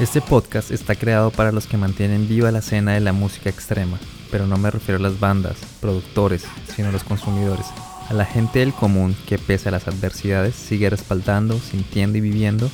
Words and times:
Este 0.00 0.20
podcast 0.20 0.70
está 0.70 0.94
creado 0.94 1.30
para 1.30 1.52
los 1.52 1.66
que 1.66 1.76
mantienen 1.76 2.28
viva 2.28 2.50
la 2.50 2.58
escena 2.58 2.92
de 2.94 3.00
la 3.00 3.12
música 3.12 3.48
extrema, 3.48 3.98
pero 4.30 4.46
no 4.46 4.56
me 4.56 4.70
refiero 4.70 4.98
a 4.98 5.02
las 5.02 5.20
bandas, 5.20 5.56
productores, 5.80 6.44
sino 6.74 6.88
a 6.88 6.92
los 6.92 7.04
consumidores, 7.04 7.66
a 8.08 8.12
la 8.12 8.24
gente 8.24 8.58
del 8.58 8.74
común 8.74 9.16
que 9.26 9.38
pese 9.38 9.68
a 9.68 9.72
las 9.72 9.86
adversidades 9.86 10.54
sigue 10.54 10.90
respaldando, 10.90 11.58
sintiendo 11.58 12.18
y 12.18 12.20
viviendo 12.20 12.70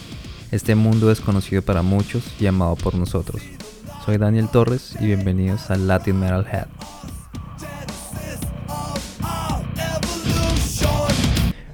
este 0.50 0.74
mundo 0.74 1.08
desconocido 1.08 1.62
para 1.62 1.82
muchos 1.82 2.24
y 2.40 2.46
amado 2.46 2.76
por 2.76 2.94
nosotros. 2.94 3.42
Soy 4.04 4.16
Daniel 4.16 4.48
Torres 4.48 4.96
y 4.98 5.06
bienvenidos 5.06 5.70
a 5.70 5.76
Latin 5.76 6.18
Metal 6.18 6.46
Head. 6.50 6.66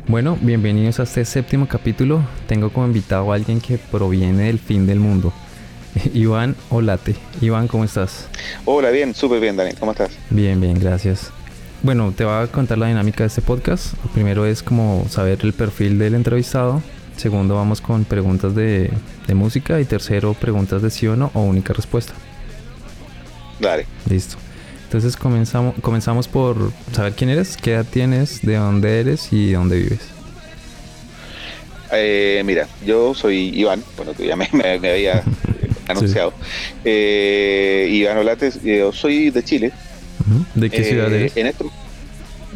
Bueno, 0.08 0.38
bienvenidos 0.40 1.00
a 1.00 1.02
este 1.02 1.24
séptimo 1.24 1.66
capítulo. 1.66 2.24
Tengo 2.46 2.70
como 2.70 2.86
invitado 2.86 3.32
a 3.32 3.34
alguien 3.34 3.60
que 3.60 3.76
proviene 3.76 4.44
del 4.44 4.60
fin 4.60 4.86
del 4.86 5.00
mundo. 5.00 5.32
Iván 6.14 6.54
Olate. 6.70 7.16
Iván, 7.40 7.66
¿cómo 7.66 7.82
estás? 7.82 8.28
Hola, 8.64 8.90
bien, 8.90 9.14
súper 9.14 9.40
bien, 9.40 9.56
Daniel. 9.56 9.74
¿Cómo 9.80 9.90
estás? 9.90 10.10
Bien, 10.30 10.60
bien, 10.60 10.78
gracias. 10.78 11.32
Bueno, 11.82 12.12
te 12.16 12.24
voy 12.24 12.34
a 12.34 12.46
contar 12.46 12.78
la 12.78 12.86
dinámica 12.86 13.24
de 13.24 13.28
este 13.28 13.42
podcast. 13.42 13.94
primero 14.14 14.46
es 14.46 14.62
como 14.62 15.06
saber 15.08 15.40
el 15.42 15.52
perfil 15.52 15.98
del 15.98 16.14
entrevistado. 16.14 16.82
Segundo, 17.16 17.56
vamos 17.56 17.80
con 17.80 18.04
preguntas 18.04 18.54
de, 18.54 18.92
de 19.26 19.34
música. 19.34 19.80
Y 19.80 19.86
tercero, 19.86 20.34
preguntas 20.34 20.82
de 20.82 20.90
sí 20.90 21.08
o 21.08 21.16
no 21.16 21.32
o 21.34 21.40
única 21.42 21.72
respuesta. 21.72 22.12
Dale. 23.58 23.86
Listo. 24.08 24.36
Entonces 24.86 25.16
comenzamos, 25.16 25.74
comenzamos 25.80 26.28
por 26.28 26.70
saber 26.92 27.14
quién 27.14 27.28
eres, 27.28 27.56
qué 27.56 27.72
edad 27.72 27.84
tienes, 27.84 28.40
de 28.42 28.54
dónde 28.54 29.00
eres 29.00 29.32
y 29.32 29.50
dónde 29.50 29.78
vives. 29.78 30.00
Eh, 31.92 32.42
mira, 32.44 32.68
yo 32.84 33.12
soy 33.12 33.48
Iván, 33.48 33.82
bueno, 33.96 34.12
tú 34.14 34.22
ya 34.22 34.36
me, 34.36 34.48
había 34.62 35.24
anunciado. 35.88 36.32
Eh, 36.84 37.88
Iván 37.90 38.18
Olates, 38.18 38.62
yo 38.62 38.92
soy 38.92 39.30
de 39.30 39.42
Chile. 39.42 39.72
¿De 40.54 40.70
qué 40.70 40.84
ciudad 40.84 41.12
eh, 41.12 41.16
eres? 41.16 41.36
En 41.36 41.48
esto, 41.48 41.68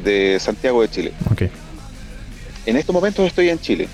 de 0.05 0.39
Santiago 0.39 0.83
de 0.83 0.89
Chile. 0.89 1.13
Ok. 1.33 1.43
En 2.67 2.77
estos 2.77 2.95
momentos 2.95 3.27
estoy 3.27 3.49
en 3.49 3.59
Chile. 3.59 3.89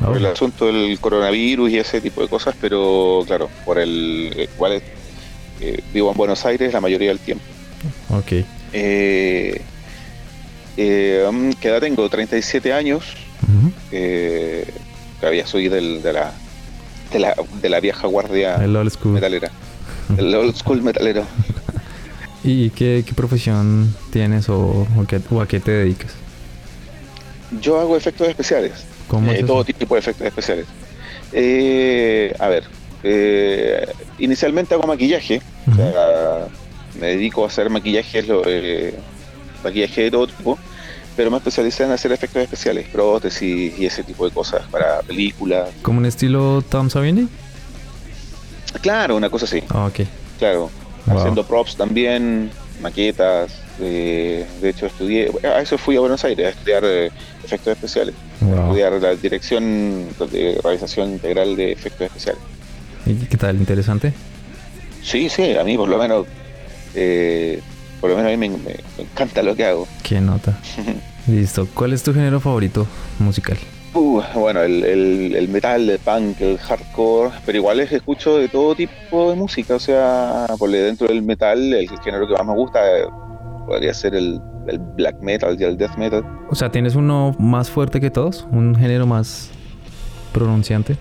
Ah, 0.00 0.06
por 0.06 0.16
el 0.16 0.26
asunto 0.26 0.66
del 0.66 0.98
coronavirus 1.00 1.70
y 1.70 1.78
ese 1.78 2.00
tipo 2.00 2.22
de 2.22 2.28
cosas, 2.28 2.54
pero 2.58 3.24
claro, 3.26 3.50
por 3.66 3.78
el 3.78 4.48
cual 4.56 4.82
vivo 5.92 6.10
en 6.10 6.16
Buenos 6.16 6.46
Aires 6.46 6.72
la 6.72 6.80
mayoría 6.80 7.10
del 7.10 7.18
tiempo. 7.18 7.44
Ok. 8.10 8.44
Eh, 8.72 9.60
eh, 10.76 11.24
um, 11.28 11.52
¿Qué 11.52 11.68
edad 11.68 11.80
tengo? 11.80 12.08
37 12.08 12.72
años. 12.72 13.04
Eh, 13.92 14.66
todavía 15.20 15.46
soy 15.46 15.68
del, 15.68 16.02
de, 16.02 16.12
la, 16.12 16.32
de, 17.12 17.18
la, 17.18 17.34
de 17.60 17.68
la 17.68 17.80
vieja 17.80 18.06
guardia 18.06 18.58
metalera. 18.58 19.50
El 20.18 20.34
old 20.34 20.56
school 20.56 20.82
metalero. 20.82 21.24
¿Y 22.44 22.70
qué, 22.70 23.04
profesión 23.14 23.94
tienes 24.10 24.48
o, 24.48 24.86
a 25.40 25.46
qué 25.46 25.60
te 25.60 25.70
dedicas? 25.70 26.12
Yo 27.60 27.78
hago 27.78 27.96
efectos 27.96 28.28
especiales. 28.28 28.72
¿Cómo 29.06 29.30
eh, 29.30 29.44
todo 29.44 29.64
tipo 29.64 29.94
de 29.94 30.00
efectos 30.00 30.26
especiales. 30.26 30.66
Eh, 31.32 32.34
a 32.38 32.48
ver, 32.48 32.64
inicialmente 34.18 34.74
hago 34.74 34.86
maquillaje 34.86 35.40
me 37.04 37.10
dedico 37.10 37.44
a 37.44 37.48
hacer 37.48 37.68
maquillaje, 37.68 38.24
eh, 38.46 38.94
maquillaje 39.62 40.02
de 40.04 40.10
todo 40.10 40.26
tipo, 40.26 40.58
pero 41.16 41.30
me 41.30 41.36
especialicé 41.36 41.84
en 41.84 41.92
hacer 41.92 42.12
efectos 42.12 42.42
especiales, 42.42 42.86
prótesis 42.88 43.78
y 43.78 43.84
ese 43.84 44.02
tipo 44.02 44.24
de 44.26 44.32
cosas 44.32 44.62
para 44.70 45.00
películas. 45.02 45.68
¿Como 45.82 45.98
un 45.98 46.06
estilo 46.06 46.62
Tom 46.62 46.88
Savini? 46.88 47.28
Claro, 48.80 49.16
una 49.16 49.28
cosa 49.28 49.44
así. 49.44 49.62
Ah, 49.68 49.86
ok. 49.86 50.06
Claro, 50.38 50.70
haciendo 51.06 51.44
props 51.44 51.76
también, 51.76 52.50
maquetas. 52.80 53.52
Eh, 53.80 54.46
de 54.62 54.68
hecho, 54.70 54.86
estudié, 54.86 55.30
a 55.42 55.60
eso 55.60 55.76
fui 55.76 55.96
a 55.96 56.00
Buenos 56.00 56.24
Aires 56.24 56.46
a 56.46 56.50
estudiar 56.50 56.84
eh, 56.86 57.10
efectos 57.44 57.72
especiales, 57.72 58.14
a 58.40 58.62
estudiar 58.62 58.92
la 58.94 59.14
dirección 59.14 60.08
de 60.30 60.58
realización 60.62 61.10
integral 61.10 61.54
de 61.54 61.72
efectos 61.72 62.06
especiales. 62.06 62.40
¿Y 63.04 63.14
qué 63.14 63.36
tal? 63.36 63.56
¿Interesante? 63.56 64.14
Sí, 65.02 65.28
sí, 65.28 65.54
a 65.54 65.64
mí 65.64 65.76
por 65.76 65.88
lo 65.88 65.98
menos 65.98 66.26
eh, 66.94 67.60
por 68.00 68.10
lo 68.10 68.16
menos 68.16 68.32
a 68.32 68.36
mí 68.36 68.48
me, 68.48 68.76
encanta 68.98 69.42
lo 69.42 69.56
que 69.56 69.64
hago. 69.64 69.88
Qué 70.02 70.20
nota. 70.20 70.58
Listo. 71.26 71.66
¿Cuál 71.74 71.92
es 71.92 72.02
tu 72.02 72.12
género 72.12 72.40
favorito 72.40 72.86
musical? 73.18 73.56
Uh, 73.94 74.20
bueno, 74.34 74.60
el, 74.60 75.48
metal, 75.48 75.88
el 75.88 75.98
punk, 76.00 76.40
el 76.40 76.58
hardcore, 76.58 77.30
pero 77.46 77.58
igual 77.58 77.78
es 77.78 77.92
escucho 77.92 78.38
de 78.38 78.48
todo 78.48 78.74
tipo 78.74 79.30
de 79.30 79.36
música, 79.36 79.76
o 79.76 79.78
sea, 79.78 80.46
por 80.58 80.68
dentro 80.68 81.06
del 81.06 81.22
metal, 81.22 81.72
el 81.72 81.88
género 82.00 82.26
que 82.26 82.34
más 82.34 82.44
me 82.44 82.54
gusta 82.54 82.80
eh, 82.84 83.04
podría 83.66 83.94
ser 83.94 84.16
el, 84.16 84.40
el, 84.66 84.78
black 84.80 85.20
metal 85.22 85.56
y 85.58 85.62
el 85.62 85.76
death 85.78 85.96
metal. 85.96 86.24
O 86.50 86.56
sea, 86.56 86.72
¿tienes 86.72 86.96
uno 86.96 87.36
más 87.38 87.70
fuerte 87.70 88.00
que 88.00 88.10
todos? 88.10 88.48
¿Un 88.50 88.74
género 88.74 89.06
más 89.06 89.50
pronunciante? 90.32 90.96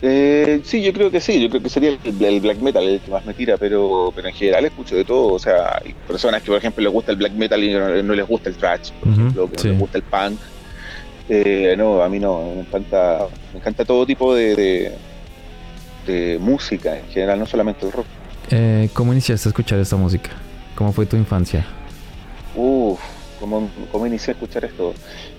Eh, 0.00 0.60
sí, 0.64 0.82
yo 0.82 0.92
creo 0.92 1.10
que 1.10 1.20
sí, 1.20 1.40
yo 1.40 1.48
creo 1.50 1.62
que 1.62 1.68
sería 1.68 1.90
el, 1.90 2.40
black 2.40 2.58
metal 2.58 2.84
el 2.84 3.00
que 3.00 3.10
más 3.10 3.24
me 3.26 3.34
tira, 3.34 3.56
pero, 3.56 4.12
pero 4.14 4.28
en 4.28 4.34
general 4.34 4.64
escucho 4.64 4.94
de 4.94 5.04
todo, 5.04 5.34
o 5.34 5.38
sea, 5.38 5.80
hay 5.84 5.92
personas 6.06 6.40
que 6.42 6.48
por 6.48 6.58
ejemplo 6.58 6.84
les 6.84 6.92
gusta 6.92 7.10
el 7.10 7.18
black 7.18 7.32
metal 7.32 7.62
y 7.64 7.72
no, 7.72 8.14
les 8.14 8.26
gusta 8.26 8.48
el 8.48 8.56
thrash, 8.56 8.92
por 8.92 9.12
ejemplo, 9.12 9.50
que 9.50 9.56
no 9.56 9.70
les 9.70 9.80
gusta 9.80 9.98
el 9.98 10.04
punk. 10.04 10.38
Eh, 11.28 11.74
no, 11.76 12.02
a 12.02 12.08
mí 12.08 12.18
no, 12.18 12.54
me 12.54 12.60
encanta, 12.60 13.26
me 13.52 13.58
encanta 13.58 13.84
todo 13.84 14.06
tipo 14.06 14.34
de, 14.34 14.94
de, 16.06 16.38
música 16.40 16.96
en 16.96 17.06
general, 17.08 17.40
no 17.40 17.46
solamente 17.46 17.84
el 17.84 17.92
rock. 17.92 18.06
Eh, 18.50 18.88
¿Cómo 18.94 19.12
iniciaste 19.12 19.48
a 19.48 19.50
escuchar 19.50 19.78
esta 19.78 19.96
música? 19.96 20.30
¿Cómo 20.74 20.92
fue 20.92 21.04
tu 21.04 21.16
infancia? 21.16 21.66
Uf, 22.54 22.98
¿cómo, 23.38 23.68
cómo 23.90 24.06
inicié 24.06 24.32
a 24.32 24.34
escuchar 24.34 24.64
esto? 24.64 24.94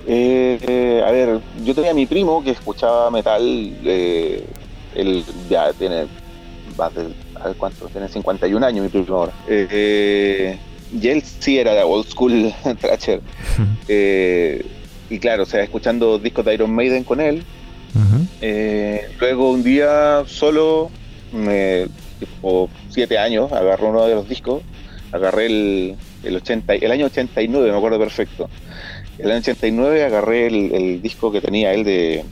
Eh, 0.07 1.03
a 1.05 1.11
ver, 1.11 1.39
yo 1.63 1.75
tenía 1.75 1.91
a 1.91 1.93
mi 1.93 2.05
primo 2.05 2.43
que 2.43 2.51
escuchaba 2.51 3.11
metal, 3.11 3.41
eh, 3.43 4.45
él 4.95 5.23
ya 5.49 5.71
tiene 5.73 6.07
más 6.77 6.93
de, 6.95 7.07
a 7.35 7.47
ver 7.47 7.55
cuánto, 7.57 7.87
tiene 7.87 8.07
51 8.07 8.65
años 8.65 8.83
mi 8.83 8.89
primo 8.89 9.17
ahora. 9.17 9.33
Eh, 9.47 10.57
y 10.99 11.07
él 11.07 11.21
sí 11.21 11.59
era 11.59 11.73
de 11.73 11.83
old 11.83 12.07
school 12.07 12.53
Thrasher. 12.81 13.21
Eh, 13.87 14.65
y 15.09 15.19
claro, 15.19 15.43
o 15.43 15.45
sea, 15.45 15.63
escuchando 15.63 16.17
discos 16.19 16.45
de 16.45 16.53
Iron 16.53 16.73
Maiden 16.73 17.03
con 17.03 17.19
él. 17.19 17.43
luego 19.19 19.51
un 19.51 19.63
día 19.63 20.23
solo, 20.25 20.89
tipo 22.19 22.69
7 22.89 23.17
años, 23.17 23.51
agarró 23.51 23.89
uno 23.89 24.05
de 24.05 24.15
los 24.15 24.27
discos, 24.27 24.63
agarré 25.11 25.45
el, 25.47 25.95
el, 26.23 26.35
80, 26.35 26.75
el 26.75 26.91
año 26.91 27.05
89, 27.05 27.71
me 27.71 27.77
acuerdo 27.77 27.99
perfecto 27.99 28.49
el 29.19 29.31
año 29.31 29.39
89 29.39 30.03
agarré 30.03 30.47
el, 30.47 31.01
disco 31.01 31.31
que 31.31 31.41
tenía 31.41 31.73
él 31.73 31.83
de, 31.83 32.23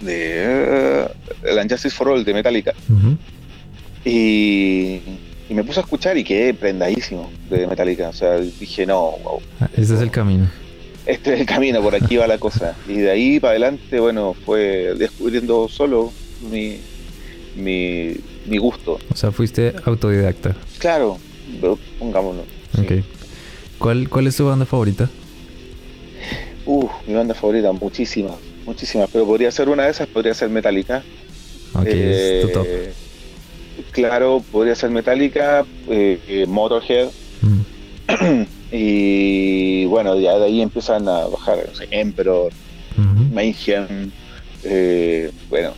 de 0.00 1.06
uh, 1.42 1.48
el 1.48 1.58
Unjustice 1.58 1.90
for 1.90 2.08
All 2.08 2.24
de 2.24 2.34
Metallica. 2.34 2.74
y, 4.04 5.00
me 5.48 5.64
puse 5.64 5.80
a 5.80 5.82
escuchar 5.82 6.16
y 6.16 6.22
quedé 6.22 6.54
prendadísimo 6.54 7.30
de 7.48 7.66
Metallica. 7.66 8.10
O 8.10 8.12
sea, 8.12 8.38
dije, 8.38 8.86
no, 8.86 9.16
wow. 9.24 9.40
Ese 9.76 9.94
es 9.94 10.00
el 10.00 10.10
camino. 10.10 10.48
Este 11.06 11.34
es 11.34 11.40
el 11.40 11.46
camino, 11.46 11.82
por 11.82 11.94
aquí 11.94 12.16
va 12.16 12.28
la 12.28 12.38
cosa. 12.38 12.76
Y 12.86 12.98
de 12.98 13.10
ahí 13.10 13.40
para 13.40 13.52
adelante, 13.52 13.98
bueno, 13.98 14.34
fue 14.44 14.94
descubriendo 14.96 15.68
solo 15.68 16.12
mi, 16.52 16.76
mi, 17.56 18.58
gusto. 18.58 19.00
O 19.10 19.16
sea, 19.16 19.32
fuiste 19.32 19.74
autodidacta. 19.84 20.54
Claro, 20.78 21.18
pongámoslo. 21.98 22.59
¿Cuál, 23.78 24.08
¿Cuál 24.08 24.26
es 24.26 24.36
tu 24.36 24.46
banda 24.46 24.66
favorita? 24.66 25.08
Uh, 26.66 26.88
mi 27.06 27.14
banda 27.14 27.34
favorita, 27.34 27.72
muchísimas, 27.72 28.36
muchísimas, 28.66 29.08
pero 29.10 29.26
podría 29.26 29.50
ser 29.50 29.68
una 29.68 29.84
de 29.84 29.90
esas, 29.90 30.06
podría 30.06 30.34
ser 30.34 30.50
Metallica. 30.50 31.02
Ok, 31.74 31.86
es 31.86 32.42
tu 32.42 32.48
top. 32.52 32.66
Eh, 32.68 32.92
claro, 33.92 34.44
podría 34.52 34.74
ser 34.74 34.90
Metallica, 34.90 35.64
eh, 35.88 36.20
eh, 36.28 36.46
Motorhead. 36.46 37.08
Mm. 37.40 38.42
y 38.72 39.84
bueno, 39.86 40.18
ya 40.20 40.38
de 40.38 40.44
ahí 40.44 40.60
empiezan 40.60 41.08
a 41.08 41.26
bajar 41.26 41.70
Emperor, 41.90 42.52
Mayhem, 43.32 44.10
bueno, 45.48 45.72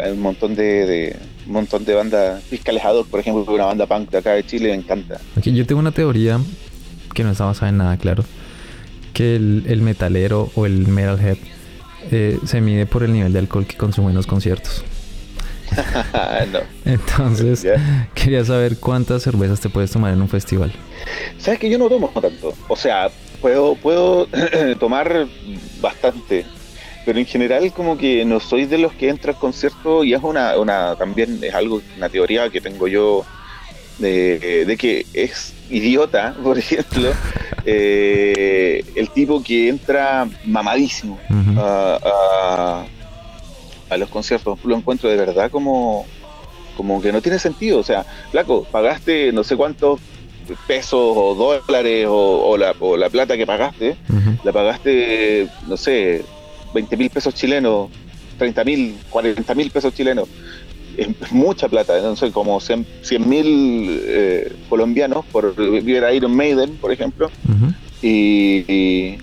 hay 0.00 0.12
un 0.12 0.20
montón 0.20 0.54
de, 0.54 1.16
un 1.46 1.52
montón 1.52 1.84
de 1.84 1.94
bandas, 1.94 2.42
Fiscalejador, 2.44 3.06
por 3.06 3.20
ejemplo, 3.20 3.52
una 3.52 3.66
banda 3.66 3.86
punk 3.86 4.10
de 4.10 4.18
acá 4.18 4.32
de 4.32 4.44
Chile, 4.44 4.70
me 4.70 4.74
encanta. 4.74 5.20
Aquí 5.36 5.52
yo 5.52 5.66
tengo 5.66 5.80
una 5.80 5.92
teoría 5.92 6.40
que 7.14 7.24
no 7.24 7.30
está 7.30 7.44
basada 7.44 7.70
en 7.70 7.78
nada, 7.78 7.96
claro 7.96 8.24
que 9.16 9.34
el, 9.34 9.80
metalero 9.80 10.50
o 10.56 10.66
el 10.66 10.86
metalhead 10.88 11.38
eh, 12.10 12.38
se 12.44 12.60
mide 12.60 12.84
por 12.84 13.02
el 13.02 13.14
nivel 13.14 13.32
de 13.32 13.38
alcohol 13.38 13.66
que 13.66 13.74
consume 13.74 14.10
en 14.10 14.14
los 14.14 14.26
conciertos. 14.26 14.84
Entonces, 16.84 17.66
quería 18.14 18.44
saber 18.44 18.76
cuántas 18.76 19.22
cervezas 19.22 19.58
te 19.58 19.70
puedes 19.70 19.90
tomar 19.90 20.12
en 20.12 20.20
un 20.20 20.28
festival. 20.28 20.70
Sabes 21.38 21.58
que 21.58 21.70
yo 21.70 21.78
no 21.78 21.88
tomo 21.88 22.10
tanto. 22.20 22.52
O 22.68 22.76
sea, 22.76 23.08
puedo, 23.40 23.74
puedo 23.76 24.28
tomar 24.78 25.26
bastante. 25.80 26.44
Pero 27.06 27.18
en 27.20 27.24
general 27.26 27.72
como 27.72 27.96
que 27.96 28.24
no 28.26 28.40
soy 28.40 28.66
de 28.66 28.76
los 28.78 28.92
que 28.92 29.08
entra 29.08 29.32
al 29.32 29.38
concierto 29.38 30.04
y 30.04 30.12
es 30.12 30.20
una, 30.22 30.58
una 30.58 30.94
también 30.96 31.38
es 31.42 31.54
algo, 31.54 31.80
una 31.96 32.08
teoría 32.10 32.50
que 32.50 32.60
tengo 32.60 32.86
yo 32.88 33.24
de, 33.98 34.64
de 34.66 34.76
que 34.76 35.06
es 35.14 35.54
idiota, 35.70 36.34
por 36.42 36.58
ejemplo, 36.58 37.10
eh, 37.64 38.84
el 38.94 39.08
tipo 39.10 39.42
que 39.42 39.68
entra 39.68 40.28
mamadísimo 40.44 41.18
a, 41.58 41.98
a- 42.04 42.86
a 43.88 43.96
los 43.96 44.08
conciertos, 44.08 44.58
lo 44.64 44.76
encuentro 44.76 45.08
de 45.08 45.16
verdad 45.16 45.48
como, 45.48 46.06
como 46.76 47.00
que 47.00 47.12
no 47.12 47.22
tiene 47.22 47.38
sentido. 47.38 47.78
O 47.78 47.84
sea, 47.84 48.04
flaco, 48.32 48.66
pagaste 48.72 49.30
no 49.32 49.44
sé 49.44 49.56
cuántos 49.56 50.00
pesos 50.66 50.98
o 51.00 51.34
dólares 51.36 52.06
o, 52.08 52.48
o 52.50 52.56
la, 52.58 52.74
o 52.80 52.96
la 52.96 53.08
plata 53.10 53.36
que 53.36 53.46
pagaste, 53.46 53.96
la 54.42 54.52
pagaste, 54.52 55.46
no 55.68 55.76
sé, 55.76 56.24
20 56.74 56.96
mil 56.96 57.10
pesos 57.10 57.34
chilenos, 57.34 57.88
30 58.38 58.64
mil, 58.64 58.96
40 59.10 59.54
mil 59.54 59.70
pesos 59.70 59.94
chilenos. 59.94 60.28
Es 60.96 61.08
mucha 61.30 61.68
plata, 61.68 62.00
no 62.00 62.16
sé, 62.16 62.30
como 62.32 62.58
100 62.60 62.86
mil 63.26 64.00
eh, 64.02 64.52
colombianos 64.68 65.24
por 65.26 65.54
ver 65.54 66.04
a 66.04 66.12
Iron 66.14 66.34
Maiden, 66.34 66.76
por 66.76 66.90
ejemplo, 66.90 67.30
y, 68.02 68.64
y, 68.72 69.18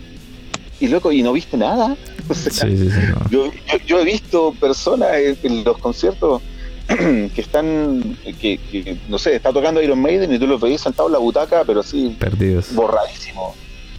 y, 0.79 0.87
loco, 0.87 1.11
y 1.11 1.23
no 1.23 1.33
viste 1.33 1.57
nada. 1.57 1.95
O 2.29 2.33
sea, 2.33 2.51
Sí, 2.53 2.77
sí, 2.77 2.89
sí. 2.89 2.99
no. 3.09 3.29
yo, 3.29 3.51
yo, 3.51 3.77
yo 3.85 3.99
he 3.99 4.05
visto 4.05 4.53
personas 4.61 5.09
en, 5.17 5.37
en 5.43 5.63
los 5.65 5.77
conciertos 5.77 6.41
que 6.87 7.41
están, 7.41 8.17
que, 8.39 8.57
que, 8.57 8.97
no 9.09 9.17
sé, 9.17 9.35
está 9.35 9.51
tocando 9.51 9.81
Iron 9.81 9.99
Maiden 10.01 10.31
y 10.33 10.39
tú 10.39 10.47
los 10.47 10.61
veis 10.61 10.79
sentados 10.79 11.09
en 11.09 11.13
la 11.13 11.19
butaca, 11.19 11.63
pero 11.65 11.81
así 11.81 12.15
Perdidos. 12.17 12.73
borradísimo. 12.73 13.53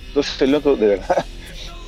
Entonces, 0.09 0.49
loco, 0.49 0.75
de 0.75 0.87
verdad, 0.87 1.25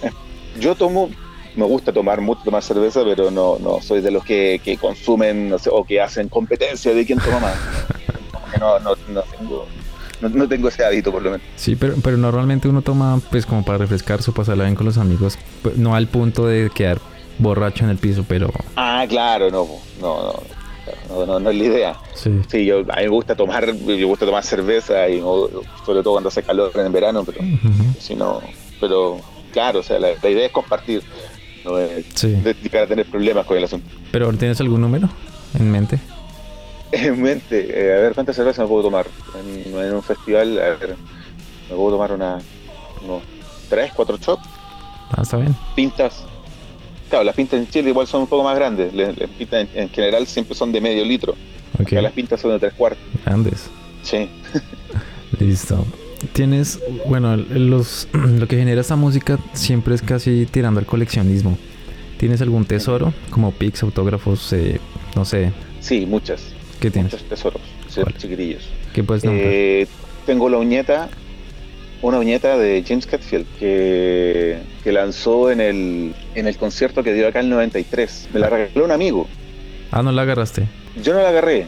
yo 0.61 0.75
tomo, 0.75 1.09
me 1.57 1.65
gusta 1.65 1.93
tomar 1.93 2.21
mucho 2.21 2.43
tomar 2.45 2.63
cerveza, 2.63 3.03
pero 3.05 3.31
no, 3.31 3.59
no 3.59 3.81
soy 3.81 4.01
de 4.01 4.11
los 4.11 4.25
que, 4.25 4.61
que 4.63 4.77
consumen 4.77 5.49
no 5.49 5.59
sé, 5.59 5.71
o 5.73 5.85
que 5.85 6.01
hacen 6.01 6.29
competencia 6.29 6.95
de 6.95 7.05
quién 7.07 7.19
toma 7.19 7.41
más. 7.41 7.55
No, 8.61 8.79
no, 8.79 8.91
no 9.09 9.23
tengo, 9.23 9.67
no, 10.21 10.29
no 10.29 10.49
tengo 10.49 10.69
ese 10.69 10.85
hábito, 10.85 11.11
por 11.13 11.23
lo 11.23 11.31
menos. 11.33 11.47
Sí, 11.57 11.77
pero, 11.77 11.95
pero 12.03 12.17
normalmente 12.17 12.69
uno 12.69 12.83
toma 12.83 13.21
pues 13.31 13.45
como 13.47 13.65
para 13.65 13.79
refrescarse 13.79 14.31
o 14.31 14.35
pasarla 14.35 14.65
bien 14.65 14.75
con 14.77 14.87
los 14.87 14.99
amigos, 14.99 15.39
pues, 15.63 15.77
no 15.77 15.95
al 15.95 16.07
punto 16.09 16.47
de 16.47 16.71
quedar 16.75 17.01
borracho 17.39 17.85
en 17.85 17.91
el 17.91 17.99
piso, 17.99 18.25
pero 18.27 18.51
Ah, 18.77 19.05
claro, 19.09 19.51
no, 19.51 19.67
no, 20.01 20.17
no, 20.23 20.43
no, 21.11 21.27
no, 21.27 21.41
no 21.41 21.51
es 21.51 21.57
la 21.57 21.65
idea. 21.65 21.97
sí. 22.15 22.31
Sí, 22.49 22.65
yo, 22.65 22.79
a 22.81 22.97
mí 22.97 23.03
me 23.03 23.09
gusta 23.09 23.35
tomar, 23.35 23.75
me 23.75 24.03
gusta 24.05 24.25
tomar 24.25 24.43
cerveza 24.45 25.09
y 25.09 25.21
sobre 25.21 26.03
todo 26.03 26.13
cuando 26.13 26.29
hace 26.29 26.43
calor 26.43 26.71
en 26.75 26.87
el 26.87 26.93
verano, 26.93 27.25
pero 27.25 27.41
si 28.01 28.15
no, 28.15 28.41
pero 28.81 29.19
claro, 29.53 29.81
o 29.81 29.83
sea, 29.83 29.99
la, 29.99 30.09
la 30.23 30.31
idea 30.31 30.47
es 30.47 30.53
compartir, 30.53 31.03
no 31.67 31.79
es 31.79 32.05
Sí. 32.15 32.29
de, 32.29 32.55
para 32.71 32.87
tener 32.87 33.07
problemas 33.07 33.45
con 33.45 33.57
el 33.59 33.65
asunto. 33.65 33.87
Pero 34.13 34.33
¿tienes 34.33 34.61
algún 34.61 34.81
número 34.81 35.09
en 35.59 35.71
mente? 35.71 35.99
En 36.93 37.21
mente, 37.21 37.67
eh, 37.69 37.97
a 37.99 38.01
ver, 38.03 38.15
¿cuántas 38.15 38.37
cervezas 38.37 38.61
me 38.61 38.69
puedo 38.69 38.85
tomar? 38.85 39.07
En, 39.35 39.75
en 39.77 39.93
un 39.95 40.03
festival, 40.03 40.57
a 40.59 40.69
ver, 40.77 40.97
me 41.69 41.75
puedo 41.77 41.91
tomar 41.91 42.13
una, 42.13 42.39
unos 43.05 43.23
tres, 43.69 43.93
cuatro 43.95 44.17
shots, 44.17 44.43
Ah, 45.11 45.23
está 45.23 45.37
bien. 45.37 45.55
pintas. 45.75 46.23
Claro, 47.11 47.25
las 47.25 47.35
pintas 47.35 47.59
en 47.61 47.69
Chile 47.69 47.91
igual 47.91 48.07
son 48.07 48.23
un 48.23 48.27
poco 48.29 48.45
más 48.45 48.55
grandes, 48.57 48.95
las, 48.95 49.15
pintas 49.37 49.69
en, 49.75 49.83
en 49.83 49.89
general 49.91 50.27
siempre 50.29 50.55
son 50.55 50.71
de 50.73 50.81
medio 50.81 51.05
litro, 51.05 51.35
Ok. 51.75 51.89
acá 51.93 52.03
las 52.03 52.13
pintas 52.13 52.41
son 52.41 52.53
de 52.53 52.61
tres 52.61 52.73
cuartos. 52.75 53.03
Grandes. 53.25 53.69
Sí. 54.03 54.29
Listo. 55.41 55.85
Tienes, 56.33 56.81
bueno, 57.09 57.37
los, 57.37 58.09
lo 58.13 58.47
que 58.49 58.57
genera 58.57 58.81
esta 58.81 58.97
música 58.97 59.39
siempre 59.53 59.95
es 59.95 60.03
casi 60.03 60.47
tirando 60.47 60.81
al 60.81 60.87
coleccionismo. 60.87 61.57
¿Tienes 62.19 62.41
algún 62.41 62.65
tesoro? 62.65 63.13
Como 63.31 63.53
pics, 63.53 63.83
autógrafos, 63.83 64.53
eh, 64.53 64.81
no 65.15 65.25
sé, 65.25 65.53
Sí, 65.81 66.05
muchas, 66.07 66.43
¿qué 66.81 66.91
tienes? 66.91 67.13
muchos 67.13 67.29
tesoros, 67.29 67.61
¿Cuál? 67.95 68.15
chiquirillos. 68.17 68.63
¿Qué 68.93 69.05
puedes 69.05 69.23
nombrar? 69.25 69.47
Eh, 69.53 69.87
tengo 70.25 70.49
la 70.49 70.57
uñeta, 70.59 71.09
una 72.03 72.19
uñeta 72.19 72.57
de 72.59 72.83
James 72.87 73.07
Hetfield 73.11 73.47
que, 73.59 74.59
que 74.83 74.93
lanzó 74.93 75.51
en 75.51 75.61
el, 75.61 76.15
en 76.35 76.47
el 76.47 76.57
concierto 76.57 77.03
que 77.05 77.13
dio 77.13 77.29
acá 77.29 77.41
en 77.41 77.47
el 77.47 77.51
93. 77.53 78.29
Me 78.33 78.41
la 78.41 78.49
regaló 78.51 78.85
un 78.87 78.91
amigo. 78.93 79.29
ah, 79.93 80.03
no 80.03 80.11
la 80.11 80.23
agarraste. 80.23 80.67
Yo 81.03 81.13
no 81.13 81.21
la 81.23 81.29
agarré, 81.29 81.67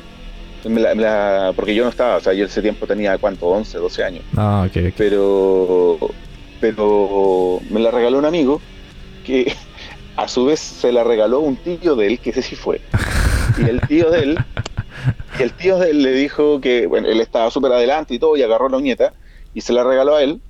me 0.65 0.81
la- 0.81 0.95
me 0.95 1.03
la- 1.03 1.53
porque 1.55 1.75
yo 1.75 1.85
no 1.85 1.91
estaba, 1.91 2.17
o 2.17 2.21
sea, 2.21 2.33
yo 2.33 2.45
ese 2.47 2.63
tiempo 2.63 2.87
tenía, 2.87 3.19
¿cuánto? 3.19 3.47
11, 3.47 3.79
12 3.79 4.03
años. 4.05 4.25
Ah, 4.37 4.65
ok, 4.67 4.77
ok. 4.89 4.95
Pero, 4.97 5.99
pero 6.59 7.61
me 7.71 7.81
la 7.81 7.91
regaló 7.91 8.19
un 8.19 8.25
amigo 8.25 8.63
que 9.23 9.47
a 10.17 10.29
su 10.29 10.45
vez 10.47 10.61
se 10.61 10.93
la 10.93 11.05
regaló 11.05 11.41
un 11.41 11.57
tío 11.59 11.97
de 11.97 12.07
él, 12.07 12.21
que 12.21 12.31
ese 12.31 12.43
sí 12.43 12.57
fue. 12.57 12.83
Y 13.57 13.69
el 13.69 13.81
tío 13.83 14.11
de 14.11 14.23
él, 14.23 14.39
y 15.39 15.43
el 15.43 15.55
tío 15.55 15.79
de 15.79 15.91
él 15.91 16.03
le 16.03 16.13
dijo 16.13 16.61
que, 16.61 16.87
bueno, 16.87 17.09
él 17.09 17.21
estaba 17.21 17.51
súper 17.51 17.73
adelante 17.73 18.15
y 18.15 18.19
todo, 18.19 18.37
y 18.37 18.43
agarró 18.43 18.69
la 18.69 18.79
uñeta 18.79 19.15
y 19.53 19.61
se 19.61 19.73
la 19.73 19.85
regaló 19.85 20.17
a 20.17 20.23
él. 20.23 20.43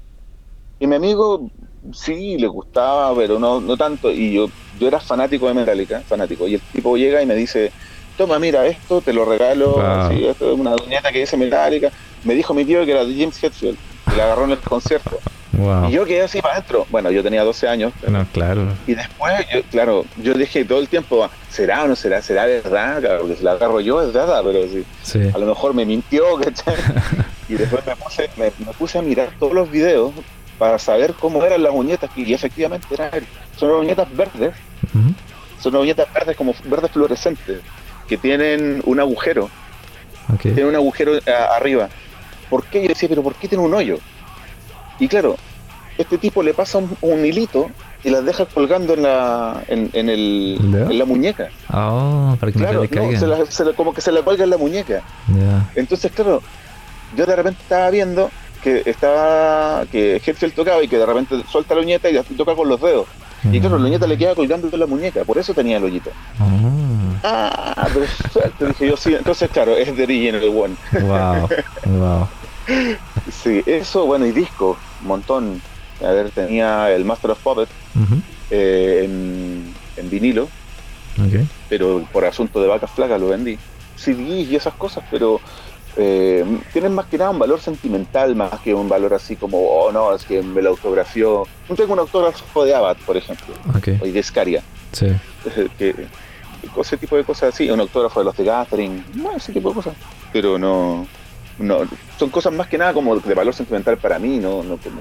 Y 0.78 0.86
mi 0.86 0.96
amigo 0.96 1.50
sí 1.92 2.38
le 2.38 2.46
gustaba, 2.46 3.14
pero 3.16 3.38
no, 3.38 3.60
no 3.60 3.76
tanto. 3.76 4.12
Y 4.12 4.32
yo, 4.34 4.52
yo 4.70 4.88
era 4.88 5.00
fanático 5.00 5.48
de 5.48 5.54
Metallica, 5.54 6.04
fanático. 6.06 6.46
Y 6.46 6.54
el 6.54 6.62
tipo 6.62 6.96
llega 6.96 7.20
y 7.20 7.26
me 7.26 7.34
dice, 7.34 7.74
toma, 8.18 8.38
mira, 8.38 8.66
esto 8.66 9.00
te 9.00 9.14
lo 9.14 9.24
regalo, 9.24 9.70
Wow. 9.76 10.10
sí, 10.10 10.26
esto 10.26 10.52
es 10.52 10.58
una 10.58 10.74
uñeta 10.74 11.10
que 11.10 11.20
dice 11.20 11.36
Metallica. 11.38 11.90
Me 12.24 12.34
dijo 12.34 12.52
mi 12.52 12.64
tío 12.66 12.84
que 12.84 12.90
era 12.90 13.04
de 13.04 13.14
James 13.16 13.42
Hetfield, 13.42 13.78
y 14.12 14.16
la 14.16 14.24
agarró 14.24 14.44
en 14.44 14.50
el 14.50 14.58
concierto. 14.58 15.18
Wow. 15.52 15.88
Y 15.88 15.92
yo 15.92 16.04
quedé 16.04 16.22
así 16.22 16.40
para 16.42 16.54
adentro. 16.56 16.86
Bueno, 16.90 17.10
yo 17.10 17.22
tenía 17.22 17.42
12 17.42 17.66
años. 17.68 17.92
No, 18.06 18.24
claro. 18.32 18.68
Y 18.86 18.94
después, 18.94 19.32
yo, 19.52 19.62
claro, 19.70 20.04
yo 20.18 20.34
dije 20.34 20.64
todo 20.64 20.78
el 20.80 20.88
tiempo, 20.88 21.28
¿será 21.48 21.84
o 21.84 21.88
no 21.88 21.96
será? 21.96 22.20
¿Será 22.22 22.44
verdad? 22.46 23.00
Claro, 23.00 23.20
porque 23.22 23.36
si 23.36 23.42
la 23.44 23.52
agarro 23.52 23.80
yo 23.80 24.02
es 24.02 24.12
verdad, 24.12 24.42
pero 24.44 24.62
sí, 24.68 24.84
Sí. 25.02 25.20
a 25.34 25.38
lo 25.38 25.46
mejor 25.46 25.72
me 25.74 25.84
mintió, 25.86 26.24
¿cachai? 26.36 26.74
Y 27.48 27.54
después 27.54 27.84
me 27.86 27.96
puse, 27.96 28.28
me, 28.36 28.52
me 28.58 28.72
puse 28.74 28.98
a 28.98 29.02
mirar 29.02 29.30
todos 29.38 29.54
los 29.54 29.70
videos 29.70 30.12
para 30.58 30.78
saber 30.78 31.14
cómo 31.14 31.42
eran 31.44 31.62
las 31.62 31.72
uñetas, 31.72 32.10
y 32.16 32.34
efectivamente 32.34 32.86
eran, 32.90 33.10
son 33.56 33.70
uñetas 33.70 34.06
verdes, 34.14 34.54
Ujú. 34.94 35.14
son 35.60 35.72
unas 35.72 35.82
uñetas 35.82 36.12
verdes 36.12 36.36
como 36.36 36.52
verdes 36.64 36.90
fluorescentes, 36.90 37.60
que 38.08 38.16
tienen 38.16 38.82
un 38.86 38.98
agujero, 39.00 39.50
Ok. 40.32 40.40
tienen 40.42 40.66
un 40.66 40.74
agujero 40.76 41.12
a- 41.26 41.56
arriba. 41.56 41.88
¿Por 42.50 42.64
qué? 42.64 42.82
Yo 42.82 42.88
decía, 42.88 43.08
pero 43.08 43.22
¿por 43.22 43.34
qué 43.34 43.46
tiene 43.48 43.62
un 43.62 43.74
hoyo? 43.74 43.98
Y 44.98 45.06
claro, 45.08 45.36
este 45.98 46.16
tipo 46.18 46.42
le 46.42 46.54
pasa 46.54 46.78
un, 46.78 46.96
un 47.02 47.24
hilito 47.24 47.70
y 48.02 48.10
las 48.10 48.24
deja 48.24 48.46
colgando 48.46 48.94
en 48.94 49.02
la, 49.02 49.62
en, 49.68 49.90
en 49.92 50.08
el, 50.08 50.58
en 50.88 50.98
la 50.98 51.04
muñeca. 51.04 51.50
Ah, 51.68 52.36
para 52.40 52.50
que 52.52 52.58
Claro, 52.58 52.82
no 52.82 52.88
se 52.88 52.94
le 52.94 52.96
no, 52.96 53.02
caigan. 53.02 53.20
se 53.20 53.26
la- 53.26 53.46
se 53.46 53.64
la- 53.64 53.72
como 53.74 53.92
que 53.92 54.00
se 54.00 54.10
la 54.12 54.22
cuelga 54.22 54.44
en 54.44 54.50
la 54.50 54.56
muñeca. 54.56 55.02
Entonces, 55.74 56.10
claro, 56.12 56.42
yo 57.16 57.26
de 57.26 57.36
repente 57.36 57.60
estaba 57.62 57.90
viendo 57.90 58.30
que 58.62 58.82
estaba 58.86 59.84
que 59.86 60.16
Hetfield 60.16 60.54
tocaba 60.54 60.82
y 60.82 60.88
que 60.88 60.98
de 60.98 61.06
repente 61.06 61.36
suelta 61.50 61.74
la 61.74 61.82
uñeta 61.82 62.08
y 62.08 62.14
la 62.14 62.22
toca 62.24 62.54
con 62.54 62.68
los 62.68 62.80
dedos. 62.80 63.06
Y 63.52 63.60
claro, 63.60 63.78
la 63.78 63.86
uñeta 63.86 64.06
le 64.06 64.18
queda 64.18 64.34
colgando 64.34 64.68
en 64.72 64.80
la 64.80 64.86
muñeca, 64.86 65.24
por 65.24 65.38
eso 65.38 65.54
tenía 65.54 65.76
el 65.76 65.84
hoyito. 65.84 66.10
Ah, 66.40 67.74
Ah, 67.76 67.88
perfecto, 67.92 68.66
dije 68.68 68.88
yo, 68.88 68.96
sí. 68.96 69.14
Entonces, 69.14 69.50
claro, 69.50 69.76
es 69.76 69.96
de 69.96 70.02
Original 70.04 70.42
One. 70.44 70.76
wow. 71.02 71.48
Wow. 71.86 72.28
Sí, 73.30 73.62
eso, 73.66 74.06
bueno, 74.06 74.26
y 74.26 74.32
disco, 74.32 74.76
montón. 75.02 75.60
A 76.04 76.10
ver, 76.12 76.30
tenía 76.30 76.90
el 76.92 77.04
Master 77.04 77.32
of 77.32 77.38
Puppets 77.42 77.72
eh, 78.50 79.02
en, 79.04 79.74
en 79.96 80.10
vinilo, 80.10 80.48
pero 81.68 82.04
por 82.12 82.24
asunto 82.24 82.60
de 82.60 82.68
vacas 82.68 82.90
flacas 82.90 83.20
lo 83.20 83.28
vendí. 83.28 83.58
CDs 83.96 84.48
y 84.48 84.54
esas 84.56 84.74
cosas, 84.74 85.02
pero 85.10 85.40
eh, 86.00 86.44
tienen 86.72 86.94
más 86.94 87.06
que 87.06 87.18
nada 87.18 87.30
un 87.30 87.38
valor 87.40 87.60
sentimental 87.60 88.34
más 88.36 88.60
que 88.60 88.72
un 88.72 88.88
valor 88.88 89.12
así 89.14 89.34
como, 89.36 89.58
oh 89.58 89.90
no, 89.92 90.14
es 90.14 90.24
que 90.24 90.40
me 90.42 90.62
lo 90.62 90.70
autografió. 90.70 91.42
No 91.68 91.74
tengo 91.74 91.92
un 91.92 91.98
autógrafo 91.98 92.64
de 92.64 92.74
Abad, 92.74 92.96
por 93.04 93.16
ejemplo, 93.16 93.54
Ok. 93.76 93.88
o 94.00 94.06
de 94.06 94.22
Scaria, 94.22 94.62
Sí. 94.92 95.08
que, 95.78 96.06
ese 96.80 96.96
tipo 96.96 97.16
de 97.16 97.24
cosas 97.24 97.54
así, 97.54 97.68
un 97.70 97.80
autógrafo 97.80 98.20
de 98.20 98.24
los 98.26 98.36
de 98.36 98.44
Gathering, 98.44 99.04
no, 99.14 99.32
ese 99.36 99.52
tipo 99.52 99.68
de 99.70 99.74
cosas, 99.76 99.94
pero 100.32 100.58
no, 100.58 101.06
no, 101.58 101.78
son 102.18 102.30
cosas 102.30 102.52
más 102.52 102.68
que 102.68 102.78
nada 102.78 102.92
como 102.92 103.16
de 103.16 103.34
valor 103.34 103.54
sentimental 103.54 103.96
para 103.98 104.18
mí, 104.18 104.38
no, 104.38 104.62
no 104.62 104.76
como... 104.76 105.00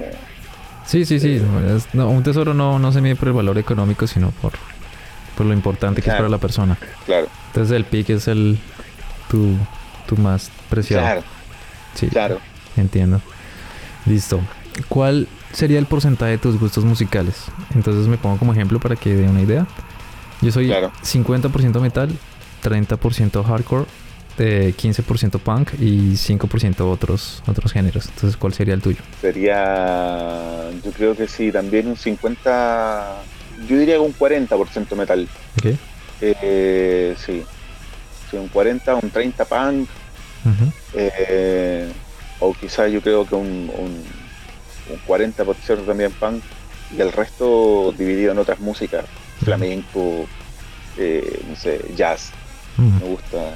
Sí, 0.84 1.04
sí, 1.04 1.20
sí. 1.20 1.40
no, 1.40 1.76
es- 1.76 1.94
no, 1.94 2.08
un 2.08 2.22
tesoro 2.22 2.54
no, 2.54 2.78
no 2.78 2.90
se 2.92 3.00
mide 3.00 3.14
por 3.16 3.28
el 3.28 3.34
valor 3.34 3.58
económico, 3.58 4.06
sino 4.06 4.30
por, 4.42 4.52
por 5.36 5.46
lo 5.46 5.52
importante 5.52 6.00
que 6.02 6.10
es 6.10 6.16
para 6.16 6.28
la 6.28 6.38
persona. 6.38 6.78
Claro, 7.06 7.26
Entonces 7.48 7.76
el 7.76 7.84
pick 7.84 8.10
es 8.10 8.26
el 8.28 8.58
tu, 9.30 9.54
tu 10.08 10.16
más 10.16 10.50
preciado. 10.70 11.02
claro, 11.04 11.22
Sí, 11.94 12.08
claro. 12.08 12.38
entiendo. 12.76 13.20
Listo. 14.06 14.40
¿Cuál 14.88 15.28
sería 15.52 15.78
el 15.78 15.86
porcentaje 15.86 16.32
de 16.32 16.38
tus 16.38 16.58
gustos 16.58 16.84
musicales? 16.84 17.44
Entonces 17.74 18.06
me 18.08 18.16
pongo 18.16 18.38
como 18.38 18.52
ejemplo 18.52 18.80
para 18.80 18.96
que 18.96 19.14
dé 19.14 19.28
una 19.28 19.42
idea. 19.42 19.66
Yo 20.40 20.50
soy 20.52 20.66
Claro. 20.68 20.92
50% 21.02 21.80
metal, 21.80 22.10
30% 22.62 23.42
hardcore, 23.44 23.84
eh, 24.38 24.72
15% 24.76 25.38
punk 25.40 25.70
y 25.80 26.16
5% 26.16 26.88
otros 26.90 27.42
otros 27.48 27.72
géneros. 27.72 28.06
Entonces, 28.06 28.36
¿cuál 28.36 28.54
sería 28.54 28.74
el 28.74 28.80
tuyo? 28.80 29.00
Sería, 29.20 30.70
yo 30.84 30.90
creo 30.92 31.16
que 31.16 31.26
sí, 31.26 31.50
también 31.50 31.88
un 31.88 31.96
50, 31.96 33.16
yo 33.68 33.76
diría 33.78 34.00
un 34.00 34.12
40% 34.14 34.94
metal. 34.96 35.28
Ok. 35.58 35.74
Eh, 36.20 37.16
sí. 37.24 37.42
Sí, 38.30 38.36
un 38.36 38.48
40, 38.48 38.94
un 38.96 39.10
30 39.10 39.44
punk, 39.44 39.88
eh, 40.94 41.90
o 42.40 42.54
quizás 42.54 42.90
yo 42.90 43.00
creo 43.00 43.26
que 43.26 43.34
un, 43.34 43.70
un, 43.76 44.04
un 44.90 45.00
40% 45.06 45.86
también 45.86 46.12
punk, 46.12 46.42
y 46.96 47.00
el 47.00 47.12
resto 47.12 47.92
dividido 47.96 48.32
en 48.32 48.38
otras 48.38 48.60
músicas, 48.60 49.04
flamenco, 49.44 50.26
eh, 50.96 51.42
no 51.48 51.56
sé, 51.56 51.80
jazz, 51.96 52.30
me 52.76 53.06
gusta, 53.06 53.54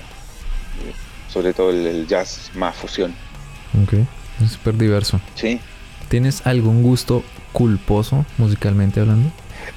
sobre 1.33 1.53
todo 1.55 1.71
el, 1.71 1.87
el 1.87 2.07
jazz 2.07 2.51
más 2.55 2.75
fusión. 2.77 3.15
Ok. 3.83 3.95
Es 4.43 4.53
súper 4.53 4.77
diverso. 4.77 5.21
Sí, 5.35 5.61
¿Tienes 6.13 6.47
algún 6.47 6.83
gusto 6.83 7.25
culposo 7.53 8.27
musicalmente 8.37 9.01
hablando? 9.01 9.31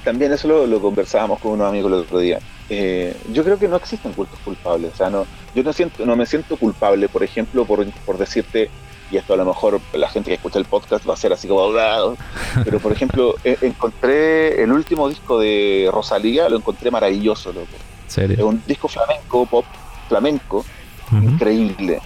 también 0.04 0.32
eso 0.34 0.46
lo, 0.48 0.66
lo 0.66 0.82
conversábamos 0.82 1.38
con 1.40 1.52
unos 1.52 1.68
amigos 1.68 1.90
el 1.92 1.98
otro 2.00 2.18
día. 2.18 2.40
Eh, 2.68 3.16
yo 3.32 3.44
creo 3.44 3.58
que 3.58 3.68
no 3.68 3.76
existen 3.76 4.12
cultos 4.12 4.38
culpables. 4.44 4.92
O 4.94 4.96
sea, 4.96 5.10
no, 5.10 5.26
yo 5.54 5.62
no 5.62 5.72
siento, 5.72 6.04
no 6.04 6.16
me 6.16 6.26
siento 6.26 6.56
culpable, 6.56 7.08
por 7.08 7.22
ejemplo, 7.22 7.64
por, 7.64 7.84
por 8.04 8.18
decirte, 8.18 8.70
y 9.10 9.16
esto 9.16 9.34
a 9.34 9.36
lo 9.36 9.44
mejor 9.44 9.80
la 9.92 10.08
gente 10.08 10.30
que 10.30 10.34
escucha 10.34 10.58
el 10.58 10.64
podcast 10.64 11.08
va 11.08 11.14
a 11.14 11.16
ser 11.16 11.32
así 11.32 11.46
como 11.46 11.62
"Ah", 11.78 12.12
pero 12.64 12.80
por 12.80 12.90
ejemplo, 12.92 13.34
e- 13.44 13.56
encontré 13.62 14.62
el 14.62 14.72
último 14.72 15.08
disco 15.08 15.38
de 15.38 15.88
Rosalía, 15.92 16.48
lo 16.48 16.56
encontré 16.56 16.90
maravilloso, 16.90 17.52
loco. 17.52 17.68
Es 18.06 18.12
¿Serio? 18.12 18.46
un 18.48 18.62
disco 18.66 18.88
flamenco, 18.88 19.46
pop 19.46 19.64
flamenco, 20.08 20.64
increíble. 21.12 22.00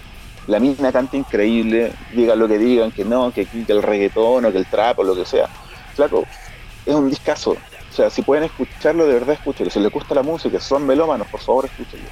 La 0.46 0.58
mina 0.58 0.90
canta 0.92 1.16
increíble, 1.16 1.92
digan 2.14 2.38
lo 2.38 2.48
que 2.48 2.58
digan, 2.58 2.90
que 2.90 3.04
no, 3.04 3.32
que, 3.32 3.46
que 3.46 3.64
el 3.72 3.82
reggaetón 3.82 4.44
o 4.44 4.52
que 4.52 4.58
el 4.58 4.66
trap 4.66 4.98
o 4.98 5.04
lo 5.04 5.14
que 5.14 5.24
sea. 5.24 5.48
Flaco, 5.94 6.24
es 6.84 6.94
un 6.94 7.08
discazo. 7.08 7.56
O 7.90 7.92
sea, 7.92 8.10
si 8.10 8.22
pueden 8.22 8.44
escucharlo, 8.44 9.06
de 9.06 9.14
verdad 9.14 9.34
escúchenlo. 9.34 9.70
Si 9.70 9.80
les 9.80 9.92
gusta 9.92 10.14
la 10.14 10.22
música, 10.22 10.60
si 10.60 10.68
son 10.68 10.86
melómanos, 10.86 11.26
por 11.26 11.40
favor 11.40 11.64
escúchenlo. 11.64 12.08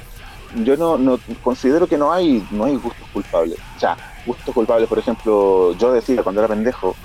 Yo 0.63 0.75
no, 0.75 0.97
no 0.97 1.19
considero 1.43 1.87
que 1.87 1.97
no 1.97 2.11
hay, 2.11 2.45
no 2.51 2.65
hay 2.65 2.75
gustos 2.75 3.07
culpables. 3.13 3.57
O 3.77 3.79
sea, 3.79 3.95
gustos 4.25 4.53
culpables, 4.53 4.89
por 4.89 4.99
ejemplo, 4.99 5.75
yo 5.77 5.93
decía 5.93 6.23
cuando 6.23 6.41
era 6.41 6.47
pendejo, 6.47 6.95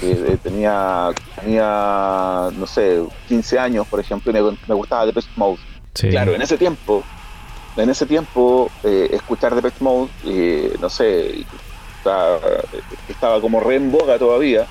que 0.00 0.12
eh, 0.12 0.38
tenía, 0.42 1.10
tenía, 1.40 2.48
no 2.56 2.66
sé, 2.66 3.02
15 3.28 3.58
años, 3.58 3.86
por 3.86 4.00
ejemplo, 4.00 4.30
y 4.30 4.34
me, 4.34 4.58
me 4.66 4.74
gustaba 4.74 5.06
Depeche 5.06 5.28
Mode. 5.36 5.58
Sí. 5.94 6.08
Claro, 6.08 6.34
en 6.34 6.42
ese 6.42 6.56
tiempo, 6.56 7.04
en 7.76 7.90
ese 7.90 8.06
tiempo, 8.06 8.70
eh, 8.82 9.10
escuchar 9.12 9.54
Depeche 9.54 9.84
Mode, 9.84 10.08
eh, 10.24 10.76
no 10.80 10.88
sé, 10.88 11.44
estaba, 11.98 12.38
estaba 13.08 13.40
como 13.40 13.60
re 13.60 13.76
en 13.76 13.92
boga 13.92 14.18
todavía. 14.18 14.66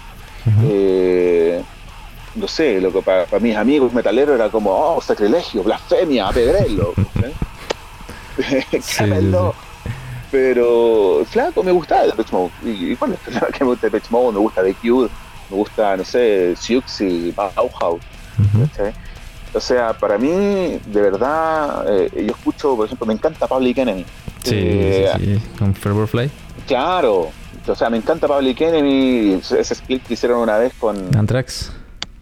Eh, 0.64 1.62
no 2.38 2.48
sé, 2.48 2.80
lo 2.80 2.92
que 2.92 3.02
para, 3.02 3.26
mis 3.40 3.56
amigos 3.56 3.94
metaleros 3.94 4.36
era 4.36 4.50
como, 4.50 4.72
oh, 4.72 5.02
sacrilegio, 5.02 5.64
blasfemia, 5.64 6.28
apedrelo. 6.28 6.94
sí, 8.82 8.96
Cámenlo. 8.98 9.56
Pero, 10.30 11.26
flaco, 11.30 11.64
me 11.64 11.72
gustaba 11.72 12.06
Depeche 12.06 12.32
Mode. 12.34 12.52
Y, 12.64 12.70
y 12.70 12.96
bueno, 12.96 13.16
es 13.28 13.56
que 13.56 13.64
me 13.64 13.72
gusta 13.72 13.88
Depeche 13.88 14.08
Mode, 14.10 14.34
me 14.34 14.40
gusta 14.40 14.64
The 14.64 14.74
Cure, 14.76 15.10
me 15.50 15.56
gusta, 15.56 15.98
no 15.98 16.04
sé, 16.04 16.56
Siouxsie, 16.56 17.32
Bauhaus. 17.32 18.02
¿cachai? 18.70 18.94
O 19.54 19.60
sea, 19.60 19.94
para 19.94 20.18
mí, 20.18 20.80
de 20.86 21.02
verdad, 21.02 21.86
eh, 21.88 22.26
yo 22.28 22.32
escucho, 22.32 22.76
por 22.76 22.86
ejemplo, 22.86 23.08
me 23.08 23.14
encanta 23.14 23.48
Public 23.48 23.78
Enemy. 23.78 24.06
Sí, 24.44 24.56
Eh, 24.56 25.12
sí, 25.18 25.26
sí. 25.26 25.42
Con 25.58 25.74
Fervor 25.74 26.08
Fly. 26.08 26.30
Claro, 26.68 27.32
o 27.66 27.76
sea, 27.76 27.90
me 27.90 27.98
encanta 27.98 28.28
Public 28.28 28.62
Enemy, 28.62 29.40
ese 29.58 29.74
split 29.74 30.04
que 30.04 30.14
hicieron 30.14 30.40
una 30.40 30.58
vez 30.58 30.74
con, 30.80 31.16
Anthrax. 31.18 31.72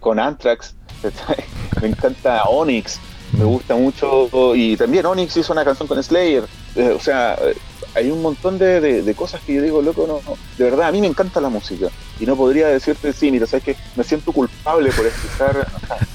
Con 0.06 0.20
Anthrax, 0.20 0.72
me 1.82 1.88
encanta 1.88 2.44
Onyx, 2.44 3.00
me 3.36 3.42
gusta 3.44 3.74
mucho, 3.74 4.54
y 4.54 4.76
también 4.76 5.04
Onyx 5.04 5.36
hizo 5.36 5.52
una 5.52 5.64
canción 5.64 5.88
con 5.88 6.00
Slayer, 6.00 6.44
eh, 6.76 6.90
o 6.96 7.00
sea, 7.00 7.34
eh, 7.42 7.56
hay 7.92 8.08
un 8.12 8.22
montón 8.22 8.56
de, 8.56 8.80
de- 8.80 9.02
de 9.02 9.14
cosas 9.16 9.40
que 9.44 9.54
yo 9.54 9.62
digo, 9.62 9.82
loco, 9.82 10.06
no, 10.06 10.20
no, 10.24 10.38
de 10.56 10.62
verdad, 10.70 10.86
a 10.86 10.92
mí 10.92 11.00
me 11.00 11.08
encanta 11.08 11.40
la 11.40 11.48
música, 11.48 11.88
y 12.20 12.24
no 12.24 12.36
podría 12.36 12.68
decirte, 12.68 13.12
sí, 13.12 13.32
mira, 13.32 13.48
sabes 13.48 13.64
que 13.64 13.76
me 13.96 14.04
siento 14.04 14.30
culpable 14.30 14.92
por 14.92 15.06
escuchar, 15.06 15.66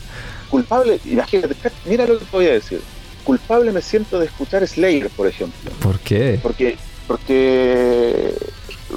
culpable, 0.49 1.01
imagínate, 1.03 1.53
mira 1.85 2.07
lo 2.07 2.17
que 2.17 2.23
te 2.23 2.31
voy 2.37 2.47
a 2.47 2.53
decir, 2.53 2.79
culpable 3.25 3.73
me 3.73 3.81
siento 3.81 4.19
de 4.19 4.27
escuchar 4.27 4.65
Slayer, 4.65 5.09
por 5.09 5.27
ejemplo, 5.27 5.69
¿Por 5.81 5.99
qué? 5.99 6.39
porque, 6.41 6.77
porque 7.07 8.33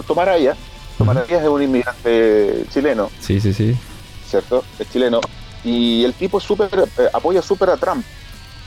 Tomaraya, 0.06 0.54
Tomaraya 0.98 1.42
es 1.42 1.48
un 1.48 1.62
inmigrante 1.64 2.64
chileno, 2.72 3.10
Sí, 3.18 3.40
sí, 3.40 3.52
sí. 3.52 3.74
¿Cierto? 4.40 4.64
Es 4.78 4.90
chileno. 4.90 5.20
Y 5.64 6.04
el 6.04 6.12
tipo 6.14 6.40
súper 6.40 6.68
eh, 6.98 7.08
apoya 7.12 7.40
súper 7.42 7.70
a 7.70 7.76
Trump. 7.76 8.04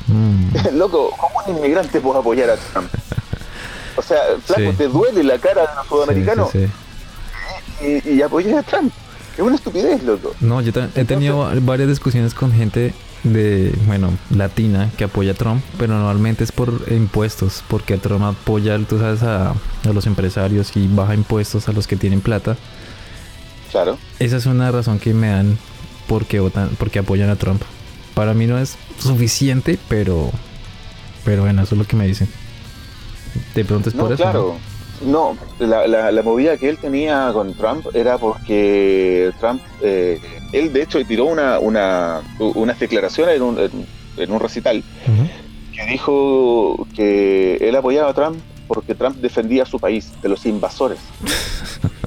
Mm. 0.07 0.49
Loco, 0.77 1.11
¿cómo 1.17 1.33
un 1.45 1.57
inmigrante 1.57 1.99
puede 1.99 2.19
apoyar 2.19 2.49
a 2.51 2.55
Trump? 2.57 2.89
O 3.95 4.01
sea, 4.01 4.17
flaco, 4.45 4.71
Sí. 4.71 4.77
te 4.77 4.87
duele 4.87 5.23
la 5.23 5.37
cara 5.39 5.61
de 5.61 5.67
los 5.75 5.87
sudamericanos 5.87 6.51
Sí, 6.51 6.67
sí, 7.79 7.99
sí. 8.01 8.01
y, 8.05 8.15
y 8.17 8.21
apoyas 8.21 8.57
a 8.57 8.63
Trump. 8.63 8.93
Es 9.35 9.39
una 9.43 9.55
estupidez, 9.55 10.01
loco. 10.03 10.33
No, 10.39 10.61
yo 10.61 10.71
he 10.95 11.05
tenido 11.05 11.39
va- 11.39 11.53
varias 11.61 11.89
discusiones 11.89 12.33
con 12.33 12.51
gente 12.51 12.93
de, 13.23 13.71
bueno, 13.85 14.11
latina 14.31 14.89
que 14.97 15.03
apoya 15.03 15.31
a 15.31 15.35
Trump, 15.35 15.63
pero 15.77 15.93
normalmente 15.93 16.43
es 16.43 16.51
por 16.51 16.81
impuestos, 16.89 17.63
porque 17.67 17.97
Trump 17.97 18.23
apoya, 18.23 18.79
tú 18.87 18.97
sabes, 18.99 19.21
a, 19.23 19.51
a 19.51 19.93
los 19.93 20.07
empresarios 20.07 20.75
y 20.75 20.87
baja 20.87 21.13
impuestos 21.13 21.67
a 21.67 21.71
los 21.73 21.85
que 21.85 21.95
tienen 21.97 22.21
plata. 22.21 22.55
Claro. 23.71 23.97
Esa 24.19 24.37
es 24.37 24.45
una 24.45 24.71
razón 24.71 24.99
que 24.99 25.13
me 25.13 25.29
dan 25.29 25.57
porque 26.07 26.39
votan, 26.39 26.69
porque 26.77 26.99
apoyan 26.99 27.29
a 27.29 27.35
Trump. 27.35 27.61
Para 28.13 28.33
mí 28.33 28.47
no 28.47 28.57
es 28.57 28.75
suficiente, 28.99 29.77
pero, 29.89 30.31
pero 31.25 31.43
bueno, 31.43 31.61
eso 31.63 31.75
es 31.75 31.79
lo 31.79 31.85
que 31.85 31.95
me 31.95 32.07
dicen. 32.07 32.27
De 33.53 33.63
pronto 33.65 33.89
es 33.89 33.95
No, 33.95 34.03
por 34.03 34.13
eso. 34.13 34.23
claro. 34.23 34.57
No, 35.05 35.37
la, 35.59 35.85
la, 35.87 36.11
la 36.11 36.23
movida 36.23 36.57
que 36.57 36.69
él 36.69 36.77
tenía 36.79 37.29
con 37.31 37.53
Trump 37.53 37.85
era 37.93 38.17
porque 38.17 39.31
Trump, 39.39 39.61
eh, 39.83 40.19
él 40.53 40.73
de 40.73 40.81
hecho 40.81 41.03
tiró 41.05 41.25
una, 41.25 41.59
una, 41.59 42.21
unas 42.39 42.79
declaraciones 42.79 43.35
en 43.35 43.41
un, 43.43 43.59
en- 43.59 43.85
en 44.17 44.31
un 44.31 44.39
recital 44.39 44.83
¿no? 45.05 45.29
Que 45.71 45.85
dijo 45.85 46.87
que 46.95 47.57
él 47.57 47.75
apoyaba 47.75 48.09
a 48.09 48.13
Trump 48.15 48.39
porque 48.67 48.95
Trump 48.95 49.17
defendía 49.17 49.61
a 49.61 49.65
su 49.67 49.79
país 49.79 50.11
de 50.23 50.29
los 50.29 50.43
invasores. 50.47 50.97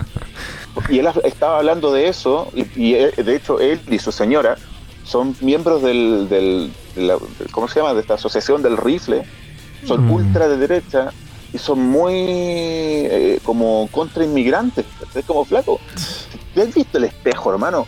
Y 0.88 0.98
él 0.98 1.08
estaba 1.24 1.58
hablando 1.58 1.92
de 1.92 2.08
eso, 2.08 2.50
y, 2.54 2.64
y 2.80 2.94
él- 2.94 3.14
de 3.16 3.36
hecho 3.36 3.60
él 3.60 3.80
y 3.88 3.98
su 3.98 4.12
señora 4.12 4.56
son 5.04 5.36
miembros 5.40 5.82
del, 5.82 6.28
del, 6.28 6.72
de 6.94 7.02
la- 7.02 7.18
¿cómo 7.50 7.68
se 7.68 7.80
llama? 7.80 7.94
De 7.94 8.00
esta 8.00 8.14
asociación 8.14 8.62
del 8.62 8.76
rifle, 8.76 9.22
son 9.86 10.06
Mm. 10.06 10.12
ultra 10.12 10.48
de 10.48 10.56
derecha 10.56 11.10
y 11.52 11.58
son 11.58 11.80
muy 11.80 12.14
eh, 12.16 13.40
como 13.44 13.88
contra 13.90 14.24
inmigrantes, 14.24 14.84
es 15.14 15.24
como 15.24 15.44
flaco. 15.44 15.80
¿Te 16.54 16.62
has 16.62 16.74
visto 16.74 16.98
el 16.98 17.04
espejo, 17.04 17.50
hermano? 17.52 17.86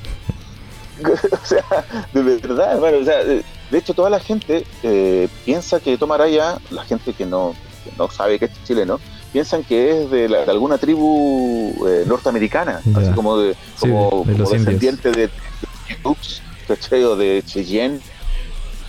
o 1.03 1.47
sea, 1.47 1.65
de 2.13 2.23
verdad, 2.23 2.75
hermano, 2.75 2.99
o 2.99 3.05
sea, 3.05 3.25
de 3.25 3.45
de 3.71 3.79
hecho 3.79 3.95
toda 3.95 4.11
la 4.11 4.21
gente 4.21 4.67
eh, 4.83 5.29
piensa 5.47 5.81
que 5.81 5.97
Tomaraya, 5.97 6.59
la 6.71 6.85
gente 6.85 7.15
que 7.15 7.25
no, 7.25 7.55
que 7.85 7.91
no 7.97 8.11
sabe 8.11 8.39
que 8.39 8.45
es 8.45 8.65
chileno, 8.65 9.01
piensan 9.33 9.65
que 9.65 10.03
es 10.05 10.11
de, 10.11 10.29
la- 10.29 10.45
de 10.45 10.51
alguna 10.51 10.79
tribu 10.79 11.73
eh, 11.89 12.05
norteamericana, 12.07 12.81
así 12.95 13.11
como 13.15 13.39
de, 13.39 13.55
Sí, 13.55 13.89
como, 13.89 14.25
de 14.27 14.33
como 14.35 14.51
descendiente 14.51 15.11
de, 15.11 15.29
de 15.29 17.05
o 17.05 17.17
de 17.17 17.43
Cheyenne. 17.47 18.01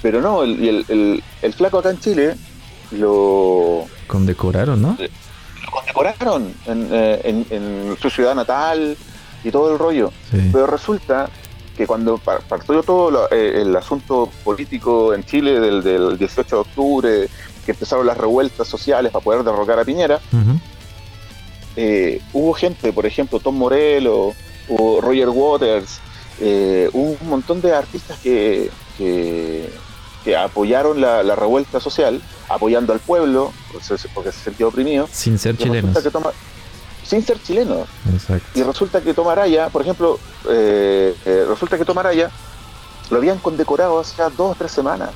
Pero 0.02 0.22
no, 0.22 0.44
el, 0.44 0.68
el, 0.68 0.86
el- 0.90 1.24
el 1.42 1.54
flaco 1.54 1.80
acá 1.80 1.90
en 1.92 2.00
Chile 2.00 2.36
lo, 2.92 3.86
Condecoraron, 4.08 4.82
¿no? 4.82 4.98
lo 5.00 5.72
condecoraron 5.72 6.54
en, 6.66 6.90
eh, 6.92 7.22
en- 7.24 7.46
en 7.50 7.98
su 8.02 8.10
ciudad 8.10 8.36
natal 8.36 8.98
y 9.44 9.52
todo 9.52 9.72
el 9.72 9.80
rollo. 9.80 10.12
Sí. 10.32 10.50
Pero 10.52 10.68
resulta 10.68 11.30
que 11.78 11.88
cuando 11.88 12.18
par- 12.18 12.42
partió 12.48 12.84
todo 12.84 13.10
lo- 13.10 13.32
eh, 13.32 13.62
el 13.62 13.76
asunto 13.76 14.30
político 14.44 15.14
en 15.14 15.24
Chile 15.24 15.60
del, 15.60 15.82
del 15.82 16.18
18 16.18 16.56
de 16.56 16.62
octubre, 16.62 17.30
que 17.66 17.72
empezaron 17.72 18.06
las 18.06 18.18
revueltas 18.18 18.68
sociales 18.68 19.12
para 19.12 19.24
poder 19.24 19.44
derrocar 19.44 19.80
a 19.80 19.86
Piñera, 19.86 20.20
eh, 21.76 22.22
hubo 22.34 22.54
gente, 22.54 22.94
por 22.94 23.06
ejemplo, 23.06 23.40
Tom 23.40 23.56
Morello, 23.58 24.34
hubo 24.68 25.02
Roger 25.02 25.30
Waters, 25.30 26.00
eh, 26.40 26.90
un 26.94 27.18
montón 27.24 27.62
de 27.62 27.74
artistas 27.76 28.18
que, 28.20 28.70
que, 28.98 29.70
que 30.24 30.36
apoyaron 30.36 31.02
la, 31.02 31.24
la 31.24 31.36
revuelta 31.36 31.80
social, 31.80 32.22
apoyando 32.50 32.94
al 32.94 33.00
pueblo, 33.00 33.52
porque 34.14 34.32
se- 34.32 34.44
sentía 34.44 34.68
oprimido. 34.68 35.08
Sin 35.12 35.40
ser 35.40 35.58
chilenos. 35.58 35.98
que 36.04 36.12
toma- 36.12 36.32
sin 37.06 37.24
ser 37.26 37.42
chilenos. 37.42 37.88
Exacto. 38.14 38.48
Y 38.60 38.64
resulta 38.64 39.02
que 39.02 39.14
Tomaraya, 39.14 39.70
por 39.70 39.82
ejemplo, 39.82 40.20
eh, 40.50 41.16
eh, 41.26 41.46
resulta 41.48 41.78
que 41.78 41.86
Tomaraya 41.86 42.30
lo 43.10 43.18
habían 43.18 43.40
condecorado 43.40 44.00
hacía 44.00 44.30
dos 44.30 44.52
o 44.52 44.56
tres 44.56 44.72
semanas. 44.72 45.10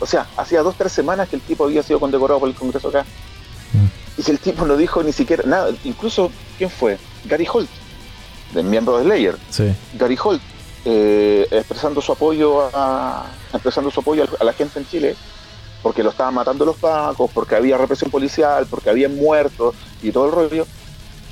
O 0.00 0.06
sea, 0.06 0.26
hacía 0.36 0.62
dos 0.62 0.74
tres 0.76 0.92
semanas 0.92 1.28
que 1.28 1.36
el 1.36 1.42
tipo 1.42 1.64
había 1.64 1.82
sido 1.82 2.00
condecorado 2.00 2.40
por 2.40 2.48
el 2.48 2.54
Congreso 2.54 2.88
acá. 2.88 3.04
Mm. 3.72 4.20
Y 4.20 4.22
si 4.22 4.30
el 4.30 4.38
tipo 4.38 4.66
no 4.66 4.76
dijo 4.76 5.02
ni 5.02 5.12
siquiera 5.12 5.44
nada, 5.46 5.70
incluso, 5.84 6.32
¿quién 6.58 6.70
fue? 6.70 6.98
Gary 7.26 7.46
Holt, 7.52 7.68
del 8.54 8.64
miembro 8.64 8.98
de 8.98 9.04
Slayer. 9.04 9.36
Sí. 9.50 9.74
Gary 9.94 10.18
Holt 10.22 10.42
eh, 10.84 11.46
expresando 11.50 12.00
su 12.00 12.12
apoyo 12.12 12.70
a, 12.72 13.26
expresando 13.52 13.90
su 13.90 14.00
apoyo 14.00 14.26
a 14.38 14.44
la 14.44 14.52
gente 14.54 14.78
en 14.78 14.88
Chile, 14.88 15.16
porque 15.82 16.02
lo 16.02 16.10
estaban 16.10 16.34
matando 16.34 16.64
los 16.64 16.76
pacos, 16.76 17.30
porque 17.32 17.54
había 17.54 17.76
represión 17.76 18.10
policial, 18.10 18.66
porque 18.68 18.90
habían 18.90 19.16
muertos 19.16 19.74
y 20.02 20.10
todo 20.10 20.26
el 20.26 20.32
rollo. 20.32 20.66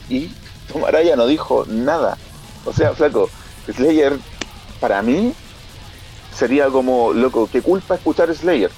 Y 0.08 0.30
Tomaraya 0.70 1.16
no 1.16 1.26
dijo 1.26 1.64
nada. 1.66 2.18
O 2.64 2.72
sea, 2.72 2.92
flaco, 2.92 3.30
Slayer, 3.66 4.18
para 4.80 5.02
mí, 5.02 5.32
sería 6.38 6.68
como, 6.68 7.12
loco, 7.12 7.48
¿qué 7.50 7.62
culpa 7.62 7.96
escuchar 7.96 8.32
Slayer? 8.34 8.70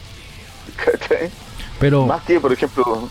Pero, 1.79 2.07
Más 2.07 2.23
que, 2.25 2.40
por 2.40 2.52
ejemplo... 2.52 3.09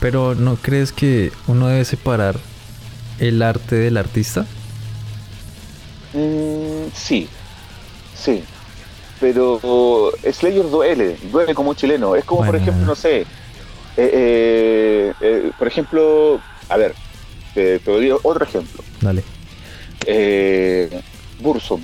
pero 0.00 0.34
¿no 0.34 0.56
crees 0.56 0.92
que 0.92 1.32
uno 1.46 1.68
debe 1.68 1.84
separar 1.84 2.36
el 3.18 3.42
arte 3.42 3.76
del 3.76 3.96
artista? 3.96 4.46
Mm, 6.12 6.88
sí, 6.94 7.28
sí. 8.16 8.44
Pero 9.20 10.12
Slayer 10.30 10.68
duele, 10.68 11.16
duele 11.30 11.54
como 11.54 11.70
un 11.70 11.76
chileno. 11.76 12.16
Es 12.16 12.24
como, 12.24 12.44
por 12.44 12.56
ejemplo, 12.56 12.84
no 12.84 12.94
sé, 12.94 13.20
eh, 13.20 13.26
eh, 13.96 15.12
eh, 15.20 15.50
por 15.56 15.68
ejemplo, 15.68 16.40
a 16.68 16.76
ver, 16.76 16.94
te, 17.54 17.78
doy 17.78 18.10
otro 18.10 18.44
ejemplo. 18.44 18.82
Dale. 19.00 19.22
Bursum. 21.40 21.80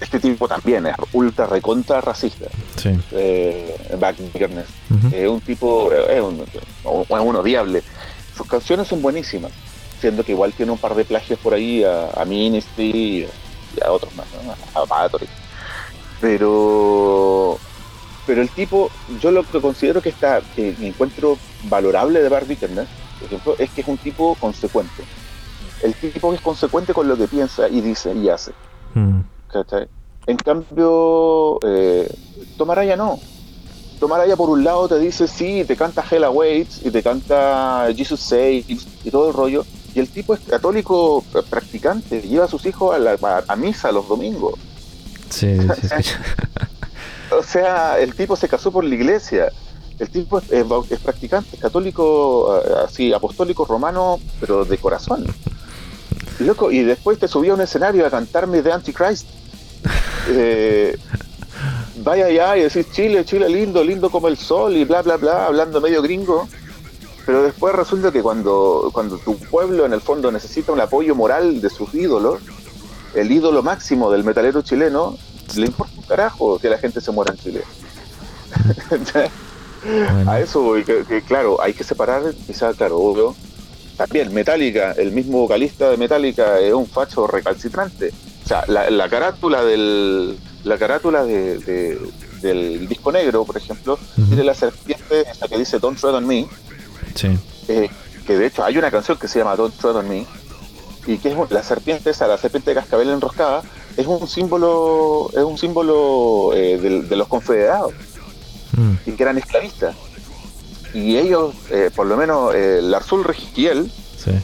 Este 0.00 0.18
tipo 0.18 0.48
también 0.48 0.86
es 0.86 0.96
ultra 1.12 1.46
recontra 1.46 2.00
racista. 2.00 2.46
Sí. 2.76 2.98
Back 3.98 4.16
Es 5.12 5.28
un 5.28 5.40
tipo, 5.40 5.92
es, 5.92 6.20
un, 6.20 6.44
un 6.84 7.36
odiable. 7.36 7.82
Sus 8.36 8.46
canciones 8.46 8.88
son 8.88 9.02
buenísimas 9.02 9.52
siendo 10.00 10.24
que 10.24 10.32
igual 10.32 10.52
tiene 10.52 10.72
un 10.72 10.78
par 10.78 10.94
de 10.94 11.04
plagios 11.04 11.38
por 11.40 11.52
ahí 11.52 11.84
a, 11.84 12.10
a 12.10 12.24
Ministry 12.24 13.28
y 13.76 13.84
a 13.84 13.92
otros 13.92 14.14
más, 14.16 14.26
a 14.74 14.84
Battery. 14.86 15.26
Pero 16.20 17.58
pero 18.26 18.42
el 18.42 18.48
tipo, 18.50 18.90
yo 19.20 19.30
lo 19.30 19.42
que 19.42 19.60
considero 19.60 20.00
que 20.00 20.10
está, 20.10 20.40
que 20.54 20.74
encuentro 20.80 21.36
valorable 21.64 22.22
de 22.22 22.28
Barbie 22.28 22.56
Turner, 22.56 22.86
por 23.18 23.26
ejemplo, 23.26 23.56
es 23.58 23.70
que 23.70 23.80
es 23.80 23.88
un 23.88 23.98
tipo 23.98 24.34
consecuente. 24.36 25.02
El 25.82 25.94
tipo 25.94 26.32
es 26.32 26.40
consecuente 26.40 26.94
con 26.94 27.08
lo 27.08 27.16
que 27.16 27.26
piensa 27.26 27.68
y 27.68 27.80
dice 27.80 28.14
y 28.14 28.28
hace. 28.28 28.52
Mm. 28.94 29.20
En 30.26 30.36
cambio, 30.36 31.58
eh, 31.64 32.12
Tomaraya 32.56 32.96
no. 32.96 33.18
Tomaraya 33.98 34.36
por 34.36 34.48
un 34.48 34.64
lado 34.64 34.88
te 34.88 34.98
dice 34.98 35.28
sí, 35.28 35.64
te 35.66 35.76
canta 35.76 36.04
Hell 36.08 36.24
Awaits 36.24 36.86
y 36.86 36.90
te 36.90 37.02
canta 37.02 37.88
Jesus 37.94 38.20
Saves 38.20 38.86
y 39.04 39.10
todo 39.10 39.28
el 39.28 39.34
rollo, 39.34 39.64
y 39.94 39.98
el 39.98 40.08
tipo 40.08 40.34
es 40.34 40.40
católico 40.40 41.24
practicante, 41.48 42.20
lleva 42.22 42.44
a 42.44 42.48
sus 42.48 42.64
hijos 42.66 42.96
a, 43.48 43.56
misa 43.56 43.90
los 43.90 44.08
domingos. 44.08 44.54
Sí, 45.30 45.58
sí, 45.58 46.14
o 47.38 47.42
sea, 47.42 47.98
el 47.98 48.14
tipo 48.14 48.36
se 48.36 48.48
casó 48.48 48.70
por 48.70 48.84
la 48.84 48.94
iglesia. 48.94 49.50
El 49.98 50.08
tipo 50.08 50.38
es, 50.38 51.00
practicante, 51.00 51.56
es 51.56 51.60
católico, 51.60 52.62
eh, 52.64 52.74
así, 52.86 53.12
apostólico 53.12 53.64
romano, 53.64 54.18
pero 54.40 54.64
de 54.64 54.78
corazón. 54.78 55.26
Loco, 56.38 56.70
y 56.70 56.82
después 56.82 57.18
te 57.18 57.28
subía 57.28 57.52
a 57.52 57.54
un 57.54 57.60
escenario 57.60 58.06
a 58.06 58.10
cantarme 58.10 58.62
de 58.62 58.72
Antichrist. 58.72 59.26
Eh, 60.28 60.96
vaya 62.04 62.26
allá 62.26 62.56
y 62.56 62.62
decir 62.62 62.86
Chile, 62.92 63.24
Chile 63.24 63.48
lindo, 63.48 63.82
lindo 63.82 64.10
como 64.10 64.28
el 64.28 64.36
sol 64.36 64.76
y 64.76 64.84
bla, 64.84 65.02
bla, 65.02 65.16
bla, 65.16 65.46
hablando 65.46 65.80
medio 65.80 66.02
gringo 66.02 66.46
pero 67.30 67.42
después 67.44 67.74
resulta 67.74 68.10
que 68.10 68.22
cuando, 68.22 68.90
cuando 68.92 69.16
tu 69.18 69.36
pueblo 69.38 69.86
en 69.86 69.92
el 69.92 70.00
fondo 70.00 70.32
necesita 70.32 70.72
un 70.72 70.80
apoyo 70.80 71.14
moral 71.14 71.60
de 71.60 71.70
sus 71.70 71.94
ídolos, 71.94 72.40
el 73.14 73.30
ídolo 73.30 73.62
máximo 73.62 74.10
del 74.10 74.24
metalero 74.24 74.62
chileno, 74.62 75.16
le 75.54 75.66
importa 75.66 75.92
un 75.96 76.02
carajo 76.02 76.58
que 76.58 76.68
la 76.68 76.78
gente 76.78 77.00
se 77.00 77.12
muera 77.12 77.32
en 77.32 77.38
Chile. 77.38 77.62
A 80.26 80.40
eso 80.40 80.60
voy, 80.60 80.82
que, 80.84 81.22
claro, 81.22 81.62
hay 81.62 81.72
que 81.72 81.84
separar, 81.84 82.34
quizás, 82.46 82.74
claro, 82.74 82.98
obvio. 82.98 83.36
También 83.96 84.34
Metallica, 84.34 84.90
el 84.92 85.12
mismo 85.12 85.38
vocalista 85.38 85.88
de 85.88 85.96
Metallica 85.98 86.58
es 86.58 86.72
un 86.72 86.88
facho 86.88 87.28
recalcitrante. 87.28 88.12
Sea, 88.50 88.64
la, 88.66 89.08
carátula 89.08 89.62
del 89.62 90.36
la 90.64 90.76
carátula 90.76 91.22
de, 91.22 92.00
del 92.42 92.88
disco 92.88 93.12
negro, 93.12 93.44
por 93.44 93.56
ejemplo, 93.56 93.96
tiene 94.26 94.42
la 94.42 94.54
serpiente 94.54 95.20
esa 95.20 95.46
que 95.46 95.56
dice 95.56 95.78
Don't 95.78 95.96
Tread 96.00 96.16
on 96.16 96.26
Me, 96.26 96.48
eh, 97.68 97.88
que 98.26 98.36
de 98.36 98.46
hecho 98.46 98.64
hay 98.64 98.76
una 98.76 98.90
canción 98.90 99.16
que 99.18 99.28
se 99.28 99.38
llama 99.38 99.54
Don't 99.54 99.76
Tread 99.76 99.94
on 99.94 100.08
Me, 100.08 100.26
y 101.06 101.18
que 101.18 101.28
es 101.28 101.50
la 101.52 101.62
serpiente 101.62 102.10
esa, 102.10 102.26
la 102.26 102.38
serpiente 102.38 102.72
de 102.72 102.80
cascabel 102.80 103.10
enroscada, 103.10 103.62
es 103.96 104.08
un 104.08 104.26
símbolo, 104.26 105.30
es 105.30 105.44
un 105.44 105.56
símbolo 105.56 106.50
eh, 106.52 106.76
de, 106.76 107.14
los 107.14 107.28
confederados, 107.28 107.92
mm. 108.72 108.94
y 109.06 109.12
que 109.12 109.22
eran 109.22 109.38
esclavistas. 109.38 109.94
Y 110.92 111.18
ellos, 111.18 111.54
eh, 111.70 111.92
por 111.94 112.08
lo 112.08 112.16
menos 112.16 112.52
Larzul 112.82 113.22
Registiel, 113.22 113.92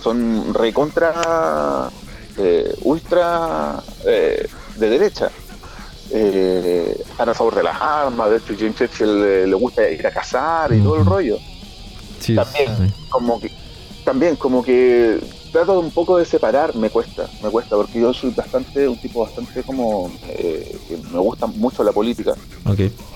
son 0.00 0.54
recontra, 0.54 1.90
ultra 2.83 3.83
de 4.05 4.49
derecha. 4.88 5.31
están 6.11 7.29
a 7.29 7.35
favor 7.35 7.55
de 7.55 7.62
las 7.62 7.81
armas, 7.81 8.31
de 8.31 8.37
hecho 8.37 8.55
Jim 8.55 8.75
Churchill 8.75 9.51
le 9.51 9.55
gusta 9.55 9.88
ir 9.90 10.07
a 10.07 10.11
cazar 10.11 10.72
y 10.72 10.81
todo 10.81 10.96
el 10.96 11.05
rollo 11.05 11.38
también, 12.35 12.92
como 13.09 13.40
que, 13.40 13.51
también 14.05 14.37
como 14.37 14.62
que 14.62 15.20
trato 15.53 15.79
un 15.79 15.90
poco 15.90 16.18
de 16.18 16.25
separar, 16.25 16.75
me 16.75 16.90
cuesta, 16.90 17.29
me 17.42 17.51
cuesta, 17.51 17.77
porque 17.77 18.01
yo 18.01 18.12
soy 18.12 18.31
bastante, 18.31 18.88
un 18.88 18.99
tipo 18.99 19.22
bastante 19.22 19.62
como, 19.62 20.11
eh, 20.29 20.77
me 21.12 21.18
gusta 21.18 21.46
mucho 21.46 21.85
la 21.85 21.92
política. 21.92 22.35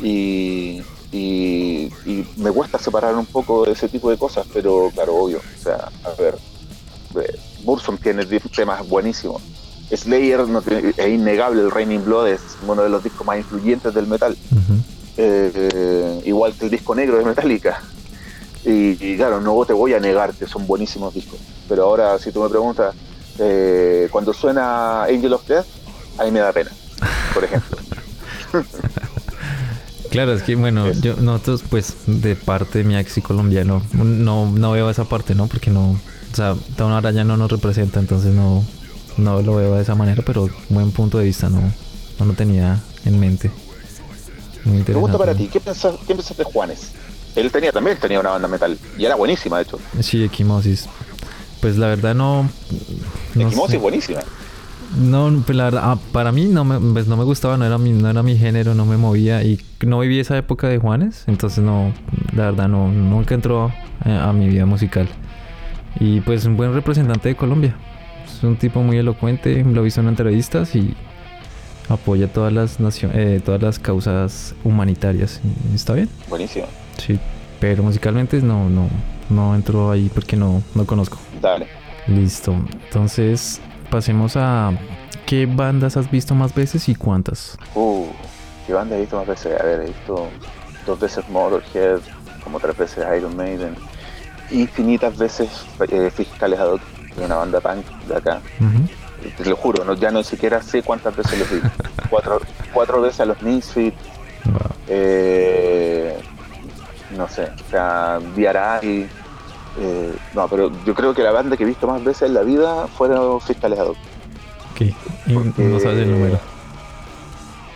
Y, 0.01 0.83
y, 1.13 1.91
me 2.37 2.51
cuesta 2.53 2.79
separar 2.79 3.15
un 3.17 3.27
poco 3.27 3.65
de 3.65 3.73
ese 3.73 3.89
tipo 3.89 4.11
de 4.11 4.17
cosas, 4.17 4.47
pero 4.53 4.91
claro, 4.95 5.17
obvio, 5.17 5.39
o 5.39 5.63
sea, 5.63 5.91
a 6.05 6.11
ver, 6.21 6.37
eh, 7.17 7.39
Burson 7.64 7.99
tiene 7.99 8.25
temas 8.25 8.87
buenísimos. 8.88 9.42
Slayer 9.94 10.46
no 10.46 10.61
es 10.61 11.09
innegable, 11.09 11.62
el 11.62 11.70
Raining 11.70 12.05
Blood 12.05 12.29
es 12.29 12.40
uno 12.66 12.83
de 12.83 12.88
los 12.88 13.03
discos 13.03 13.27
más 13.27 13.38
influyentes 13.38 13.92
del 13.92 14.07
metal. 14.07 14.37
Eh, 15.16 16.23
igual 16.25 16.55
que 16.55 16.66
el 16.66 16.70
disco 16.70 16.94
negro 16.94 17.18
de 17.18 17.25
Metallica. 17.25 17.83
Y, 18.64 19.16
claro, 19.16 19.40
no 19.40 19.64
te 19.64 19.73
voy 19.73 19.94
a 19.94 20.01
negar 20.01 20.33
que 20.35 20.46
son 20.46 20.66
buenísimos 20.66 21.14
discos. 21.14 21.40
Pero 21.68 21.85
ahora, 21.85 22.18
si 22.18 22.31
tú 22.31 22.42
me 22.42 22.49
preguntas, 22.49 22.94
eh, 23.38 24.09
cuando 24.11 24.33
suena 24.33 25.05
Angel 25.05 25.33
of 25.33 25.46
Death, 25.46 25.66
a 26.18 26.25
mí 26.25 26.31
me 26.31 26.40
da 26.40 26.53
pena, 26.53 26.70
por 27.35 27.44
ejemplo. 27.44 27.79
Claro, 30.11 30.33
es 30.33 30.42
que 30.42 30.57
bueno, 30.57 30.90
yo 30.90 31.14
nosotros 31.14 31.62
pues 31.70 31.94
de 32.07 32.35
parte 32.35 32.79
de 32.79 32.85
mi 32.85 32.99
y 32.99 33.20
colombiano 33.20 33.81
no, 33.92 34.51
no 34.51 34.73
veo 34.73 34.90
esa 34.90 35.05
parte, 35.05 35.37
¿no? 35.37 35.46
Porque 35.46 35.70
no, 35.70 36.01
o 36.33 36.37
sea, 36.37 36.55
Town 36.77 36.93
Araña 36.93 37.25
no 37.25 37.37
nos 37.37 37.51
representa, 37.51 38.01
entonces 38.01 38.33
no, 38.35 38.64
no 39.16 39.43
lo 39.43 39.57
veo 39.57 39.75
de 39.75 39.83
esa 39.83 39.95
manera, 39.95 40.23
pero 40.25 40.49
buen 40.69 40.93
punto 40.93 41.19
de 41.19 41.25
vista, 41.25 41.49
no, 41.49 41.61
no 42.19 42.25
lo 42.25 42.33
tenía 42.35 42.81
en 43.05 43.19
mente. 43.19 43.51
Muy 44.64 44.83
Pregunta 44.83 45.16
para 45.16 45.35
ti, 45.35 45.49
¿qué 45.49 45.61
piensas, 45.61 45.97
qué 46.07 46.14
piensas 46.14 46.37
de 46.37 46.45
Juanes? 46.45 46.93
Él 47.35 47.51
tenía 47.51 47.73
también 47.73 47.97
tenía 47.99 48.21
una 48.21 48.31
banda 48.31 48.49
metal 48.49 48.77
y 48.99 49.05
era 49.05 49.14
buenísima, 49.14 49.57
de 49.59 49.62
hecho. 49.62 49.79
Sí, 50.01 50.23
Equimosis. 50.25 50.88
Pues 51.61 51.77
la 51.77 51.87
verdad 51.87 52.14
no. 52.14 52.49
no 53.35 53.47
Equimosis 53.47 53.81
buenísima. 53.81 54.21
No, 54.97 55.43
pues 55.47 55.57
la 55.57 55.64
verdad, 55.64 55.83
ah, 55.85 55.99
para 56.12 56.33
mí 56.33 56.47
no 56.47 56.64
me, 56.64 56.81
pues 56.93 57.07
no 57.07 57.16
me 57.16 57.23
gustaba, 57.23 57.57
no 57.57 57.64
era, 57.64 57.79
mi, 57.79 57.93
no 57.93 58.11
era 58.11 58.25
mi 58.25 58.37
género, 58.37 58.75
no 58.75 58.85
me 58.85 58.97
movía 58.97 59.45
y 59.45 59.61
no 59.87 60.01
viví 60.01 60.19
esa 60.19 60.37
época 60.37 60.66
de 60.66 60.79
Juanes, 60.79 61.23
entonces 61.29 61.62
no, 61.62 61.93
la 62.35 62.47
verdad 62.47 62.69
no, 62.69 62.88
nunca 62.88 63.37
entró 63.37 63.73
eh, 64.05 64.11
a, 64.11 64.33
mi 64.33 64.49
vida 64.49 64.66
musical. 64.66 65.09
Y 65.98 66.20
pues 66.20 66.44
un 66.44 66.57
buen 66.57 66.72
representante 66.72 67.29
de 67.31 67.37
Colombia. 67.37 67.74
Es 68.24 68.42
un 68.42 68.57
tipo 68.57 68.83
muy 68.83 68.96
elocuente, 68.98 69.64
lo 69.64 69.81
he 69.81 69.85
visto 69.85 70.00
en 70.00 70.09
entrevistas 70.09 70.74
y 70.76 70.94
apoya 71.88 72.33
todas 72.33 72.53
las 72.53 72.79
eh, 73.03 73.40
todas 73.44 73.61
las 73.61 73.79
causas 73.79 74.55
humanitarias. 74.64 75.40
¿Está 75.74 75.94
bien? 75.94 76.09
Buenísimo. 76.29 76.66
Sí, 76.98 77.18
pero 77.59 77.83
musicalmente 77.83 78.40
no, 78.40 78.70
no, 78.70 78.88
no 79.29 79.55
entro 79.55 79.90
ahí 79.90 80.11
porque 80.14 80.37
no, 80.37 80.62
no 80.74 80.87
conozco. 80.87 81.18
Dale. 81.40 81.66
Listo. 82.07 82.55
Entonces, 82.85 83.61
pasemos 83.90 84.37
a 84.37 84.72
¿qué 85.26 85.46
bandas 85.46 85.96
has 85.96 86.11
visto 86.11 86.35
más 86.35 86.55
veces 86.55 86.88
y 86.88 86.94
cuántas? 86.94 87.57
Uh, 87.74 88.07
¿qué 88.66 88.72
bandas 88.72 88.98
he 88.98 89.00
visto 89.03 89.16
más 89.16 89.26
veces? 89.26 89.61
A 89.61 89.64
ver, 89.64 89.81
he 89.81 89.87
visto 89.87 90.29
dos 90.87 90.98
veces 90.98 91.29
Motorhead, 91.29 92.00
como 92.42 92.59
tres 92.61 92.76
veces 92.76 93.05
Iron 93.16 93.37
Maiden, 93.37 93.74
infinitas 94.51 95.17
veces 95.17 95.49
eh, 95.91 96.11
Fiscales 96.15 96.59
Ad 96.59 96.79
de 97.17 97.25
una 97.25 97.37
banda 97.37 97.61
punk 97.61 97.87
de 98.09 98.17
acá. 98.17 98.41
Te 99.37 99.45
lo 99.45 99.57
juro, 99.57 99.85
no, 99.85 99.95
ya 99.95 100.11
no 100.11 100.23
siquiera 100.23 100.63
sé 100.63 100.83
cuántas 100.83 101.15
veces 101.15 101.39
los 101.39 101.51
vi. 101.51 101.61
cuatro, 102.11 102.41
cuatro 102.73 103.01
veces 103.01 103.21
a 103.21 103.27
los 103.27 103.41
Misfits. 103.43 103.97
Eh, 104.89 106.19
no 107.17 107.29
sé, 107.29 107.45
o 107.45 107.71
sea, 107.71 108.19
Viaray. 108.35 109.09
Eh, 109.79 110.13
no, 110.35 110.49
pero 110.49 110.73
yo 110.85 110.95
creo 110.95 111.15
que 111.15 111.23
la 111.23 111.31
banda 111.31 111.57
que 111.57 111.63
he 111.63 111.67
visto 111.67 111.87
más 111.87 112.03
veces 112.03 112.23
en 112.23 112.35
la 112.35 112.43
vida 112.43 112.87
fueron 112.89 113.41
Fiscales 113.41 113.79
Ad 113.79 113.95
y 114.81 115.63
no 115.63 115.81
sabes 115.81 115.99
el 115.99 116.11
número. 116.11 116.39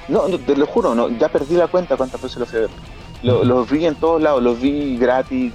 No, 0.08 0.22
te 0.38 0.56
lo 0.56 0.66
juro, 0.66 0.94
no, 0.94 1.08
ya 1.08 1.28
perdí 1.28 1.56
la 1.56 1.66
cuenta 1.68 1.96
cuántas 1.96 2.20
veces 2.20 2.38
lo 2.38 2.46
fui 2.46 2.58
a 2.58 2.62
ver. 2.62 2.70
los 3.22 3.70
vi 3.70 3.86
en 3.86 3.94
todos 3.94 4.20
lados, 4.20 4.42
los 4.42 4.60
vi 4.60 4.96
gratis, 4.98 5.52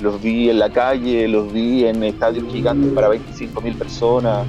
los 0.00 0.20
vi 0.20 0.50
en 0.50 0.58
la 0.58 0.70
calle, 0.70 1.28
los 1.28 1.52
vi 1.52 1.86
en 1.86 2.02
estadios 2.02 2.44
gigantes 2.52 2.92
para 2.92 3.08
25 3.08 3.60
mil 3.60 3.74
personas, 3.76 4.46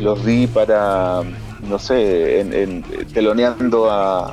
los 0.00 0.24
vi 0.24 0.46
para, 0.46 1.22
no 1.68 1.78
sé, 1.78 2.40
en, 2.40 2.82
teloneando 3.12 3.90
a, 3.90 4.28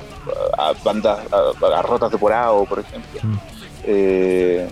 a 0.57 0.73
bandas, 0.83 1.19
a, 1.31 1.81
rotas 1.81 2.11
de 2.11 2.17
porado, 2.17 2.65
por 2.65 2.79
ejemplo. 2.79 3.19
Mm. 3.23 3.35
Eh, 3.85 4.69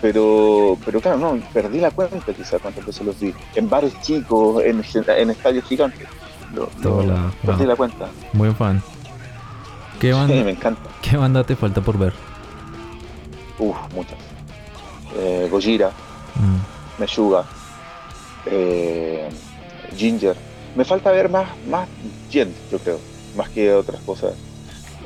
pero, 0.00 0.78
pero 0.84 1.00
claro, 1.00 1.18
no, 1.18 1.38
perdí 1.52 1.80
la 1.80 1.90
cuenta 1.90 2.32
quizás 2.32 2.60
cuántas 2.60 2.86
veces 2.86 3.04
los 3.04 3.18
vi. 3.18 3.34
En 3.54 3.68
bares 3.68 4.00
chicos, 4.02 4.62
en, 4.64 4.82
en 5.08 5.30
estadios 5.30 5.64
gigantes. 5.64 6.06
perdí 7.44 7.64
la 7.66 7.76
cuenta. 7.76 8.08
Muy 8.32 8.50
fan. 8.52 8.82
¿Qué 9.98 10.12
banda, 10.14 10.34
me 10.34 10.50
encanta. 10.50 10.88
¿Qué 11.02 11.16
banda 11.16 11.44
te 11.44 11.56
falta 11.56 11.80
por 11.80 11.98
ver? 11.98 12.12
Uf, 13.58 13.76
muchas. 13.92 14.27
Eh, 15.16 15.48
Gojira, 15.50 15.88
mm. 15.88 17.00
Meshuga, 17.00 17.44
eh, 18.46 19.28
Ginger. 19.96 20.36
Me 20.76 20.84
falta 20.84 21.10
ver 21.10 21.28
más, 21.28 21.48
más 21.68 21.88
Gent, 22.30 22.54
yo 22.70 22.78
creo, 22.78 23.00
más 23.36 23.48
que 23.50 23.72
otras 23.72 24.00
cosas. 24.02 24.34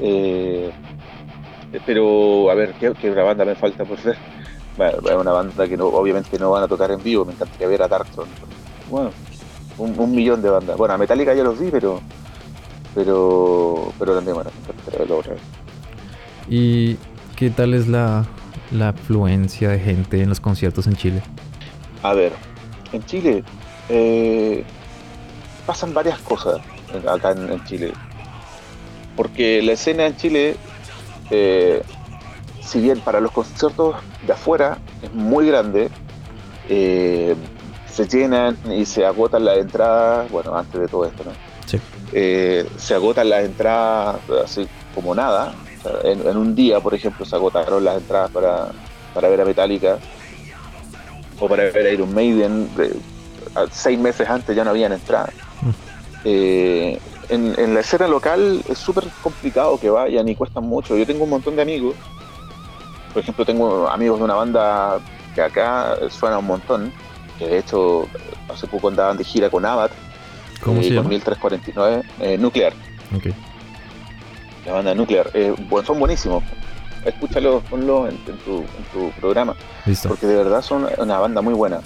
Eh, 0.00 0.70
pero, 1.86 2.50
a 2.50 2.54
ver, 2.54 2.74
¿qué, 2.74 2.92
¿qué, 3.00 3.10
otra 3.10 3.22
banda 3.22 3.44
me 3.44 3.54
falta 3.54 3.84
por 3.84 4.00
ver? 4.02 4.16
Bueno, 4.74 5.20
una 5.20 5.32
banda 5.32 5.68
que 5.68 5.76
no, 5.76 5.84
obviamente 5.84 6.38
no 6.38 6.50
van 6.50 6.62
a 6.62 6.68
tocar 6.68 6.90
en 6.90 7.02
vivo, 7.02 7.26
me 7.26 7.34
encantaría 7.34 7.68
ver 7.68 7.82
a 7.82 7.88
Darkthrone. 7.88 8.30
Bueno, 8.88 9.10
un, 9.76 10.14
millón 10.14 10.40
de 10.40 10.48
bandas. 10.48 10.78
Bueno, 10.78 10.94
a 10.94 10.98
Metallica 10.98 11.34
ya 11.34 11.44
los 11.44 11.58
vi, 11.58 11.68
pero 11.70 12.00
pero 12.94 13.92
pero 13.98 14.14
también 14.14 14.34
bueno, 14.34 14.50
verlo 14.98 15.18
otra 15.18 15.34
vez. 15.34 15.42
¿Y 16.48 16.96
qué 17.36 17.50
tal 17.50 17.74
es 17.74 17.86
la, 17.86 18.24
la 18.72 18.90
afluencia 18.90 19.68
de 19.70 19.78
gente 19.78 20.22
en 20.22 20.28
los 20.28 20.40
conciertos 20.40 20.87
en 20.87 20.96
Chile? 20.96 21.22
A 22.02 22.14
ver, 22.14 22.32
en 22.92 23.04
Chile 23.04 23.44
eh, 23.88 24.64
pasan 25.66 25.94
varias 25.94 26.18
cosas 26.20 26.61
acá 27.08 27.32
en, 27.32 27.62
Chile. 27.64 27.92
Porque 29.16 29.62
la 29.62 29.72
escena 29.72 30.06
en 30.06 30.16
Chile, 30.16 30.56
eh, 31.30 31.82
si 32.61 32.80
bien 32.80 33.00
para 33.00 33.20
los 33.20 33.32
conciertos 33.32 33.96
de 34.26 34.32
afuera 34.32 34.78
es 35.02 35.12
muy 35.12 35.46
grande, 35.46 35.90
eh, 36.68 37.35
se 37.87 38.06
llenan 38.08 38.56
y 38.70 38.87
se 38.87 39.04
agotan 39.04 39.44
las 39.44 39.58
entradas, 39.58 40.30
bueno, 40.30 40.56
antes 40.56 40.80
de 40.80 40.88
todo 40.88 41.04
esto, 41.04 41.24
¿no? 41.24 41.32
Sí. 41.66 41.78
se 42.11 42.94
agotan 42.94 43.30
las 43.30 43.44
entradas 43.44 44.18
así 44.44 44.66
como 44.94 45.14
nada, 45.14 45.54
en, 46.04 46.36
un 46.36 46.54
día, 46.54 46.80
por 46.80 46.94
ejemplo, 46.94 47.24
se 47.24 47.34
agotaron 47.34 47.84
las 47.84 47.98
entradas 47.98 48.30
para, 48.30 48.70
para 49.14 49.28
ver 49.28 49.40
a 49.40 49.44
Metallica 49.44 49.98
o 51.40 51.48
para 51.48 51.64
ver 51.64 51.86
a 51.86 51.90
Iron 51.90 52.14
Maiden. 52.14 52.68
seis 53.70 53.98
meses 53.98 54.28
antes 54.28 54.54
ya 54.54 54.64
no 54.64 54.70
habían 54.70 54.92
entradas. 54.92 55.34
Mm. 55.60 55.70
Eh, 56.24 57.00
en, 57.28 57.74
la 57.74 57.80
escena 57.80 58.06
local 58.06 58.62
es 58.68 58.78
súper 58.78 59.04
complicado 59.22 59.78
que 59.78 59.90
vayan 59.90 60.28
y 60.28 60.34
cuestan 60.34 60.64
mucho. 60.64 60.96
Yo 60.96 61.06
tengo 61.06 61.24
un 61.24 61.30
montón 61.30 61.56
de 61.56 61.62
amigos. 61.62 61.96
Por 63.12 63.22
ejemplo, 63.22 63.44
tengo 63.44 63.88
amigos 63.88 64.18
de 64.18 64.24
una 64.24 64.34
banda 64.34 65.00
que 65.34 65.42
acá 65.42 65.96
suena 66.10 66.38
un 66.38 66.46
montón. 66.46 66.92
Que 67.38 67.46
de 67.46 67.58
hecho, 67.58 68.06
hace 68.48 68.66
poco 68.66 68.88
andaban 68.88 69.16
de 69.16 69.24
gira 69.24 69.50
con 69.50 69.64
Abat. 69.64 69.90
¿Cómo 70.62 70.80
eh, 70.80 70.84
se 70.84 70.90
llama? 70.90 71.08
1349. 71.08 72.02
Eh, 72.20 72.38
Nuclear. 72.38 72.72
Okay 73.16 73.34
la 74.66 74.72
banda 74.72 74.94
Nuclear. 74.94 75.31
Eh, 75.35 75.55
son 75.85 75.98
buenísimos. 75.98 76.42
Escúchalo, 77.05 77.61
ponlo 77.68 78.09
en, 78.09 78.16
tu, 78.18 78.64
programa. 79.20 79.57
Porque 80.07 80.27
de 80.27 80.37
verdad 80.37 80.62
son 80.62 80.88
una 80.98 81.18
banda 81.18 81.42
muy 81.42 81.55
buena. 81.55 81.81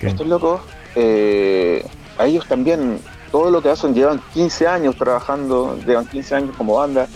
Estos 0.00 0.26
locos, 0.26 0.62
eh, 0.94 1.84
a 2.18 2.26
ellos 2.26 2.46
también, 2.46 3.00
todo 3.30 3.50
lo 3.50 3.60
que 3.60 3.68
hacen, 3.68 3.94
llevan 3.94 4.22
15 4.32 4.66
años 4.66 4.96
trabajando, 4.96 5.78
llevan 5.86 6.06
15 6.06 6.34
años 6.36 6.56
como 6.56 6.76
banda, 6.76 7.06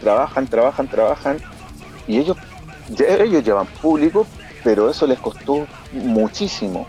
trabajan, 0.00 0.48
trabajan, 0.48 0.88
trabajan, 0.88 1.38
y 2.08 2.18
ellos, 2.18 2.36
ellos 2.98 3.44
llevan 3.44 3.66
público, 3.80 4.26
pero 4.64 4.90
eso 4.90 5.06
les 5.06 5.20
costó 5.20 5.68
muchísimo, 5.92 6.84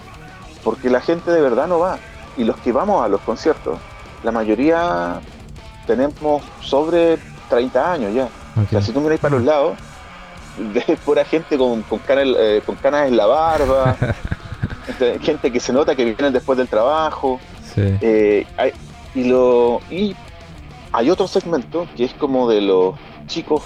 porque 0.63 0.89
la 0.89 1.01
gente 1.01 1.29
de 1.29 1.41
verdad 1.41 1.67
no 1.67 1.77
va. 1.77 1.99
Y 2.35 2.43
los 2.43 2.57
que 2.57 2.71
vamos 2.71 3.05
a 3.05 3.07
los 3.07 3.21
conciertos, 3.21 3.77
la 4.23 4.31
mayoría 4.31 5.21
tenemos 5.85 6.43
sobre 6.61 7.17
30 7.49 7.91
años 7.91 8.13
ya. 8.13 8.81
si 8.81 8.91
tú 8.91 9.01
miras 9.01 9.19
para 9.19 9.35
los 9.35 9.45
lados, 9.45 9.77
ves 10.73 10.85
pura 11.05 11.25
gente 11.25 11.57
con, 11.57 11.83
con, 11.83 11.99
canas, 11.99 12.27
eh, 12.37 12.61
con 12.65 12.75
canas 12.75 13.07
en 13.07 13.17
la 13.17 13.25
barba, 13.25 13.97
gente 15.21 15.51
que 15.51 15.59
se 15.59 15.73
nota 15.73 15.95
que 15.95 16.05
vienen 16.05 16.33
después 16.33 16.57
del 16.57 16.67
trabajo. 16.67 17.39
Eh, 17.77 18.47
hay, 18.55 18.71
y, 19.13 19.25
lo, 19.25 19.81
y 19.89 20.15
hay 20.93 21.09
otro 21.09 21.27
segmento 21.27 21.87
que 21.97 22.05
es 22.05 22.13
como 22.13 22.49
de 22.49 22.61
los 22.61 22.95
chicos 23.27 23.63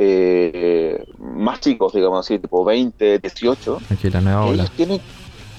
eh, 0.00 1.04
más 1.18 1.60
chicos, 1.60 1.92
digamos 1.92 2.24
así, 2.24 2.38
tipo 2.38 2.64
20, 2.64 3.18
18. 3.18 3.80
Aquí 3.90 4.10
la 4.10 4.20
nueva 4.20 4.44
ola. 4.44 4.62
Ellos 4.62 4.70
tienen 4.76 5.00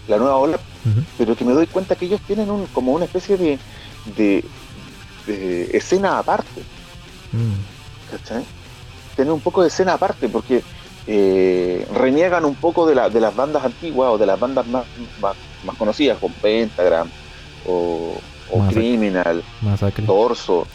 la 0.07 0.17
nueva 0.17 0.37
ola, 0.37 0.57
pero 1.17 1.35
que 1.35 1.45
me 1.45 1.51
doy 1.51 1.67
cuenta 1.67 1.95
que 1.95 2.05
ellos 2.05 2.21
tienen 2.25 2.49
un, 2.49 2.65
como 2.67 2.93
una 2.93 3.05
especie 3.05 3.37
de, 3.37 3.59
de, 4.17 4.45
escena 5.29 6.19
aparte. 6.19 6.61
Mm. 7.31 8.11
¿Cachai? 8.11 8.43
Tener 9.15 9.31
un 9.31 9.41
poco 9.41 9.61
de 9.61 9.67
escena 9.67 9.93
aparte, 9.93 10.29
porque 10.29 10.63
eh, 11.07 11.87
reniegan 11.93 12.45
un 12.45 12.55
poco 12.55 12.85
de, 12.87 12.95
la, 12.95 13.09
de 13.09 13.19
las 13.19 13.35
bandas 13.35 13.63
antiguas 13.63 14.11
o 14.11 14.17
de 14.17 14.25
las 14.25 14.39
bandas 14.39 14.65
más, 14.67 14.85
más, 15.21 15.75
conocidas, 15.77 16.17
como 16.19 16.33
Pentagram 16.35 17.09
o, 17.67 18.15
Criminal, 18.69 19.43
Torso, 20.05 20.65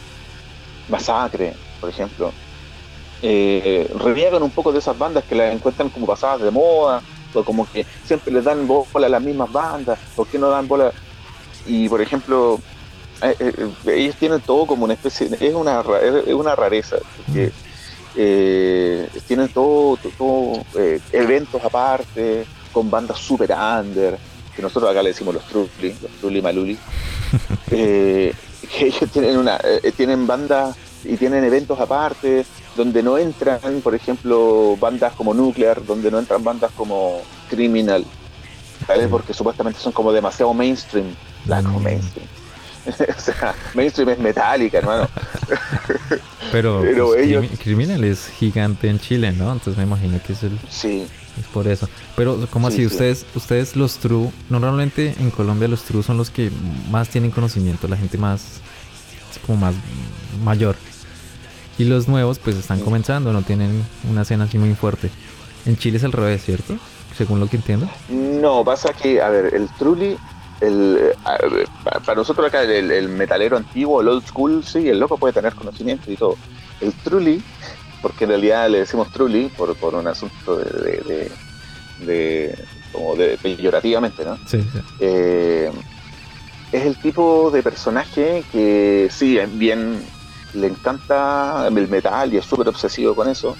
Masacre, 0.89 1.53
por 1.79 1.89
ejemplo. 1.89 2.31
Eh, 3.21 3.89
reniegan 3.97 4.43
un 4.43 4.51
poco 4.51 4.71
de 4.71 4.79
esas 4.79 4.97
bandas 4.97 5.23
que 5.23 5.35
las 5.35 5.53
encuentran 5.53 5.89
como 5.89 6.05
pasadas 6.05 6.41
de 6.41 6.51
moda, 6.51 7.01
o 7.33 7.43
como 7.43 7.69
que 7.69 7.85
siempre 8.05 8.33
les 8.33 8.43
dan 8.43 8.67
bola 8.67 9.07
a 9.07 9.09
las 9.09 9.21
mismas 9.21 9.51
bandas, 9.51 9.99
¿por 10.15 10.27
qué 10.27 10.39
no 10.39 10.49
dan 10.49 10.67
bola? 10.67 10.91
Y 11.65 11.89
por 11.89 12.01
ejemplo, 12.01 12.59
eh, 13.21 13.35
eh, 13.39 13.69
ellos 13.93 14.15
tienen 14.17 14.41
todo 14.41 14.65
como 14.65 14.83
una 14.83 14.93
especie, 14.93 15.29
es 15.39 15.53
una, 15.53 15.83
es 16.25 16.33
una 16.33 16.55
rareza, 16.55 16.97
porque 17.17 17.51
eh, 18.15 19.09
tienen 19.27 19.49
todo, 19.49 19.97
todo 20.17 20.63
eventos 21.11 21.63
aparte, 21.63 22.45
con 22.71 22.89
bandas 22.89 23.19
super 23.19 23.51
under, 23.51 24.17
que 24.55 24.61
nosotros 24.61 24.91
acá 24.91 25.01
le 25.01 25.09
decimos 25.09 25.35
los 25.35 25.45
Trulli, 25.45 25.95
los 26.01 26.11
Trulli 26.19 26.41
Maluli, 26.41 26.77
que 27.69 28.33
ellos 28.79 29.11
tienen, 29.11 29.37
una, 29.37 29.59
tienen 29.95 30.27
bandas 30.27 30.75
y 31.03 31.15
tienen 31.17 31.43
eventos 31.43 31.79
aparte, 31.79 32.45
donde 32.75 33.01
no 33.01 33.17
entran, 33.17 33.81
por 33.81 33.95
ejemplo, 33.95 34.75
bandas 34.77 35.13
como 35.13 35.33
Nuclear, 35.33 35.85
donde 35.85 36.11
no 36.11 36.19
entran 36.19 36.43
bandas 36.43 36.71
como 36.75 37.21
Criminal, 37.49 38.05
Porque 39.09 39.33
supuestamente 39.33 39.79
son 39.79 39.93
como 39.93 40.11
demasiado 40.11 40.53
mainstream, 40.53 41.15
blanco 41.45 41.79
mm. 41.79 41.83
mainstream. 41.83 42.27
o 43.17 43.19
sea, 43.19 43.55
mainstream 43.73 44.09
es 44.09 44.19
metálica, 44.19 44.77
hermano. 44.79 45.07
Pero, 46.51 46.81
Pero 46.81 47.15
ellos... 47.15 47.45
Criminal 47.61 48.03
es 48.03 48.27
gigante 48.27 48.89
en 48.89 48.99
Chile, 48.99 49.31
¿no? 49.31 49.51
Entonces 49.51 49.77
me 49.77 49.83
imagino 49.83 50.19
que 50.25 50.33
es 50.33 50.43
el... 50.43 50.57
Sí. 50.69 51.07
Es 51.39 51.47
por 51.47 51.67
eso. 51.67 51.89
Pero, 52.15 52.47
¿cómo 52.49 52.67
así? 52.67 52.85
Ustedes, 52.85 53.25
ustedes 53.35 53.75
los 53.75 53.97
true, 53.97 54.31
normalmente 54.49 55.15
en 55.19 55.31
Colombia 55.31 55.67
los 55.67 55.83
true 55.83 56.01
son 56.01 56.17
los 56.17 56.29
que 56.29 56.49
más 56.89 57.09
tienen 57.09 57.31
conocimiento, 57.31 57.89
la 57.89 57.97
gente 57.97 58.17
más, 58.17 58.61
como 59.45 59.59
más 59.59 59.75
mayor. 60.43 60.77
Y 61.77 61.83
los 61.83 62.07
nuevos, 62.07 62.39
pues 62.39 62.55
están 62.55 62.79
comenzando, 62.79 63.33
no 63.33 63.41
tienen 63.41 63.83
una 64.09 64.21
escena 64.21 64.45
así 64.45 64.57
muy 64.57 64.73
fuerte. 64.75 65.09
En 65.65 65.75
Chile 65.75 65.97
es 65.97 66.05
al 66.05 66.13
revés, 66.13 66.45
¿cierto? 66.45 66.77
Según 67.17 67.41
lo 67.41 67.47
que 67.47 67.57
entiendo. 67.57 67.89
No, 68.07 68.63
pasa 68.63 68.93
que, 68.93 69.21
a 69.21 69.29
ver, 69.29 69.53
el 69.53 69.67
Truly 69.77 70.17
el, 70.61 71.13
para 71.83 72.15
nosotros 72.15 72.47
acá 72.47 72.63
el, 72.63 73.09
metalero 73.09 73.57
antiguo, 73.57 74.01
el 74.01 74.07
old 74.07 74.25
school, 74.25 74.63
sí, 74.63 74.87
el 74.89 74.99
loco 74.99 75.17
puede 75.17 75.33
tener 75.33 75.53
conocimiento 75.53 76.11
y 76.11 76.15
todo. 76.15 76.37
El 76.81 76.93
truly, 76.93 77.41
porque 78.01 78.25
en 78.25 78.31
realidad 78.31 78.69
le 78.69 78.79
decimos 78.79 79.11
truly 79.11 79.49
por, 79.49 79.75
por 79.75 79.95
un 79.95 80.07
asunto 80.07 80.57
de, 80.57 81.31
de, 82.05 82.55
como 82.91 83.15
de 83.15 83.37
peyorativamente, 83.37 84.23
¿no? 84.25 84.37
Sí, 84.47 84.59
eh, 84.99 85.71
es 86.71 86.85
el 86.85 86.97
tipo 86.97 87.51
de 87.51 87.63
personaje 87.63 88.43
que 88.51 89.07
sí, 89.09 89.39
bien 89.53 90.01
le 90.53 90.67
encanta 90.67 91.67
el 91.67 91.87
metal 91.87 92.33
y 92.33 92.37
es 92.37 92.45
súper 92.45 92.67
obsesivo 92.69 93.15
con 93.15 93.29
eso. 93.29 93.55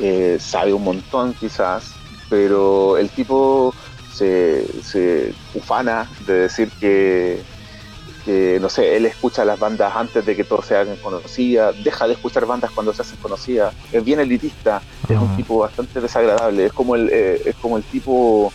Eh, 0.00 0.38
sabe 0.40 0.72
un 0.72 0.84
montón 0.84 1.34
quizás, 1.34 1.92
pero 2.28 2.96
el 2.96 3.10
tipo 3.10 3.74
se, 4.12 5.34
ufana 5.54 6.08
de 6.26 6.34
decir 6.34 6.70
que, 6.78 7.40
no 8.60 8.68
sé, 8.68 8.96
él 8.96 9.06
escucha 9.06 9.44
las 9.44 9.58
bandas 9.58 9.92
antes 9.94 10.24
de 10.24 10.36
que 10.36 10.44
todos 10.44 10.66
se 10.66 10.76
hagan 10.76 10.96
conocidas, 10.96 11.74
deja 11.82 12.06
de 12.06 12.14
escuchar 12.14 12.46
bandas 12.46 12.70
cuando 12.70 12.92
se 12.92 13.02
hacen 13.02 13.18
conocidas, 13.18 13.74
es 13.90 14.04
bien 14.04 14.20
elitista, 14.20 14.82
es 15.08 15.18
un 15.18 15.34
tipo 15.36 15.58
bastante 15.58 16.00
desagradable, 16.00 16.66
es 16.66 16.72
como 16.72 16.94
el, 16.94 17.08
eh, 17.12 17.42
es 17.44 17.56
como 17.56 17.76
el 17.76 17.82
tipo 17.84 18.52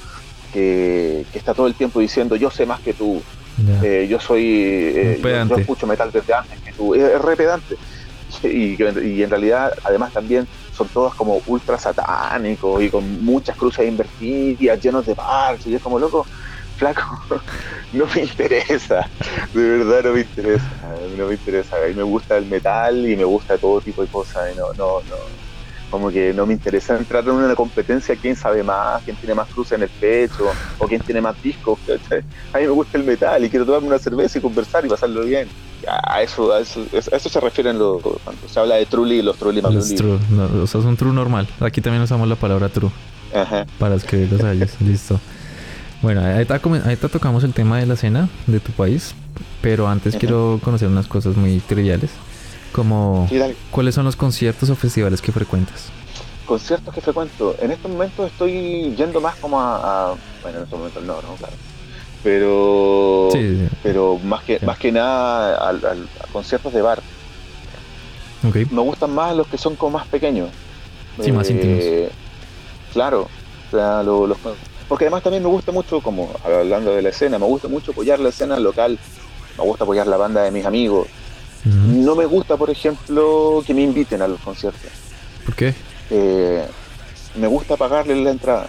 que, 0.53 1.25
está 1.33 1.53
todo 1.53 1.67
el 1.67 1.75
tiempo 1.75 1.99
diciendo 1.99 2.35
yo 2.35 2.49
sé 2.49 2.65
más 2.65 2.79
que 2.79 2.93
tú, 2.93 3.21
eh, 3.83 4.07
yo 4.09 4.19
soy, 4.19 4.43
eh, 4.45 5.19
yo, 5.49 5.57
escucho 5.57 5.87
metal 5.87 6.11
desde 6.11 6.33
antes 6.33 6.59
que 6.61 6.71
tú, 6.73 6.93
es, 6.95 7.21
re 7.21 7.35
pedante. 7.35 7.75
Y, 8.43 8.75
y, 8.77 9.23
en 9.23 9.29
realidad 9.29 9.73
además 9.83 10.13
también 10.13 10.47
son 10.77 10.89
todos 10.89 11.15
como 11.15 11.41
ultra 11.45 11.77
satánicos 11.77 12.81
y 12.83 12.89
con 12.91 13.03
muchas 13.23 13.57
cruces 13.57 13.87
invertidas, 13.87 14.79
llenos 14.79 15.05
de 15.05 15.15
parches, 15.15 15.67
y 15.71 15.75
es 15.75 15.81
como 15.81 15.99
loco, 15.99 16.27
flaco, 16.75 17.01
no 17.91 18.05
me 18.15 18.21
interesa, 18.21 19.11
de 19.53 19.69
verdad 19.69 20.03
no 20.03 20.13
me 20.13 20.21
interesa, 20.21 20.69
no 21.17 21.27
me 21.27 21.33
interesa, 21.33 21.77
a 21.77 21.87
mí 21.87 21.95
me 21.95 22.03
gusta 22.03 22.37
el 22.37 22.45
metal 22.45 23.09
y 23.09 23.17
me 23.17 23.25
gusta 23.25 23.57
todo 23.57 23.81
tipo 23.81 24.01
de 24.03 24.07
cosas, 24.07 24.51
y 24.51 24.55
no, 24.55 24.73
no, 24.75 25.01
no, 25.03 25.15
como 25.89 26.09
que 26.09 26.33
no 26.33 26.45
me 26.45 26.53
interesa 26.53 26.97
entrar 26.97 27.23
en 27.23 27.31
una 27.31 27.55
competencia 27.55 28.15
quién 28.15 28.35
sabe 28.35 28.63
más, 28.63 29.01
quién 29.03 29.15
tiene 29.17 29.35
más 29.35 29.47
cruces 29.49 29.73
en 29.73 29.83
el 29.83 29.89
pecho, 29.89 30.51
o 30.77 30.87
quién 30.87 31.01
tiene 31.01 31.21
más 31.21 31.41
discos, 31.41 31.79
a 32.53 32.57
mí 32.57 32.63
me 32.63 32.69
gusta 32.69 32.97
el 32.97 33.03
metal 33.03 33.43
y 33.43 33.49
quiero 33.49 33.65
tomarme 33.65 33.87
una 33.87 33.99
cerveza 33.99 34.37
y 34.37 34.41
conversar 34.41 34.85
y 34.85 34.89
pasarlo 34.89 35.23
bien. 35.23 35.47
A 35.87 36.21
eso, 36.21 36.51
a 36.51 36.59
eso, 36.59 36.81
a 36.91 37.15
eso 37.15 37.29
se 37.29 37.39
refieren 37.39 37.77
los, 37.77 38.01
cuando 38.01 38.47
se 38.47 38.59
habla 38.59 38.75
de 38.75 38.85
truly 38.87 39.19
y 39.19 39.21
los 39.21 39.37
truly 39.37 39.61
más 39.61 39.73
los 39.73 39.95
true, 39.95 40.19
no, 40.29 40.63
o 40.63 40.67
sea, 40.67 40.81
es 40.81 40.87
un 40.87 40.97
true 40.97 41.13
normal. 41.13 41.47
Aquí 41.59 41.81
también 41.81 42.01
usamos 42.03 42.27
la 42.27 42.35
palabra 42.35 42.69
true. 42.69 42.89
Ajá. 43.33 43.65
Para 43.77 43.95
escribirlos 43.95 44.43
a 44.43 44.53
ellos. 44.53 44.71
Listo. 44.81 45.19
Bueno, 46.01 46.21
ahorita, 46.21 46.59
ahorita 46.63 47.09
tocamos 47.09 47.43
el 47.43 47.53
tema 47.53 47.79
de 47.79 47.85
la 47.85 47.95
escena 47.95 48.29
de 48.45 48.59
tu 48.59 48.71
país, 48.71 49.15
pero 49.61 49.87
antes 49.87 50.15
quiero 50.15 50.59
conocer 50.63 50.87
unas 50.87 51.07
cosas 51.07 51.35
muy 51.35 51.59
triviales, 51.59 52.11
como 52.77 53.27
cuáles 53.71 53.95
son 53.95 54.05
los 54.05 54.15
conciertos 54.15 54.69
o 54.69 54.75
festivales 54.75 55.19
que 55.19 55.31
frecuentas. 55.31 55.89
Conciertos 56.45 56.93
que 56.93 57.01
frecuento. 57.01 57.55
En 57.59 57.71
estos 57.71 57.89
momentos 57.89 58.31
estoy 58.31 58.93
yendo 58.95 59.19
más 59.19 59.35
como 59.37 59.59
a, 59.59 60.15
bueno, 60.43 60.59
en 60.59 60.63
estos 60.63 60.77
momentos 60.77 61.03
no, 61.03 61.15
no, 61.15 61.33
claro. 61.39 61.55
Pero, 62.21 63.29
pero 63.81 64.19
más 64.19 64.43
que 64.43 64.59
más 64.59 64.77
que 64.77 64.91
nada 64.91 65.71
a, 65.71 65.75
conciertos 66.31 66.71
de 66.71 66.83
bar. 66.83 67.01
Okay. 68.47 68.65
Me 68.69 68.81
gustan 68.81 69.11
más 69.11 69.35
los 69.35 69.47
que 69.47 69.57
son 69.57 69.75
como 69.75 69.97
más 69.97 70.05
pequeños. 70.07 70.49
Sí, 71.19 71.31
más 71.31 71.49
íntimos. 71.49 71.79
Eh, 71.83 72.11
claro, 72.93 73.27
o 73.67 73.71
sea, 73.71 74.03
los 74.03 74.37
porque 74.87 75.05
además 75.05 75.23
también 75.23 75.41
me 75.41 75.49
gusta 75.49 75.71
mucho, 75.71 75.99
como 75.99 76.29
hablando 76.45 76.95
de 76.95 77.01
la 77.01 77.09
escena, 77.09 77.39
me 77.39 77.45
gusta 77.47 77.67
mucho 77.67 77.91
apoyar 77.91 78.19
la 78.19 78.29
escena 78.29 78.59
local, 78.59 78.99
me 79.57 79.63
gusta 79.63 79.83
apoyar 79.83 80.05
la 80.05 80.17
banda 80.17 80.43
de 80.43 80.51
mis 80.51 80.65
amigos. 80.65 81.07
No 81.67 82.15
me 82.15 82.25
gusta, 82.25 82.57
por 82.57 82.69
ejemplo, 82.69 83.63
que 83.65 83.73
me 83.73 83.81
inviten 83.81 84.21
a 84.21 84.27
los 84.27 84.39
conciertos. 84.39 84.91
¿Por 85.45 85.55
qué? 85.55 85.73
Eh, 86.09 86.65
me 87.35 87.47
gusta 87.47 87.75
pagarle 87.75 88.15
la 88.15 88.31
entrada. 88.31 88.67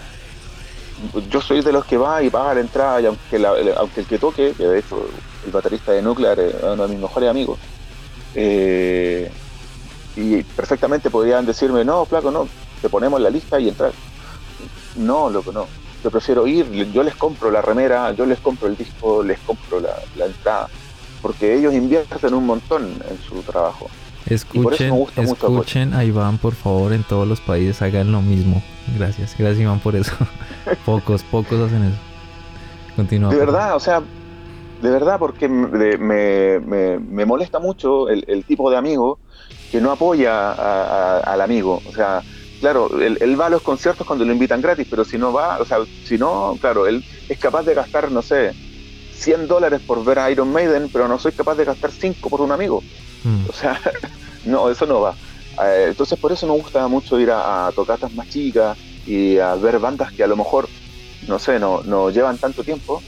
Yo 1.30 1.40
soy 1.40 1.62
de 1.62 1.72
los 1.72 1.84
que 1.84 1.96
va 1.96 2.22
y 2.22 2.30
paga 2.30 2.54
la 2.54 2.60
entrada, 2.60 3.00
y 3.00 3.06
aunque, 3.06 3.46
aunque 3.76 4.00
el 4.00 4.06
que 4.06 4.18
toque, 4.18 4.54
que 4.56 4.66
de 4.66 4.80
hecho 4.80 5.08
el 5.46 5.52
baterista 5.52 5.92
de 5.92 6.02
Nuclear 6.02 6.38
es 6.40 6.54
uno 6.62 6.82
de 6.82 6.88
mis 6.88 6.98
mejores 6.98 7.28
amigos, 7.28 7.58
eh, 8.34 9.30
y 10.16 10.42
perfectamente 10.42 11.08
podrían 11.08 11.46
decirme, 11.46 11.84
no, 11.84 12.04
flaco, 12.04 12.32
no, 12.32 12.48
te 12.82 12.88
ponemos 12.88 13.20
la 13.20 13.30
lista 13.30 13.60
y 13.60 13.68
entrar. 13.68 13.92
No, 14.96 15.30
loco, 15.30 15.52
no 15.52 15.66
yo 16.02 16.10
prefiero 16.10 16.46
ir, 16.46 16.70
yo 16.92 17.02
les 17.02 17.14
compro 17.16 17.50
la 17.50 17.60
remera, 17.60 18.12
yo 18.12 18.24
les 18.24 18.38
compro 18.38 18.68
el 18.68 18.76
disco, 18.76 19.22
les 19.22 19.38
compro 19.40 19.80
la, 19.80 20.24
entrada, 20.24 20.68
porque 21.20 21.54
ellos 21.54 21.74
invierten 21.74 22.34
un 22.34 22.46
montón 22.46 22.84
en 23.08 23.18
su 23.28 23.42
trabajo. 23.42 23.88
Escuchen, 24.26 24.94
escuchen 25.16 25.94
a 25.94 26.04
Iván, 26.04 26.38
por 26.38 26.54
favor, 26.54 26.92
en 26.92 27.02
todos 27.02 27.26
los 27.26 27.40
países 27.40 27.80
hagan 27.80 28.12
lo 28.12 28.20
mismo. 28.20 28.62
Gracias, 28.96 29.34
gracias 29.38 29.60
Iván 29.60 29.80
por 29.80 29.96
eso. 29.96 30.12
pocos, 30.84 31.22
pocos 31.22 31.60
hacen 31.60 31.84
eso. 31.84 31.98
Continúa. 32.94 33.30
De 33.30 33.38
verdad, 33.38 33.74
o 33.74 33.80
sea, 33.80 34.02
de 34.82 34.90
verdad, 34.90 35.18
porque 35.18 35.48
me, 35.48 36.60
me, 36.60 37.26
molesta 37.26 37.58
mucho 37.58 38.08
el, 38.08 38.44
tipo 38.44 38.70
de 38.70 38.76
amigo 38.76 39.18
que 39.72 39.80
no 39.80 39.90
apoya 39.90 40.52
al 41.20 41.40
amigo. 41.40 41.80
O 41.88 41.92
sea, 41.92 42.22
claro, 42.60 42.90
él, 43.00 43.40
va 43.40 43.46
a 43.46 43.50
los 43.50 43.62
conciertos 43.62 44.06
cuando 44.06 44.24
lo 44.24 44.32
invitan 44.32 44.60
gratis, 44.60 44.86
pero 44.88 45.04
si 45.04 45.18
no 45.18 45.32
va, 45.32 45.58
o 45.58 45.64
sea, 45.64 45.78
si 46.04 46.18
no, 46.18 46.56
claro, 46.60 46.86
él 46.86 47.04
es 47.28 47.38
capaz 47.38 47.62
de 47.64 47.74
gastar, 47.74 48.10
no 48.10 48.22
sé, 48.22 48.52
100 49.18 49.48
dólares 49.48 49.80
por 49.86 50.04
ver 50.04 50.18
a 50.18 50.30
Iron 50.30 50.52
Maiden, 50.52 50.88
pero 50.92 51.08
no 51.08 51.18
soy 51.18 51.32
capaz 51.32 51.56
de 51.56 51.64
gastar 51.64 51.90
5 51.90 52.30
por 52.30 52.40
un 52.40 52.52
amigo. 52.52 52.82
Mm. 53.24 53.48
O 53.48 53.52
sea, 53.52 53.80
no, 54.44 54.70
eso 54.70 54.86
no 54.86 55.00
va. 55.00 55.14
Eh, 55.64 55.86
entonces 55.88 56.18
por 56.18 56.32
eso 56.32 56.46
me 56.46 56.52
gusta 56.52 56.86
mucho 56.88 57.18
ir 57.18 57.30
a, 57.32 57.70
tocatas 57.74 58.12
más 58.12 58.28
chicas 58.28 58.78
y 59.06 59.38
a 59.38 59.54
ver 59.56 59.78
bandas 59.78 60.12
que 60.12 60.22
a 60.22 60.28
lo 60.28 60.36
mejor, 60.36 60.68
no 61.26 61.38
sé, 61.38 61.58
no, 61.58 61.82
no 61.82 62.10
llevan 62.10 62.38
tanto 62.38 62.62
tiempo, 62.62 63.02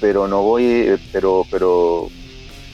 pero 0.00 0.28
no 0.28 0.42
voy, 0.42 0.98
pero, 1.10 1.46
pero, 1.50 2.08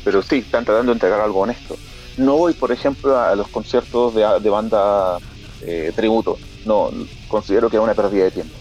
pero 0.05 0.23
sí, 0.23 0.39
están 0.39 0.65
tratando 0.65 0.91
de 0.91 0.97
entregar 0.97 1.21
algo 1.21 1.41
honesto. 1.41 1.77
No 2.17 2.37
voy, 2.37 2.53
por 2.53 2.73
ejemplo, 2.73 3.19
a 3.19 3.35
los 3.37 3.49
conciertos 3.49 4.15
de, 4.15 4.27
de 4.41 4.51
bandas 4.51 5.23
eh, 5.63 5.93
tributo. 5.95 6.39
No, 6.65 6.91
considero 7.29 7.71
que 7.71 7.77
es 7.77 7.83
una 7.83 7.95
pérdida 7.95 8.25
de 8.25 8.31
tiempo. 8.33 8.55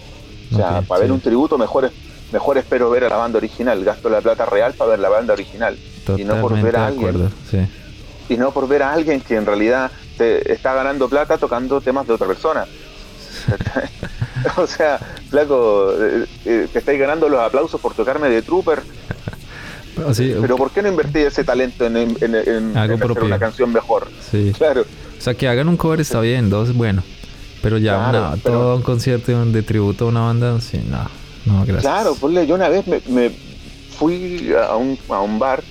O 0.51 0.55
sea, 0.55 0.81
para 0.81 1.01
ver 1.01 1.11
un 1.11 1.21
tributo 1.21 1.57
mejor, 1.57 1.91
mejor 2.31 2.57
espero 2.57 2.89
ver 2.89 3.03
a 3.05 3.09
la 3.09 3.17
banda 3.17 3.37
original, 3.37 3.83
gasto 3.83 4.09
la 4.09 4.21
plata 4.21 4.45
real 4.45 4.73
para 4.73 4.91
ver 4.91 4.99
la 4.99 5.09
banda 5.09 5.33
original. 5.33 5.77
y 6.17 6.23
no 6.23 6.41
por 6.41 6.59
ver 6.61 6.75
a 6.75 6.87
alguien. 6.87 7.29
Y 8.29 8.37
no 8.37 8.51
por 8.51 8.67
ver 8.67 8.83
a 8.83 8.93
alguien 8.93 9.19
que 9.21 9.35
en 9.35 9.45
realidad 9.45 9.91
te 10.17 10.51
está 10.51 10.73
ganando 10.73 11.09
plata 11.09 11.37
tocando 11.37 11.81
temas 11.81 12.07
de 12.07 12.13
otra 12.13 12.27
persona. 12.27 12.65
o 14.57 14.67
sea, 14.67 14.99
flaco, 15.29 15.93
eh, 15.99 16.25
eh, 16.45 16.67
te 16.71 16.79
estáis 16.79 16.99
ganando 16.99 17.27
los 17.27 17.39
aplausos 17.39 17.79
por 17.81 17.93
tocarme 17.93 18.29
de 18.29 18.41
Trooper. 18.41 18.81
Pero 20.15 20.55
¿por 20.55 20.71
qué 20.71 20.81
no 20.81 20.87
invertí 20.87 21.19
ese 21.19 21.43
talento 21.43 21.85
en, 21.85 21.97
en, 21.97 22.77
hacer 22.77 23.23
una 23.23 23.37
canción 23.37 23.71
mejor? 23.73 24.07
Sí. 24.31 24.53
Claro. 24.57 24.81
O 24.81 25.21
sea, 25.21 25.33
que 25.33 25.47
hagan 25.47 25.67
un 25.67 25.77
cover 25.77 26.01
está 26.01 26.21
bien, 26.21 26.49
dos, 26.49 26.73
bueno. 26.73 27.03
Pero 27.61 27.77
ya 27.77 28.35
todo 28.41 28.77
un 28.77 28.81
concierto 28.81 29.45
de 29.45 29.61
tributo 29.61 30.05
a 30.05 30.07
una 30.07 30.21
banda, 30.21 30.59
sí, 30.61 30.83
no, 30.89 31.07
no, 31.45 31.65
gracias. 31.65 31.81
Claro, 31.81 32.15
ponle, 32.15 32.45
yo 32.47 32.55
una 32.55 32.69
vez 32.69 32.85
me, 32.87 33.31
fui 33.97 34.53
a 34.53 34.75
un, 34.75 34.97
a 35.09 35.21
un, 35.21 35.39
bar 35.39 35.63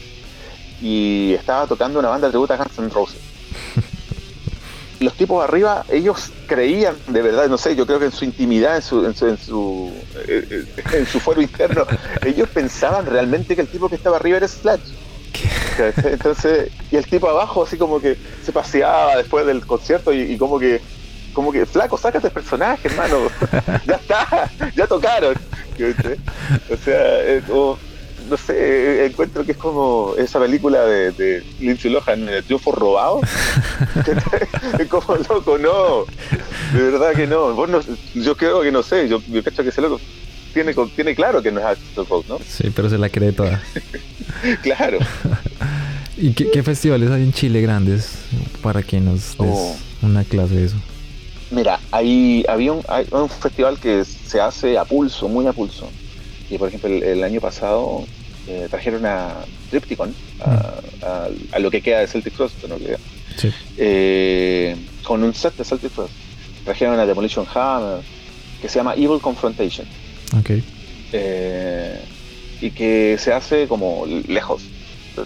y 0.81 1.35
estaba 1.35 1.67
tocando 1.67 1.99
una 1.99 2.09
banda 2.09 2.29
de 2.29 2.33
tributo 2.33 2.55
a 2.55 2.57
Guns 2.57 2.79
N' 2.79 2.89
Roses. 2.91 3.21
Los 5.01 5.15
tipos 5.15 5.43
arriba, 5.43 5.85
ellos 5.89 6.31
creían, 6.47 6.95
de 7.07 7.23
verdad, 7.23 7.49
no 7.49 7.57
sé, 7.57 7.75
yo 7.75 7.87
creo 7.87 7.99
que 7.99 8.07
en 8.07 8.13
su 8.13 8.25
intimidad, 8.25 8.77
en 8.77 8.83
su, 8.83 9.05
en 9.07 9.15
su, 9.15 9.27
en 9.29 9.39
su, 9.39 9.93
eh, 10.29 10.67
eh, 10.93 11.05
fuero 11.05 11.41
interno, 11.41 11.87
ellos 12.25 12.49
pensaban 12.51 13.07
realmente 13.07 13.55
que 13.55 13.63
el 13.63 13.69
tipo 13.69 13.89
que 13.89 13.97
estaba 13.97 14.17
arriba 14.17 14.37
era 14.37 14.49
Slash. 14.49 14.81
Entonces, 16.05 16.71
y 16.91 16.97
el 16.97 17.07
tipo 17.07 17.29
abajo 17.29 17.63
así 17.63 17.77
como 17.77 18.01
que 18.01 18.17
se 18.45 18.53
paseaba 18.53 19.17
después 19.17 19.47
del 19.47 19.65
concierto 19.65 20.13
y, 20.13 20.37
como 20.37 20.59
que 20.59 20.81
como 21.33 21.53
que, 21.53 21.67
flaco, 21.67 21.97
sácate 21.97 22.29
el 22.29 22.33
personaje, 22.33 22.89
hermano. 22.89 23.29
ya 23.87 23.95
está, 23.95 24.51
ya 24.75 24.87
tocaron. 24.87 25.35
O 26.71 26.77
sea, 26.77 26.99
no 28.29 28.37
sé, 28.37 29.07
encuentro 29.07 29.45
que 29.45 29.53
es 29.53 29.59
como 29.59 30.15
esa 30.19 30.39
película 30.39 30.85
de, 30.85 31.11
de 31.13 31.43
Lindsay 31.59 31.91
Lohan, 31.91 32.29
El 32.29 32.45
triunfo 32.45 32.73
robado. 32.73 33.21
es 34.79 34.89
como 34.89 35.17
loco, 35.17 35.59
no. 35.59 36.05
De 36.73 36.91
verdad 36.91 37.15
que 37.15 37.27
no. 37.27 37.55
Vos 37.55 37.69
no. 37.69 37.81
Yo 38.15 38.37
creo 38.37 38.63
que 38.63 38.71
no 38.71 38.83
sé, 38.83 39.09
yo 39.09 39.21
me 39.29 39.43
cacho 39.43 39.63
que 39.63 39.71
ese 39.71 39.81
loco 39.81 40.01
tiene, 40.53 40.75
tiene 40.95 41.15
claro 41.15 41.43
que 41.43 41.53
no 41.53 41.61
es 41.61 41.67
Axel 41.67 42.07
¿no? 42.29 42.39
Sí, 42.47 42.71
pero 42.75 42.89
se 42.91 42.99
la 42.99 43.09
cree 43.09 43.33
toda. 43.33 43.63
claro. 44.63 44.99
¿Y 46.17 46.33
qué, 46.33 46.63
festivales 46.63 47.11
hay 47.11 47.23
en 47.23 47.33
Chile 47.33 47.61
grandes 47.63 48.19
para 48.63 48.83
que 48.83 49.01
nos 49.01 49.37
des 49.39 49.39
oh. 49.39 49.77
una 50.03 50.25
clase 50.25 50.55
de 50.55 50.65
eso? 50.67 50.77
Mira, 51.51 51.81
hay, 51.91 52.45
había 52.49 52.73
un, 52.73 52.83
hay 52.89 53.07
un 53.11 53.29
festival 53.29 53.79
que 53.79 54.05
se 54.05 54.41
hace 54.41 54.79
a 54.79 54.85
pulso, 54.85 55.29
muy 55.29 55.47
a 55.47 55.53
pulso. 55.53 55.91
Y 56.49 56.59
por 56.59 56.69
ejemplo, 56.69 56.89
el, 56.89 57.23
año 57.25 57.41
pasado 57.41 58.05
eh, 58.47 58.69
trajeron 58.71 59.05
a 59.07 59.45
Tripticon, 59.71 60.11
mm. 60.11 61.05
a, 61.53 61.59
lo 61.59 61.71
que 61.71 61.81
queda 61.81 62.01
de 62.01 62.07
Celtic 62.07 62.35
Frost, 62.35 62.65
no 62.65 62.77
sí. 63.37 63.51
eh, 63.77 64.77
con 65.03 65.23
un 65.23 65.35
set 65.35 65.57
de 65.57 65.65
Celtic 65.65 65.91
Frost. 65.91 66.13
Trajeron 66.65 66.99
a 67.01 67.07
Demolition 67.07 67.47
Hammer, 67.53 68.03
que 68.61 68.69
se 68.69 68.79
llama 68.79 68.95
Evil 68.95 69.21
Confrontation. 69.21 69.87
Okay. 70.39 70.63
Eh, 71.13 72.01
y 72.61 72.71
que 72.71 73.17
se 73.19 73.33
hace 73.33 73.67
como 73.67 74.05
lejos. 74.07 74.63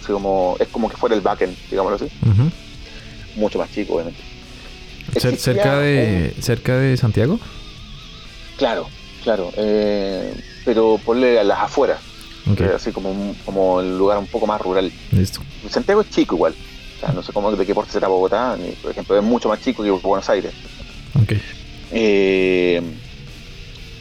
como, 0.07 0.57
es 0.59 0.67
como 0.69 0.89
que 0.89 0.97
fuera 0.97 1.15
el 1.15 1.21
backend, 1.21 1.55
digámoslo 1.69 1.97
así. 1.97 2.07
Mucho 3.35 3.59
más 3.59 3.71
chico, 3.71 3.95
obviamente. 3.95 4.34
¿Cerca 5.17 5.79
de, 5.79 6.33
¿Cerca 6.41 6.77
de 6.77 6.97
Santiago? 6.97 7.39
Claro, 8.57 8.87
claro. 9.23 9.51
Eh, 9.57 10.33
pero 10.63 10.99
ponle 11.03 11.39
a 11.39 11.43
las 11.43 11.59
afueras. 11.59 11.99
que 12.57 12.65
es 12.65 12.71
así 12.71 12.91
como, 12.91 13.11
un, 13.11 13.35
como 13.45 13.81
el 13.81 13.97
lugar 13.97 14.17
un 14.17 14.27
poco 14.27 14.47
más 14.47 14.61
rural. 14.61 14.91
Listo. 15.11 15.41
Santiago 15.69 16.01
es 16.01 16.09
chico 16.09 16.35
igual. 16.35 16.53
O 16.97 16.99
sea, 16.99 17.13
no 17.13 17.21
sé 17.23 17.33
cómo 17.33 17.51
de 17.51 17.65
qué 17.65 17.75
porte 17.75 17.91
será 17.91 18.07
Bogotá, 18.07 18.55
ni, 18.57 18.71
por 18.71 18.91
ejemplo, 18.91 19.17
es 19.17 19.23
mucho 19.23 19.49
más 19.49 19.61
chico 19.61 19.83
que 19.83 19.91
Buenos 19.91 20.29
Aires. 20.29 20.53
Ok. 21.21 21.33
Eh, 21.91 22.81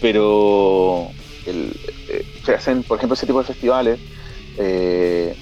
pero 0.01 1.11
el, 1.47 1.73
eh, 2.09 2.25
se 2.45 2.55
hacen, 2.55 2.83
por 2.83 2.99
ejemplo, 2.99 3.15
ese 3.15 3.27
tipo 3.27 3.39
de 3.41 3.47
festivales. 3.47 3.99
Eh, 4.59 5.35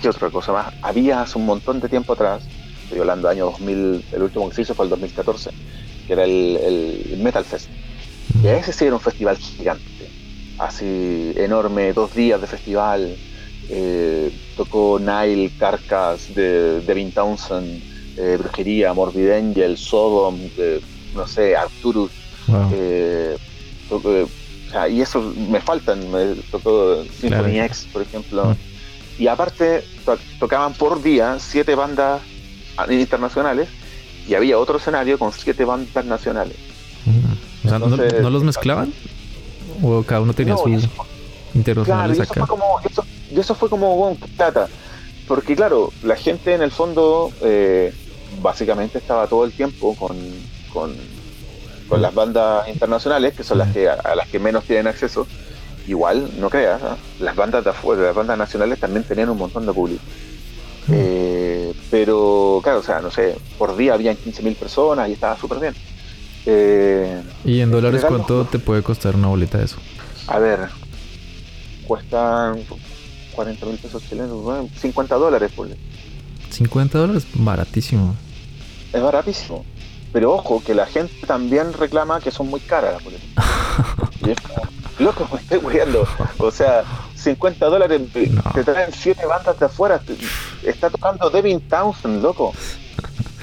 ¿Qué 0.00 0.08
otra 0.08 0.30
cosa 0.30 0.52
más? 0.52 0.74
Había 0.82 1.22
hace 1.22 1.38
un 1.38 1.46
montón 1.46 1.80
de 1.80 1.88
tiempo 1.88 2.12
atrás, 2.12 2.42
estoy 2.84 3.00
hablando 3.00 3.28
del 3.28 3.36
año 3.38 3.46
2000, 3.46 4.04
el 4.12 4.22
último 4.22 4.48
que 4.48 4.54
se 4.54 4.62
hizo 4.62 4.74
fue 4.74 4.86
el 4.86 4.90
2014, 4.90 5.50
que 6.06 6.12
era 6.12 6.24
el, 6.24 6.58
el 7.10 7.16
Metal 7.18 7.44
Fest. 7.44 7.70
Y 8.42 8.48
ese 8.48 8.72
sí 8.72 8.84
era 8.86 8.94
un 8.94 9.00
festival 9.00 9.36
gigante, 9.36 10.10
así 10.58 11.32
enorme, 11.36 11.92
dos 11.92 12.12
días 12.14 12.40
de 12.40 12.46
festival. 12.46 13.16
Eh, 13.68 14.30
tocó 14.54 14.98
Nile, 14.98 15.50
Carcass, 15.56 16.32
de 16.34 16.80
Devin 16.82 17.12
Townsend, 17.12 17.82
eh, 18.16 18.36
Brujería, 18.38 18.92
Morbid 18.92 19.30
Angel, 19.30 19.76
Sodom, 19.76 20.50
eh, 20.58 20.80
no 21.14 21.26
sé, 21.26 21.56
Arturus. 21.56 22.12
Wow. 22.46 22.70
Eh, 22.74 23.36
tocó, 23.88 24.10
y 24.90 25.00
eso 25.00 25.20
me 25.36 25.60
faltan, 25.60 26.10
me 26.10 26.34
tocó 26.50 27.04
Symphony 27.04 27.52
Claro. 27.52 27.64
X, 27.66 27.88
por 27.92 28.02
ejemplo. 28.02 28.44
Mm. 28.50 28.56
Y 29.16 29.28
aparte, 29.28 29.84
to- 30.04 30.18
tocaban 30.40 30.74
por 30.74 31.00
día 31.02 31.38
siete 31.38 31.74
bandas 31.74 32.22
internacionales 32.90 33.68
y 34.28 34.34
había 34.34 34.58
otro 34.58 34.78
escenario 34.78 35.18
con 35.18 35.32
siete 35.32 35.64
bandas 35.64 36.04
nacionales. 36.04 36.56
Mm. 37.06 37.66
O 37.66 37.68
sea, 37.68 37.78
¿no- 37.78 37.86
Entonces- 37.86 38.20
¿no, 38.22 38.30
los 38.30 38.42
mezclaban? 38.42 38.92
¿O 39.82 40.02
cada 40.02 40.20
uno 40.20 40.32
tenía 40.34 40.54
No, 40.54 40.60
su 40.62 40.68
eso- 40.68 40.88
Claro, 40.88 41.08
y 41.54 41.58
internacionales 41.58 42.18
eso 42.20 42.32
acá? 42.32 42.46
fue 42.46 42.48
como, 42.48 42.80
eso, 42.88 43.04
y 43.30 43.38
eso 43.38 43.54
fue 43.54 43.68
como 43.70 43.96
bueno, 43.96 44.16
plata. 44.36 44.68
Porque 45.28 45.54
claro, 45.56 45.92
la 46.02 46.16
gente 46.16 46.52
en 46.54 46.62
el 46.62 46.70
fondo 46.70 47.30
eh, 47.42 47.92
básicamente 48.42 48.98
estaba 48.98 49.26
todo 49.26 49.44
el 49.44 49.52
tiempo 49.52 49.94
con, 49.96 50.16
con, 50.72 50.94
con 51.88 52.02
las 52.02 52.12
bandas 52.14 52.68
internacionales, 52.68 53.34
que 53.34 53.44
son 53.44 53.58
las 53.58 53.72
que 53.72 53.88
a, 53.88 53.94
a 53.94 54.14
las 54.16 54.28
que 54.28 54.38
menos 54.38 54.64
tienen 54.64 54.86
acceso. 54.88 55.26
Igual, 55.86 56.30
no 56.40 56.48
creas, 56.50 56.82
¿ah? 56.82 56.96
las 57.20 57.36
bandas 57.36 57.62
de 57.62 57.70
afuera, 57.70 58.02
las 58.02 58.14
bandas 58.14 58.36
nacionales 58.38 58.80
también 58.80 59.04
tenían 59.04 59.28
un 59.30 59.38
montón 59.38 59.64
de 59.66 59.72
público. 59.72 60.02
Mm. 60.88 60.92
Eh, 60.94 61.43
pero 61.90 62.60
claro, 62.62 62.80
o 62.80 62.82
sea, 62.82 63.00
no 63.00 63.10
sé, 63.10 63.36
por 63.58 63.76
día 63.76 63.94
habían 63.94 64.16
15.000 64.16 64.56
personas 64.56 65.08
y 65.08 65.12
estaba 65.12 65.38
súper 65.38 65.60
bien. 65.60 65.74
Eh, 66.46 67.22
¿Y 67.44 67.60
en 67.60 67.70
dólares 67.70 68.02
general, 68.02 68.24
cuánto 68.26 68.44
te 68.50 68.58
puede 68.58 68.82
costar 68.82 69.16
una 69.16 69.28
boleta 69.28 69.58
de 69.58 69.64
eso? 69.64 69.76
a 70.26 70.38
ver, 70.38 70.68
cuestan 71.86 72.60
40 73.34 73.66
mil 73.66 73.76
pesos 73.76 74.02
chilenos, 74.08 74.42
bueno, 74.42 74.68
50 74.76 75.14
dólares, 75.16 75.52
pues. 75.54 75.72
50 76.50 76.98
dólares, 76.98 77.26
baratísimo. 77.34 78.14
Es 78.92 79.02
baratísimo. 79.02 79.64
Pero 80.12 80.32
ojo, 80.32 80.62
que 80.64 80.74
la 80.74 80.86
gente 80.86 81.26
también 81.26 81.72
reclama 81.72 82.20
que 82.20 82.30
son 82.30 82.48
muy 82.48 82.60
caras. 82.60 83.02
pues. 83.02 83.16
Y 84.24 84.30
es 84.30 84.40
como, 84.40 84.62
loco, 85.00 85.28
me 85.34 85.40
estoy 85.40 85.60
muriendo. 85.60 86.06
O 86.38 86.50
sea, 86.50 86.84
50 87.24 87.66
dólares, 87.66 88.00
No. 88.30 88.42
te 88.52 88.62
traen 88.64 88.92
7 88.92 89.26
bandas 89.26 89.58
de 89.58 89.66
afuera. 89.66 90.00
está 90.62 90.90
tocando 90.90 91.30
Devin 91.30 91.60
Townsend, 91.68 92.22
loco. 92.22 92.52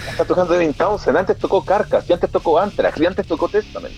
Está 0.10 0.26
tocando 0.26 0.54
Devin 0.54 0.74
Townsend. 0.74 1.18
Antes 1.18 1.38
tocó 1.38 1.64
Carcass, 1.66 2.10
y 2.10 2.14
antes 2.14 2.30
tocó 2.32 2.60
Anthrax, 2.60 3.00
y 3.00 3.06
antes 3.06 3.28
tocó 3.28 3.48
Testament. 3.50 3.94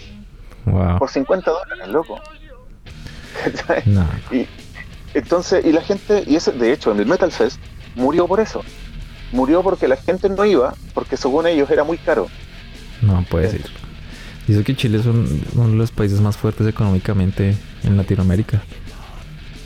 Wow. 0.66 0.98
Por 1.00 1.10
50 1.10 1.52
dólares, 1.52 1.88
loco. 1.90 2.20
Y 4.32 4.48
entonces, 5.14 5.66
y 5.66 5.72
la 5.72 5.82
gente, 5.82 6.24
y 6.26 6.36
ese, 6.36 6.52
de 6.52 6.72
hecho, 6.74 6.92
en 6.92 7.00
el 7.00 7.06
Metal 7.06 7.32
Fest 7.32 7.60
murió 7.96 8.28
por 8.28 8.40
eso. 8.40 8.64
Murió 9.32 9.64
porque 9.64 9.88
la 9.88 9.98
gente 9.98 10.30
no 10.30 10.46
iba, 10.46 10.74
porque 10.94 11.18
según 11.18 11.48
ellos 11.48 11.70
era 11.70 11.84
muy 11.84 11.98
caro. 11.98 12.28
No 13.02 13.24
puede 13.30 13.50
ser. 13.52 13.62
Dice 14.48 14.64
que 14.64 14.76
Chile 14.76 15.00
es 15.00 15.06
un- 15.06 15.46
uno 15.56 15.70
de 15.70 15.76
los 15.76 15.92
países 15.92 16.20
más 16.20 16.38
fuertes 16.38 16.68
económicamente 16.68 17.56
en 17.84 17.98
Latinoamérica. 17.98 18.62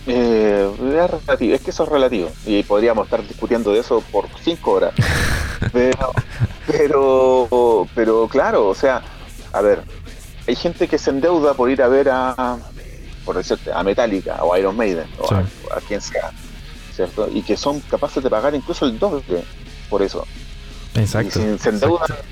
Eh, 0.07 0.71
es, 0.79 1.09
relativo, 1.25 1.55
es 1.55 1.61
que 1.61 1.71
eso 1.71 1.83
es 1.83 1.89
relativo. 1.89 2.29
Y 2.45 2.63
podríamos 2.63 3.05
estar 3.05 3.25
discutiendo 3.27 3.73
de 3.73 3.79
eso 3.79 4.01
por 4.11 4.25
cinco 4.43 4.71
horas. 4.73 4.93
Pero, 5.73 6.11
pero, 6.67 7.87
pero 7.95 8.27
claro, 8.27 8.67
o 8.67 8.75
sea, 8.75 9.01
a 9.51 9.61
ver, 9.61 9.81
hay 10.47 10.55
gente 10.55 10.87
que 10.87 10.97
se 10.97 11.09
endeuda 11.09 11.55
por 11.55 11.69
ir 11.69 11.81
a 11.81 11.87
ver 11.87 12.09
a, 12.09 12.57
por 13.25 13.35
decirte, 13.35 13.71
a 13.73 13.83
Metallica 13.83 14.43
o 14.43 14.53
a 14.53 14.59
Iron 14.59 14.77
Maiden 14.77 15.07
o 15.19 15.33
a, 15.33 15.41
Sí. 15.41 15.49
a 15.75 15.81
quien 15.81 15.99
sea, 16.01 16.31
¿cierto? 16.95 17.27
Y 17.33 17.41
que 17.41 17.57
son 17.57 17.79
capaces 17.81 18.23
de 18.23 18.29
pagar 18.29 18.53
incluso 18.55 18.85
el 18.85 18.97
doble 18.99 19.43
por 19.89 20.01
eso. 20.03 20.25
Exacto. 20.95 21.39
Y 21.39 21.57
se 21.57 21.69
endeudan. 21.69 22.03
exacto. 22.03 22.23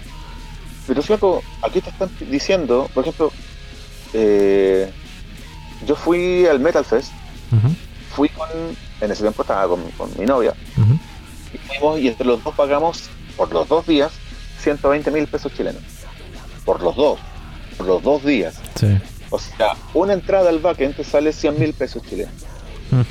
Pero 0.88 1.02
flaco, 1.02 1.44
aquí 1.64 1.82
te 1.82 1.90
están 1.90 2.10
diciendo, 2.30 2.90
por 2.94 3.04
ejemplo, 3.04 3.32
eh, 4.14 4.90
yo 5.86 5.96
fui 5.96 6.46
al 6.46 6.60
Metal 6.60 6.86
Fest, 6.86 7.12
Fui 8.16 8.30
con, 8.30 8.48
en 9.02 9.12
ese 9.12 9.22
tiempo 9.24 9.42
estaba 9.42 9.68
con, 9.68 9.82
con 9.92 10.10
mi 10.18 10.26
novia, 10.26 10.54
y 11.54 11.58
fuimos 11.58 12.00
y 12.00 12.08
entre 12.08 12.26
los 12.26 12.44
dos 12.44 12.54
pagamos 12.56 13.10
por 13.36 13.52
los 13.54 13.68
dos 13.68 13.86
días 13.86 14.12
120 14.62 15.12
mil 15.12 15.28
pesos 15.28 15.54
chilenos. 15.54 15.82
Por 16.64 16.82
los 16.82 16.96
dos, 16.96 17.20
por 17.78 17.86
los 17.88 18.02
dos 18.02 18.24
días. 18.24 18.56
Sí. 18.80 18.98
O 19.30 19.38
sea, 19.40 19.74
una 19.94 20.14
entrada 20.14 20.50
al 20.50 20.60
backend 20.60 20.96
te 20.96 21.04
sale 21.04 21.34
100 21.34 21.60
mil 21.60 21.74
pesos 21.74 22.02
chilenos. 22.04 22.34
Mm. 22.92 23.02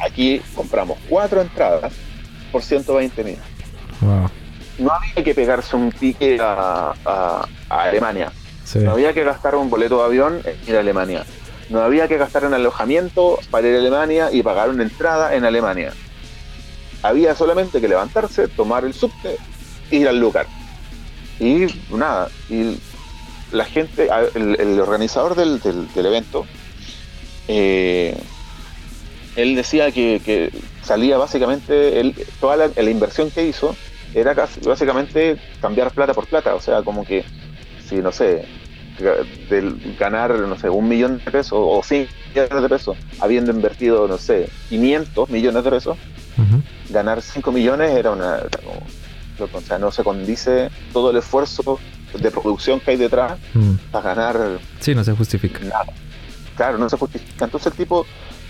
Aquí 0.00 0.40
compramos 0.54 0.98
cuatro 1.08 1.40
entradas 1.40 1.92
por 2.52 2.62
120 2.62 3.24
mil. 3.24 3.38
Wow. 4.00 4.30
No 4.78 4.92
había 4.92 5.24
que 5.24 5.34
pegarse 5.34 5.74
un 5.74 5.90
pique 5.90 6.38
a, 6.40 6.92
a- 7.04 7.48
a 7.68 7.82
Alemania. 7.82 8.30
Sí. 8.64 8.78
No 8.80 8.92
había 8.92 9.12
que 9.12 9.24
gastar 9.24 9.54
un 9.56 9.70
boleto 9.70 9.98
de 9.98 10.04
avión 10.04 10.40
en 10.44 10.56
ir 10.68 10.76
a 10.76 10.80
Alemania. 10.80 11.24
No 11.68 11.82
había 11.82 12.08
que 12.08 12.16
gastar 12.16 12.44
en 12.44 12.54
alojamiento 12.54 13.38
para 13.50 13.68
ir 13.68 13.76
a 13.76 13.78
Alemania 13.78 14.30
y 14.32 14.42
pagar 14.42 14.70
una 14.70 14.82
entrada 14.84 15.34
en 15.34 15.44
Alemania. 15.44 15.92
Había 17.02 17.34
solamente 17.34 17.80
que 17.80 17.88
levantarse, 17.88 18.48
tomar 18.48 18.84
el 18.84 18.94
subte, 18.94 19.36
ir 19.90 20.08
al 20.08 20.18
lugar. 20.18 20.46
Y 21.38 21.66
nada, 21.90 22.30
y 22.48 22.78
la 23.52 23.64
gente, 23.64 24.08
el, 24.34 24.80
organizador 24.80 25.34
del, 25.36 25.60
del- 25.60 25.92
del 25.94 26.06
evento, 26.06 26.46
eh, 27.46 28.16
él 29.36 29.54
decía 29.54 29.92
que, 29.92 30.20
que 30.24 30.50
salía 30.82 31.16
básicamente, 31.18 32.00
él- 32.00 32.14
toda 32.40 32.56
la, 32.56 32.70
la 32.74 32.90
inversión 32.90 33.30
que 33.30 33.46
hizo 33.46 33.76
era 34.14 34.34
casi- 34.34 34.60
básicamente 34.60 35.36
cambiar 35.60 35.92
plata 35.92 36.14
por 36.14 36.26
plata, 36.26 36.54
o 36.54 36.60
sea, 36.60 36.82
como 36.82 37.04
que 37.04 37.24
si 37.88 37.96
no 37.96 38.10
sé, 38.10 38.44
del 39.50 39.96
ganar, 39.98 40.32
no 40.34 40.58
sé, 40.58 40.68
un 40.68 40.88
millón 40.88 41.18
de 41.24 41.30
pesos 41.30 41.52
o 41.60 41.80
cinco 41.84 42.10
millones 42.34 42.62
de 42.62 42.68
pesos, 42.68 42.96
habiendo 43.20 43.52
invertido, 43.52 44.06
no 44.08 44.18
sé, 44.18 44.48
500 44.68 45.30
millones 45.30 45.64
de 45.64 45.70
pesos, 45.70 45.96
ganar 46.90 47.20
5 47.22 47.50
millones 47.52 47.90
era 47.96 48.10
una. 48.12 48.40
como- 48.64 49.56
o 49.56 49.60
sea, 49.60 49.78
no 49.78 49.92
se 49.92 50.02
condice 50.02 50.68
todo 50.92 51.10
el 51.12 51.16
esfuerzo 51.16 51.78
de 52.12 52.30
producción 52.32 52.80
que 52.80 52.90
hay 52.92 52.96
detrás 52.96 53.38
Mm. 53.54 53.74
para 53.92 54.14
ganar 54.14 54.58
Sí, 54.80 54.94
no 54.96 55.04
se 55.04 55.12
justifica. 55.12 55.60
nada. 55.60 55.86
Claro, 56.56 56.76
no 56.78 56.88
se 56.88 56.96
justifica. 56.96 57.44
Entonces 57.44 57.70
el 57.70 57.78
tipo, 57.78 58.04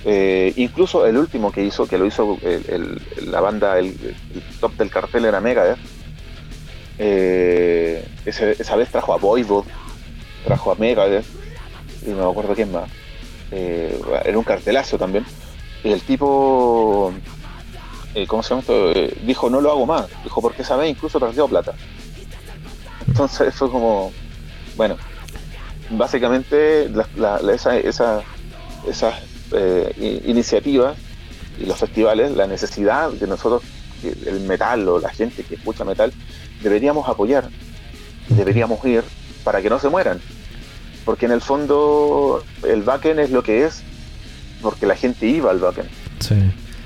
eh, 0.06 0.52
incluso 0.56 1.04
el 1.06 1.18
último 1.18 1.52
que 1.52 1.62
hizo, 1.62 1.86
que 1.86 1.98
lo 1.98 2.06
hizo 2.06 2.38
el- 2.42 2.64
el- 2.70 3.30
la 3.30 3.40
banda, 3.42 3.78
el, 3.78 3.86
el 3.88 4.42
top 4.60 4.76
del 4.78 4.88
cartel 4.90 5.26
era 5.26 5.40
Megadeth, 5.42 5.76
eh, 6.98 8.06
esa 8.24 8.76
vez 8.76 8.88
trajo 8.90 9.12
a 9.12 9.18
Voivod, 9.18 9.64
trajo 10.48 10.72
a 10.72 10.76
Megadeth, 10.76 11.26
y 12.06 12.10
no 12.10 12.24
me 12.24 12.30
acuerdo 12.30 12.54
quién 12.54 12.72
más. 12.72 12.88
Eh, 13.50 14.00
era 14.24 14.38
un 14.38 14.44
cartelazo 14.44 14.96
también. 14.96 15.26
Y 15.84 15.90
el 15.92 16.00
tipo, 16.00 17.12
eh, 18.14 18.26
¿cómo 18.26 18.42
se 18.42 18.48
llama 18.50 18.60
esto? 18.62 18.90
Eh, 18.92 19.14
dijo, 19.26 19.50
no 19.50 19.60
lo 19.60 19.70
hago 19.70 19.84
más. 19.84 20.06
Dijo, 20.24 20.40
porque 20.40 20.62
esa 20.62 20.76
vez 20.76 20.88
incluso 20.90 21.20
perdió 21.20 21.46
plata. 21.48 21.74
Entonces 23.06 23.54
fue 23.54 23.70
como, 23.70 24.10
bueno, 24.74 24.96
básicamente 25.90 26.88
la- 26.88 27.08
la- 27.16 27.42
la- 27.42 27.52
esa, 27.54 27.76
esa- 27.76 28.22
esas 28.86 29.14
iniciativas 30.00 30.96
y 31.58 31.66
los 31.66 31.78
festivales, 31.78 32.32
la 32.36 32.46
necesidad 32.46 33.10
de 33.10 33.26
nosotros, 33.26 33.62
que 34.00 34.08
el 34.30 34.40
metal 34.40 34.88
o 34.88 34.98
la 34.98 35.10
gente 35.10 35.42
que 35.42 35.56
escucha 35.56 35.84
metal, 35.84 36.12
deberíamos 36.62 37.06
apoyar, 37.08 37.48
deberíamos 38.28 38.82
ir 38.84 39.04
para 39.44 39.60
que 39.62 39.68
no 39.70 39.78
se 39.78 39.88
mueran. 39.88 40.20
Porque 41.08 41.24
en 41.24 41.32
el 41.32 41.40
fondo 41.40 42.44
el 42.64 42.82
backend 42.82 43.18
es 43.18 43.30
lo 43.30 43.42
que 43.42 43.64
es, 43.64 43.80
porque 44.60 44.84
la 44.84 44.94
gente 44.94 45.26
iba 45.26 45.50
al 45.50 45.58
backend. 45.58 45.88
Sí. 46.18 46.34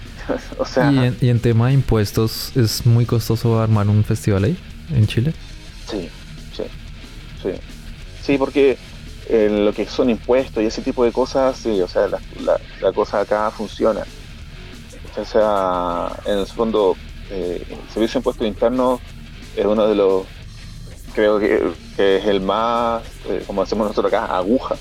o 0.59 0.65
sea, 0.65 0.93
¿Y 0.93 0.99
en, 1.01 1.17
y 1.21 1.29
en 1.29 1.41
tema 1.41 1.67
de 1.67 1.73
impuestos, 1.73 2.57
¿es 2.57 2.87
muy 2.87 3.05
costoso 3.05 3.61
armar 3.61 3.89
un 3.89 4.05
festival 4.05 4.45
ahí, 4.45 4.57
en 4.95 5.09
Chile? 5.09 5.35
Sí, 5.91 6.09
sí, 6.57 6.63
sí. 7.43 7.51
Sí, 8.23 8.39
porque 8.39 8.79
en 9.29 9.65
lo 9.65 9.73
que 9.73 9.87
son 9.87 10.09
impuestos 10.09 10.63
y 10.63 10.67
ese 10.67 10.83
tipo 10.83 11.05
de 11.05 11.11
cosas, 11.11 11.57
sí, 11.57 11.81
o 11.81 11.89
sea, 11.89 12.07
la, 12.07 12.21
la, 12.81 12.93
cosa 12.93 13.23
acá 13.23 13.51
funciona. 13.51 14.05
O 15.21 15.25
sea, 15.25 16.17
en 16.27 16.39
el 16.39 16.47
fondo, 16.47 16.97
eh, 17.29 17.67
el 17.69 17.93
servicio 17.93 18.13
de 18.13 18.19
impuestos 18.19 18.47
internos 18.47 19.01
es 19.57 19.67
uno 19.67 19.89
de 19.89 19.97
los, 19.97 20.27
creo 21.15 21.39
que, 21.39 21.73
es 21.99 22.27
el 22.27 22.41
más, 22.41 23.03
eh, 23.29 23.45
como 23.47 23.63
decimos 23.63 23.89
nosotros 23.89 24.13
acá, 24.13 24.37
aguja, 24.37 24.77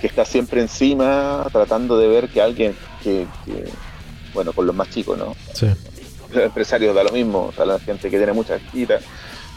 que 0.00 0.06
está 0.06 0.24
siempre 0.24 0.60
encima 0.60 1.46
tratando 1.52 1.98
de 1.98 2.08
ver 2.08 2.28
que 2.28 2.40
alguien 2.40 2.76
que, 3.02 3.26
bueno, 4.34 4.52
con 4.52 4.66
los 4.66 4.74
más 4.74 4.90
chicos, 4.90 5.18
¿no? 5.18 5.34
Sí. 5.54 5.66
Los 6.30 6.44
empresarios 6.44 6.94
da 6.94 7.02
lo 7.02 7.10
mismo, 7.10 7.46
o 7.46 7.52
sea, 7.52 7.64
la 7.64 7.78
gente 7.78 8.10
que 8.10 8.18
tiene 8.18 8.32
mucha 8.32 8.58
quita 8.58 9.00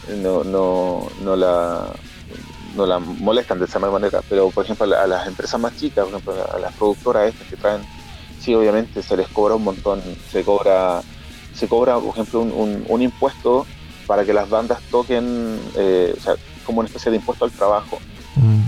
no, 0.08 0.42
no, 0.42 1.08
no 1.22 1.36
la 1.36 1.92
no 2.74 2.86
la 2.86 2.98
molestan 2.98 3.58
de 3.58 3.66
esa 3.66 3.78
manera, 3.78 4.22
pero 4.28 4.50
por 4.50 4.64
ejemplo 4.64 4.86
a, 4.96 5.06
las 5.06 5.26
empresas 5.26 5.60
más 5.60 5.76
chicas, 5.76 6.06
por 6.06 6.14
ejemplo 6.14 6.54
a 6.54 6.58
las 6.58 6.72
productoras 6.74 7.28
estas 7.28 7.46
que 7.48 7.56
traen, 7.56 7.82
sí 8.40 8.54
obviamente 8.54 9.02
se 9.02 9.16
les 9.16 9.28
cobra 9.28 9.54
un 9.54 9.64
montón, 9.64 10.00
se 10.30 10.42
cobra, 10.42 11.02
se 11.54 11.68
cobra 11.68 11.98
por 11.98 12.10
ejemplo 12.10 12.40
un, 12.40 12.84
un, 12.88 13.02
impuesto 13.02 13.66
para 14.06 14.24
que 14.24 14.32
las 14.32 14.48
bandas 14.48 14.80
toquen, 14.90 15.58
eh, 15.76 16.14
o 16.16 16.20
sea, 16.20 16.34
como 16.64 16.80
una 16.80 16.88
especie 16.88 17.10
de 17.10 17.18
impuesto 17.18 17.44
al 17.44 17.50
trabajo. 17.50 17.98
Mm. 18.34 18.62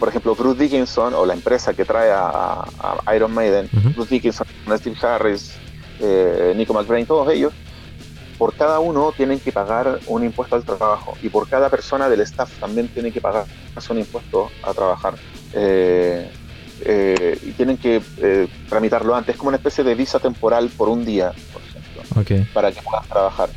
por 0.00 0.08
ejemplo, 0.08 0.34
Bruce 0.34 0.60
Dickinson 0.60 1.14
o 1.14 1.24
la 1.24 1.34
empresa 1.34 1.72
que 1.72 1.84
trae 1.84 2.10
a, 2.12 2.64
Iron 3.14 3.32
Maiden, 3.32 3.68
Bruce 3.94 4.14
Dickinson, 4.14 4.46
Steve 4.76 4.96
Harris, 5.00 5.52
eh, 6.00 6.52
Nico 6.56 6.72
McBrain, 6.72 7.06
todos 7.06 7.32
ellos, 7.32 7.52
por 8.40 8.54
cada 8.54 8.80
uno 8.80 9.12
tienen 9.14 9.38
que 9.38 9.52
pagar 9.52 10.00
un 10.06 10.24
impuesto 10.24 10.56
al 10.56 10.64
trabajo 10.64 11.14
y 11.22 11.28
por 11.28 11.46
cada 11.46 11.68
persona 11.68 12.08
del 12.08 12.22
staff 12.22 12.50
también 12.58 12.88
tienen 12.88 13.12
que 13.12 13.20
pagar 13.20 13.44
un 13.90 13.98
impuesto 13.98 14.50
a 14.62 14.72
trabajar. 14.72 15.14
Eh, 15.52 16.30
eh, 16.82 17.38
y 17.42 17.50
tienen 17.52 17.76
que 17.76 18.00
eh, 18.18 18.48
tramitarlo 18.68 19.14
antes, 19.14 19.34
es 19.34 19.38
como 19.38 19.48
una 19.48 19.58
especie 19.58 19.84
de 19.84 19.94
visa 19.94 20.18
temporal 20.18 20.70
por 20.70 20.88
un 20.88 21.04
día, 21.04 21.32
por 21.52 21.60
ejemplo, 21.62 22.46
para 22.54 22.72
que 22.72 22.80
puedas 22.80 23.06
trabajar. 23.08 23.50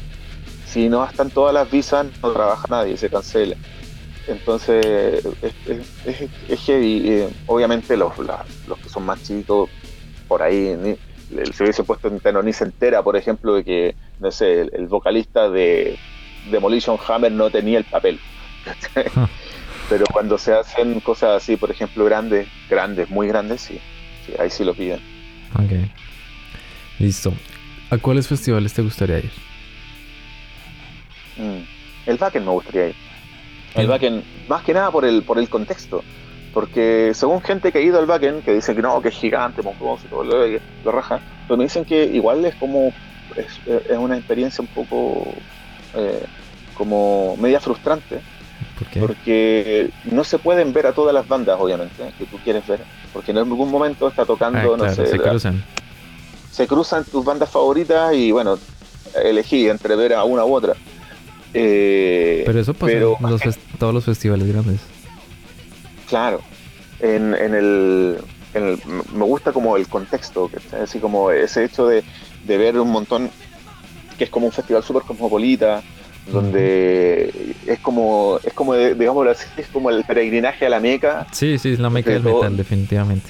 Si 0.73 0.89
no 0.89 1.05
están 1.05 1.29
todas 1.29 1.53
las 1.53 1.69
visas, 1.69 2.07
no 2.23 2.31
trabaja 2.31 2.65
nadie, 2.67 2.97
se 2.97 3.07
cancela. 3.07 3.55
Entonces, 4.27 5.23
es, 5.43 5.53
es, 6.49 6.59
heavy. 6.61 7.27
obviamente, 7.45 7.95
los, 7.95 8.17
los 8.17 8.79
que 8.79 8.89
son 8.89 9.05
más 9.05 9.21
chicos, 9.21 9.69
por 10.27 10.41
ahí, 10.41 10.97
el 11.37 11.53
servicio 11.53 11.83
puesto 11.83 12.07
interno 12.07 12.41
ni 12.41 12.53
se 12.53 12.63
entera, 12.63 13.03
por 13.03 13.15
ejemplo, 13.15 13.53
de 13.53 13.63
que 13.63 13.95
no 14.19 14.31
sé, 14.31 14.61
el, 14.61 14.87
vocalista 14.87 15.47
de 15.47 15.99
Demolition 16.49 16.97
Hammer 17.07 17.31
no 17.31 17.51
tenía 17.51 17.77
el 17.77 17.83
papel. 17.83 18.19
Pero 19.89 20.05
cuando 20.11 20.39
se 20.39 20.53
hacen 20.53 21.01
cosas 21.01 21.43
así, 21.43 21.55
por 21.55 21.69
ejemplo, 21.69 22.03
grandes, 22.05 22.47
grandes, 22.67 23.11
muy 23.11 23.27
grandes, 23.27 23.61
sí, 23.61 23.79
ahí 24.39 24.49
sí 24.49 24.63
lo 24.63 24.73
piden. 24.73 24.99
Ok. 25.53 25.87
Listo. 26.97 27.31
¿A 27.91 27.99
cuáles 27.99 28.27
festivales 28.27 28.73
te 28.73 28.81
gustaría 28.81 29.19
ir? 29.19 29.52
Mm, 31.37 32.09
el 32.09 32.17
Wacken 32.19 32.45
me 32.45 32.51
gustaría 32.51 32.89
ir. 32.89 32.95
El 33.75 33.89
Wacken, 33.89 34.23
más 34.47 34.63
que 34.63 34.73
nada 34.73 34.91
por 34.91 35.05
el, 35.05 35.23
por 35.23 35.39
el 35.39 35.49
contexto. 35.49 36.03
Porque 36.53 37.11
según 37.15 37.41
gente 37.41 37.71
que 37.71 37.79
ha 37.79 37.81
ido 37.81 37.97
al 37.97 38.07
Wacken, 38.07 38.43
que 38.43 38.53
dicen 38.53 38.75
que 38.75 38.81
no, 38.81 39.01
que 39.01 39.09
es 39.09 39.15
gigante, 39.15 39.63
monstruoso, 39.63 40.05
todo 40.07 40.23
lo, 40.23 40.45
lo 40.83 40.91
raja, 40.91 41.19
pero 41.47 41.57
me 41.57 41.63
dicen 41.63 41.83
que 41.83 42.05
igual 42.05 42.45
es 42.45 42.53
como 42.55 42.93
es, 43.35 43.59
una 43.97 44.17
experiencia 44.17 44.61
un 44.61 44.67
poco 44.67 45.33
eh, 45.95 46.23
como 46.75 47.35
media 47.37 47.59
frustrante. 47.59 48.21
Porque 48.99 49.89
no 50.05 50.23
se 50.23 50.39
pueden 50.39 50.73
ver 50.73 50.87
a 50.87 50.93
todas 50.93 51.13
las 51.13 51.27
bandas, 51.27 51.57
obviamente, 51.59 52.11
que 52.17 52.25
tú 52.25 52.37
quieres 52.43 52.65
ver, 52.67 52.81
porque 53.11 53.31
en 53.31 53.37
algún 53.37 53.69
momento 53.69 54.07
está 54.07 54.25
tocando, 54.25 54.73
ah, 54.73 54.77
no 54.77 54.89
sé. 54.93 55.05
Se 55.05 55.19
cruzan. 55.19 55.63
Se 56.51 56.67
cruzan 56.67 57.03
tus 57.05 57.23
bandas 57.23 57.49
favoritas 57.49 58.13
y 58.13 58.31
bueno, 58.31 58.57
elegí 59.23 59.69
entre 59.69 59.95
ver 59.95 60.13
a 60.13 60.23
una 60.23 60.45
u 60.45 60.53
otra. 60.53 60.75
Eh, 61.53 62.43
pero 62.45 62.59
eso 62.59 62.73
pasa 62.73 62.93
en 62.93 63.55
todos 63.77 63.93
los 63.93 64.05
festivales 64.05 64.47
grandes. 64.47 64.81
Claro. 66.07 66.41
En, 66.99 67.33
en, 67.33 67.53
el, 67.53 68.17
me 69.13 69.25
gusta 69.25 69.51
como 69.51 69.77
el 69.77 69.87
contexto, 69.87 70.49
así 70.81 70.99
como 70.99 71.31
ese 71.31 71.65
hecho 71.65 71.87
de, 71.87 72.03
de 72.45 72.57
ver 72.57 72.79
un 72.79 72.91
montón, 72.91 73.29
que 74.17 74.25
es 74.25 74.29
como 74.29 74.45
un 74.45 74.51
festival 74.51 74.83
súper 74.83 75.03
cosmopolita, 75.03 75.83
donde 76.31 77.55
es 77.65 77.79
como, 77.79 78.39
es 78.43 78.53
como 78.53 78.75
digamos 78.75 79.27
así, 79.27 79.45
es 79.57 79.67
como 79.67 79.89
el 79.89 80.03
peregrinaje 80.05 80.65
a 80.65 80.69
la 80.69 80.79
Meca. 80.79 81.27
Sí, 81.31 81.57
sí, 81.57 81.73
es 81.73 81.79
la 81.79 81.89
Meca 81.89 82.11
del 82.11 82.23
metal, 82.23 82.55
definitivamente. 82.55 83.29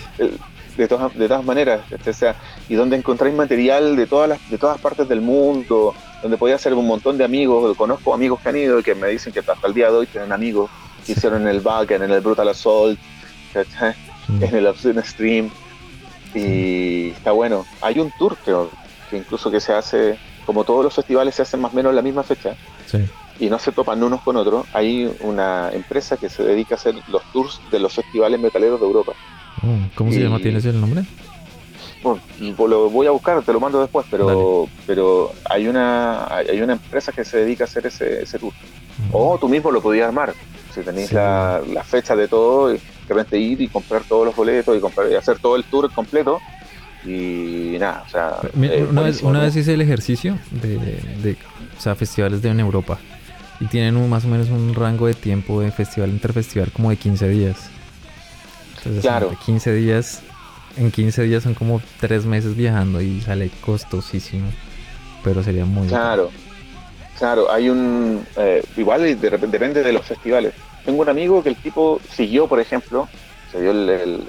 De 0.78 0.88
todas, 0.88 1.14
de 1.14 1.28
todas 1.28 1.46
maneras, 1.46 1.82
o 1.92 2.14
sea, 2.14 2.36
y 2.68 2.74
donde 2.74 2.98
encontráis 2.98 3.36
material 3.36 3.96
de 3.96 4.08
todas 4.08 4.28
las, 4.28 4.50
de 4.50 4.58
todas 4.58 4.82
partes 4.82 5.08
del 5.08 5.22
mundo, 5.22 5.94
donde 6.24 6.36
podía 6.36 6.58
ser 6.58 6.74
un 6.74 6.88
montón 6.88 7.16
de 7.18 7.24
amigos, 7.24 7.78
conozco 7.78 8.12
amigos 8.12 8.40
que 8.42 8.50
han 8.50 8.58
ido 8.58 8.80
y 8.80 8.84
que 8.84 8.96
me 8.96 9.08
dicen 9.10 9.32
que 9.32 9.40
hasta 9.40 9.68
el 9.68 9.74
día 9.74 9.92
de 9.92 9.98
hoy 9.98 10.08
tienen 10.08 10.32
amigos 10.32 10.72
que 11.06 11.12
hicieron 11.12 11.44
en 11.44 11.50
el 11.50 11.60
Backen, 11.60 12.02
en 12.02 12.12
el 12.12 12.22
Brutal 12.22 12.50
Assault, 12.50 12.98
mm. 14.30 14.44
en 14.44 14.56
el 14.56 14.66
Obscene 14.66 15.04
Stream, 15.04 15.52
y 16.34 17.10
está 17.10 17.34
bueno. 17.34 17.66
Hay 17.82 18.00
un 18.00 18.12
tour 18.18 18.36
que 18.38 19.18
incluso 19.18 19.52
que 19.52 19.60
se 19.60 19.74
hace, 19.74 20.18
como 20.46 20.64
todos 20.64 20.84
los 20.84 20.94
festivales 20.96 21.36
se 21.36 21.44
hacen 21.44 21.62
más 21.62 21.74
o 21.74 21.76
menos 21.76 21.92
en 21.92 21.98
la 21.98 22.02
misma 22.02 22.24
fecha, 22.24 22.56
y 23.40 23.50
no 23.50 23.60
se 23.60 23.72
topan 23.72 24.02
unos 24.02 24.22
con 24.22 24.38
otros, 24.38 24.66
hay 24.74 25.14
una 25.22 25.72
empresa 25.72 26.18
que 26.18 26.30
se 26.30 26.44
dedica 26.44 26.76
a 26.76 26.78
hacer 26.78 26.96
los 27.10 27.22
tours 27.32 27.60
de 27.72 27.80
los 27.80 27.94
festivales 27.94 28.40
metaleros 28.40 28.80
de 28.80 28.86
Europa. 28.86 29.14
Oh, 29.64 29.96
¿Cómo 29.96 30.12
se 30.12 30.20
llama? 30.20 30.40
¿Tienes 30.40 30.66
el 30.66 30.80
nombre? 30.80 31.04
Bueno, 32.04 32.22
lo 32.68 32.90
voy 32.90 33.08
a 33.08 33.12
buscar, 33.12 33.42
te 33.44 33.54
lo 33.54 33.60
mando 33.60 33.80
después, 33.80 34.06
pero 34.12 34.68
pero 34.86 35.32
hay 35.50 35.68
una 35.68 36.28
hay 36.28 36.62
una 36.62 36.74
empresa 36.74 37.12
que 37.14 37.24
se 37.24 37.38
dedica 37.38 37.64
a 37.64 37.68
hacer 37.68 37.88
ese, 37.88 38.24
ese 38.24 38.40
tour. 38.40 38.54
O 39.12 39.38
tú 39.40 39.48
mismo 39.48 39.72
lo 39.72 39.82
podías 39.82 40.08
armar, 40.08 40.34
si 40.74 40.82
tenéis 40.82 41.12
la, 41.14 41.62
fecha 41.86 42.16
de 42.16 42.28
todo, 42.28 42.74
y 42.74 42.78
de 42.78 42.82
repente 43.10 43.40
ir 43.40 43.62
y 43.62 43.68
comprar 43.68 44.04
todos 44.04 44.26
los 44.26 44.36
boletos 44.36 44.78
y 44.78 44.80
comprar 44.80 45.10
y 45.12 45.16
hacer 45.16 45.40
todo 45.40 45.56
el 45.56 45.64
tour 45.64 45.92
completo 45.92 46.40
y 47.06 47.76
nada, 47.80 48.04
o 48.06 48.10
sea... 48.10 48.38
una, 48.56 49.02
vez, 49.02 49.22
una 49.24 49.42
vez 49.42 49.56
hice 49.58 49.74
el 49.74 49.82
ejercicio 49.82 50.38
de, 50.52 50.78
de, 50.78 51.38
o 51.78 51.82
sea, 51.82 51.96
festivales 51.96 52.42
de 52.42 52.50
en 52.50 52.62
Europa 52.62 52.98
y 53.60 53.66
tienen 53.66 53.98
un, 53.98 54.10
más 54.10 54.26
o 54.26 54.28
menos 54.28 54.50
un 54.50 54.74
rango 54.74 55.08
de 55.08 55.14
tiempo 55.14 55.62
de 55.62 55.72
festival 55.72 56.10
interfestival 56.10 56.72
como 56.72 56.90
de 56.90 56.98
15 56.98 57.30
días. 57.30 57.70
Entonces, 58.86 59.02
claro. 59.02 59.36
15 59.46 59.74
días, 59.74 60.22
en 60.78 60.92
15 60.92 61.24
días 61.24 61.44
son 61.44 61.54
como 61.54 61.82
3 62.00 62.26
meses 62.26 62.56
viajando 62.56 63.02
y 63.02 63.22
sale 63.22 63.50
costosísimo, 63.62 64.48
pero 65.24 65.44
sería 65.44 65.66
muy... 65.66 65.88
Claro, 65.88 66.32
claro, 67.18 67.52
hay 67.52 67.70
un... 67.70 68.26
Eh, 68.38 68.64
igual 68.78 69.02
de, 69.02 69.16
depende 69.16 69.84
de 69.84 69.92
los 69.94 70.06
festivales. 70.06 70.54
Tengo 70.86 71.02
un 71.02 71.10
amigo 71.10 71.42
que 71.42 71.50
el 71.50 71.56
tipo 71.56 72.02
siguió, 72.12 72.48
por 72.48 72.60
ejemplo, 72.60 73.08
se 73.52 73.62
dio 73.62 73.72
el 73.72 74.26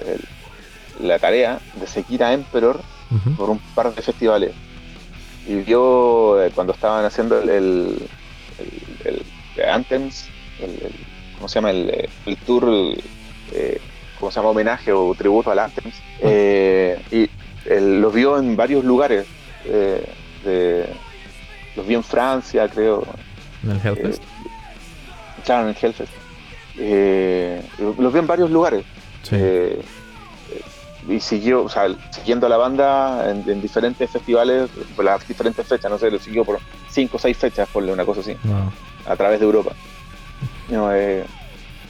la 0.99 1.19
tarea 1.19 1.59
de 1.79 1.87
seguir 1.87 2.23
a 2.23 2.33
Emperor 2.33 2.79
por 3.37 3.49
un 3.49 3.59
par 3.73 3.93
de 3.93 4.01
festivales. 4.01 4.51
Y 5.47 5.55
vio 5.55 6.41
eh, 6.41 6.51
cuando 6.53 6.73
estaban 6.73 7.05
haciendo 7.05 7.39
el, 7.39 7.49
el, 7.49 8.09
el, 9.05 9.69
Anthems, 9.69 10.27
el, 10.59 10.91
¿cómo 11.35 11.47
se 11.47 11.55
llama? 11.55 11.71
El, 11.71 12.09
tour, 12.45 12.67
eh, 13.53 13.79
¿cómo 14.19 14.31
se 14.31 14.39
llama? 14.39 14.49
Homenaje 14.49 14.91
o 14.91 15.13
tributo 15.15 15.51
al 15.51 15.59
Anthems. 15.59 15.95
Eh, 16.21 16.99
y 17.11 17.29
los 17.69 18.13
vio 18.13 18.37
en 18.37 18.55
varios 18.55 18.83
lugares. 18.83 19.25
De, 19.65 20.87
los 21.75 21.85
vio 21.87 21.97
en 21.97 22.03
Francia, 22.03 22.67
creo. 22.67 23.05
¿En 23.63 23.71
el 23.71 23.81
Hellfest? 23.83 24.23
claro, 25.43 25.69
en 25.69 25.75
el 25.75 25.77
Hellfest. 25.81 26.11
los 27.79 28.13
vio 28.13 28.21
en 28.21 28.27
varios 28.27 28.51
lugares. 28.51 28.85
Sí 29.23 29.37
y 31.07 31.19
siguió, 31.19 31.63
o 31.63 31.69
sea, 31.69 31.87
siguiendo 32.11 32.47
a 32.47 32.49
la 32.49 32.57
banda 32.57 33.29
en, 33.29 33.61
diferentes 33.61 34.09
festivales, 34.09 34.69
por 34.95 35.05
las 35.05 35.27
diferentes 35.27 35.65
fechas, 35.67 35.89
no 35.91 35.97
sé, 35.97 36.09
lo 36.09 36.19
siguió 36.19 36.43
por 36.43 36.59
cinco 36.89 37.17
o 37.17 37.19
seis 37.19 37.37
fechas, 37.37 37.67
por 37.69 37.83
una 37.83 38.05
cosa 38.05 38.21
así, 38.21 38.35
a 39.05 39.15
través 39.15 39.39
de 39.39 39.45
Europa. 39.45 39.71
No, 40.69 40.93
eh, 40.93 41.23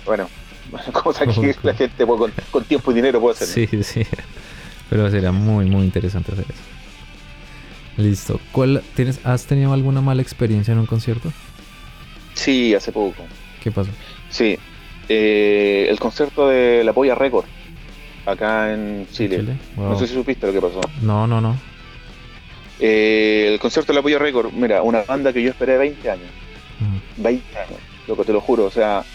bueno, 0.06 0.28
cosa 0.94 1.26
que 1.26 1.56
la 1.64 1.74
gente 1.74 2.06
con, 2.06 2.64
tiempo 2.64 2.92
y 2.92 2.96
dinero 2.96 3.20
puede 3.22 3.36
hacer. 3.36 3.48
Sí, 3.48 3.84
sí, 3.84 4.04
pero 4.90 5.10
sería 5.10 5.32
muy, 5.32 5.66
muy 5.66 5.84
interesante 5.84 6.32
hacer 6.32 6.46
eso. 6.46 8.02
Listo. 8.02 8.40
¿Cuál, 8.52 8.84
tienes, 8.96 9.26
¿Has 9.26 9.46
tenido 9.46 9.74
alguna 9.74 10.02
mala 10.02 10.22
experiencia 10.22 10.74
en 10.74 10.80
un 10.80 10.86
concierto? 10.86 11.32
Sí, 12.34 12.76
hace 12.76 12.92
poco. 12.92 13.24
¿Qué 13.64 13.72
pasó? 13.72 13.90
Sí, 14.30 14.58
eh, 15.08 15.88
el 15.90 16.00
concierto 16.00 16.50
de 16.50 16.84
La 16.84 16.94
Polla 16.94 17.16
Record 17.16 17.46
acá 18.26 18.74
en 18.74 19.08
Chile. 19.12 19.58
No 19.78 19.98
sé 19.98 20.08
si 20.08 20.14
supiste 20.14 20.48
lo 20.48 20.54
que 20.54 20.62
pasó. 20.62 20.82
No, 21.02 21.28
no, 21.28 21.40
no. 21.40 21.58
Eh, 22.80 23.50
el 23.54 23.60
concierto 23.60 23.94
de 23.94 23.98
la 24.00 24.02
Polla 24.02 24.20
Record, 24.20 24.52
mira, 24.52 24.82
una 24.82 25.04
banda 25.04 25.32
que 25.32 25.42
yo 25.42 25.50
esperé 25.50 25.78
20 25.78 26.10
años. 26.10 26.28
20 27.18 27.44
mm. 27.44 27.58
años, 27.58 27.80
loco, 28.08 28.26
te 28.26 28.34
lo 28.34 28.42
juro. 28.42 28.66
O 28.66 28.72
sea, 28.72 29.06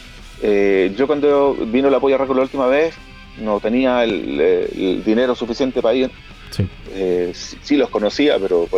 Eh, 0.43 0.95
yo 0.97 1.07
cuando 1.07 1.55
vino 1.55 1.91
la 1.91 2.01
Polla 2.01 2.19
Record 2.19 2.37
la 2.37 2.43
última 2.43 2.67
vez, 2.67 2.95
no 3.39 3.61
tenía 3.61 4.05
el, 4.05 5.03
dinero 5.05 5.35
suficiente 5.35 5.83
para 5.83 5.95
ir. 5.95 6.11
Sí. 6.51 6.69
Eh, 6.93 7.33
sí, 7.35 7.77
los 7.77 7.91
conocía, 7.91 8.39
pero 8.39 8.69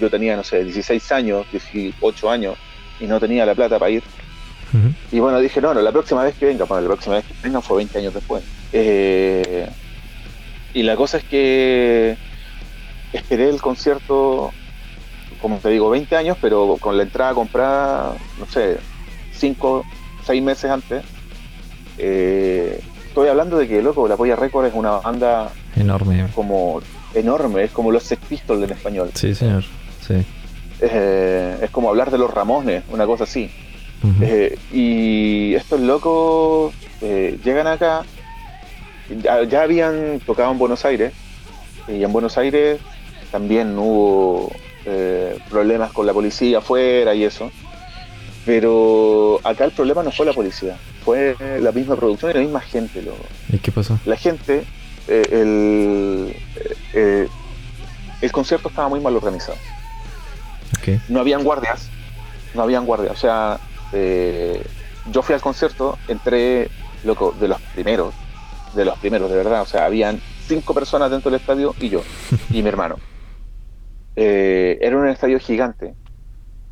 yo 0.00 0.10
tenía, 0.10 0.36
no 0.36 0.44
sé, 0.44 0.64
16 0.64 1.12
años, 1.12 1.46
18 1.52 2.30
años, 2.30 2.56
y 3.00 3.06
no 3.06 3.20
tenía 3.20 3.44
la 3.44 3.54
plata 3.54 3.78
para 3.78 3.90
ir. 3.90 4.02
Y 5.10 5.20
bueno, 5.20 5.38
dije, 5.38 5.60
no, 5.60 5.74
no, 5.74 5.82
la 5.82 5.92
próxima 5.92 6.24
vez 6.24 6.34
que 6.34 6.46
venga, 6.46 6.64
bueno, 6.64 6.80
la 6.80 6.88
próxima 6.88 7.16
vez 7.16 7.26
que 7.26 7.34
venga 7.42 7.60
fue 7.60 7.76
20 7.78 7.98
años 7.98 8.14
después. 8.14 8.42
Eh, 8.72 9.68
y 10.72 10.82
la 10.82 10.96
cosa 10.96 11.18
es 11.18 11.24
que 11.24 12.16
esperé 13.12 13.50
el 13.50 13.60
concierto, 13.60 14.50
como 15.42 15.58
te 15.58 15.68
digo, 15.68 15.90
20 15.90 16.16
años, 16.16 16.38
pero 16.40 16.78
con 16.80 16.96
la 16.96 17.02
entrada 17.02 17.34
comprada, 17.34 18.14
no 18.38 18.46
sé, 18.46 18.78
5, 19.32 19.84
6 20.24 20.42
meses 20.42 20.70
antes. 20.70 21.04
Eh, 21.98 22.80
estoy 23.06 23.28
hablando 23.28 23.58
de 23.58 23.68
que, 23.68 23.82
loco, 23.82 24.08
La 24.08 24.16
Polla 24.16 24.36
Record 24.36 24.66
es 24.66 24.74
una 24.74 24.92
banda 24.92 25.50
enorme. 25.76 26.26
Como 26.34 26.80
enorme, 27.14 27.64
es 27.64 27.70
como 27.70 27.92
los 27.92 28.02
Sex 28.02 28.22
Pistols 28.26 28.64
en 28.64 28.70
español. 28.70 29.10
Sí, 29.14 29.34
señor, 29.34 29.64
sí. 30.06 30.24
Eh, 30.80 31.58
es 31.62 31.70
como 31.70 31.88
hablar 31.88 32.10
de 32.10 32.18
los 32.18 32.32
Ramones, 32.32 32.82
una 32.90 33.06
cosa 33.06 33.24
así. 33.24 33.50
Eh, 34.20 34.58
y 34.72 35.54
estos 35.54 35.80
locos 35.80 36.74
llegan 37.00 37.68
acá, 37.68 38.02
ya, 39.22 39.44
ya, 39.44 39.62
habían 39.62 40.18
tocado 40.26 40.50
en 40.50 40.58
Buenos 40.58 40.84
Aires, 40.84 41.12
y 41.86 42.02
en 42.02 42.12
Buenos 42.12 42.36
Aires 42.36 42.80
también 43.30 43.78
hubo 43.78 44.50
problemas 45.48 45.92
con 45.92 46.04
la 46.04 46.12
policía 46.12 46.58
afuera 46.58 47.14
y 47.14 47.22
eso. 47.22 47.52
Pero 48.44 49.40
acá 49.44 49.64
el 49.64 49.70
problema 49.70 50.02
no 50.02 50.10
fue 50.10 50.26
la 50.26 50.32
policía, 50.32 50.76
fue 51.04 51.36
la 51.60 51.70
misma 51.70 51.94
producción 51.94 52.32
y 52.32 52.34
la 52.34 52.40
misma 52.40 52.60
gente. 52.60 53.02
Lo, 53.02 53.14
¿Y 53.48 53.58
qué 53.58 53.70
pasó? 53.70 53.98
La 54.04 54.16
gente, 54.16 54.64
eh, 55.06 55.22
el, 55.30 56.36
eh, 56.92 57.28
el 58.20 58.32
concierto 58.32 58.68
estaba 58.68 58.88
muy 58.88 59.00
mal 59.00 59.14
organizado. 59.16 59.58
No 61.08 61.20
habían 61.20 61.44
guardias, 61.44 61.88
no 62.54 62.62
habían 62.62 62.84
guardias. 62.84 63.12
O 63.12 63.16
sea, 63.16 63.60
eh, 63.92 64.60
yo 65.12 65.22
fui 65.22 65.34
al 65.36 65.40
concierto, 65.40 65.96
entré, 66.08 66.68
loco, 67.04 67.32
de 67.38 67.46
los 67.46 67.60
primeros, 67.74 68.12
de 68.74 68.84
los 68.84 68.98
primeros, 68.98 69.30
de 69.30 69.36
verdad. 69.36 69.62
O 69.62 69.66
sea, 69.66 69.84
habían 69.84 70.20
cinco 70.48 70.74
personas 70.74 71.12
dentro 71.12 71.30
del 71.30 71.38
estadio 71.38 71.76
y 71.78 71.90
yo, 71.90 72.02
y 72.50 72.62
mi 72.62 72.68
hermano. 72.68 72.96
era 74.16 74.96
un 74.96 75.06
estadio 75.06 75.38
gigante, 75.38 75.94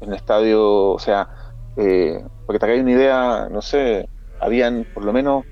un 0.01 0.13
estadio, 0.13 0.89
o 0.89 0.99
sea, 0.99 1.29
eh, 1.77 2.25
porque 2.47 2.59
te 2.59 2.67
hagáis 2.67 2.83
una 2.83 2.93
idea, 2.93 3.49
no 3.51 3.63
sé, 3.63 4.09
habían 4.41 4.87
por 4.93 5.05
lo 5.05 5.13
menos 5.13 5.45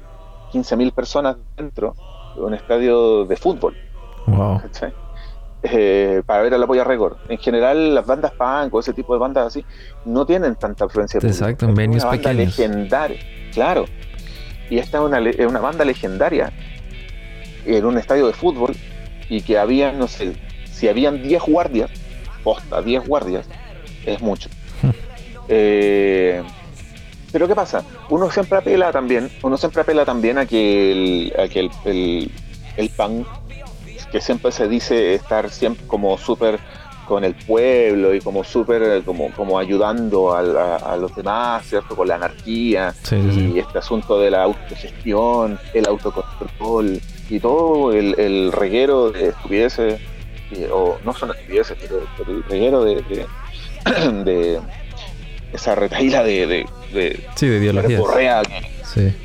15.000 0.52 0.92
personas 0.92 1.36
dentro 1.56 1.94
de 2.34 2.42
un 2.42 2.54
estadio 2.54 3.24
de 3.24 3.36
fútbol. 3.36 3.76
Eh, 5.62 6.22
para 6.24 6.42
ver 6.42 6.54
a 6.54 6.58
la 6.58 6.66
Polla 6.66 6.84
Record. 6.84 7.16
En 7.28 7.38
general, 7.38 7.94
las 7.94 8.06
bandas 8.06 8.32
punk 8.32 8.72
o 8.72 8.80
ese 8.80 8.92
tipo 8.92 9.12
de 9.12 9.18
bandas 9.18 9.48
así 9.48 9.64
no 10.04 10.24
tienen 10.24 10.54
tanta 10.54 10.84
influencia. 10.84 11.18
Exacto, 11.20 11.66
en 11.66 11.74
venues 11.74 12.04
una 12.04 12.12
banda 12.12 12.32
legendaria, 12.32 13.18
claro. 13.52 13.84
Y 14.70 14.78
esta 14.78 14.98
es 14.98 15.04
una, 15.04 15.18
una 15.48 15.60
banda 15.60 15.84
legendaria 15.84 16.52
en 17.64 17.84
un 17.84 17.98
estadio 17.98 18.26
de 18.26 18.32
fútbol 18.34 18.74
y 19.28 19.42
que 19.42 19.58
había, 19.58 19.92
no 19.92 20.06
sé, 20.06 20.34
si 20.64 20.88
habían 20.88 21.22
10 21.22 21.42
guardias, 21.42 21.90
posta, 22.44 22.80
10 22.80 23.06
guardias, 23.06 23.48
es 24.06 24.20
mucho. 24.20 24.48
Eh, 25.49 26.42
pero 27.32 27.46
¿qué 27.46 27.55
pasa? 27.55 27.84
Uno 28.09 28.30
siempre 28.30 28.59
apela 28.59 28.90
también, 28.92 29.30
uno 29.42 29.57
siempre 29.57 29.82
apela 29.82 30.05
también 30.05 30.38
a 30.38 30.46
que 30.46 30.92
el, 30.92 31.51
que 31.51 31.70
el, 31.84 32.30
el, 32.76 32.90
pan, 32.90 33.26
que 34.11 34.20
siempre 34.20 34.51
se 34.51 34.68
dice 34.68 35.14
estar 35.14 35.51
siempre 35.51 35.86
como 35.86 36.16
súper 36.16 36.59
con 37.07 37.24
el 37.24 37.34
pueblo 37.34 38.14
y 38.14 38.20
como 38.20 38.44
súper 38.44 39.03
como, 39.03 39.32
como 39.32 39.59
ayudando 39.59 40.34
a, 40.34 40.96
los 40.96 41.14
demás, 41.16 41.66
¿cierto? 41.66 41.96
Con 41.96 42.09
la 42.09 42.16
anarquía 42.16 42.94
y 43.11 43.59
este 43.59 43.78
asunto 43.78 44.20
de 44.20 44.30
la 44.30 44.44
autogestión, 44.44 45.59
el 45.72 45.86
autocontrol 45.86 47.01
y 47.30 47.40
todo 47.40 47.92
el, 47.92 48.53
reguero 48.53 49.11
de 49.11 49.28
estupideces, 49.28 50.01
o 50.70 50.99
no 51.05 51.14
son 51.14 51.30
estupideces, 51.30 51.76
pero, 51.80 52.03
el 52.28 52.42
reguero 52.44 52.84
de, 52.84 53.03
de 54.24 54.61
esa 55.53 55.74
retaíla 55.74 56.22
de, 56.22 56.46
de, 56.46 56.66
de, 56.92 57.26
sí, 57.34 57.46
de 57.49 57.59
ideología. 57.59 58.42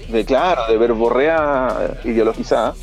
De, 0.10 0.26
claro, 0.26 0.64
de 0.70 0.78
verborrea 0.78 1.98
ideologizada. 2.04 2.74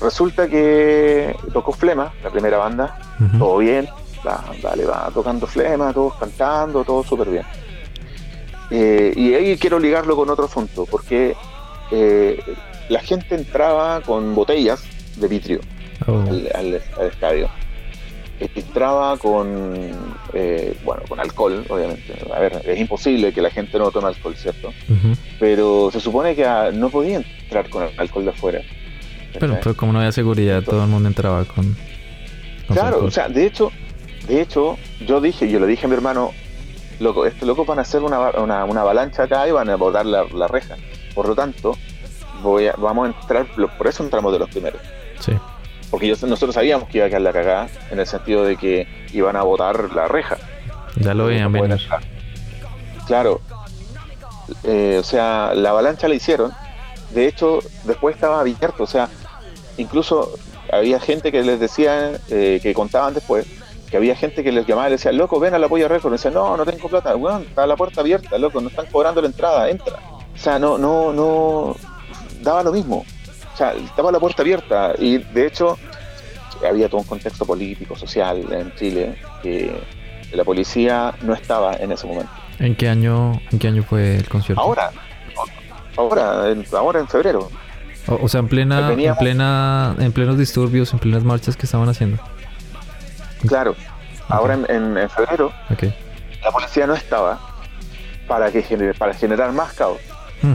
Resulta 0.00 0.48
que 0.48 1.34
tocó 1.52 1.72
Flema, 1.72 2.12
la 2.22 2.30
primera 2.30 2.58
banda, 2.58 2.98
todo 3.38 3.58
bien, 3.58 3.88
va, 4.26 4.44
vale, 4.62 4.84
va 4.84 5.10
tocando 5.12 5.46
Flema, 5.46 5.92
todos 5.92 6.14
cantando, 6.16 6.84
todo 6.84 7.02
súper 7.02 7.30
bien. 7.30 7.44
Eh, 8.70 9.12
y 9.16 9.34
ahí 9.34 9.56
quiero 9.56 9.78
ligarlo 9.78 10.14
con 10.14 10.28
otro 10.30 10.44
asunto, 10.44 10.86
porque 10.86 11.34
eh, 11.90 12.40
la 12.88 13.00
gente 13.00 13.34
entraba 13.34 14.00
con 14.02 14.34
botellas 14.34 14.82
de 15.16 15.26
vitrio 15.26 15.60
oh. 16.06 16.24
al 16.54 16.80
estadio 17.10 17.48
entraba 18.40 19.16
con, 19.16 19.74
eh, 20.32 20.76
bueno, 20.84 21.02
con 21.08 21.20
alcohol, 21.20 21.64
obviamente. 21.68 22.14
A 22.34 22.38
ver, 22.38 22.62
es 22.64 22.78
imposible 22.78 23.32
que 23.32 23.42
la 23.42 23.50
gente 23.50 23.78
no 23.78 23.90
tome 23.90 24.08
alcohol, 24.08 24.36
¿cierto? 24.36 24.72
Pero 25.38 25.90
se 25.92 26.00
supone 26.00 26.34
que 26.34 26.44
ah, 26.44 26.70
no 26.72 26.90
podía 26.90 27.16
entrar 27.16 27.68
con 27.68 27.88
alcohol 27.96 28.24
de 28.24 28.30
afuera. 28.30 28.60
Pero, 29.38 29.58
como 29.76 29.92
no 29.92 29.98
había 29.98 30.12
seguridad, 30.12 30.62
todo 30.62 30.82
el 30.82 30.88
mundo 30.88 31.08
entraba 31.08 31.44
con... 31.44 31.76
claro, 32.68 33.04
o 33.04 33.10
sea, 33.10 33.28
de 33.28 33.46
hecho, 33.46 33.70
de 34.26 34.40
hecho, 34.40 34.78
yo 35.06 35.20
dije, 35.20 35.50
yo 35.50 35.60
le 35.60 35.66
dije 35.66 35.86
a 35.86 35.88
mi 35.88 35.94
hermano, 35.94 36.32
loco, 36.98 37.26
estos 37.26 37.46
locos 37.46 37.66
van 37.66 37.78
a 37.78 37.82
hacer 37.82 38.02
una, 38.02 38.30
una, 38.30 38.80
avalancha 38.80 39.24
acá 39.24 39.46
y 39.46 39.52
van 39.52 39.68
a 39.68 39.76
botar 39.76 40.06
la, 40.06 40.48
reja. 40.48 40.76
Por 41.14 41.28
lo 41.28 41.34
tanto, 41.34 41.76
voy 42.42 42.68
a, 42.68 42.74
vamos 42.78 43.08
a 43.08 43.20
entrar, 43.20 43.46
por 43.76 43.86
eso 43.86 44.02
entramos 44.02 44.32
de 44.32 44.38
los 44.38 44.48
primeros. 44.48 44.80
Sí 45.20 45.32
porque 45.90 46.08
nosotros 46.08 46.54
sabíamos 46.54 46.88
que 46.88 46.98
iba 46.98 47.06
a 47.06 47.08
quedar 47.08 47.22
la 47.22 47.32
cagada 47.32 47.68
en 47.90 47.98
el 47.98 48.06
sentido 48.06 48.44
de 48.44 48.56
que 48.56 48.86
iban 49.12 49.36
a 49.36 49.42
botar 49.42 49.94
la 49.94 50.06
reja. 50.06 50.36
Ya 50.96 51.14
lo 51.14 51.26
veían 51.26 51.52
venir. 51.52 51.80
Claro. 53.06 53.40
Eh, 54.64 54.96
o 55.00 55.02
sea, 55.02 55.52
la 55.54 55.70
avalancha 55.70 56.08
la 56.08 56.14
hicieron. 56.14 56.52
De 57.10 57.26
hecho, 57.26 57.60
después 57.84 58.16
estaba 58.16 58.40
abierto. 58.40 58.82
O 58.82 58.86
sea, 58.86 59.08
incluso 59.78 60.34
había 60.70 61.00
gente 61.00 61.32
que 61.32 61.42
les 61.42 61.58
decía, 61.58 62.20
eh, 62.28 62.60
que 62.62 62.74
contaban 62.74 63.14
después, 63.14 63.46
que 63.90 63.96
había 63.96 64.14
gente 64.14 64.44
que 64.44 64.52
les 64.52 64.66
llamaba 64.66 64.88
y 64.88 64.90
les 64.92 65.00
decía, 65.00 65.12
loco, 65.12 65.40
ven 65.40 65.54
a 65.54 65.58
la 65.58 65.68
polla 65.68 65.88
récord. 65.88 66.12
Y 66.12 66.16
decía, 66.16 66.30
no, 66.30 66.56
no 66.56 66.66
tengo 66.66 66.88
plata. 66.88 67.14
Bueno, 67.14 67.40
está 67.40 67.66
la 67.66 67.76
puerta 67.76 68.02
abierta, 68.02 68.36
loco, 68.36 68.60
no 68.60 68.68
están 68.68 68.86
cobrando 68.86 69.22
la 69.22 69.28
entrada, 69.28 69.70
entra. 69.70 69.98
O 70.34 70.38
sea, 70.38 70.58
no, 70.58 70.76
no, 70.76 71.12
no. 71.14 71.76
Daba 72.42 72.62
lo 72.62 72.72
mismo 72.72 73.04
sea, 73.58 73.72
estaba 73.72 74.12
la 74.12 74.20
puerta 74.20 74.42
abierta 74.42 74.94
y 74.98 75.18
de 75.18 75.46
hecho 75.46 75.76
había 76.66 76.88
todo 76.88 77.00
un 77.00 77.06
contexto 77.06 77.44
político, 77.44 77.96
social 77.96 78.44
en 78.52 78.74
Chile 78.74 79.16
que 79.42 79.80
la 80.32 80.44
policía 80.44 81.14
no 81.22 81.34
estaba 81.34 81.74
en 81.74 81.92
ese 81.92 82.06
momento. 82.06 82.30
¿En 82.58 82.74
qué 82.74 82.88
año, 82.88 83.40
en 83.50 83.58
qué 83.58 83.68
año 83.68 83.82
fue 83.82 84.16
el 84.16 84.28
concierto? 84.28 84.62
Ahora, 84.62 84.90
ahora, 85.96 86.50
en, 86.50 86.64
ahora 86.72 87.00
en 87.00 87.08
febrero. 87.08 87.48
O, 88.06 88.28
sea, 88.28 88.40
en 88.40 88.48
plena, 88.48 88.92
en 88.92 89.16
plena, 89.16 89.94
en 89.98 90.12
plenos 90.12 90.38
disturbios, 90.38 90.92
en 90.92 90.98
plenas 90.98 91.24
marchas 91.24 91.56
que 91.56 91.66
estaban 91.66 91.88
haciendo. 91.88 92.22
Claro. 93.46 93.76
Ahora 94.28 94.54
en, 94.54 95.08
febrero, 95.10 95.52
la 96.42 96.50
policía 96.50 96.86
no 96.86 96.94
estaba 96.94 97.38
para 98.26 98.50
que 98.50 98.94
para 98.98 99.14
generar 99.14 99.52
más 99.52 99.72
caos. 99.72 99.98
Hmm. 100.42 100.52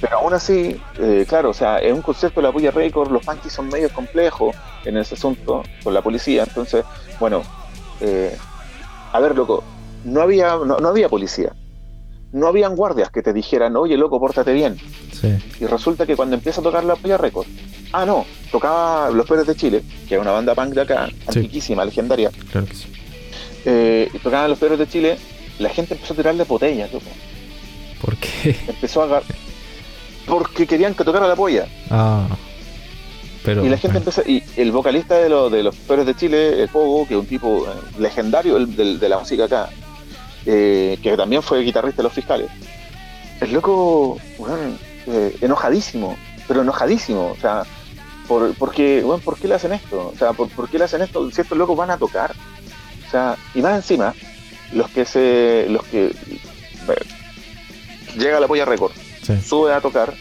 Pero 0.00 0.18
aún 0.18 0.34
así, 0.34 0.80
eh, 0.98 1.24
claro, 1.28 1.50
o 1.50 1.54
sea, 1.54 1.78
es 1.78 1.92
un 1.92 2.02
concepto 2.02 2.40
de 2.40 2.46
la 2.46 2.52
Puya 2.52 2.70
Record, 2.70 3.10
los 3.10 3.24
punkies 3.24 3.52
son 3.52 3.68
medio 3.68 3.90
complejos 3.90 4.54
en 4.84 4.96
ese 4.96 5.14
asunto 5.14 5.62
con 5.82 5.92
la 5.92 6.02
policía, 6.02 6.44
entonces, 6.44 6.84
bueno, 7.18 7.42
eh, 8.00 8.36
a 9.12 9.20
ver, 9.20 9.36
loco, 9.36 9.64
no 10.04 10.20
había, 10.20 10.56
no, 10.56 10.88
había 10.88 11.08
policía, 11.08 11.52
no 12.32 12.46
habían 12.46 12.76
guardias 12.76 13.10
que 13.10 13.22
te 13.22 13.32
dijeran, 13.32 13.76
oye, 13.76 13.96
loco, 13.96 14.20
pórtate 14.20 14.52
bien. 14.52 14.76
Y 15.58 15.66
resulta 15.66 16.06
que 16.06 16.14
cuando 16.14 16.36
empieza 16.36 16.60
a 16.60 16.64
tocar 16.64 16.84
la 16.84 16.94
Puya 16.94 17.16
Record, 17.16 17.46
ah, 17.92 18.06
no, 18.06 18.24
tocaba 18.52 19.10
Los 19.10 19.26
Pérez 19.26 19.46
de 19.46 19.56
Chile, 19.56 19.82
que 20.08 20.14
es 20.14 20.20
una 20.20 20.30
banda 20.30 20.54
punk 20.54 20.74
de 20.74 20.82
acá, 20.82 21.08
antiquísima, 21.26 21.84
legendaria. 21.84 22.30
Claro 22.52 22.66
que 22.68 22.74
sí. 22.74 22.86
Eh, 23.64 24.08
y 24.14 24.18
tocaban 24.18 24.50
Los 24.50 24.60
Pérez 24.60 24.78
de 24.78 24.88
Chile, 24.88 25.18
la 25.58 25.70
gente 25.70 25.94
empezó 25.94 26.12
a 26.12 26.16
tirarle 26.16 26.44
botellas, 26.44 26.92
loco. 26.92 27.06
¿Por 28.00 28.16
qué? 28.16 28.56
Empezó 28.68 29.02
a 29.02 29.04
agarrar 29.06 29.24
porque 30.28 30.66
querían 30.66 30.94
que 30.94 31.04
tocara 31.04 31.26
la 31.26 31.36
polla. 31.36 31.66
Ah. 31.90 32.26
Pero, 33.44 33.64
y 33.64 33.68
la 33.68 33.78
gente 33.78 33.98
empezó, 33.98 34.22
y 34.26 34.42
el 34.56 34.72
vocalista 34.72 35.14
de, 35.16 35.28
de 35.28 35.62
los 35.62 35.74
Peores 35.74 36.06
de 36.06 36.14
Chile, 36.14 36.62
el 36.62 36.68
Pogo, 36.68 37.06
que 37.06 37.14
es 37.14 37.20
un 37.20 37.26
tipo 37.26 37.66
eh, 37.66 37.70
legendario 37.98 38.58
de, 38.66 39.08
la 39.08 39.18
música 39.18 39.44
acá, 39.44 39.70
eh, 40.44 40.98
que 41.02 41.16
también 41.16 41.42
fue 41.42 41.62
guitarrista 41.62 41.98
de 41.98 42.02
los 42.02 42.12
fiscales, 42.12 42.50
el 43.40 43.52
loco, 43.52 44.18
weón, 44.38 44.78
eh, 45.06 45.36
enojadísimo, 45.40 46.16
pero 46.46 46.62
enojadísimo, 46.62 47.28
o 47.28 47.36
sea, 47.40 47.62
por, 48.26 48.52
porque, 48.54 49.02
bueno, 49.02 49.22
¿por 49.22 49.38
qué 49.38 49.48
le 49.48 49.54
hacen 49.54 49.72
esto? 49.72 50.12
O 50.14 50.18
sea, 50.18 50.32
¿por, 50.32 50.48
¿por, 50.48 50.68
qué 50.68 50.78
le 50.78 50.84
hacen 50.84 51.00
esto? 51.00 51.30
Si 51.30 51.40
estos 51.40 51.56
locos 51.56 51.76
van 51.76 51.90
a 51.90 51.96
tocar. 51.96 52.34
O 53.06 53.10
sea, 53.10 53.36
y 53.54 53.62
más 53.62 53.76
encima, 53.76 54.14
los 54.72 54.90
que 54.90 55.06
se, 55.06 55.66
los 55.70 55.82
que 55.84 56.14
llega 58.18 58.40
la 58.40 58.46
polla 58.46 58.66
récord, 58.66 58.92
sube 59.42 59.72
a 59.72 59.80
tocar, 59.80 60.14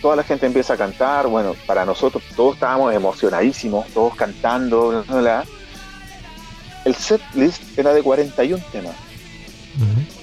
toda 0.00 0.16
la 0.16 0.22
gente 0.22 0.46
empieza 0.46 0.74
a 0.74 0.76
cantar, 0.76 1.26
bueno, 1.26 1.54
para 1.66 1.84
nosotros 1.84 2.22
todos 2.34 2.54
estábamos 2.54 2.94
emocionadísimos, 2.94 3.86
todos 3.88 4.14
cantando, 4.14 5.04
el 6.84 6.94
set 6.94 7.20
list 7.34 7.78
era 7.78 7.92
de 7.92 8.02
41 8.02 8.62
temas. 8.72 8.94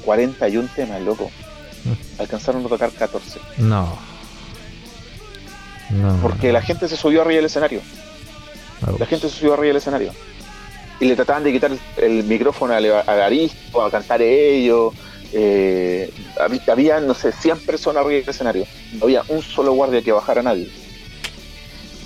41 0.04 0.70
temas, 0.76 1.02
loco. 1.02 1.32
Alcanzaron 2.20 2.66
a 2.66 2.70
tocar 2.70 2.92
14. 2.92 3.40
No. 3.58 3.98
No. 5.90 6.20
Porque 6.22 6.52
la 6.52 6.62
gente 6.62 6.88
se 6.88 6.98
subió 6.98 7.22
arriba 7.22 7.38
del 7.38 7.46
escenario. 7.46 7.82
La 9.00 9.06
gente 9.06 9.30
se 9.30 9.36
subió 9.38 9.54
arriba 9.54 9.68
del 9.68 9.78
escenario. 9.78 10.14
Y 11.00 11.06
le 11.06 11.16
trataban 11.16 11.44
de 11.44 11.52
quitar 11.52 11.72
el, 11.98 12.24
micrófono 12.24 12.74
a, 12.74 12.78
a 12.78 13.16
Garisto, 13.16 13.84
a 13.84 13.92
cantar 13.92 14.22
ellos. 14.22 14.94
Eh, 15.34 16.14
había, 16.68 17.00
no 17.00 17.14
sé, 17.14 17.32
100 17.32 17.60
personas 17.60 18.04
arriba 18.04 18.22
del 18.22 18.30
escenario. 18.30 18.66
No 18.94 19.06
había 19.06 19.24
un 19.28 19.42
solo 19.42 19.74
guardia 19.74 20.02
que 20.02 20.12
bajara 20.12 20.42
a 20.42 20.44
nadie. 20.44 20.70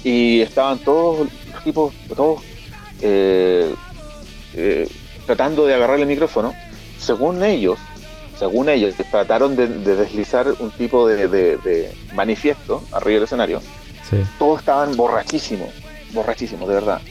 Y 0.03 0.41
estaban 0.41 0.80
todos 0.80 1.28
los 1.51 1.63
tipos, 1.63 1.93
todos 2.15 2.41
eh, 3.01 3.74
eh, 4.55 4.89
tratando 5.26 5.65
de 5.65 5.76
agarrar 5.76 5.99
el 5.99 6.07
micrófono. 6.07 6.53
Según 6.97 7.43
ellos, 7.43 7.78
según 8.38 8.69
ellos, 8.69 8.95
trataron 9.11 9.55
de, 9.55 9.67
deslizar 9.67 10.47
un 10.59 10.72
tipo 10.72 11.07
de, 11.07 11.91
manifiesto 12.13 12.84
arriba 12.91 13.15
del 13.15 13.24
escenario. 13.24 13.61
Todos 14.38 14.59
estaban 14.59 14.97
borrachísimos, 14.97 15.69
borrachísimos, 16.11 16.67
de 16.67 16.76
verdad. 16.76 17.01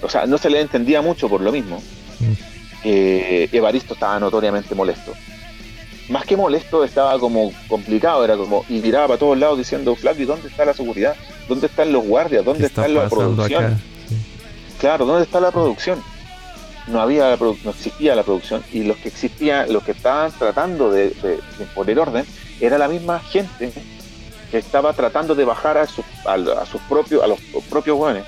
O 0.00 0.08
sea, 0.08 0.24
no 0.24 0.38
se 0.38 0.48
le 0.48 0.60
entendía 0.60 1.02
mucho 1.02 1.28
por 1.28 1.42
lo 1.42 1.52
mismo. 1.52 1.82
Mm. 2.20 2.32
Evaristo 2.82 3.92
estaba 3.92 4.18
notoriamente 4.18 4.74
molesto 4.74 5.12
más 6.10 6.26
que 6.26 6.36
molesto, 6.36 6.84
estaba 6.84 7.18
como 7.18 7.52
complicado, 7.68 8.24
era 8.24 8.36
como, 8.36 8.64
y 8.68 8.80
miraba 8.80 9.06
para 9.06 9.18
todos 9.18 9.38
lados 9.38 9.58
diciendo, 9.58 9.94
Flavi, 9.94 10.24
¿dónde 10.24 10.48
está 10.48 10.64
la 10.64 10.74
seguridad? 10.74 11.14
¿Dónde 11.48 11.68
están 11.68 11.92
los 11.92 12.04
guardias? 12.04 12.44
¿Dónde 12.44 12.66
está, 12.66 12.88
la 12.88 13.08
producción? 13.08 13.80
Claro, 14.80 15.06
¿dónde 15.06 15.22
está 15.22 15.40
la 15.40 15.52
producción? 15.52 16.02
No 16.88 17.00
había 17.00 17.36
no 17.36 17.70
existía 17.70 18.16
la 18.16 18.24
producción 18.24 18.64
y 18.72 18.82
los 18.82 18.96
que 18.96 19.08
existían, 19.08 19.72
los 19.72 19.84
que 19.84 19.92
estaban 19.92 20.32
tratando 20.32 20.90
de, 20.90 21.14
poner 21.76 22.00
orden, 22.00 22.24
era 22.60 22.76
la 22.76 22.88
misma 22.88 23.20
gente 23.20 23.72
que 24.50 24.58
estaba 24.58 24.92
tratando 24.92 25.36
de 25.36 25.44
bajar 25.44 25.78
a, 25.78 25.86
sus, 25.86 26.04
a, 26.26 26.66
sus 26.66 26.80
propios, 26.82 27.22
a 27.22 27.28
los 27.28 27.38
propios 27.68 27.96
jóvenes. 27.96 28.24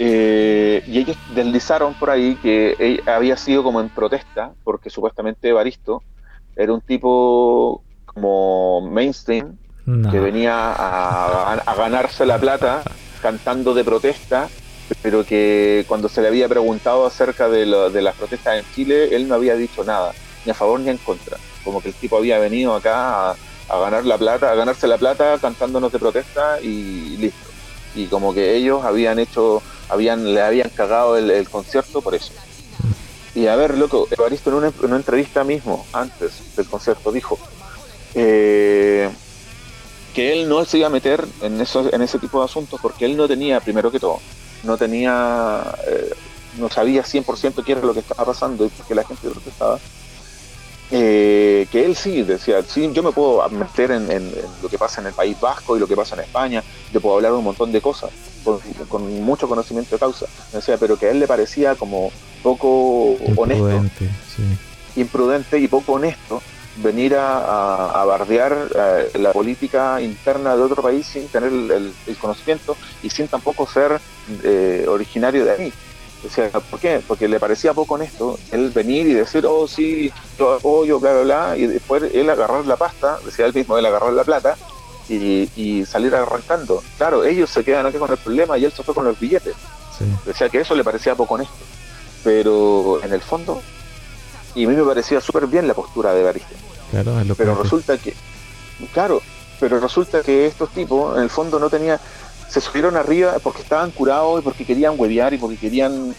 Eh, 0.00 0.84
y 0.86 0.98
ellos 0.98 1.16
deslizaron 1.34 1.94
por 1.94 2.10
ahí 2.10 2.36
que 2.36 3.02
había 3.06 3.36
sido 3.36 3.62
como 3.62 3.80
en 3.80 3.88
protesta, 3.88 4.52
porque 4.62 4.90
supuestamente 4.90 5.48
Evaristo 5.48 6.02
era 6.54 6.72
un 6.72 6.80
tipo 6.80 7.82
como 8.04 8.80
mainstream, 8.90 9.56
que 10.10 10.20
venía 10.20 10.52
a, 10.54 11.74
ganarse 11.76 12.26
la 12.26 12.38
plata 12.38 12.82
cantando 13.22 13.72
de 13.72 13.84
protesta, 13.84 14.48
pero 15.00 15.24
que 15.24 15.86
cuando 15.88 16.10
se 16.10 16.20
le 16.20 16.28
había 16.28 16.46
preguntado 16.46 17.06
acerca 17.06 17.48
de, 17.48 17.64
las 17.64 18.14
protestas 18.16 18.58
en 18.58 18.74
Chile, 18.74 19.16
él 19.16 19.28
no 19.28 19.34
había 19.34 19.56
dicho 19.56 19.84
nada, 19.84 20.12
ni 20.44 20.50
a 20.50 20.54
favor 20.54 20.78
ni 20.80 20.90
en 20.90 20.98
contra. 20.98 21.38
Como 21.64 21.80
que 21.80 21.88
el 21.88 21.94
tipo 21.94 22.18
había 22.18 22.38
venido 22.38 22.74
acá 22.74 23.30
a, 23.30 23.36
a 23.68 23.78
ganar 23.78 24.04
la 24.04 24.18
plata, 24.18 24.50
a 24.50 24.54
ganarse 24.54 24.86
la 24.86 24.98
plata 24.98 25.38
cantándonos 25.40 25.90
de 25.90 25.98
protesta 25.98 26.60
y 26.60 27.16
listo. 27.16 27.48
Y 27.94 28.06
como 28.06 28.34
que 28.34 28.56
ellos 28.56 28.84
habían 28.84 29.18
hecho 29.18 29.62
habían, 29.88 30.34
le 30.34 30.40
habían 30.42 30.70
cagado 30.70 31.16
el, 31.16 31.48
concierto 31.48 32.02
por 32.02 32.14
eso. 32.14 32.32
Y 33.34 33.46
a 33.46 33.56
ver, 33.56 33.76
loco, 33.76 34.08
Evaristo 34.10 34.50
en 34.50 34.72
una, 34.90 34.96
entrevista 34.96 35.44
mismo, 35.44 35.86
antes 35.92 36.56
del 36.56 36.66
concierto, 36.66 37.12
dijo 37.12 37.38
eh, 38.14 39.08
que 40.14 40.32
él 40.32 40.48
no 40.48 40.64
se 40.64 40.78
iba 40.78 40.88
a 40.88 40.90
meter 40.90 41.24
en, 41.42 41.60
eso, 41.60 41.88
en 41.92 42.02
ese 42.02 42.18
tipo 42.18 42.40
de 42.40 42.46
asuntos 42.46 42.80
porque 42.80 43.04
él 43.04 43.16
no 43.16 43.28
tenía, 43.28 43.60
primero 43.60 43.92
que 43.92 44.00
todo, 44.00 44.20
no 44.64 44.76
tenía, 44.76 45.62
eh, 45.86 46.12
no 46.58 46.68
sabía 46.68 47.04
100% 47.04 47.64
qué 47.64 47.72
era 47.72 47.82
lo 47.82 47.94
que 47.94 48.00
estaba 48.00 48.24
pasando 48.24 48.64
y 48.64 48.68
por 48.68 48.86
qué 48.86 48.94
la 48.94 49.04
gente 49.04 49.28
protestaba. 49.28 49.78
Eh, 50.90 51.66
que 51.70 51.84
él 51.84 51.94
sí 51.94 52.22
decía, 52.22 52.62
sí, 52.62 52.90
yo 52.94 53.02
me 53.02 53.12
puedo 53.12 53.46
meter 53.50 53.90
en, 53.90 54.32
lo 54.62 54.68
que 54.70 54.78
pasa 54.78 55.02
en 55.02 55.08
el 55.08 55.12
País 55.12 55.38
Vasco 55.38 55.76
y 55.76 55.80
lo 55.80 55.86
que 55.86 55.94
pasa 55.94 56.14
en 56.14 56.22
España, 56.22 56.64
yo 56.92 57.00
puedo 57.00 57.16
hablar 57.16 57.32
de 57.32 57.38
un 57.38 57.44
montón 57.44 57.72
de 57.72 57.80
cosas 57.82 58.10
con, 58.88 59.22
mucho 59.22 59.48
conocimiento 59.48 59.96
de 59.96 60.00
causa, 60.00 60.26
decía, 60.52 60.78
pero 60.78 60.98
que 60.98 61.06
a 61.06 61.10
él 61.10 61.20
le 61.20 61.26
parecía 61.26 61.74
como 61.74 62.10
poco 62.42 63.16
honesto, 63.36 63.84
imprudente 64.96 65.58
y 65.58 65.68
poco 65.68 65.92
honesto 65.94 66.40
venir 66.82 67.16
a, 67.16 68.04
bardear 68.06 68.68
eh, 68.74 69.10
la 69.18 69.32
política 69.32 70.00
interna 70.00 70.56
de 70.56 70.62
otro 70.62 70.82
país 70.82 71.06
sin 71.06 71.28
tener 71.28 71.52
el, 71.52 71.92
conocimiento 72.18 72.76
y 73.02 73.10
sin 73.10 73.28
tampoco 73.28 73.66
ser 73.66 74.00
eh, 74.42 74.86
originario 74.88 75.44
de 75.44 75.50
ahí. 75.50 75.72
Decía, 76.22 76.50
¿por 76.50 76.80
qué? 76.80 77.00
Porque 77.06 77.28
le 77.28 77.38
parecía 77.38 77.74
poco 77.74 77.94
honesto 77.94 78.38
él 78.50 78.70
venir 78.70 79.06
y 79.06 79.14
decir, 79.14 79.46
oh 79.46 79.68
sí, 79.68 80.12
yo 80.38 80.54
apoyo, 80.54 80.98
bla, 80.98 81.12
bla, 81.12 81.22
bla, 81.22 81.56
y 81.56 81.66
después 81.66 82.02
él 82.12 82.28
agarrar 82.28 82.66
la 82.66 82.76
pasta, 82.76 83.18
decía 83.24 83.46
él 83.46 83.54
mismo, 83.54 83.78
él 83.78 83.86
agarrar 83.86 84.12
la 84.12 84.24
plata 84.24 84.56
y, 85.08 85.84
salir 85.86 86.14
arrancando. 86.14 86.82
Claro, 86.96 87.24
ellos 87.24 87.50
se 87.50 87.64
quedan 87.64 87.86
aquí 87.86 87.98
con 87.98 88.10
el 88.10 88.18
problema 88.18 88.58
y 88.58 88.64
él 88.64 88.72
se 88.72 88.82
fue 88.82 88.94
con 88.94 89.04
los 89.04 89.18
billetes. 89.18 89.54
Decía 90.24 90.48
que 90.48 90.60
eso 90.60 90.74
le 90.74 90.84
parecía 90.84 91.14
poco 91.14 91.34
honesto. 91.34 91.54
Pero 92.24 93.02
en 93.02 93.12
el 93.12 93.20
fondo, 93.20 93.62
y 94.54 94.64
a 94.64 94.68
mí 94.68 94.74
me 94.74 94.84
parecía 94.84 95.20
súper 95.20 95.46
bien 95.46 95.66
la 95.66 95.74
postura 95.74 96.12
de 96.12 96.22
Barista. 96.22 96.54
pero 97.36 97.54
resulta 97.62 97.96
que, 97.96 98.14
claro, 98.92 99.22
pero 99.60 99.80
resulta 99.80 100.22
que 100.22 100.46
estos 100.46 100.70
tipos 100.70 101.16
en 101.16 101.24
el 101.24 101.30
fondo 101.30 101.58
no 101.58 101.70
tenían 101.70 101.98
se 102.48 102.60
subieron 102.60 102.96
arriba 102.96 103.36
porque 103.42 103.62
estaban 103.62 103.90
curados 103.90 104.40
y 104.40 104.42
porque 104.42 104.64
querían 104.64 104.94
huevear 104.96 105.34
y 105.34 105.38
porque 105.38 105.56
querían 105.56 106.14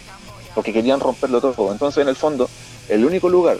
porque 0.54 0.72
querían 0.72 1.00
romperlo 1.00 1.40
todo. 1.40 1.72
Entonces, 1.72 2.02
en 2.02 2.08
el 2.08 2.16
fondo, 2.16 2.48
el 2.88 3.04
único 3.04 3.28
lugar 3.28 3.58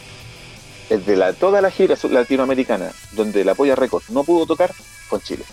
de 0.88 1.16
la, 1.16 1.32
toda 1.32 1.60
la 1.60 1.70
gira 1.70 1.96
latinoamericana 2.10 2.90
donde 3.12 3.44
la 3.44 3.54
Polla 3.54 3.76
Records 3.76 4.10
no 4.10 4.24
pudo 4.24 4.46
tocar 4.46 4.72
fue 4.72 5.18
en 5.18 5.24
Chile. 5.24 5.44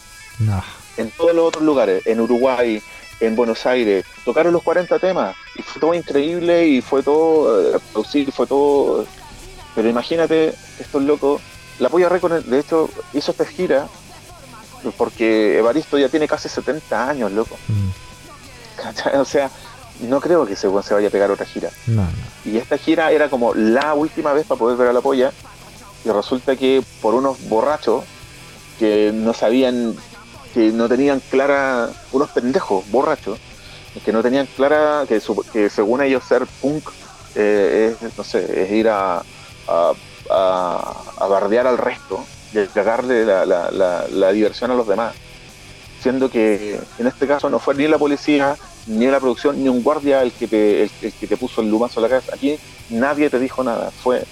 En 0.97 1.11
todos 1.11 1.36
los 1.36 1.47
otros 1.47 1.63
lugares, 1.63 2.05
en 2.07 2.20
Uruguay, 2.20 2.82
en 3.20 3.36
Buenos 3.36 3.65
Aires, 3.65 4.05
tocaron 4.26 4.53
los 4.53 4.63
40 4.63 4.97
temas 4.99 5.36
y 5.55 5.61
fue 5.61 5.80
todo 5.80 5.93
increíble 5.93 6.68
y 6.68 6.82
fue 6.82 7.03
todo 7.03 7.76
eh, 7.76 8.32
fue 8.32 8.47
todo. 8.47 9.05
Pero 9.76 9.89
imagínate, 9.89 10.55
estos 10.80 11.03
locos, 11.03 11.41
la 11.78 11.89
Polla 11.89 12.09
Records, 12.09 12.49
de 12.49 12.59
hecho, 12.59 12.89
hizo 13.13 13.32
esta 13.32 13.45
gira 13.45 13.88
porque 14.96 15.58
Evaristo 15.58 15.98
ya 15.98 16.10
tiene 16.10 16.28
casi 16.28 16.50
70 16.50 17.10
años, 17.10 17.32
loco. 17.32 17.58
Mm. 17.68 19.18
O 19.20 19.26
sea, 19.26 19.50
no 20.02 20.22
creo 20.22 20.46
que 20.46 20.56
se, 20.56 20.70
se 20.84 20.94
vaya 20.94 21.08
a 21.08 21.12
pegar 21.12 21.32
otra 21.32 21.46
gira. 21.46 21.70
Y 22.46 22.58
esta 22.58 22.78
gira 22.78 23.12
era 23.12 23.30
como 23.30 23.54
la 23.54 23.94
última 23.94 24.34
vez 24.34 24.46
para 24.46 24.60
poder 24.60 24.78
ver 24.78 24.90
a 24.90 24.94
la 24.94 25.02
polla. 25.02 25.32
Y 26.06 26.10
resulta 26.10 26.56
que 26.56 26.84
por 27.02 27.16
unos 27.16 27.50
borrachos 27.50 28.04
que 28.78 29.12
no 29.14 29.34
sabían, 29.34 29.96
que 30.54 30.72
no 30.72 30.88
tenían 30.88 31.22
clara, 31.32 31.90
unos 32.12 32.30
pendejos 32.30 32.90
borrachos, 32.92 33.40
que 34.06 34.12
no 34.12 34.22
tenían 34.22 34.48
clara 34.56 35.06
que, 35.08 35.22
que 35.52 35.70
según 35.70 36.02
ellos 36.04 36.24
ser 36.24 36.46
punk 36.62 36.90
eh, 37.36 37.96
es, 38.02 38.18
no 38.18 38.24
sé, 38.24 38.64
es 38.64 38.72
ir 38.72 38.90
a, 38.90 39.24
a, 39.68 39.94
a, 40.30 41.28
bardear 41.28 41.68
al 41.68 41.78
resto 41.78 42.24
a 42.56 42.66
cagarle 42.74 43.26
la, 43.26 43.45
la, 43.45 44.06
la 44.10 44.32
diversión 44.32 44.72
a 44.72 44.76
los 44.76 44.88
demás 44.88 45.14
siendo 46.02 46.30
que 46.30 46.80
en 47.00 47.08
este 47.08 47.28
caso 47.28 47.50
no 47.50 47.60
fue 47.60 47.76
ni 47.76 47.88
la 47.88 47.98
policía, 47.98 48.56
ni 48.88 49.08
la 49.08 49.20
producción, 49.20 49.62
ni 49.62 49.70
un 49.70 49.84
guardia 49.84 50.22
el 50.22 50.32
que 50.32 50.48
te, 50.48 50.84
el, 50.84 50.89
que 50.89 51.28
te 51.28 51.38
puso 51.38 51.62
el 51.62 51.70
lumazo 51.70 52.00
a 52.00 52.04
la 52.04 52.10
cabeza. 52.10 52.34
Aquí 52.34 52.58
nadie 52.89 53.30
te 53.30 53.39
dijo 53.39 53.64
nada, 53.64 53.91
fue, 53.91 54.24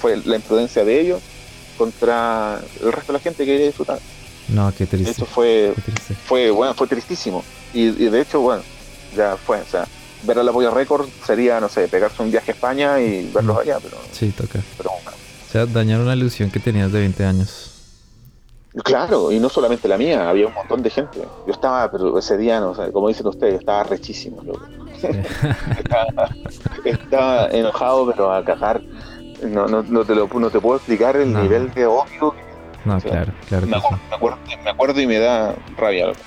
fue 0.00 0.16
la 0.24 0.36
imprudencia 0.36 0.84
de 0.84 1.00
ellos 1.00 1.20
contra 1.76 2.60
el 2.82 2.92
resto 2.92 3.12
de 3.12 3.18
la 3.18 3.22
gente 3.22 3.44
que 3.44 3.52
quería 3.52 3.66
disfrutar. 3.66 3.98
No, 4.48 4.72
qué 4.76 4.86
triste. 4.86 5.10
Eso 5.10 5.26
fue, 5.26 5.74
fue, 6.26 6.50
bueno, 6.50 6.72
fue 6.74 6.86
tristísimo. 6.86 7.44
Y, 7.74 7.90
de 7.90 8.20
hecho, 8.20 8.40
bueno, 8.40 8.62
ya 9.14 9.36
fue, 9.36 9.60
o 9.60 9.66
sea, 9.66 9.86
ver 10.22 10.38
a 10.38 10.42
la 10.42 10.52
Polla 10.52 10.70
Record 10.70 11.08
sería, 11.26 11.60
no 11.60 11.68
sé, 11.68 11.86
pegarse 11.88 12.22
un 12.22 12.30
viaje 12.30 12.52
a 12.52 12.54
España 12.54 13.00
y 13.00 13.30
verlos 13.30 13.56
mm. 13.56 13.60
allá, 13.60 13.78
pero... 13.82 13.98
Sí, 14.10 14.30
toca. 14.30 14.60
Pero 14.78 14.90
O 15.48 15.50
sea, 15.50 15.64
dañar 15.66 16.00
una 16.00 16.14
ilusión 16.14 16.50
que 16.50 16.60
tenías 16.60 16.92
de 16.92 17.00
20 17.00 17.24
años. 17.24 17.74
Claro, 18.84 19.32
y 19.32 19.40
no 19.40 19.48
solamente 19.48 19.88
la 19.88 19.96
mía, 19.96 20.28
había 20.28 20.46
un 20.46 20.52
montón 20.54 20.82
de 20.82 20.90
gente. 20.90 21.20
Yo 21.46 21.52
estaba, 21.52 21.90
pero 21.90 22.18
ese 22.18 22.36
día, 22.36 22.60
no, 22.60 22.74
como 22.92 23.08
dicen 23.08 23.26
ustedes, 23.26 23.58
estaba 23.60 23.82
rechísimo. 23.84 24.42
estaba, 26.84 27.48
enojado, 27.50 28.06
pero 28.10 28.32
a 28.32 28.44
cagar. 28.44 28.80
no, 29.42 29.66
no, 29.66 29.82
no, 29.82 30.04
te 30.04 30.14
lo, 30.14 30.28
no 30.28 30.50
te 30.50 30.60
puedo 30.60 30.76
explicar 30.76 31.16
el 31.16 31.32
No. 31.32 31.42
nivel 31.42 31.72
de 31.72 31.86
odio. 31.86 32.34
No, 32.84 33.00
Sí. 33.00 33.08
claro, 33.08 33.32
claro 33.48 33.66
Me 33.66 33.72
que 33.72 33.78
acuerdo, 33.78 33.98
me, 34.10 34.16
acuerdo, 34.16 34.38
me 34.64 34.70
acuerdo 34.70 35.00
y 35.00 35.06
me 35.06 35.18
da 35.18 35.54
rabia. 35.76 36.06
loco. 36.08 36.20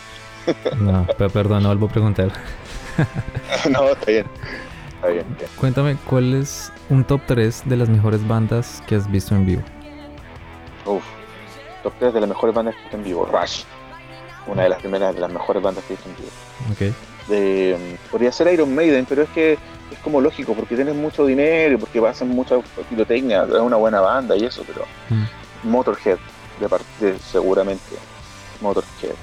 No, 0.79 1.05
pe- 1.17 1.29
perdón, 1.29 1.63
no 1.63 1.69
vuelvo 1.69 1.85
a 1.85 1.89
preguntar. 1.89 2.31
no, 3.69 3.89
está 3.89 4.05
bien. 4.11 4.25
Está 5.01 5.13
bien. 5.13 5.25
bien. 5.35 5.49
Cuéntame, 5.59 5.97
¿cuál 6.07 6.35
es 6.35 6.71
un 6.89 7.03
top 7.03 7.21
3 7.25 7.63
de 7.65 7.75
las 7.75 7.89
mejores 7.89 8.27
bandas 8.27 8.83
que 8.85 8.95
has 8.95 9.09
visto 9.09 9.33
en 9.33 9.47
vivo? 9.47 9.63
Uf. 10.85 11.03
Top 11.81 11.93
3 11.97 12.13
de 12.13 12.19
las 12.19 12.29
mejores 12.29 12.53
bandas 12.53 12.75
que 12.75 12.81
he 12.81 12.83
visto 12.83 12.97
en 12.97 13.03
vivo. 13.03 13.25
Rush. 13.25 13.63
Una 14.45 14.63
de 14.63 14.69
las 14.69 14.79
primeras 14.79 15.15
de 15.15 15.21
las 15.21 15.31
mejores 15.31 15.63
bandas 15.63 15.83
que 15.85 15.93
he 15.93 15.95
visto 15.95 16.09
en 16.09 16.15
vivo. 16.17 16.95
De 17.27 17.97
podría 18.11 18.31
ser 18.31 18.53
Iron 18.53 18.73
Maiden, 18.75 19.05
pero 19.09 19.23
es 19.23 19.29
que 19.29 19.53
es 19.53 19.99
como 20.03 20.21
lógico 20.21 20.53
porque 20.53 20.75
tienes 20.75 20.93
mucho 20.95 21.25
dinero 21.25 21.73
y 21.73 21.77
porque 21.77 21.99
hacen 22.07 22.29
mucha 22.29 22.57
pirotecnia, 22.89 23.43
es 23.43 23.59
una 23.59 23.77
buena 23.77 24.01
banda 24.01 24.35
y 24.37 24.45
eso, 24.45 24.63
pero 24.67 24.85
Mm. 25.09 25.69
Motorhead, 25.69 26.17
de 26.59 26.69
parte 26.69 27.17
seguramente 27.19 27.95
Motorhead. 28.61 29.15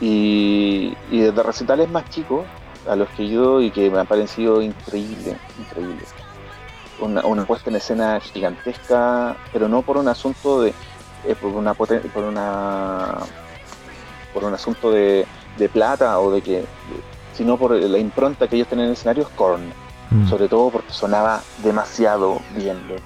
Y, 0.00 0.96
y 1.10 1.20
desde 1.20 1.42
recitales 1.42 1.88
más 1.90 2.08
chicos 2.10 2.44
a 2.86 2.96
los 2.96 3.08
que 3.10 3.24
ido 3.24 3.60
y 3.60 3.70
que 3.70 3.90
me 3.90 3.98
han 4.00 4.06
parecido 4.06 4.62
increíbles, 4.62 5.36
increíbles. 5.58 6.08
Una, 7.00 7.24
una 7.26 7.44
puesta 7.44 7.70
en 7.70 7.76
escena 7.76 8.18
gigantesca, 8.20 9.36
pero 9.52 9.68
no 9.68 9.82
por 9.82 9.96
un 9.98 10.08
asunto 10.08 10.62
de 10.62 10.74
eh, 11.24 11.34
por 11.40 11.50
una 11.52 11.74
por 11.74 11.92
una 12.24 13.14
por 14.32 14.44
un 14.44 14.54
asunto 14.54 14.90
de, 14.90 15.26
de 15.56 15.68
plata 15.68 16.18
o 16.20 16.30
de 16.32 16.42
que 16.42 16.64
sino 17.34 17.56
por 17.56 17.72
la 17.72 17.98
impronta 17.98 18.48
que 18.48 18.56
ellos 18.56 18.68
tienen 18.68 18.84
en 18.86 18.90
el 18.90 18.96
escenario 18.96 19.22
es 19.24 19.28
Korn, 19.30 19.72
Mm, 20.10 20.26
sobre 20.26 20.48
todo 20.48 20.70
porque 20.70 20.90
sonaba 20.90 21.42
demasiado 21.62 22.40
bien, 22.56 22.78
loco. 22.88 23.02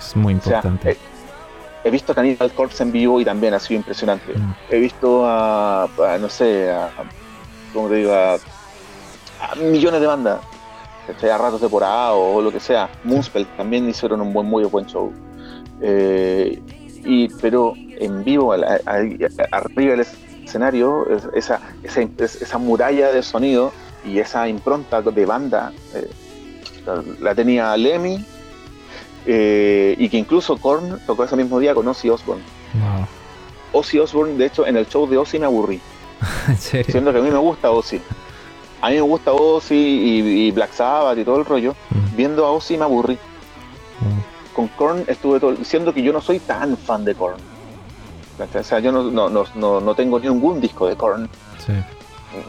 Es 0.00 0.16
muy 0.16 0.32
O 0.34 0.40
sea, 0.40 0.56
importante. 0.56 0.92
eh, 0.92 0.98
he 1.84 1.90
visto 1.90 2.12
a 2.12 2.14
Cannibal 2.14 2.50
Corpse 2.54 2.82
en 2.82 2.90
vivo 2.90 3.20
y 3.20 3.24
también 3.26 3.52
ha 3.52 3.58
sido 3.60 3.76
impresionante. 3.76 4.32
Mm, 4.38 4.52
He 4.70 4.78
visto 4.78 5.26
a, 5.26 5.82
a, 5.84 6.18
no 6.18 6.30
sé, 6.30 6.70
a, 6.70 6.88
como 7.74 7.90
te 7.90 7.96
digo, 7.96 8.14
a 8.14 8.38
millones 9.56 10.00
de 10.00 10.06
bandas, 10.06 10.40
¿cachai? 11.06 11.30
a 11.30 11.38
ratos 11.38 11.60
de 11.60 11.68
porada 11.68 12.12
o 12.12 12.40
lo 12.40 12.50
que 12.52 12.60
sea. 12.60 12.88
Moonspell 13.04 13.46
también 13.56 13.88
hicieron 13.88 14.20
un 14.20 14.32
buen, 14.32 14.46
muy 14.46 14.64
buen 14.64 14.86
show. 14.86 15.12
Eh, 15.80 16.60
y, 17.04 17.28
pero 17.40 17.74
en 17.76 18.22
vivo, 18.24 18.52
al- 18.52 18.64
al- 18.64 19.18
arriba 19.50 19.92
del 19.96 20.06
escenario, 20.44 21.06
es- 21.10 21.28
esa, 21.34 21.60
esa, 21.82 22.02
es- 22.18 22.42
esa 22.42 22.58
muralla 22.58 23.10
de 23.12 23.22
sonido 23.22 23.72
y 24.04 24.18
esa 24.18 24.48
impronta 24.48 25.00
de 25.02 25.26
banda 25.26 25.72
eh, 25.94 26.08
la, 27.20 27.34
tenía 27.34 27.76
Lemmy. 27.76 28.24
eh, 29.26 29.94
y 29.98 30.08
que 30.08 30.16
incluso 30.18 30.56
Korn 30.56 30.98
tocó 31.06 31.24
ese 31.24 31.36
mismo 31.36 31.58
día 31.60 31.74
con 31.74 31.86
Ozzy 31.86 32.10
Osbourne. 32.10 32.42
wow. 32.74 33.06
Ozzy 33.80 33.98
Osbourne, 34.00 34.36
de 34.36 34.46
hecho, 34.46 34.66
en 34.66 34.76
el 34.76 34.86
show 34.88 35.08
de 35.08 35.16
Ozzy 35.16 35.38
me 35.38 35.46
aburrí, 35.46 35.80
siendo 36.58 37.12
que 37.12 37.18
a 37.18 37.22
mí 37.22 37.30
me 37.30 37.38
gusta 37.38 37.70
Ozzy. 37.70 38.00
A 38.82 38.88
mí 38.90 38.96
me 38.96 39.00
gusta 39.00 39.32
Ozzy 39.32 39.74
y, 39.74 40.18
y 40.48 40.50
Black 40.50 40.72
Sabbath 40.72 41.16
y 41.18 41.24
todo 41.24 41.38
el 41.38 41.44
rollo. 41.44 41.74
Mm, 41.90 42.16
Viendo 42.16 42.44
a 42.44 42.50
Ozzy 42.52 42.76
me 42.76 42.84
aburrí. 42.84 43.18
wow. 44.00 44.12
Con 44.54 44.68
Korn 44.68 45.04
estuve 45.06 45.40
todo, 45.40 45.56
siendo 45.64 45.94
que 45.94 46.02
yo 46.02 46.12
no 46.12 46.20
soy 46.20 46.38
tan 46.40 46.76
fan 46.76 47.04
de 47.04 47.14
Korn. 47.14 47.36
O 48.38 48.62
sea, 48.64 48.80
yo 48.80 48.90
no, 48.92 49.04
no, 49.04 49.28
no, 49.30 49.44
no, 49.54 49.80
no 49.80 49.94
tengo 49.94 50.18
ningún 50.20 50.60
disco 50.60 50.86
de 50.88 50.96
Korn. 50.96 51.28
Sí. 51.64 51.72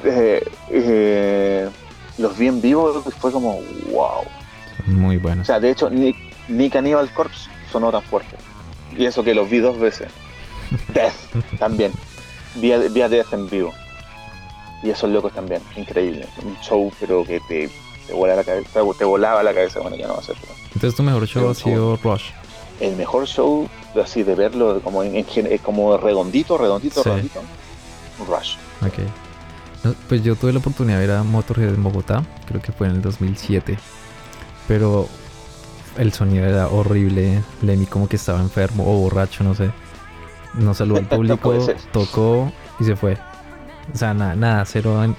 Eh, 0.04 0.44
eh, 0.70 1.70
los 2.18 2.38
vi 2.38 2.48
en 2.48 2.62
vivo 2.62 3.04
y 3.06 3.12
fue 3.12 3.32
como 3.32 3.62
wow. 3.92 4.24
Muy 4.88 5.18
O 5.18 5.20
buenos. 5.22 5.46
sea, 5.48 5.60
de 5.60 5.70
hecho, 5.70 5.90
ni, 5.90 6.16
ni 6.48 6.70
Cannibal 6.70 7.10
Corpse 7.14 7.50
sonó 7.72 7.92
tan 7.92 8.02
fuerte. 8.02 8.36
Y 8.98 9.06
eso 9.06 9.24
que 9.24 9.34
los 9.36 9.50
vi 9.50 9.60
dos 9.60 9.78
veces. 9.80 10.10
Death 10.94 11.58
también. 11.60 11.92
Vi 12.56 12.72
a, 12.72 12.78
vi 12.80 13.02
a 13.02 13.08
Death 13.10 13.34
en 13.34 13.50
vivo. 13.50 13.72
Y 14.84 14.90
esos 14.90 15.10
locos 15.10 15.32
también. 15.34 15.62
Increíble. 15.76 16.28
Un 16.44 16.58
show, 16.62 16.92
pero 17.00 17.24
que 17.24 17.40
te, 17.42 17.70
te, 18.08 18.14
vuela 18.14 18.36
la 18.36 18.44
cabeza, 18.44 18.82
te 18.98 19.06
volaba 19.06 19.42
la 19.44 19.54
cabeza. 19.54 19.80
Bueno, 19.80 19.96
ya 19.96 20.08
no 20.08 20.14
va 20.16 20.20
a 20.20 20.24
ser. 20.24 20.36
pero 20.42 20.54
Entonces 20.74 20.96
tu 20.96 21.04
mejor 21.04 21.26
show 21.26 21.50
ha 21.50 21.56
sido 21.56 21.98
Rush. 22.04 22.26
El 22.80 22.96
mejor 22.98 23.26
show, 23.28 23.70
así 24.02 24.24
de 24.24 24.36
verlo 24.36 24.82
como, 24.82 25.04
en, 25.04 25.16
en 25.16 25.58
como 25.60 25.96
redondito, 25.98 26.58
redondito, 26.58 27.02
Sí. 27.02 27.10
redondito. 27.10 27.42
Rush. 28.28 28.56
Ok. 28.86 29.00
No, 29.84 29.94
Pues 30.10 30.24
yo 30.24 30.36
tuve 30.36 30.52
la 30.54 30.60
oportunidad 30.60 31.00
de 31.00 31.08
ver 31.08 31.16
a 31.18 31.24
Motorhead 31.24 31.70
en 31.74 31.84
Bogotá, 31.84 32.24
creo 32.48 32.62
que 32.62 32.72
fue 32.72 32.88
en 32.88 32.96
el 32.96 33.02
2007. 33.02 33.78
Pero 34.68 35.08
el 35.98 36.12
sonido 36.14 36.46
era 36.46 36.68
horrible. 36.68 37.42
Lemmy 37.62 37.86
como 37.86 38.08
que 38.10 38.16
estaba 38.16 38.40
enfermo 38.40 38.84
o 38.86 38.98
borracho, 39.00 39.44
no 39.44 39.56
sé. 39.56 39.72
No 40.56 40.76
saludó 40.76 41.00
al 41.00 41.08
público, 41.08 41.52
tocó 41.92 42.52
y 42.80 42.84
se 42.84 42.96
fue. 42.96 43.18
O 43.94 43.98
sea, 43.98 44.14
nada, 44.14 44.36
nada, 44.36 44.66
cero 44.66 45.04
eh, 45.04 45.14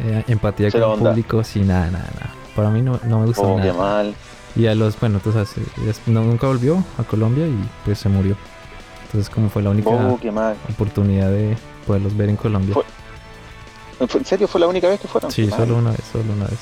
eh, 0.00 0.24
empatía 0.28 0.70
Cero 0.70 0.90
con 0.90 1.00
el 1.00 1.08
público, 1.08 1.42
sí, 1.44 1.60
nada, 1.60 1.90
nada, 1.90 2.08
nada. 2.14 2.30
Para 2.54 2.70
mí 2.70 2.82
no, 2.82 3.00
no 3.04 3.20
me 3.20 3.26
gustó 3.26 3.42
Oh, 3.42 3.56
qué 3.56 3.68
nada. 3.68 3.74
mal. 3.78 4.14
Y 4.56 4.66
a 4.66 4.74
los, 4.74 4.98
bueno, 5.00 5.18
tú 5.20 5.32
sabes, 5.32 5.56
eh, 5.58 5.62
es- 5.88 6.00
no, 6.06 6.22
nunca 6.22 6.46
volvió 6.46 6.84
a 6.98 7.02
Colombia 7.04 7.46
y 7.46 7.56
pues 7.84 7.98
se 7.98 8.08
murió. 8.08 8.36
Entonces 9.06 9.32
como 9.32 9.48
fue 9.48 9.62
la 9.62 9.70
única 9.70 9.90
Oh, 9.90 10.18
qué 10.20 10.30
oportunidad 10.70 11.30
de 11.30 11.56
poderlos 11.86 12.16
ver 12.16 12.28
en 12.28 12.36
Colombia. 12.36 12.74
Fue- 12.74 14.06
¿Fue- 14.08 14.20
¿En 14.20 14.26
serio 14.26 14.46
fue 14.48 14.60
la 14.60 14.66
única 14.66 14.88
vez 14.88 15.00
que 15.00 15.08
fueron? 15.08 15.30
Sí, 15.30 15.44
Qué 15.44 15.50
mal. 15.50 15.60
solo 15.60 15.76
una 15.78 15.90
vez, 15.90 16.00
solo 16.12 16.32
una 16.32 16.46
vez. 16.46 16.58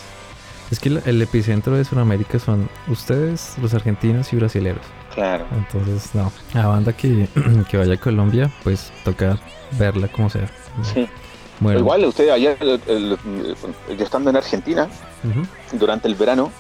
Es 0.71 0.79
que 0.81 0.89
el, 1.05 1.21
epicentro 1.21 1.77
de 1.77 1.85
Sudamérica 1.85 2.39
son 2.39 2.69
ustedes, 2.89 3.57
los 3.61 3.75
argentinos 3.75 4.33
y 4.33 4.37
brasileños. 4.37 4.81
Claro. 5.15 5.45
Entonces, 5.55 6.15
no. 6.15 6.33
La 6.55 6.67
banda 6.67 6.95
que, 6.95 7.29
que 7.71 7.77
vaya 7.77 7.95
a 7.95 7.99
Colombia, 7.99 8.51
pues 8.63 8.91
toca 9.05 9.39
verla 9.79 10.09
como 10.09 10.31
sea. 10.31 10.49
Sí. 10.95 11.07
Bueno, 11.63 11.79
Igual 11.81 12.05
usted 12.07 12.29
ayer, 12.31 12.57
el- 12.61 12.81
el- 12.87 13.19
el- 13.89 14.01
estando 14.01 14.31
en 14.31 14.37
Argentina, 14.37 14.89
durante 15.73 16.09
el 16.09 16.15
verano, 16.15 16.51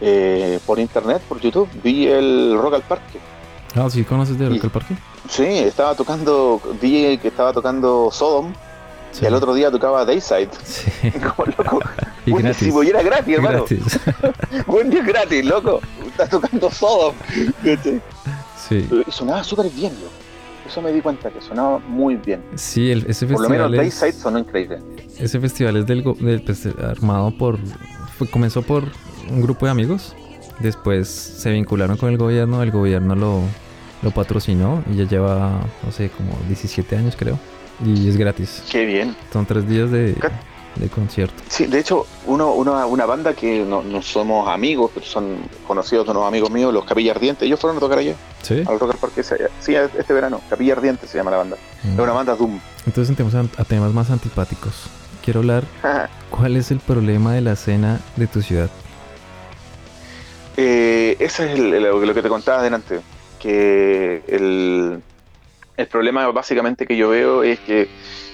eh, 0.00 0.58
por 0.66 0.78
internet, 0.78 1.20
por 1.28 1.40
YouTube, 1.40 1.68
vi 1.82 2.06
el 2.06 2.56
Rock 2.60 2.74
al 2.74 2.82
Parque. 2.82 3.18
Ah, 3.74 3.88
¿sí 3.90 4.04
conoces 4.04 4.38
de 4.38 4.48
Rock 4.48 4.64
al 4.64 4.70
Parque? 4.70 4.96
Sí, 5.28 5.44
estaba 5.44 5.94
tocando, 5.94 6.60
vi 6.80 7.18
que 7.18 7.28
estaba 7.28 7.52
tocando 7.52 8.10
Sodom 8.12 8.52
Sí. 9.10 9.24
y 9.24 9.26
al 9.26 9.34
otro 9.34 9.54
día 9.54 9.70
tocaba 9.70 10.04
Dayside. 10.04 10.48
Sí. 10.64 11.10
Como 11.10 11.46
loco. 11.58 11.80
Y 12.26 12.30
Buenísimo, 12.30 12.82
y 12.82 12.88
era 12.90 13.02
gratis, 13.02 13.34
hermano. 13.36 13.64
gratis. 13.66 14.00
Buen 14.66 14.90
día 14.90 15.02
gratis, 15.02 15.44
loco. 15.44 15.80
Estás 16.06 16.28
tocando 16.30 16.70
Sodom. 16.70 17.14
Sí. 18.68 18.88
Y 19.06 19.10
sonaba 19.12 19.42
súper 19.44 19.68
bien, 19.70 19.92
loco. 19.94 20.12
Eso 20.66 20.82
me 20.82 20.92
di 20.92 21.00
cuenta, 21.00 21.30
que 21.30 21.40
sonaba 21.40 21.78
muy 21.78 22.16
bien. 22.16 22.42
Sí, 22.56 22.90
el- 22.90 23.06
ese 23.08 23.26
Por 23.26 23.40
lo 23.42 23.48
festival 23.48 23.70
menos 23.70 23.86
es, 23.86 24.00
Dayside 24.00 24.20
sonó 24.20 24.38
increíble. 24.40 24.78
ese 25.18 25.38
festival 25.40 25.76
es 25.76 25.86
del, 25.86 26.02
del, 26.20 26.42
pues, 26.42 26.66
armado 26.82 27.30
por 27.36 27.58
fue- 28.18 28.28
comenzó 28.28 28.62
por 28.62 28.84
un 29.30 29.42
grupo 29.42 29.66
de 29.66 29.72
amigos, 29.72 30.14
después 30.60 31.08
se 31.08 31.50
vincularon 31.52 31.96
con 31.96 32.10
el 32.10 32.18
gobierno, 32.18 32.62
el 32.62 32.70
gobierno 32.70 33.14
lo, 33.14 33.42
lo 34.02 34.10
patrocinó 34.10 34.82
y 34.90 34.96
ya 34.96 35.04
lleva, 35.04 35.60
no 35.84 35.92
sé, 35.92 36.10
como 36.10 36.32
17 36.48 36.96
años 36.96 37.14
creo, 37.16 37.38
y 37.84 38.08
es 38.08 38.16
gratis. 38.16 38.62
Qué 38.70 38.84
bien. 38.86 39.14
Son 39.32 39.46
tres 39.46 39.68
días 39.68 39.90
de, 39.90 40.14
¿Qué? 40.20 40.28
De 40.76 40.88
concierto. 40.88 41.34
Sí, 41.48 41.66
de 41.66 41.78
hecho, 41.78 42.06
uno, 42.26 42.52
uno- 42.52 42.86
una 42.86 43.06
banda 43.06 43.34
que 43.34 43.60
no, 43.60 43.82
no 43.82 44.02
somos 44.02 44.48
amigos, 44.48 44.90
pero 44.94 45.04
son 45.06 45.38
conocidos 45.66 46.04
de 46.06 46.12
unos 46.12 46.26
amigos 46.26 46.50
míos, 46.50 46.72
los 46.72 46.84
Capilla 46.84 47.12
Ardiente, 47.12 47.44
ellos 47.46 47.58
fueron 47.60 47.78
a 47.78 47.80
tocar 47.80 47.98
allá, 47.98 48.14
¿Sí? 48.42 48.62
al 48.66 48.78
Rock 48.78 48.92
al 48.92 48.98
Parque, 48.98 49.20
ese- 49.22 49.48
sí, 49.60 49.74
este 49.74 50.12
verano. 50.12 50.40
Capilla 50.50 50.74
Ardiente 50.74 51.06
se 51.06 51.18
llama 51.18 51.30
la 51.30 51.38
banda. 51.38 51.56
Es 51.84 51.98
una 51.98 52.12
banda 52.12 52.34
Doom. 52.36 52.60
Entonces 52.86 53.08
entremos 53.10 53.34
a, 53.34 53.40
a 53.60 53.64
temas 53.64 53.92
más 53.92 54.10
antipáticos. 54.10 54.74
Quiero 55.24 55.40
hablar, 55.40 55.64
¿cuál 56.30 56.56
es 56.56 56.70
el 56.70 56.78
problema 56.80 57.32
de 57.34 57.40
la 57.40 57.52
escena 57.52 58.00
de 58.16 58.26
tu 58.26 58.42
ciudad? 58.42 58.70
Eh, 60.56 61.16
ese 61.18 61.52
es 61.52 61.58
el- 61.58 61.74
el- 61.74 61.82
lo 61.82 62.14
que 62.14 62.22
te 62.22 62.28
contaba 62.28 62.60
adelante, 62.60 63.00
que 63.38 64.22
el, 64.28 65.02
el 65.76 65.86
problema 65.88 66.26
básicamente 66.30 66.86
que 66.86 66.96
yo 66.96 67.10
veo 67.10 67.42
es 67.42 67.58
que 67.60 67.88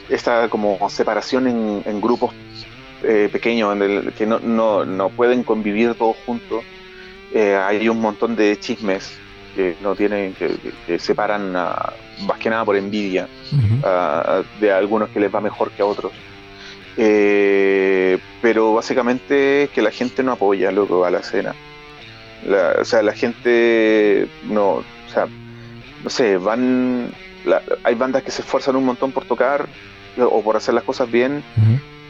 esta 0.09 0.49
como 0.49 0.79
separación 0.89 1.47
en, 1.49 1.83
en 1.87 2.01
grupos 2.01 2.35
eh, 3.03 3.29
pequeños, 3.33 3.75
el 3.81 4.13
que 4.15 4.27
no, 4.27 4.39
no, 4.41 4.85
no 4.85 5.11
pueden 5.11 5.45
convivir 5.45 5.95
todos 5.97 6.17
juntos, 6.17 6.67
eh, 7.31 7.57
hay 7.57 7.89
un 7.89 8.01
montón 8.01 8.37
de 8.37 8.59
chismes 8.59 9.25
que 9.53 9.77
no 9.81 9.95
tienen, 9.97 10.35
que, 10.35 10.59
que- 10.87 10.99
separan 10.99 11.55
a- 11.57 11.97
más 12.27 12.39
que 12.39 12.51
nada 12.51 12.65
por 12.65 12.77
envidia 12.77 13.31
a- 13.85 14.45
de 14.53 14.73
algunos 14.73 15.11
que 15.11 15.21
les 15.21 15.35
va 15.35 15.41
mejor 15.41 15.73
que 15.73 15.83
a 15.83 15.87
otros. 15.87 16.15
Eh, 16.97 18.19
pero 18.41 18.75
básicamente 18.75 19.65
es 19.65 19.71
que 19.71 19.83
la 19.83 19.91
gente 19.91 20.23
no 20.23 20.33
apoya 20.33 20.71
loco 20.73 21.05
a 21.05 21.11
la 21.11 21.21
escena. 21.21 21.57
La- 22.41 22.77
o 22.81 22.85
sea, 22.85 23.03
la 23.03 23.13
gente 23.15 24.31
no, 24.41 24.75
o 24.79 24.87
sea, 25.07 25.31
no 25.99 26.11
sé, 26.11 26.39
van, 26.39 27.13
la- 27.45 27.65
hay 27.85 27.95
bandas 27.95 28.23
que 28.25 28.31
se 28.33 28.43
esfuerzan 28.43 28.77
un 28.77 28.85
montón 28.85 29.13
por 29.13 29.27
tocar 29.27 29.71
o 30.19 30.43
por 30.43 30.57
hacer 30.57 30.75
las 30.75 30.85
cosas 30.85 31.11
bien 31.11 31.43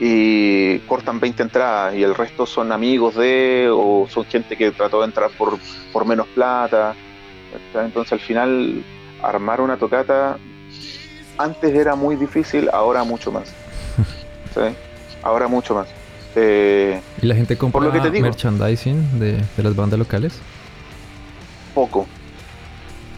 y 0.01 0.79
cortan 0.81 1.21
20 1.21 1.45
entradas 1.45 1.95
y 1.95 2.03
el 2.03 2.15
resto 2.15 2.47
son 2.47 2.73
amigos 2.73 3.15
de 3.15 3.69
o 3.73 4.07
son 4.09 4.25
gente 4.25 4.57
que 4.57 4.71
trató 4.73 5.01
de 5.01 5.07
entrar 5.07 5.31
por, 5.31 5.59
por 5.93 6.05
menos 6.05 6.27
plata. 6.29 6.95
Entonces 7.75 8.13
al 8.13 8.21
final 8.21 8.83
armar 9.23 9.61
una 9.61 9.77
tocata 9.77 10.39
antes 11.39 11.75
era 11.75 11.95
muy 11.95 12.17
difícil, 12.17 12.69
ahora 12.73 13.05
mucho 13.05 13.31
más. 13.31 13.55
Ahora 15.23 15.47
mucho 15.47 15.75
más. 15.75 15.87
Eh, 16.35 17.01
¿Y 17.23 17.27
la 17.27 17.37
gente 17.37 17.57
compra 17.57 17.81
lo 17.81 17.93
que 17.93 18.01
te 18.01 18.11
digo, 18.11 18.25
merchandising 18.25 19.21
de, 19.21 19.37
de 19.57 19.63
las 19.63 19.77
bandas 19.77 19.99
locales? 19.99 20.41
Poco, 21.75 22.07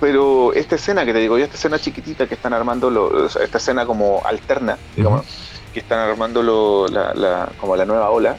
pero 0.01 0.53
esta 0.53 0.76
escena 0.76 1.05
que 1.05 1.12
te 1.12 1.18
digo 1.18 1.38
yo, 1.38 1.45
esta 1.45 1.57
escena 1.57 1.78
chiquitita 1.78 2.26
que 2.26 2.34
están 2.34 2.53
armando, 2.53 3.26
esta 3.26 3.59
escena 3.59 3.86
como 3.86 4.22
alterna, 4.24 4.78
digamos, 4.97 5.24
que 5.72 5.80
están 5.80 5.99
armando 5.99 6.86
la, 6.88 7.51
como 7.59 7.76
la 7.76 7.84
nueva 7.84 8.11
ola, 8.11 8.36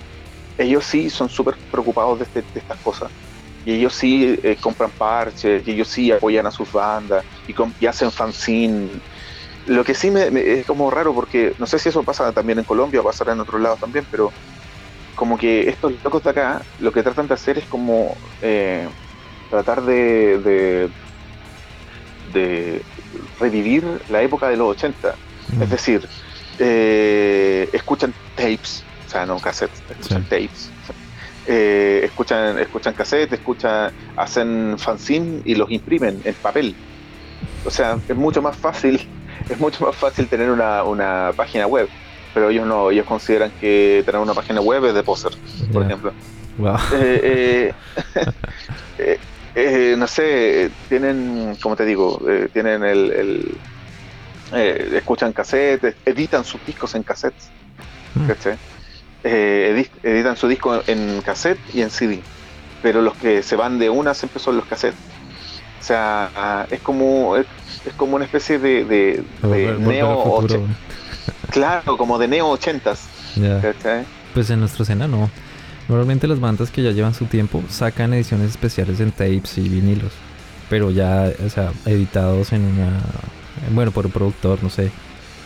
ellos 0.57 0.85
sí 0.85 1.09
son 1.09 1.29
súper 1.29 1.55
preocupados 1.71 2.19
de, 2.19 2.25
este, 2.25 2.41
de, 2.41 2.59
estas 2.59 2.79
cosas. 2.79 3.11
Y 3.65 3.73
ellos 3.73 3.93
sí 3.93 4.39
eh, 4.43 4.57
compran 4.61 4.91
parches, 4.91 5.67
y 5.67 5.71
ellos 5.71 5.87
sí 5.87 6.11
apoyan 6.11 6.45
a 6.45 6.51
sus 6.51 6.71
bandas, 6.71 7.25
y, 7.47 7.85
hacen 7.85 8.11
fanzine. 8.11 8.89
Lo 9.65 9.83
que 9.83 9.95
sí 9.95 10.11
me, 10.11 10.27
es 10.27 10.65
como 10.65 10.91
raro, 10.91 11.13
porque 11.13 11.53
no 11.57 11.65
sé 11.65 11.79
si 11.79 11.89
eso 11.89 12.03
pasa 12.03 12.31
también 12.31 12.59
en 12.59 12.65
Colombia 12.65 13.01
o 13.01 13.03
pasará 13.03 13.33
en 13.33 13.39
otros 13.39 13.59
lados 13.59 13.79
también, 13.79 14.05
pero 14.11 14.31
como 15.15 15.37
que 15.37 15.67
estos 15.69 15.93
locos 16.03 16.23
de 16.23 16.29
acá 16.29 16.61
lo 16.79 16.91
que 16.91 17.01
tratan 17.01 17.27
de 17.27 17.33
hacer 17.33 17.57
es 17.57 17.65
como 17.65 18.15
eh, 18.41 18.87
tratar 19.49 19.81
de 19.81 20.37
de 20.39 20.89
revivir 23.39 23.83
la 24.09 24.21
época 24.21 24.49
de 24.49 24.57
los 24.57 24.69
80. 24.75 25.15
Es 25.61 25.69
decir, 25.69 26.07
eh, 26.59 27.69
escuchan 27.73 28.13
tapes, 28.35 28.83
o 29.05 29.09
sea, 29.09 29.25
no 29.25 29.39
cassettes, 29.39 29.81
escuchan 29.89 30.23
tapes. 30.23 30.69
Eh, 31.47 32.01
escuchan, 32.03 32.57
escuchan 32.57 32.93
cassettes, 32.93 33.33
escuchan, 33.39 33.91
hacen 34.15 34.75
fanzine 34.79 35.41
y 35.45 35.55
los 35.55 35.69
imprimen 35.69 36.21
en 36.23 36.33
papel. 36.35 36.75
O 37.65 37.69
sea, 37.69 37.99
es 38.07 38.15
mucho 38.15 38.41
más 38.41 38.55
fácil, 38.55 39.07
es 39.49 39.59
mucho 39.59 39.85
más 39.85 39.95
fácil 39.95 40.27
tener 40.27 40.49
una, 40.49 40.83
una 40.83 41.31
página 41.35 41.67
web, 41.67 41.87
pero 42.33 42.49
ellos 42.49 42.65
no, 42.65 42.89
ellos 42.89 43.05
consideran 43.05 43.51
que 43.59 44.01
tener 44.05 44.19
una 44.19 44.33
página 44.33 44.61
web 44.61 44.85
es 44.85 44.93
de 44.93 45.03
poser, 45.03 45.33
por 45.71 45.83
ejemplo. 45.83 46.13
Eh, 46.93 47.73
eh, 49.55 49.95
no 49.97 50.05
sé, 50.05 50.69
tienen, 50.89 51.57
como 51.61 51.77
te 51.77 51.85
digo, 51.85 52.21
eh, 52.27 52.49
tienen 52.51 52.83
el, 52.83 53.57
eh, 54.53 54.91
escuchan 54.95 55.31
cassettes, 55.31 55.95
editan 56.05 56.43
sus 56.43 56.63
discos 56.65 56.93
en 56.93 57.03
cassettes, 57.03 57.49
mm. 58.15 58.29
editan 59.23 60.35
su 60.35 60.49
disco 60.49 60.83
en 60.87 61.21
cassette 61.21 61.59
y 61.73 61.81
en 61.81 61.89
CD, 61.89 62.21
pero 62.83 63.01
los 63.01 63.15
que 63.15 63.43
se 63.43 63.55
van 63.55 63.79
de 63.79 63.89
una 63.89 64.13
siempre 64.13 64.41
son 64.41 64.57
los 64.57 64.65
cassettes. 64.65 64.99
O 65.79 65.83
sea, 65.87 66.67
es 66.69 66.81
como 66.81 67.37
es, 67.37 67.45
como 67.95 68.17
una 68.17 68.25
especie 68.25 68.59
de, 68.59 68.83
de, 68.83 69.23
neo 69.79 70.43
claro, 71.51 71.95
como 71.95 72.17
de 72.17 72.27
neo 72.27 72.47
ochentas. 72.49 73.07
Pues 74.33 74.49
en 74.49 74.59
nuestro 74.59 74.83
escena 74.83 75.07
no. 75.07 75.29
Normalmente 75.87 76.27
las 76.27 76.39
bandas 76.39 76.71
que 76.71 76.81
ya 76.81 76.91
llevan 76.91 77.13
su 77.13 77.25
tiempo 77.25 77.63
sacan 77.69 78.13
ediciones 78.13 78.51
especiales 78.51 78.99
en 78.99 79.11
tapes 79.11 79.57
y 79.57 79.69
vinilos, 79.69 80.13
pero 80.69 80.89
ya, 80.89 81.31
o 81.45 81.49
sea, 81.49 81.71
editados 81.85 82.53
en 82.53 82.65
una, 82.65 82.99
bueno, 83.71 83.91
por 83.91 84.07
un 84.07 84.11
productor, 84.11 84.63
no 84.63 84.69
sé, 84.69 84.87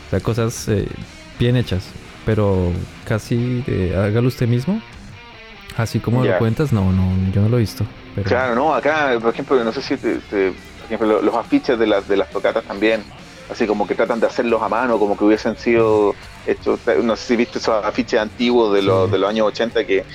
o 0.07 0.09
sea, 0.09 0.19
cosas 0.21 0.67
eh, 0.69 0.87
bien 1.37 1.57
hechas, 1.57 1.89
pero 2.25 2.71
casi 3.05 3.63
hágalo 3.97 4.29
usted 4.29 4.47
mismo, 4.47 4.81
así 5.75 5.99
como 5.99 6.23
lo 6.23 6.37
cuentas, 6.37 6.71
no, 6.71 6.91
no, 6.91 7.31
yo 7.33 7.41
no 7.41 7.49
lo 7.49 7.57
he 7.57 7.61
visto. 7.61 7.85
Claro, 8.23 8.55
no, 8.55 8.73
acá, 8.73 9.17
por 9.21 9.33
ejemplo, 9.33 9.61
no 9.63 9.71
sé 9.73 9.81
si, 9.81 9.97
por 9.97 10.85
ejemplo, 10.85 11.21
los 11.21 11.35
afiches 11.35 11.77
de 11.77 11.85
las 11.87 12.07
de 12.07 12.15
las 12.15 12.29
tocatas 12.29 12.63
también, 12.63 13.03
así 13.51 13.67
como 13.67 13.85
que 13.85 13.93
tratan 13.93 14.21
de 14.21 14.27
hacerlos 14.27 14.61
a 14.61 14.69
mano, 14.69 14.97
como 14.97 15.17
que 15.17 15.25
hubiesen 15.25 15.57
sido 15.57 16.15
hechos, 16.51 16.79
no 17.03 17.15
sé 17.15 17.27
si 17.27 17.35
viste 17.35 17.59
esos 17.59 17.83
afiches 17.83 18.19
antiguos 18.19 18.73
de, 18.73 18.81
los, 18.81 19.11
de 19.11 19.17
los 19.17 19.29
años 19.29 19.47
80 19.47 19.85
que 19.85 20.05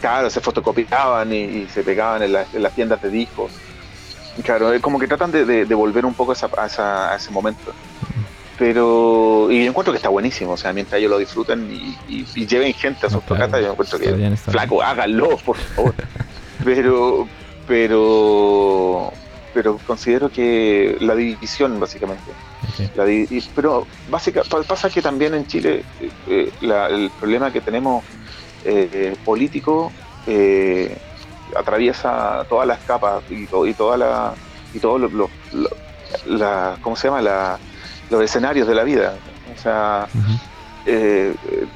claro, 0.00 0.30
se 0.30 0.40
fotocopiaban 0.40 1.32
y, 1.32 1.66
se 1.66 1.82
pegaban 1.82 2.22
en, 2.22 2.32
las 2.32 2.74
tiendas 2.74 3.00
de 3.02 3.10
discos. 3.10 3.52
Claro, 4.42 4.72
es 4.72 4.80
como 4.80 4.98
que 4.98 5.06
tratan 5.06 5.30
de, 5.30 5.64
volver 5.74 6.04
un 6.06 6.14
poco 6.14 6.32
a, 6.32 7.16
ese 7.16 7.30
momento. 7.30 7.72
Pero, 8.58 9.48
y 9.50 9.64
yo 9.64 9.70
encuentro 9.70 9.92
que 9.92 9.96
está 9.96 10.08
buenísimo, 10.08 10.52
o 10.52 10.56
sea, 10.56 10.72
mientras 10.72 10.98
ellos 10.98 11.10
lo 11.10 11.18
disfruten 11.18 11.68
y, 12.08 12.46
lleven 12.46 12.72
gente 12.74 13.06
a 13.06 13.10
sus 13.10 13.24
tocatas, 13.24 13.60
yo 13.60 13.72
encuentro 13.72 13.98
que, 13.98 14.36
flaco, 14.36 14.82
háganlo, 14.82 15.36
por 15.38 15.56
favor. 15.56 15.94
pero, 16.64 17.26
pero 17.66 19.12
pero 19.54 19.78
considero 19.86 20.30
que 20.30 20.96
la 21.00 21.14
división 21.14 21.78
básicamente. 21.78 22.22
Pero 23.54 23.86
básica, 24.10 24.42
pasa 24.66 24.90
que 24.90 25.02
también 25.02 25.34
en 25.34 25.46
Chile 25.46 25.84
eh, 26.28 26.50
el 26.60 27.10
problema 27.18 27.52
que 27.52 27.60
tenemos 27.60 28.04
eh, 28.64 29.16
político 29.24 29.92
eh, 30.26 30.96
atraviesa 31.56 32.44
todas 32.48 32.66
las 32.66 32.78
capas 32.80 33.22
y, 33.30 33.44
y 33.44 33.74
toda 33.74 33.96
la 33.96 34.34
y 34.74 34.78
todos 34.78 35.00
los 35.00 35.30
la, 36.26 36.76
¿cómo 36.80 36.96
se 36.96 37.08
llama? 37.08 37.22
La, 37.22 37.58
los 38.10 38.22
escenarios 38.22 38.66
de 38.66 38.74
la 38.74 38.84
vida. 38.84 39.14
O 39.54 39.60
sea, 39.60 40.08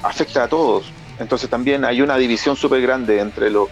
afecta 0.03 0.43
a 0.43 0.47
todos. 0.47 0.91
Entonces 1.19 1.49
también 1.49 1.83
hay 1.85 2.01
una 2.01 2.17
división 2.17 2.55
súper 2.55 2.81
grande 2.81 3.19
entre, 3.19 3.49
los, 3.49 3.69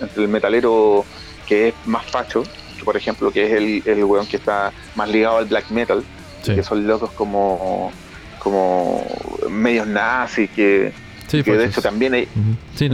entre 0.00 0.22
el 0.22 0.28
metalero 0.28 1.04
que 1.46 1.68
es 1.68 1.74
más 1.86 2.04
facho, 2.06 2.44
por 2.84 2.96
ejemplo, 2.96 3.30
que 3.30 3.46
es 3.46 3.52
el, 3.52 3.82
el 3.86 4.04
weón 4.04 4.26
que 4.26 4.36
está 4.36 4.72
más 4.94 5.08
ligado 5.08 5.38
al 5.38 5.46
black 5.46 5.70
metal, 5.70 6.02
que 6.44 6.62
son 6.62 6.86
locos 6.86 7.10
como, 7.12 7.92
como 8.38 9.04
medios 9.50 9.86
nazis, 9.86 10.50
que, 10.50 10.92
que 11.30 11.42
de 11.42 11.66
hecho 11.66 11.82
también 11.82 12.14
hay, 12.14 12.28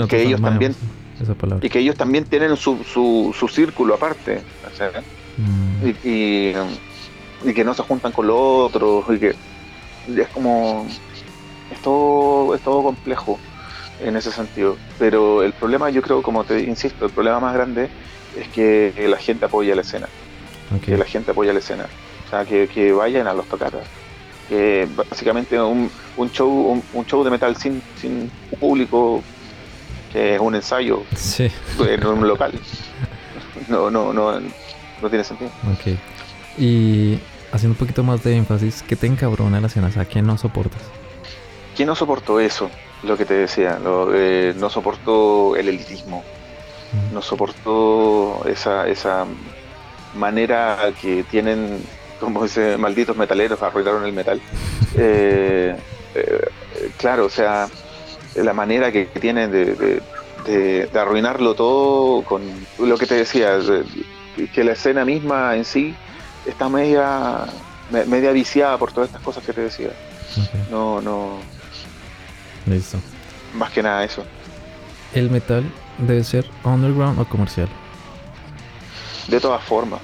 que 0.09 0.22
ellos 0.22 0.40
también 0.40 0.74
y 1.61 1.68
que 1.68 1.80
ellos 1.80 1.96
también 1.96 2.24
tienen 2.24 2.57
su, 2.57 2.84
su, 2.84 3.34
su 3.36 3.49
círculo 3.49 3.94
aparte 3.94 4.40
mm. 5.36 5.88
y, 6.05 6.53
y, 7.44 7.55
que 7.55 7.64
no 7.64 7.74
se 7.74 7.82
juntan 7.82 8.12
con 8.12 8.26
los 8.26 8.36
otros 8.38 9.05
y 9.11 9.18
que 9.18 9.34
es 10.16 10.28
como 10.28 10.86
es 11.70 11.80
todo, 11.82 12.55
es 12.55 12.61
todo 12.61 12.82
complejo 12.82 13.38
en 14.01 14.16
ese 14.16 14.30
sentido. 14.30 14.76
Pero 14.99 15.42
el 15.42 15.53
problema 15.53 15.90
yo 15.90 16.03
creo 16.03 16.22
como 16.22 16.44
te 16.44 16.62
insisto 16.62 17.07
el 17.07 17.12
problema 17.12 17.40
más 17.40 17.55
grande 17.55 17.88
es 18.36 18.49
que 18.49 18.92
la 19.09 19.18
gente 19.18 19.46
apoya 19.46 19.74
la 19.74 19.82
escena. 19.82 20.09
Que 20.84 20.96
la 20.96 21.05
gente 21.05 21.30
apoya 21.30 21.53
la 21.53 21.59
escena. 21.59 21.86
O 22.29 22.31
sea, 22.31 22.45
que, 22.45 22.93
vayan 22.93 23.26
a 23.26 23.35
los 23.35 23.47
tocatas. 23.47 23.87
Que 24.49 24.89
básicamente 24.95 25.61
un, 25.61 25.91
un 26.16 26.31
show 26.31 26.83
un, 26.93 27.07
show 27.07 27.22
de 27.24 27.31
metal 27.31 27.57
sin, 27.57 27.83
sin 28.01 28.31
público, 28.61 29.22
que 30.12 30.35
es 30.35 30.41
un 30.41 30.55
ensayo 30.55 31.03
en 31.81 32.07
un 32.07 32.26
local. 32.26 32.53
No, 33.68 33.91
no, 33.91 34.14
no, 34.14 34.41
no 34.41 35.11
tiene 35.11 35.24
sentido. 35.24 35.51
Ok. 35.72 35.99
Y 36.57 37.18
haciendo 37.53 37.74
un 37.74 37.79
poquito 37.79 38.03
más 38.03 38.22
de 38.22 38.37
énfasis, 38.37 38.83
¿qué 38.83 38.97
te 38.97 39.07
encabrona 39.07 39.61
la 39.61 39.66
escena? 39.66 39.89
O 39.89 39.91
sea, 39.91 40.07
¿quién 40.07 40.26
no 40.26 40.39
soportas? 40.39 40.81
¿Quién 41.76 41.89
no 41.89 41.95
soportó 41.95 42.41
eso? 42.41 42.70
Lo 43.03 43.16
que 43.18 43.26
te 43.26 43.35
decía, 43.35 43.79
eh, 44.14 44.55
no 44.57 44.70
soportó 44.70 45.55
el 45.57 45.68
elitismo 45.68 46.24
no 47.12 47.22
soportó 47.22 48.43
esa, 48.47 48.89
esa 48.89 49.26
manera 50.14 50.79
que 51.01 51.22
tienen, 51.24 51.83
como 52.21 52.45
ese 52.45 52.77
malditos 52.77 53.16
metaleros, 53.16 53.62
arruinaron 53.62 54.05
el 54.05 54.12
metal. 54.12 54.41
Eh, 54.97 55.77
eh, 56.14 56.49
claro, 56.97 57.27
o 57.27 57.31
sea, 57.31 57.69
la 58.35 58.53
manera 58.53 58.93
que, 58.93 59.07
tienen 59.07 59.51
de, 59.51 60.01
de, 60.45 60.89
arruinarlo 60.99 61.55
todo 61.55 62.23
con 62.23 62.43
lo 62.79 62.97
que 62.97 63.07
te 63.07 63.14
decía, 63.14 63.59
que 64.53 64.64
la 64.64 64.73
escena 64.73 65.05
misma 65.05 65.57
en 65.57 65.64
sí 65.64 65.95
está 66.47 66.69
media, 66.69 67.47
media 68.07 68.33
viciada 68.33 68.79
por 68.79 68.93
todas 68.93 69.09
estas 69.09 69.23
cosas 69.23 69.45
que 69.45 69.53
te 69.53 69.62
decía. 69.62 69.91
No, 70.71 71.01
no. 71.01 71.39
Listo. 72.66 72.99
Más 73.55 73.71
que 73.71 73.83
nada 73.83 74.05
eso. 74.05 74.25
El 75.14 75.31
metal 75.31 75.64
debe 75.99 76.23
ser 76.23 76.47
underground 76.64 77.19
o 77.19 77.25
comercial. 77.25 77.69
De 79.27 79.41
todas 79.41 79.62
formas. 79.64 80.01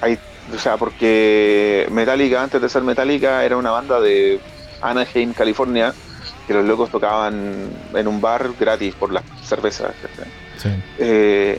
Hay, 0.00 0.18
o 0.52 0.58
sea, 0.58 0.76
porque 0.76 1.86
Metallica, 1.90 2.42
antes 2.42 2.60
de 2.60 2.68
ser 2.68 2.82
Metallica, 2.82 3.44
era 3.44 3.56
una 3.56 3.70
banda 3.70 4.00
de 4.00 4.40
Anaheim, 4.80 5.32
California, 5.32 5.94
que 6.46 6.54
los 6.54 6.64
locos 6.64 6.90
tocaban 6.90 7.70
en 7.94 8.08
un 8.08 8.20
bar 8.20 8.50
gratis 8.58 8.94
por 8.94 9.12
las 9.12 9.24
cervezas. 9.42 9.94
Eh, 10.98 11.58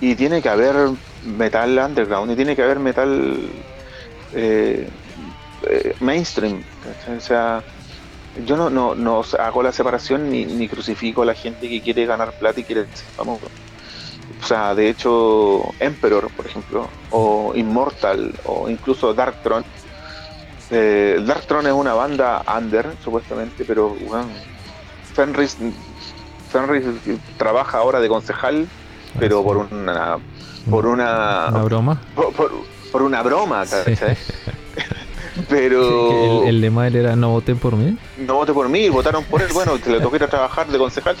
y 0.00 0.14
tiene 0.14 0.40
que 0.40 0.48
haber 0.48 0.90
metal 1.24 1.78
underground 1.78 2.32
y 2.32 2.36
tiene 2.36 2.56
que 2.56 2.62
haber 2.62 2.78
metal 2.78 3.36
eh, 4.32 4.88
eh, 5.68 5.94
mainstream. 6.00 6.62
O 7.16 7.20
sea, 7.20 7.62
yo 8.46 8.56
no, 8.56 8.70
no, 8.70 8.94
no 8.94 9.22
hago 9.38 9.62
la 9.62 9.72
separación 9.72 10.30
ni, 10.30 10.46
ni 10.46 10.68
crucifico 10.68 11.22
a 11.22 11.26
la 11.26 11.34
gente 11.34 11.68
que 11.68 11.82
quiere 11.82 12.06
ganar 12.06 12.32
plata 12.32 12.60
y 12.60 12.64
quiere 12.64 12.86
ser 12.94 13.06
famoso. 13.14 13.46
O 14.42 14.46
sea, 14.46 14.74
de 14.74 14.88
hecho, 14.88 15.62
Emperor, 15.80 16.30
por 16.30 16.46
ejemplo, 16.46 16.88
o 17.10 17.52
Immortal, 17.54 18.34
o 18.44 18.68
incluso 18.68 19.12
Darktron. 19.14 19.64
Eh, 20.70 21.20
Darktron 21.26 21.66
es 21.66 21.72
una 21.72 21.94
banda 21.94 22.44
under, 22.56 22.94
supuestamente, 23.02 23.64
pero 23.64 23.90
bueno, 23.90 24.28
Fenris, 25.14 25.56
Fenris 26.50 26.84
trabaja 27.36 27.78
ahora 27.78 28.00
de 28.00 28.08
concejal, 28.08 28.68
pero 29.18 29.42
por 29.42 29.56
una 29.56 30.18
por 30.68 30.86
una, 30.86 31.48
¿Una 31.48 31.62
broma. 31.62 32.00
Por, 32.14 33.02
una 33.02 33.22
broma, 33.22 33.64
¿sabes? 33.66 34.00
Pero. 35.48 36.44
El, 36.44 36.60
lema 36.60 36.82
de 36.82 36.88
él 36.88 36.96
era 36.96 37.16
no 37.16 37.30
voten 37.30 37.58
por 37.58 37.76
mí. 37.76 37.96
No 38.18 38.34
voten 38.34 38.54
por 38.54 38.68
mí, 38.68 38.88
votaron 38.88 39.24
por 39.24 39.40
él. 39.42 39.48
Bueno, 39.54 39.80
que 39.80 39.90
le 39.90 40.00
tocó 40.00 40.16
ir 40.16 40.24
a 40.24 40.28
trabajar 40.28 40.66
de 40.66 40.76
concejal. 40.76 41.16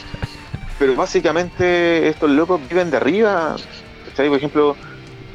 Pero 0.80 0.96
básicamente 0.96 2.08
estos 2.08 2.30
locos 2.30 2.58
viven 2.66 2.90
de 2.90 2.96
arriba. 2.96 3.54
Por 4.16 4.24
ejemplo, 4.24 4.74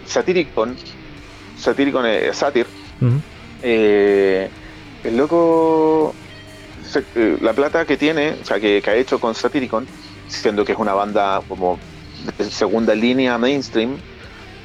Satyricon. 0.07 0.75
Satyricon 1.55 2.07
es 2.07 2.35
Satyr. 2.35 2.65
Eh, 3.61 4.49
el 5.03 5.15
loco. 5.15 6.15
Eh, 7.15 7.37
la 7.41 7.53
plata 7.53 7.85
que 7.85 7.95
tiene, 7.95 8.37
o 8.41 8.45
sea, 8.45 8.59
que, 8.59 8.81
ha 8.87 8.95
hecho 8.95 9.19
con 9.19 9.35
Satyricon, 9.35 9.85
siendo 10.27 10.65
que 10.65 10.71
es 10.71 10.79
una 10.79 10.95
banda 10.95 11.41
como 11.47 11.77
de 12.39 12.45
segunda 12.45 12.95
línea 12.95 13.37
mainstream, 13.37 13.97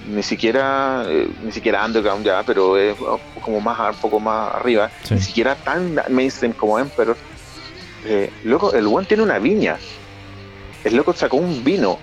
ni 0.08 0.22
siquiera 0.22 1.04
eh, 1.06 1.28
ni 1.44 1.52
siquiera 1.52 1.84
underground 1.84 2.24
ya, 2.24 2.42
pero 2.42 2.78
es 2.78 2.96
como 3.42 3.60
más 3.60 3.94
un 3.94 4.00
poco 4.00 4.18
más 4.18 4.54
arriba, 4.54 4.90
ni 5.10 5.20
siquiera 5.20 5.56
tan 5.56 6.00
mainstream 6.08 6.54
como 6.54 6.78
Emperor. 6.78 7.18
Eh, 8.06 8.32
loco, 8.44 8.72
el 8.72 8.86
buen 8.86 9.04
tiene 9.04 9.22
una 9.22 9.38
viña. 9.38 9.76
El 10.84 10.96
loco 10.96 11.12
sacó 11.12 11.36
un 11.36 11.62
vino. 11.62 11.98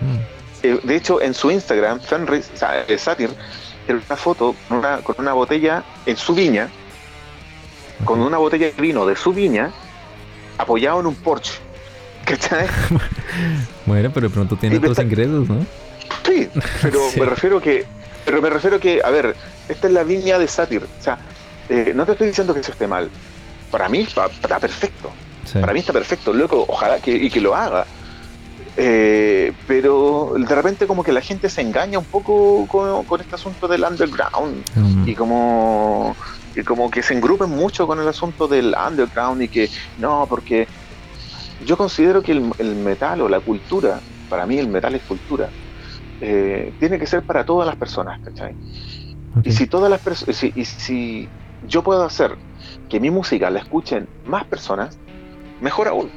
Mm. 0.00 0.40
Eh, 0.62 0.80
de 0.82 0.96
hecho, 0.96 1.20
en 1.20 1.34
su 1.34 1.50
Instagram, 1.50 2.00
Fenris, 2.00 2.50
o 2.54 2.56
sea, 2.56 3.16
tiene 3.16 3.32
una 3.88 4.16
foto 4.16 4.54
con 4.68 4.78
una, 4.78 4.98
con 4.98 5.16
una 5.18 5.32
botella 5.32 5.82
en 6.06 6.16
su 6.16 6.34
viña, 6.34 6.68
con 8.04 8.20
una 8.20 8.38
botella 8.38 8.66
de 8.66 8.80
vino 8.80 9.06
de 9.06 9.16
su 9.16 9.32
viña, 9.32 9.70
apoyado 10.58 11.00
en 11.00 11.06
un 11.06 11.14
Porsche. 11.14 11.54
¿Cachai? 12.24 12.66
bueno, 13.86 14.10
pero 14.12 14.30
pronto 14.30 14.56
tiene 14.56 14.76
otros 14.76 14.98
ingresos, 14.98 15.48
¿no? 15.48 15.66
Sí, 16.24 16.48
pero 16.82 17.00
me 17.16 17.24
refiero 17.24 17.60
que, 17.60 17.86
pero 18.24 18.42
me 18.42 18.50
refiero 18.50 18.78
que, 18.78 19.00
a 19.02 19.10
ver, 19.10 19.34
esta 19.68 19.86
es 19.86 19.92
la 19.92 20.04
viña 20.04 20.38
de 20.38 20.46
Satyr. 20.46 20.82
O 20.82 21.02
sea, 21.02 21.18
eh, 21.68 21.92
no 21.94 22.04
te 22.04 22.12
estoy 22.12 22.28
diciendo 22.28 22.52
que 22.54 22.60
eso 22.60 22.72
esté 22.72 22.86
mal. 22.86 23.08
Para 23.70 23.88
mí 23.88 24.00
está, 24.00 24.28
perfecto. 24.58 25.10
Para 25.54 25.72
mí 25.72 25.80
está 25.80 25.92
perfecto, 25.92 26.32
loco. 26.32 26.64
Ojalá 26.68 26.98
que, 26.98 27.12
y 27.12 27.30
que 27.30 27.40
lo 27.40 27.54
haga. 27.54 27.86
Eh, 28.76 29.52
pero 29.66 30.34
de 30.36 30.54
repente 30.54 30.86
como 30.86 31.02
que 31.02 31.12
la 31.12 31.20
gente 31.20 31.50
se 31.50 31.60
engaña 31.60 31.98
un 31.98 32.04
poco 32.04 32.66
con, 32.68 33.20
este 33.20 33.34
asunto 33.34 33.66
del 33.66 33.82
underground 33.82 34.64
mm. 34.76 35.08
y 35.08 35.14
como 35.14 36.16
y 36.54 36.62
como 36.62 36.88
que 36.88 37.02
se 37.02 37.14
engrupen 37.14 37.50
mucho 37.50 37.86
con 37.88 37.98
el 38.00 38.06
asunto 38.06 38.46
del 38.46 38.74
underground 38.88 39.42
y 39.42 39.48
que 39.48 39.68
no 39.98 40.24
porque 40.28 40.68
yo 41.66 41.76
considero 41.76 42.22
que 42.22 42.30
el 42.32 42.76
metal 42.76 43.22
o 43.22 43.28
la 43.28 43.40
cultura 43.40 43.98
para 44.28 44.46
mí 44.46 44.56
el 44.56 44.68
metal 44.68 44.94
es 44.94 45.02
cultura 45.02 45.50
eh, 46.20 46.72
tiene 46.78 46.98
que 46.98 47.06
ser 47.06 47.22
para 47.22 47.44
todas 47.44 47.66
las 47.66 47.76
personas, 47.76 48.20
¿cachai? 48.20 48.54
Y 49.42 49.52
si 49.52 49.66
todas 49.66 49.88
las 49.90 50.00
personas, 50.00 50.36
si, 50.36 50.52
y 50.54 50.64
si 50.66 51.28
yo 51.66 51.82
puedo 51.82 52.04
hacer 52.04 52.36
que 52.90 53.00
mi 53.00 53.10
música 53.10 53.48
la 53.48 53.60
escuchen 53.60 54.06
más 54.26 54.44
personas, 54.44 54.98
mejor 55.60 55.88
aún. 55.88 56.10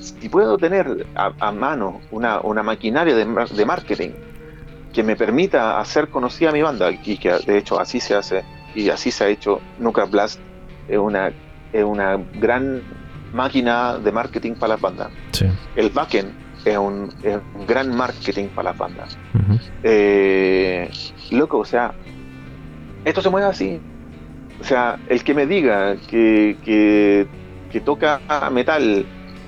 Si 0.00 0.28
puedo 0.28 0.56
tener 0.56 1.06
a, 1.14 1.52
mano 1.52 2.00
una, 2.10 2.40
una 2.40 2.62
maquinaria 2.62 3.14
de, 3.14 3.24
de, 3.24 3.66
marketing 3.66 4.10
que 4.92 5.02
me 5.02 5.14
permita 5.14 5.78
hacer 5.78 6.08
conocida 6.08 6.52
mi 6.52 6.62
banda, 6.62 6.90
y 6.90 7.18
que 7.18 7.32
de 7.46 7.58
hecho 7.58 7.78
así 7.78 8.00
se 8.00 8.14
hace, 8.14 8.44
y 8.74 8.88
así 8.88 9.10
se 9.10 9.24
ha 9.24 9.28
hecho, 9.28 9.60
Nuclear 9.78 10.08
Blast 10.08 10.40
es 10.88 10.98
una, 10.98 11.32
es 11.72 11.84
una 11.84 12.16
gran 12.40 12.82
máquina 13.32 13.98
de 13.98 14.12
marketing 14.12 14.54
para 14.54 14.74
las 14.74 14.80
bandas. 14.80 15.12
El 15.76 15.90
backend 15.90 16.32
es 16.64 16.76
un, 16.76 17.12
gran 17.66 17.94
marketing 17.94 18.48
para 18.48 18.70
las 18.70 18.78
bandas. 18.78 19.18
Eh, 19.82 20.90
loco, 21.30 21.58
o 21.58 21.64
sea, 21.64 21.94
esto 23.04 23.22
se 23.22 23.30
mueve 23.30 23.46
así. 23.46 23.80
O 24.60 24.64
sea, 24.64 24.98
el 25.08 25.24
que 25.24 25.34
me 25.34 25.46
diga 25.46 25.96
que, 26.08 26.56
que, 26.64 27.80
toca 27.80 28.20
metal 28.50 29.06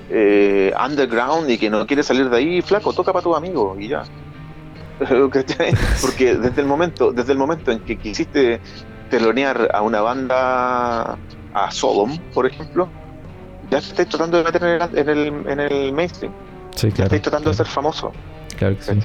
eh, 0.09 0.73
underground 0.83 1.49
y 1.49 1.57
que 1.57 1.69
no 1.69 1.85
quiere 1.87 2.03
salir 2.03 2.29
de 2.29 2.37
ahí, 2.37 2.61
flaco, 2.61 2.93
toca 2.93 3.11
para 3.13 3.23
tu 3.23 3.35
amigo 3.35 3.75
y 3.79 3.89
ya. 3.89 4.03
Porque 6.01 6.35
desde 6.35 6.61
el 6.61 6.67
momento, 6.67 7.11
desde 7.11 7.31
el 7.33 7.37
momento 7.37 7.71
en 7.71 7.79
que 7.79 7.97
quisiste 7.97 8.61
telonear 9.09 9.69
a 9.73 9.81
una 9.81 10.01
banda, 10.01 11.17
a 11.53 11.71
Sodom, 11.71 12.17
por 12.33 12.45
ejemplo, 12.45 12.87
ya 13.69 13.79
te 13.79 13.87
estás 13.87 14.07
tratando 14.07 14.37
de 14.37 14.43
meter 14.43 14.63
en 14.95 15.09
el, 15.09 15.47
en 15.47 15.59
el 15.59 15.93
mainstream. 15.93 16.33
Sí, 16.75 16.91
claro. 16.91 17.05
Estás 17.05 17.21
tratando 17.21 17.49
de 17.49 17.55
ser 17.55 17.67
famoso. 17.67 18.11
Claro 18.57 18.75
que 18.75 18.81
sí. 18.81 18.99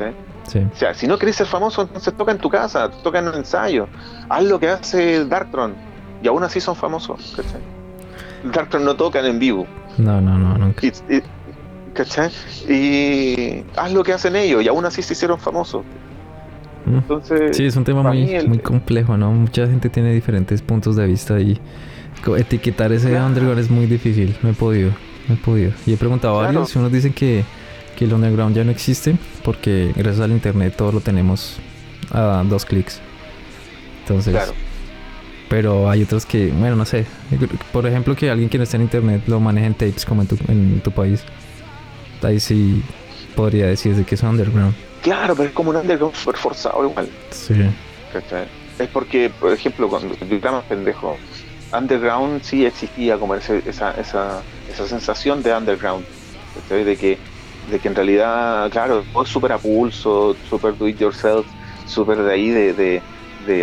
sí. 0.47 0.59
O 0.59 0.77
sea, 0.77 0.95
si 0.95 1.07
no 1.07 1.19
querés 1.19 1.37
ser 1.37 1.47
famoso, 1.47 1.83
entonces 1.83 2.15
toca 2.15 2.33
en 2.33 2.39
tu 2.39 2.49
casa, 2.49 2.91
toca 2.91 3.19
en 3.19 3.29
un 3.29 3.35
ensayo. 3.35 3.89
Haz 4.29 4.45
lo 4.45 4.59
que 4.59 4.69
hace 4.69 5.25
Darktron. 5.25 5.75
Y 6.23 6.29
aún 6.29 6.43
así 6.43 6.61
son 6.61 6.75
famosos. 6.75 7.35
¿cachai? 7.37 7.61
Darktron 8.53 8.85
no 8.85 8.97
tocan 8.97 9.27
en 9.27 9.39
vivo. 9.39 9.67
No, 9.99 10.21
no, 10.21 10.39
no, 10.39 10.57
nunca. 10.59 10.87
Y, 10.87 10.93
¿Cachai? 11.93 12.31
Y 12.69 13.65
haz 13.77 13.93
lo 13.93 14.05
que 14.05 14.13
hacen 14.13 14.37
ellos 14.37 14.63
y 14.63 14.69
aún 14.69 14.85
así 14.85 15.03
se 15.03 15.15
hicieron 15.15 15.39
famosos. 15.39 15.85
Mm. 16.87 16.95
Entonces, 16.99 17.57
sí, 17.57 17.65
es 17.65 17.77
un 17.77 17.85
tema 17.85 18.03
muy, 18.03 18.47
muy 18.47 18.59
complejo, 18.59 19.17
¿no? 19.17 19.33
Mucha 19.33 19.67
gente 19.67 19.89
tiene 19.89 20.13
diferentes 20.13 20.63
puntos 20.63 20.97
de 20.97 21.07
vista 21.07 21.41
y 21.41 21.61
etiquetar 22.37 22.93
ese 22.93 23.21
underground 23.21 23.59
es 23.59 23.71
muy 23.71 23.87
difícil. 23.87 24.37
No 24.43 24.51
he 24.51 24.55
podido. 24.55 24.93
No 25.29 25.35
he 25.35 25.39
podido. 25.39 25.73
Y 25.87 25.93
he 25.93 25.97
preguntado 25.97 26.39
a 26.39 26.45
varios 26.45 26.75
y 26.75 26.79
unos 26.79 26.93
dicen 26.93 27.13
que, 27.13 27.45
que 27.97 28.05
el 28.05 28.13
underground 28.13 28.55
ya 28.55 28.65
no 28.65 28.71
existe 28.71 29.17
porque 29.45 29.93
gracias 29.97 30.21
al 30.21 30.31
internet 30.31 30.75
todo 30.77 30.93
lo 30.93 31.01
tenemos 31.01 31.59
a 32.13 32.45
dos 32.49 32.65
clics. 32.65 33.01
Entonces, 34.03 34.35
claro. 34.35 34.53
Pero 35.49 35.89
hay 35.89 36.03
otros 36.03 36.27
que, 36.27 36.49
bueno, 36.49 36.77
no 36.77 36.85
sé. 36.85 37.07
Por 37.73 37.87
ejemplo, 37.87 38.15
que 38.15 38.31
alguien 38.31 38.49
que 38.49 38.59
no 38.59 38.65
esté 38.65 38.77
en 38.77 38.83
internet 38.83 39.23
lo 39.27 39.41
maneje 39.41 39.67
en 39.67 39.75
tapes 39.75 40.05
como 40.05 40.23
en 40.23 40.29
tu, 40.29 40.39
en 40.49 40.81
tu 40.81 40.91
país. 40.91 41.25
Ahí 42.23 42.41
sí 42.41 42.83
podría 43.35 43.67
decirse 43.67 44.05
que 44.05 44.15
es 44.15 44.23
underground. 44.23 44.75
Claro, 45.03 45.35
pero 45.37 45.49
es 45.49 45.55
como 45.55 45.71
un 45.71 45.77
underground 45.77 46.15
súper 46.15 46.37
forzado 46.37 46.85
igual. 46.85 47.09
Sí. 47.31 47.55
Es 48.79 48.89
porque, 48.89 49.31
por 49.41 49.53
ejemplo, 49.53 49.89
cuando 49.89 50.15
yo 50.15 50.53
más 50.53 50.65
pendejo, 50.65 51.17
underground 51.73 52.43
sí 52.43 52.65
existía 52.65 53.17
como 53.17 53.35
esa, 53.35 53.57
esa, 53.57 53.95
esa 53.99 54.89
sensación 54.89 55.43
de 55.43 55.55
underground, 55.55 56.05
de 56.69 56.97
que, 56.97 57.19
de 57.71 57.79
que 57.79 57.89
en 57.89 57.95
realidad, 57.95 58.71
claro, 58.71 59.05
es 59.23 59.29
súper 59.29 59.53
a 59.53 59.59
pulso, 59.59 60.37
súper 60.49 60.77
do 60.77 60.89
it 60.89 60.99
yourself, 60.99 61.47
súper 61.87 62.19
de 62.19 62.33
ahí 62.33 62.51
de, 62.51 62.73
de, 62.73 63.03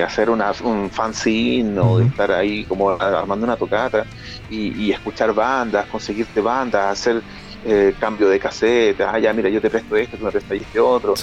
hacer 0.04 0.30
una, 0.30 0.52
un 0.64 0.90
fanzine 0.90 1.80
o 1.80 2.00
de 2.00 2.06
estar 2.06 2.32
ahí 2.32 2.64
como 2.66 2.90
armando 2.90 3.46
una 3.46 3.56
tocata 3.56 4.06
y, 4.50 4.92
escuchar 4.92 5.34
bandas, 5.34 5.86
conseguirte 5.88 6.42
bandas, 6.42 6.92
hacer 6.92 7.22
eh, 7.66 7.94
cambio 8.00 8.30
de 8.30 8.40
cassette, 8.40 9.02
ah, 9.02 9.18
ya 9.20 9.34
mira, 9.34 9.50
yo 9.50 9.62
te 9.62 9.70
presto 9.70 9.96
esto, 9.96 10.18
tú 10.18 10.26
me 10.26 10.32
prestas 10.32 10.58
este 10.58 10.80
otro, 10.80 11.14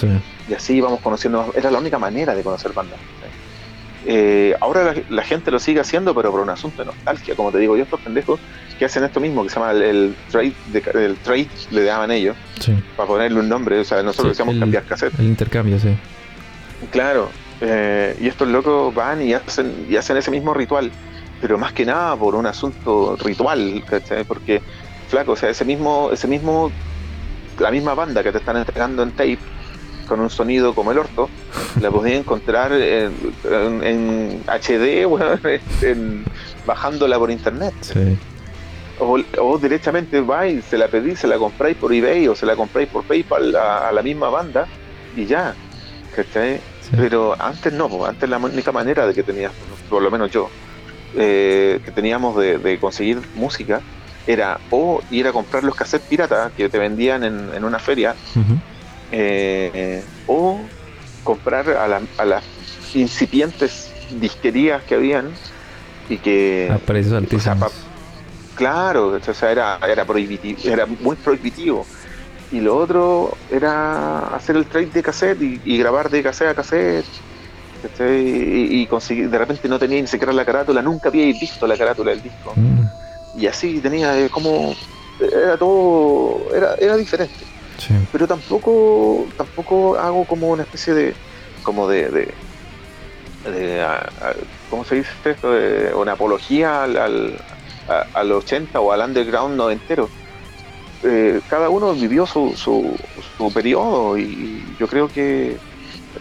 y 0.47 0.53
así 0.53 0.81
vamos 0.81 0.99
conociendo, 0.99 1.51
era 1.55 1.71
la 1.71 1.79
única 1.79 1.97
manera 1.97 2.35
de 2.35 2.43
conocer 2.43 2.73
bandas. 2.73 2.99
Eh, 4.05 4.53
ahora 4.59 4.93
la, 5.09 5.23
gente 5.23 5.49
lo 5.49 5.59
sigue 5.59 5.79
haciendo, 5.79 6.13
pero 6.13 6.31
por 6.31 6.41
un 6.41 6.49
asunto 6.49 6.81
de 6.81 6.87
nostalgia, 6.87 7.35
como 7.35 7.51
te 7.51 7.59
digo 7.59 7.77
yo, 7.77 7.83
estos 7.83 8.01
pendejos 8.01 8.39
que 8.77 8.85
hacen 8.85 9.03
esto 9.05 9.21
mismo, 9.21 9.43
que 9.43 9.49
se 9.49 9.55
llama 9.55 9.71
el, 9.71 10.15
trade, 10.29 10.53
el 10.73 11.15
trade, 11.17 11.47
le 11.71 11.85
llaman 11.85 12.11
ellos, 12.11 12.35
para 12.97 13.07
ponerle 13.07 13.39
un 13.39 13.47
nombre, 13.47 13.79
o 13.79 13.83
sea, 13.85 14.03
nosotros 14.03 14.37
decíamos 14.37 14.59
cambiar 14.59 14.83
cassette. 14.83 15.17
El 15.19 15.27
intercambio, 15.27 15.79
sí. 15.79 15.95
Claro, 16.91 17.29
eh, 17.65 18.17
y 18.19 18.27
estos 18.27 18.47
locos 18.49 18.93
van 18.93 19.21
y 19.21 19.33
hacen, 19.33 19.87
y 19.89 19.95
hacen 19.95 20.17
ese 20.17 20.29
mismo 20.31 20.53
ritual, 20.53 20.91
pero 21.41 21.57
más 21.57 21.71
que 21.71 21.85
nada 21.85 22.15
por 22.17 22.35
un 22.35 22.45
asunto 22.45 23.15
ritual, 23.15 23.83
Porque, 24.27 24.61
flaco, 25.07 25.31
o 25.31 25.35
sea, 25.37 25.49
ese 25.49 25.63
mismo, 25.63 26.09
ese 26.11 26.27
mismo, 26.27 26.71
la 27.59 27.71
misma 27.71 27.93
banda 27.93 28.21
que 28.21 28.33
te 28.33 28.39
están 28.39 28.57
entregando 28.57 29.01
en 29.03 29.11
tape, 29.11 29.39
con 30.09 30.19
un 30.19 30.29
sonido 30.29 30.75
como 30.75 30.91
el 30.91 30.97
orto, 30.97 31.29
la 31.79 31.89
podía 31.89 32.17
encontrar 32.17 32.73
en, 32.73 34.43
HD, 34.45 35.05
bueno, 35.07 35.39
bajándola 36.65 37.17
por 37.17 37.31
internet. 37.31 37.73
O, 38.99 39.57
directamente 39.57 40.19
vais, 40.19 40.65
se 40.65 40.77
la 40.77 40.89
pedís, 40.89 41.19
se 41.19 41.27
la 41.27 41.37
compráis 41.37 41.77
por 41.77 41.93
eBay 41.93 42.27
o 42.27 42.35
se 42.35 42.45
la 42.45 42.57
compráis 42.57 42.89
por 42.89 43.05
PayPal 43.05 43.55
a, 43.55 43.91
la 43.93 44.01
misma 44.01 44.29
banda 44.29 44.67
y 45.15 45.25
ya. 45.25 45.55
Pero 46.91 47.35
antes 47.41 47.73
no, 47.73 48.05
antes 48.05 48.29
la 48.29 48.37
única 48.37 48.71
manera 48.71 49.07
de 49.07 49.13
que 49.13 49.23
tenías, 49.23 49.51
por 49.89 50.01
lo 50.01 50.11
menos 50.11 50.31
yo, 50.31 50.49
eh, 51.15 51.79
que 51.85 51.91
teníamos 51.91 52.35
de, 52.37 52.77
conseguir 52.79 53.21
música 53.35 53.81
era 54.25 54.59
o 54.69 55.01
ir 55.11 55.27
a 55.27 55.31
comprar 55.31 55.63
los 55.63 55.75
cassettes 55.75 56.07
pirata 56.07 56.51
que 56.55 56.69
te 56.69 56.79
vendían 56.79 57.23
en, 57.23 57.63
una 57.63 57.77
feria, 57.77 58.15
eh, 59.11 60.03
o 60.27 60.59
comprar 61.23 61.69
a, 61.69 62.25
las 62.25 62.43
incipientes 62.93 63.91
disquerías 64.19 64.83
que 64.83 64.95
habían 64.95 65.31
y 66.09 66.17
que... 66.17 66.69
A 66.73 66.77
precios 66.77 67.13
altísimos. 67.13 67.71
claro, 68.55 69.07
o 69.09 69.33
sea, 69.33 69.51
era, 69.51 69.79
era, 69.87 70.05
prohibitivo, 70.05 70.59
era 70.63 70.85
muy 70.85 71.15
prohibitivo. 71.15 71.85
Y 72.51 72.59
lo 72.59 72.77
otro 72.77 73.35
era 73.51 74.27
hacer 74.35 74.55
el 74.55 74.65
trade 74.65 74.87
de 74.87 75.03
cassette 75.03 75.41
y, 75.41 75.77
grabar 75.77 76.09
de 76.09 76.21
cassette 76.21 76.49
a 76.49 76.55
cassette. 76.55 77.05
Y, 77.99 78.85
conseguir, 78.87 79.29
de 79.29 79.37
repente 79.37 79.67
no 79.67 79.77
tenía 79.77 79.99
ni 79.99 80.07
siquiera 80.07 80.31
la 80.31 80.45
carátula, 80.45 80.81
nunca 80.81 81.09
había 81.09 81.25
visto 81.25 81.67
la 81.67 81.77
carátula 81.77 82.11
del 82.11 82.21
disco. 82.21 82.53
Mm. 82.55 82.83
Y 83.37 83.47
así 83.47 83.79
tenía 83.79 84.17
eh, 84.19 84.29
como. 84.29 84.75
Era 85.19 85.57
todo. 85.57 86.53
Era, 86.53 86.75
era 86.75 86.95
diferente. 86.95 87.45
Pero 88.11 88.27
tampoco 88.27 89.25
tampoco 89.35 89.97
hago 89.97 90.25
como 90.25 90.49
una 90.49 90.63
especie 90.63 90.93
de. 90.93 91.13
como 91.63 91.87
de. 91.87 92.09
de, 93.45 93.87
¿Cómo 94.69 94.85
se 94.85 94.95
dice 94.95 95.11
esto? 95.25 95.51
De 95.51 95.93
una 95.93 96.13
apología 96.13 96.83
al, 96.83 96.97
al, 96.97 97.37
al 98.13 98.31
80 98.31 98.79
o 98.79 98.91
al 98.91 99.01
underground 99.01 99.57
noventero 99.57 100.09
eh, 101.03 101.41
cada 101.49 101.69
uno 101.69 101.93
vivió 101.93 102.25
su, 102.25 102.53
su, 102.55 103.53
periodo 103.53 104.17
y 104.17 104.63
yo 104.79 104.87
creo 104.87 105.07
que 105.07 105.57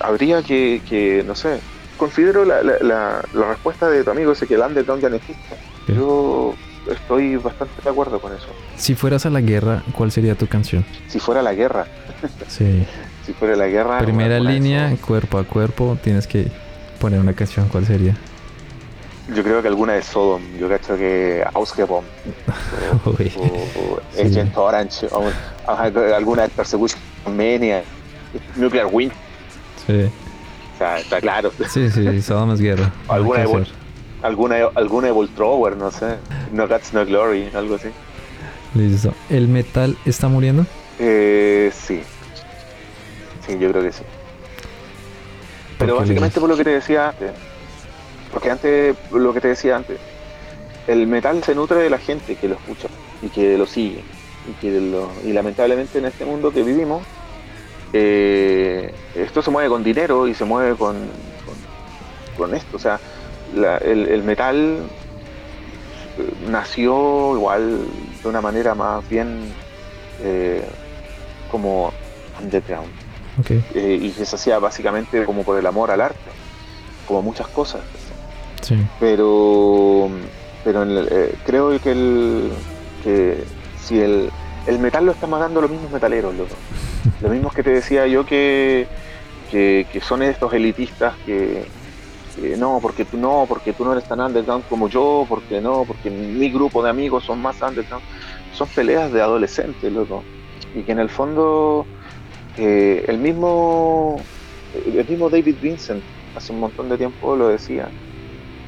habría 0.00 0.42
que, 0.42 1.22
no 1.26 1.34
sé, 1.34 1.60
considero 1.96 2.44
la, 2.44 2.62
la, 2.62 3.22
la, 3.32 3.48
respuesta 3.48 3.88
de 3.88 4.02
tu 4.02 4.10
amigo 4.10 4.32
ese 4.32 4.46
que 4.46 4.54
el 4.54 4.60
underground 4.60 5.02
ya 5.02 5.08
no 5.08 5.16
existe. 5.16 5.56
Yo 5.88 6.54
estoy 6.90 7.36
bastante 7.36 7.74
de 7.82 7.90
acuerdo 7.90 8.20
con 8.20 8.32
eso. 8.32 8.48
Si 8.76 8.94
fueras 8.94 9.24
a 9.26 9.30
la 9.30 9.40
guerra, 9.40 9.82
¿cuál 9.92 10.10
sería 10.10 10.34
tu 10.34 10.46
canción? 10.46 10.84
Si 11.08 11.20
fuera 11.20 11.42
la 11.42 11.54
guerra. 11.54 11.86
Sí. 12.48 12.84
si 13.26 13.32
fuera 13.32 13.56
la 13.56 13.66
guerra. 13.68 13.98
Primera 13.98 14.40
línea, 14.40 14.94
cuerpo 15.06 15.38
a 15.38 15.44
cuerpo, 15.44 15.96
tienes 16.02 16.26
que 16.26 16.48
poner 17.00 17.20
una 17.20 17.34
canción, 17.34 17.68
¿cuál 17.68 17.86
sería? 17.86 18.16
Yo 19.28 19.42
creo 19.44 19.62
que 19.62 19.68
alguna 19.68 19.92
de 19.92 20.02
Sodom, 20.02 20.42
yo 20.58 20.66
creo 20.66 20.98
que 20.98 21.44
Ausgebomb 21.54 22.04
o, 23.04 23.10
o, 23.10 24.00
Agent 24.20 24.56
Orange, 24.56 25.06
o, 25.12 25.30
alguna 26.14 26.42
de 26.42 26.48
Persecution 26.48 27.00
Mania, 27.26 27.84
Nuclear 28.56 28.88
Wind. 28.90 29.12
Sí. 29.86 30.10
O 30.74 30.78
sea, 30.78 30.98
está 30.98 31.20
claro. 31.20 31.52
Sí, 31.68 31.88
sí, 31.88 32.20
Sodom 32.20 32.52
es 32.52 32.60
guerra. 32.60 32.92
alguna, 33.08 33.40
de, 33.44 33.66
alguna, 34.22 34.56
alguna 34.74 35.06
de 35.06 35.12
Voltrower, 35.12 35.76
no 35.76 35.92
sé. 35.92 36.16
No 36.52 36.66
Guts, 36.66 36.92
No 36.92 37.06
Glory, 37.06 37.48
algo 37.54 37.76
así. 37.76 37.88
Listo. 38.74 39.14
¿El 39.30 39.46
metal 39.46 39.96
está 40.04 40.26
muriendo? 40.26 40.66
Eh, 40.98 41.70
sí. 41.72 42.02
Sí, 43.46 43.56
yo 43.58 43.70
creo 43.70 43.82
que 43.82 43.92
sí. 43.92 44.02
Pero 45.78 45.96
básicamente 45.96 46.40
por 46.40 46.48
lo 46.48 46.56
que 46.56 46.64
te 46.64 46.70
decía 46.70 47.10
antes 47.10 47.30
porque 48.32 48.50
antes, 48.50 48.96
lo 49.12 49.32
que 49.32 49.40
te 49.40 49.48
decía 49.48 49.76
antes, 49.76 49.98
el 50.86 51.06
metal 51.06 51.44
se 51.44 51.54
nutre 51.54 51.80
de 51.80 51.90
la 51.90 51.98
gente 51.98 52.34
que 52.34 52.48
lo 52.48 52.54
escucha 52.54 52.88
y 53.20 53.28
que 53.28 53.56
lo 53.58 53.66
sigue. 53.66 54.02
Y, 54.48 54.52
que 54.60 54.80
lo, 54.80 55.12
y 55.24 55.32
lamentablemente 55.32 55.98
en 55.98 56.06
este 56.06 56.24
mundo 56.24 56.50
que 56.50 56.62
vivimos, 56.62 57.04
eh, 57.92 58.92
esto 59.14 59.42
se 59.42 59.50
mueve 59.50 59.68
con 59.68 59.84
dinero 59.84 60.26
y 60.26 60.34
se 60.34 60.44
mueve 60.44 60.74
con, 60.76 60.96
con, 62.36 62.54
esto. 62.54 62.76
O 62.76 62.80
sea, 62.80 62.98
el, 63.54 64.22
metal 64.24 64.78
nació 66.48 67.36
igual 67.36 67.86
de 68.22 68.28
una 68.28 68.40
manera 68.40 68.74
más 68.74 69.06
bien 69.08 69.52
eh, 70.22 70.64
como 71.50 71.92
underground. 72.42 72.90
Eh, 73.74 73.98
y 74.00 74.10
que 74.10 74.26
se 74.26 74.36
hacía 74.36 74.58
básicamente 74.58 75.24
como 75.24 75.42
por 75.42 75.58
el 75.58 75.66
amor 75.66 75.90
al 75.90 76.00
arte, 76.00 76.30
como 77.06 77.22
muchas 77.22 77.48
cosas. 77.48 77.80
Pero, 79.00 80.08
pero 80.64 80.84
eh, 80.84 81.34
creo 81.44 81.80
que, 81.80 81.92
el, 81.92 82.50
que 83.02 83.44
si 83.82 84.00
el, 84.00 84.30
el 84.66 84.78
metal 84.78 85.06
lo 85.06 85.12
están 85.12 85.30
mandando 85.30 85.60
los 85.60 85.70
mismos 85.70 85.90
metaleros, 85.90 86.34
loco. 86.34 86.54
los 87.20 87.30
mismos 87.30 87.52
que 87.52 87.62
te 87.62 87.70
decía 87.70 88.06
yo 88.06 88.24
que, 88.24 88.86
que, 89.50 90.00
son 90.00 90.22
estos 90.22 90.52
elitistas 90.52 91.14
que, 91.26 91.66
no, 92.56 92.78
porque 92.80 93.04
tú 93.04 93.18
no, 93.18 93.44
porque 93.48 93.72
tú 93.72 93.84
no 93.84 93.92
eres 93.92 94.04
tan 94.04 94.20
underground 94.20 94.64
como 94.68 94.88
yo, 94.88 95.26
porque 95.28 95.60
no, 95.60 95.84
porque 95.84 96.10
mi 96.10 96.50
grupo 96.50 96.82
de 96.82 96.90
amigos 96.90 97.24
son 97.24 97.42
más 97.42 97.60
underground. 97.60 98.04
Son 98.54 98.68
peleas 98.68 99.12
de 99.12 99.20
adolescentes, 99.20 99.92
loco. 99.92 100.22
Y 100.74 100.82
que 100.82 100.92
en 100.92 100.98
el 100.98 101.08
fondo 101.08 101.86
eh, 102.56 103.04
el 103.08 103.18
mismo 103.18 104.20
el 104.74 105.06
mismo 105.06 105.28
David 105.28 105.56
Vincent 105.60 106.02
hace 106.34 106.52
un 106.52 106.60
montón 106.60 106.88
de 106.88 106.96
tiempo 106.96 107.36
lo 107.36 107.48
decía 107.48 107.88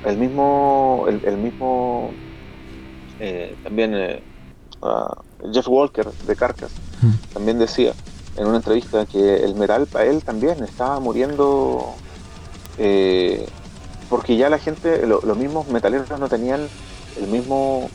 el 0.04 0.18
mismo, 0.18 1.06
el, 1.08 1.36
mismo 1.36 2.10
eh, 3.20 3.54
también 3.62 3.94
eh, 3.94 4.22
Jeff 5.52 5.68
Walker 5.68 6.06
de 6.26 6.36
Carcass 6.36 6.72
también 7.32 7.58
decía 7.58 7.92
en 8.36 8.46
una 8.46 8.56
entrevista 8.56 9.06
que 9.06 9.36
el 9.36 9.54
metal 9.54 9.86
para 9.86 10.06
él 10.06 10.22
también 10.22 10.62
estaba 10.62 11.00
muriendo 11.00 11.94
eh, 12.78 13.46
porque 14.08 14.36
ya 14.36 14.48
la 14.48 14.58
gente, 14.58 15.06
los 15.06 15.36
mismos 15.36 15.66
metaleros 15.68 16.08
no 16.18 16.28
tenían 16.28 16.68
el 17.16 17.26
mismo, 17.26 17.88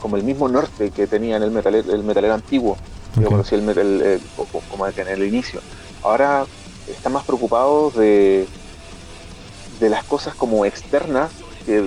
como 0.00 0.16
el 0.16 0.24
mismo 0.24 0.48
norte 0.48 0.90
que 0.90 1.06
tenían 1.06 1.42
el 1.42 1.50
metalero, 1.50 1.92
el 1.92 2.02
metalero 2.02 2.34
antiguo, 2.34 2.76
como, 3.14 3.42
el 3.50 3.62
metal, 3.62 4.20
como 4.70 4.86
en 4.86 5.08
el 5.08 5.24
inicio. 5.24 5.60
Ahora 6.02 6.44
están 6.88 7.12
más 7.12 7.24
preocupados 7.24 7.94
de 7.94 8.46
de 9.80 9.88
las 9.88 10.04
cosas 10.04 10.34
como 10.34 10.64
externas 10.64 11.32
que, 11.64 11.82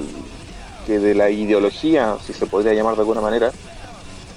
de 0.87 1.15
la 1.15 1.29
ideología, 1.29 2.17
si 2.25 2.33
se 2.33 2.45
podría 2.45 2.73
llamar 2.73 2.95
de 2.95 3.01
alguna 3.01 3.21
manera, 3.21 3.51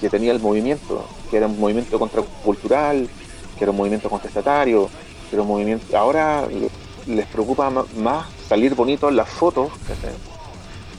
que 0.01 0.09
tenía 0.11 0.33
el 0.33 0.41
movimiento, 0.41 1.05
que 1.31 1.39
era 1.39 1.47
un 1.47 1.59
movimiento 1.59 1.99
contracultural, 1.99 3.09
que 3.59 3.65
era 3.65 3.71
un 3.71 3.77
movimiento 3.77 4.09
contestatario, 4.11 4.89
que 5.29 5.37
era 5.37 5.43
un 5.43 5.49
movimiento... 5.49 5.97
Ahora 5.97 6.47
les 7.07 7.27
preocupa 7.27 7.71
más 7.71 8.27
salir 8.49 8.75
bonito 8.75 9.09
en 9.09 9.17
las 9.17 9.29
fotos, 9.29 9.71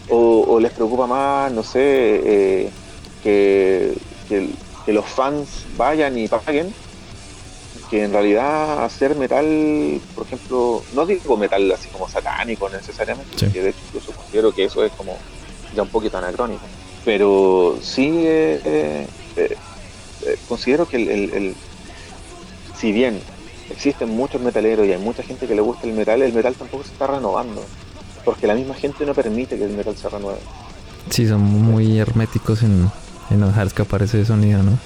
o, 0.09 0.59
les 0.59 0.71
preocupa 0.71 1.05
más, 1.05 1.51
no 1.51 1.63
sé, 1.63 1.79
eh, 1.83 2.71
que, 3.23 3.93
que 4.27 4.93
los 4.93 5.05
fans 5.05 5.65
vayan 5.77 6.17
y 6.17 6.27
paguen 6.27 6.73
que 7.89 8.03
en 8.03 8.11
realidad 8.11 8.83
hacer 8.83 9.15
metal, 9.15 10.01
por 10.15 10.25
ejemplo, 10.25 10.83
no 10.93 11.05
digo 11.05 11.37
metal 11.37 11.71
así 11.71 11.89
como 11.89 12.09
satánico 12.09 12.69
necesariamente, 12.69 13.49
que 13.51 13.61
de 13.61 13.69
hecho 13.69 13.79
incluso 13.87 14.11
considero 14.11 14.51
que 14.51 14.65
eso 14.65 14.83
es 14.83 14.91
como 14.93 15.17
ya 15.75 15.83
un 15.83 15.89
poquito 15.89 16.17
anacrónico, 16.17 16.63
pero 17.05 17.77
sí 17.81 18.11
eh, 18.15 18.61
eh, 18.65 19.07
eh, 19.35 20.37
considero 20.47 20.87
que 20.87 20.97
el, 20.97 21.55
si 22.77 22.91
bien 22.91 23.19
existen 23.69 24.09
muchos 24.09 24.41
metaleros 24.41 24.85
y 24.85 24.93
hay 24.93 24.99
mucha 24.99 25.23
gente 25.23 25.47
que 25.47 25.55
le 25.55 25.61
gusta 25.61 25.87
el 25.87 25.93
metal, 25.93 26.21
el 26.21 26.33
metal 26.33 26.55
tampoco 26.55 26.83
se 26.83 26.91
está 26.91 27.07
renovando, 27.07 27.63
porque 28.23 28.47
la 28.47 28.55
misma 28.55 28.75
gente 28.75 29.05
no 29.05 29.13
permite 29.13 29.57
que 29.57 29.65
el 29.65 29.71
metal 29.71 29.95
se 29.95 30.09
renueve. 30.09 30.39
Sí, 31.09 31.27
son 31.27 31.41
muy 31.41 31.99
herméticos 31.99 32.63
en, 32.63 32.89
en 33.29 33.41
dejar 33.41 33.67
escapar 33.67 34.03
ese 34.03 34.25
sonido, 34.25 34.61
¿no? 34.63 34.77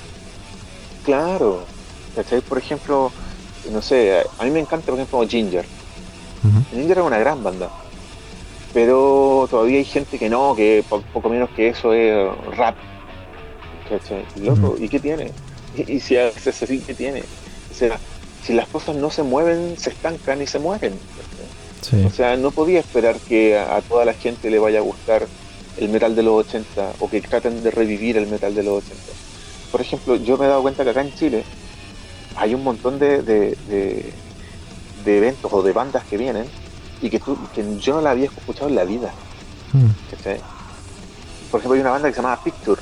Claro, 1.03 1.65
¿Cachai? 2.15 2.41
Por 2.41 2.57
ejemplo, 2.57 3.11
no 3.71 3.81
sé, 3.81 4.23
a 4.37 4.43
mí 4.43 4.51
me 4.51 4.59
encanta, 4.59 4.87
por 4.87 4.95
ejemplo, 4.95 5.27
Ginger. 5.27 5.65
Ginger 6.71 6.97
es 6.97 7.03
una 7.03 7.19
gran 7.19 7.43
banda. 7.43 7.69
Pero 8.73 9.47
todavía 9.49 9.79
hay 9.79 9.85
gente 9.85 10.17
que 10.17 10.29
no, 10.29 10.55
que 10.55 10.83
poco 10.89 11.29
menos 11.29 11.49
que 11.51 11.69
eso 11.69 11.93
es 11.93 12.29
rap. 12.55 12.75
¿Cachai? 13.89 14.25
Loco, 14.41 14.75
¿y 14.79 14.87
qué 14.87 14.99
tiene? 14.99 15.31
¿Y, 15.87 15.99
si 15.99 16.15
es 16.15 16.47
así, 16.47 16.79
qué 16.79 16.93
tiene? 16.93 17.23
O 17.71 17.73
sea, 17.73 17.99
si 18.43 18.53
las 18.53 18.67
cosas 18.67 18.95
no 18.95 19.09
se 19.09 19.23
mueven, 19.23 19.77
se 19.77 19.89
estancan 19.89 20.41
y 20.41 20.47
se 20.47 20.59
mueren. 20.59 20.93
O 22.05 22.09
sea, 22.09 22.37
no 22.37 22.51
podía 22.51 22.79
esperar 22.79 23.17
que 23.17 23.57
a, 23.57 23.81
toda 23.81 24.05
la 24.05 24.13
gente 24.13 24.49
le 24.49 24.59
vaya 24.59 24.79
a 24.79 24.83
gustar 24.83 25.27
el 25.77 25.89
metal 25.89 26.15
de 26.15 26.23
los 26.23 26.45
80 26.45 26.93
o 26.99 27.09
que 27.09 27.21
traten 27.21 27.63
de 27.63 27.71
revivir 27.71 28.17
el 28.17 28.27
metal 28.27 28.53
de 28.53 28.63
los 28.63 28.83
80. 28.83 29.01
Por 29.71 29.81
ejemplo, 29.81 30.15
yo 30.15 30.37
me 30.37 30.45
he 30.45 30.49
dado 30.49 30.61
cuenta 30.61 30.83
que 30.83 30.91
acá 30.91 31.01
en 31.01 31.13
Chile 31.15 31.43
hay 32.41 32.55
un 32.55 32.63
montón 32.63 32.97
de, 32.97 33.21
de, 33.21 34.13
eventos 35.05 35.53
o 35.53 35.61
de 35.61 35.73
bandas 35.73 36.03
que 36.05 36.17
vienen 36.17 36.47
y 36.99 37.09
que, 37.11 37.19
tú, 37.19 37.37
que 37.53 37.77
yo 37.77 37.93
no 37.93 38.01
la 38.01 38.11
había 38.11 38.25
escuchado 38.25 38.67
en 38.67 38.75
la 38.75 38.83
vida. 38.83 39.11
Mm. 39.73 39.85
Por 41.51 41.59
ejemplo, 41.59 41.75
hay 41.75 41.81
una 41.81 41.91
banda 41.91 42.07
que 42.07 42.15
se 42.15 42.21
llamaba 42.21 42.43
Picture. 42.43 42.81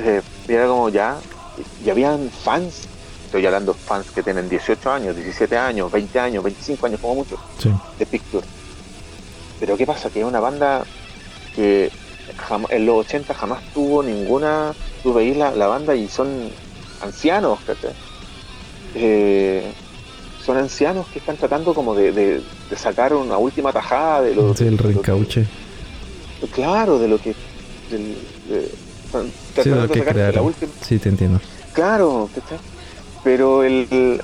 Eh, 0.00 0.20
era 0.46 0.66
como 0.66 0.90
ya, 0.90 1.16
y 1.82 1.88
habían 1.88 2.28
fans, 2.28 2.86
estoy 3.24 3.46
hablando 3.46 3.72
de 3.72 3.78
fans 3.78 4.10
que 4.10 4.22
tienen 4.22 4.46
18 4.46 4.92
años, 4.92 5.16
17 5.16 5.56
años, 5.56 5.90
20 5.90 6.20
años, 6.20 6.44
25 6.44 6.86
años 6.86 7.00
como 7.00 7.14
mucho, 7.14 7.38
de 7.98 8.04
Picture. 8.04 8.46
Pero 9.58 9.74
¿qué 9.78 9.86
pasa? 9.86 10.10
Que 10.10 10.20
es 10.20 10.26
una 10.26 10.40
banda 10.40 10.84
que 11.54 11.90
en 12.68 12.86
los 12.86 13.06
80 13.06 13.32
jamás 13.32 13.62
tuvo 13.72 14.02
ninguna, 14.02 14.74
tú 15.02 15.14
veis 15.14 15.34
la, 15.34 15.50
la 15.52 15.66
banda 15.66 15.94
y 15.94 16.08
son 16.08 16.50
ancianos, 17.00 17.58
eh, 18.94 19.72
son 20.44 20.56
ancianos 20.56 21.06
que 21.08 21.18
están 21.18 21.36
tratando 21.36 21.74
como 21.74 21.94
de, 21.94 22.42
sacar 22.76 23.12
una 23.14 23.38
última 23.38 23.72
tajada 23.72 24.22
de 24.22 24.34
lo, 24.34 24.54
del 24.54 24.78
reencauche. 24.78 25.46
claro, 26.52 26.98
de 26.98 27.08
lo 27.08 27.18
que... 27.18 27.34
Del, 27.90 28.16
sí, 29.62 29.70
de 29.70 29.76
lo 29.76 29.88
que 29.88 30.04
crearon. 30.04 30.54
Sí, 30.82 30.98
te 30.98 31.08
entiendo. 31.08 31.40
Claro, 31.72 32.28
pero 33.22 33.62
el, 33.62 34.20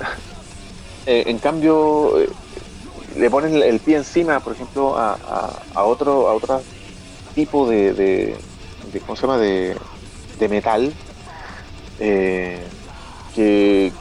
eh, 1.05 1.23
en 1.27 1.37
cambio 1.37 2.19
eh, 2.19 2.29
le 3.17 3.29
ponen 3.29 3.55
el, 3.55 3.79
pie 3.79 3.97
encima, 3.97 4.39
por 4.39 4.53
ejemplo, 4.53 4.97
a, 4.97 5.17
a, 5.73 5.83
otro 5.83 6.27
a 6.27 6.33
otro 6.33 6.61
tipo 7.33 7.69
de, 7.69 7.93
de, 7.93 8.35
¿cómo 9.01 9.15
se 9.15 9.21
llama? 9.21 9.37
de, 9.37 9.75
de 10.39 10.49
metal 10.49 10.93
eh, 11.99 12.59
que 13.35 13.91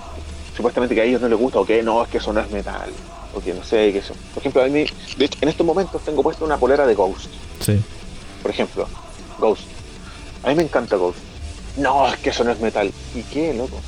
supuestamente 0.57 0.95
que 0.95 1.01
a 1.01 1.05
ellos 1.05 1.21
no 1.21 1.29
les 1.29 1.39
gusta 1.39 1.61
o 1.61 1.67
que 1.67 1.83
no, 1.83 2.03
es 2.03 2.09
que 2.09 2.19
eso 2.19 2.33
no 2.33 2.41
es 2.41 2.51
metal 2.51 2.91
o 3.35 3.41
que 3.41 3.53
no 3.53 3.63
sé, 3.65 3.93
que 3.93 3.99
eso. 3.99 4.15
Por 4.33 4.41
ejemplo, 4.41 4.63
a 4.63 4.67
mí, 4.67 4.87
de 5.17 5.25
hecho, 5.25 5.39
en 5.41 5.49
estos 5.49 5.67
momentos 5.67 6.03
tengo 6.03 6.23
puesto 6.23 6.45
una 6.45 6.57
polera 6.57 6.87
de 6.87 6.95
Ghost. 6.95 7.27
Sí. 7.61 7.81
Por 8.43 8.51
ejemplo, 8.51 8.89
Ghost. 9.39 9.65
A 10.43 10.49
mí 10.49 10.55
me 10.55 10.63
encanta 10.63 10.97
Ghost. 10.97 11.19
No, 11.77 12.07
es 12.09 12.17
que 12.19 12.31
eso 12.31 12.45
no 12.45 12.53
es 12.53 12.61
metal. 12.61 12.93
¿Y 13.15 13.23
qué, 13.23 13.53
loco? 13.55 13.81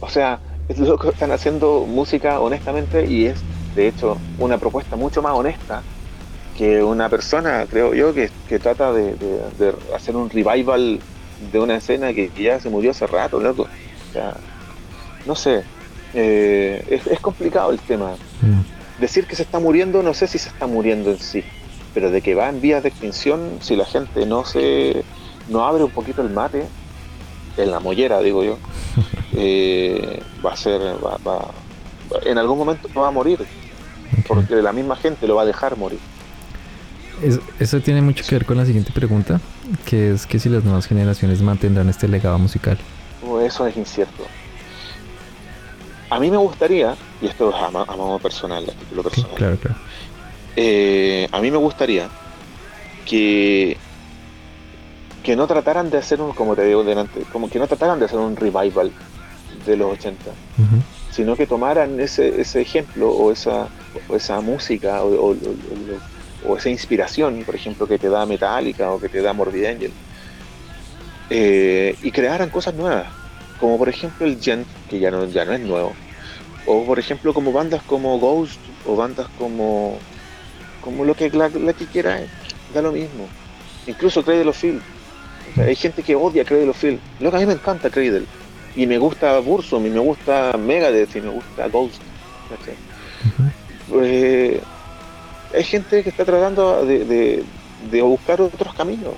O 0.00 0.08
sea, 0.08 0.38
es 0.68 0.78
loco, 0.88 1.10
están 1.10 1.32
haciendo 1.32 1.84
música 1.86 2.40
honestamente 2.40 3.06
y 3.06 3.26
es, 3.26 3.40
de 3.74 3.88
hecho, 3.88 4.18
una 4.38 4.58
propuesta 4.58 4.96
mucho 4.96 5.22
más 5.22 5.32
honesta 5.32 5.82
que 6.56 6.82
una 6.84 7.08
persona, 7.08 7.66
creo 7.68 7.94
yo, 7.94 8.14
que, 8.14 8.30
trata 8.60 8.92
de, 8.92 9.16
hacer 9.94 10.14
un 10.14 10.30
revival 10.30 11.00
de 11.52 11.58
una 11.58 11.76
escena 11.76 12.12
que, 12.12 12.30
ya 12.38 12.60
se 12.60 12.70
murió 12.70 12.92
hace 12.92 13.08
rato, 13.08 13.40
loco. 13.40 13.62
O 13.62 14.12
sea, 14.12 14.36
no 15.26 15.34
sé, 15.34 15.64
eh, 16.14 17.00
es, 17.10 17.20
complicado 17.20 17.72
el 17.72 17.78
tema. 17.80 18.12
Mm. 18.42 19.00
Decir 19.00 19.26
que 19.26 19.34
se 19.34 19.42
está 19.42 19.58
muriendo, 19.58 20.02
no 20.02 20.14
sé 20.14 20.26
si 20.26 20.38
se 20.38 20.48
está 20.48 20.66
muriendo 20.66 21.10
en 21.10 21.18
sí, 21.18 21.42
pero 21.92 22.10
de 22.10 22.22
que 22.22 22.34
va 22.34 22.48
en 22.48 22.60
vías 22.60 22.82
de 22.82 22.90
extinción, 22.90 23.58
si 23.60 23.74
la 23.76 23.84
gente 23.84 24.24
no 24.24 24.44
se 24.44 25.04
no 25.48 25.66
abre 25.66 25.84
un 25.84 25.90
poquito 25.90 26.22
el 26.22 26.30
mate, 26.30 26.64
en 27.56 27.70
la 27.70 27.80
mollera, 27.80 28.20
digo 28.20 28.44
yo, 28.44 28.58
eh, 29.36 30.22
va 30.44 30.52
a 30.52 30.56
ser, 30.56 30.80
va, 30.80 31.50
en 32.24 32.38
algún 32.38 32.58
momento 32.58 32.88
va 32.96 33.08
a 33.08 33.10
morir, 33.10 33.40
porque 34.28 34.54
la 34.56 34.72
misma 34.72 34.96
gente 34.96 35.26
lo 35.26 35.34
va 35.34 35.42
a 35.42 35.46
dejar 35.46 35.76
morir. 35.76 35.98
eso 37.58 37.80
tiene 37.80 38.00
mucho 38.00 38.24
que 38.24 38.36
ver 38.36 38.46
con 38.46 38.56
la 38.56 38.66
siguiente 38.66 38.92
pregunta, 38.92 39.40
que 39.84 40.12
es 40.12 40.26
que 40.26 40.38
si 40.38 40.48
las 40.48 40.64
nuevas 40.64 40.86
generaciones 40.86 41.42
mantendrán 41.42 41.88
este 41.88 42.06
legado 42.08 42.38
musical. 42.38 42.78
Oh, 43.26 43.40
eso 43.40 43.66
es 43.66 43.76
incierto. 43.76 44.24
A 46.10 46.20
mí 46.20 46.30
me 46.30 46.36
gustaría, 46.36 46.96
y 47.20 47.26
esto 47.26 47.50
es 47.50 47.56
a, 47.56 47.70
modo 47.70 48.18
personal, 48.18 48.64
a 48.64 48.72
título 48.72 49.02
personal, 49.02 49.34
claro, 49.34 49.56
claro. 49.56 49.76
Eh, 50.56 51.28
a 51.32 51.40
mí 51.40 51.50
me 51.50 51.56
gustaría 51.56 52.08
que 53.04 53.76
que 55.24 55.34
no 55.34 55.46
trataran 55.46 55.90
de 55.90 55.98
hacer 55.98 56.20
un, 56.20 56.32
como 56.32 56.54
te 56.54 56.64
digo 56.64 56.84
delante, 56.84 57.22
como 57.32 57.48
que 57.48 57.58
no 57.58 57.66
trataran 57.66 57.98
de 57.98 58.04
hacer 58.04 58.18
un 58.18 58.36
revival 58.36 58.92
de 59.66 59.76
los 59.76 59.92
80, 59.94 60.22
sino 61.10 61.34
que 61.34 61.46
tomaran 61.46 61.98
ese, 61.98 62.40
ese 62.40 62.60
ejemplo 62.60 63.10
o 63.10 63.32
esa, 63.32 63.68
esa 64.14 64.40
música 64.42 65.02
o, 65.02 65.34
esa 66.56 66.68
inspiración, 66.68 67.42
por 67.46 67.54
ejemplo, 67.54 67.88
que 67.88 67.98
te 67.98 68.10
da 68.10 68.26
Metallica 68.26 68.92
o 68.92 69.00
que 69.00 69.08
te 69.08 69.22
da 69.22 69.32
Morbid 69.32 69.64
Angel, 69.64 69.92
eh, 71.30 71.96
y 72.02 72.10
crearan 72.12 72.50
cosas 72.50 72.74
nuevas, 72.74 73.06
como 73.60 73.78
por 73.78 73.88
ejemplo 73.88 74.26
el 74.26 74.40
Gent, 74.40 74.66
que 74.88 74.98
ya 74.98 75.10
no, 75.10 75.24
ya 75.26 75.44
no 75.44 75.52
es 75.52 75.60
nuevo, 75.60 75.92
o 76.66 76.84
por 76.84 76.98
ejemplo 76.98 77.32
como 77.34 77.52
bandas 77.52 77.82
como 77.82 78.18
Ghost 78.18 78.60
o 78.86 78.96
bandas 78.96 79.28
como 79.38 79.98
como 80.80 81.04
lo 81.04 81.14
que 81.14 81.30
la, 81.30 81.48
que 81.50 81.86
quiera 81.86 82.20
da 82.74 82.82
lo 82.82 82.92
mismo 82.92 83.26
incluso 83.86 84.22
Cradle 84.22 84.50
of 84.50 84.58
Field 84.58 84.82
hay 85.56 85.76
gente 85.76 86.02
que 86.02 86.16
odia 86.16 86.44
Cradle 86.44 86.70
of 86.70 86.78
Filth. 86.78 87.00
Lo 87.20 87.30
que 87.30 87.36
a 87.36 87.40
mí 87.40 87.46
me 87.46 87.52
encanta 87.52 87.90
Cradle. 87.90 88.24
Y 88.76 88.86
me 88.86 88.98
gusta 88.98 89.38
Bursum, 89.38 89.86
y 89.86 89.90
me 89.90 90.00
gusta 90.00 90.56
Megadeth, 90.58 91.14
y 91.16 91.20
me 91.20 91.30
gusta 91.30 91.68
Ghost. 91.68 92.02
Eh, 94.02 94.60
hay 95.54 95.64
gente 95.64 96.02
que 96.02 96.08
está 96.08 96.24
tratando 96.24 96.84
de, 96.84 97.44
buscar 98.02 98.40
otros 98.40 98.74
caminos. 98.74 99.14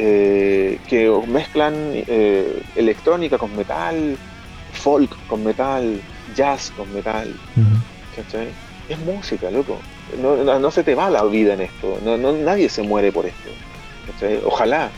Eh, 0.00 0.78
que 0.86 1.10
mezclan 1.26 1.74
eh, 1.76 2.62
electrónica 2.76 3.36
con 3.36 3.54
metal, 3.56 4.16
folk 4.72 5.10
con 5.26 5.42
metal, 5.42 6.00
jazz 6.36 6.72
con 6.76 6.92
metal. 6.94 7.34
Es 8.88 8.98
música, 9.00 9.50
loco. 9.50 9.78
No, 10.22 10.70
se 10.70 10.84
te 10.84 10.94
va 10.94 11.10
la 11.10 11.24
vida 11.24 11.54
en 11.54 11.62
esto. 11.62 11.98
No, 12.04 12.16
nadie 12.16 12.68
se 12.68 12.82
muere 12.82 13.10
por 13.10 13.26
esto. 13.26 13.50
Ojalá. 14.44 14.90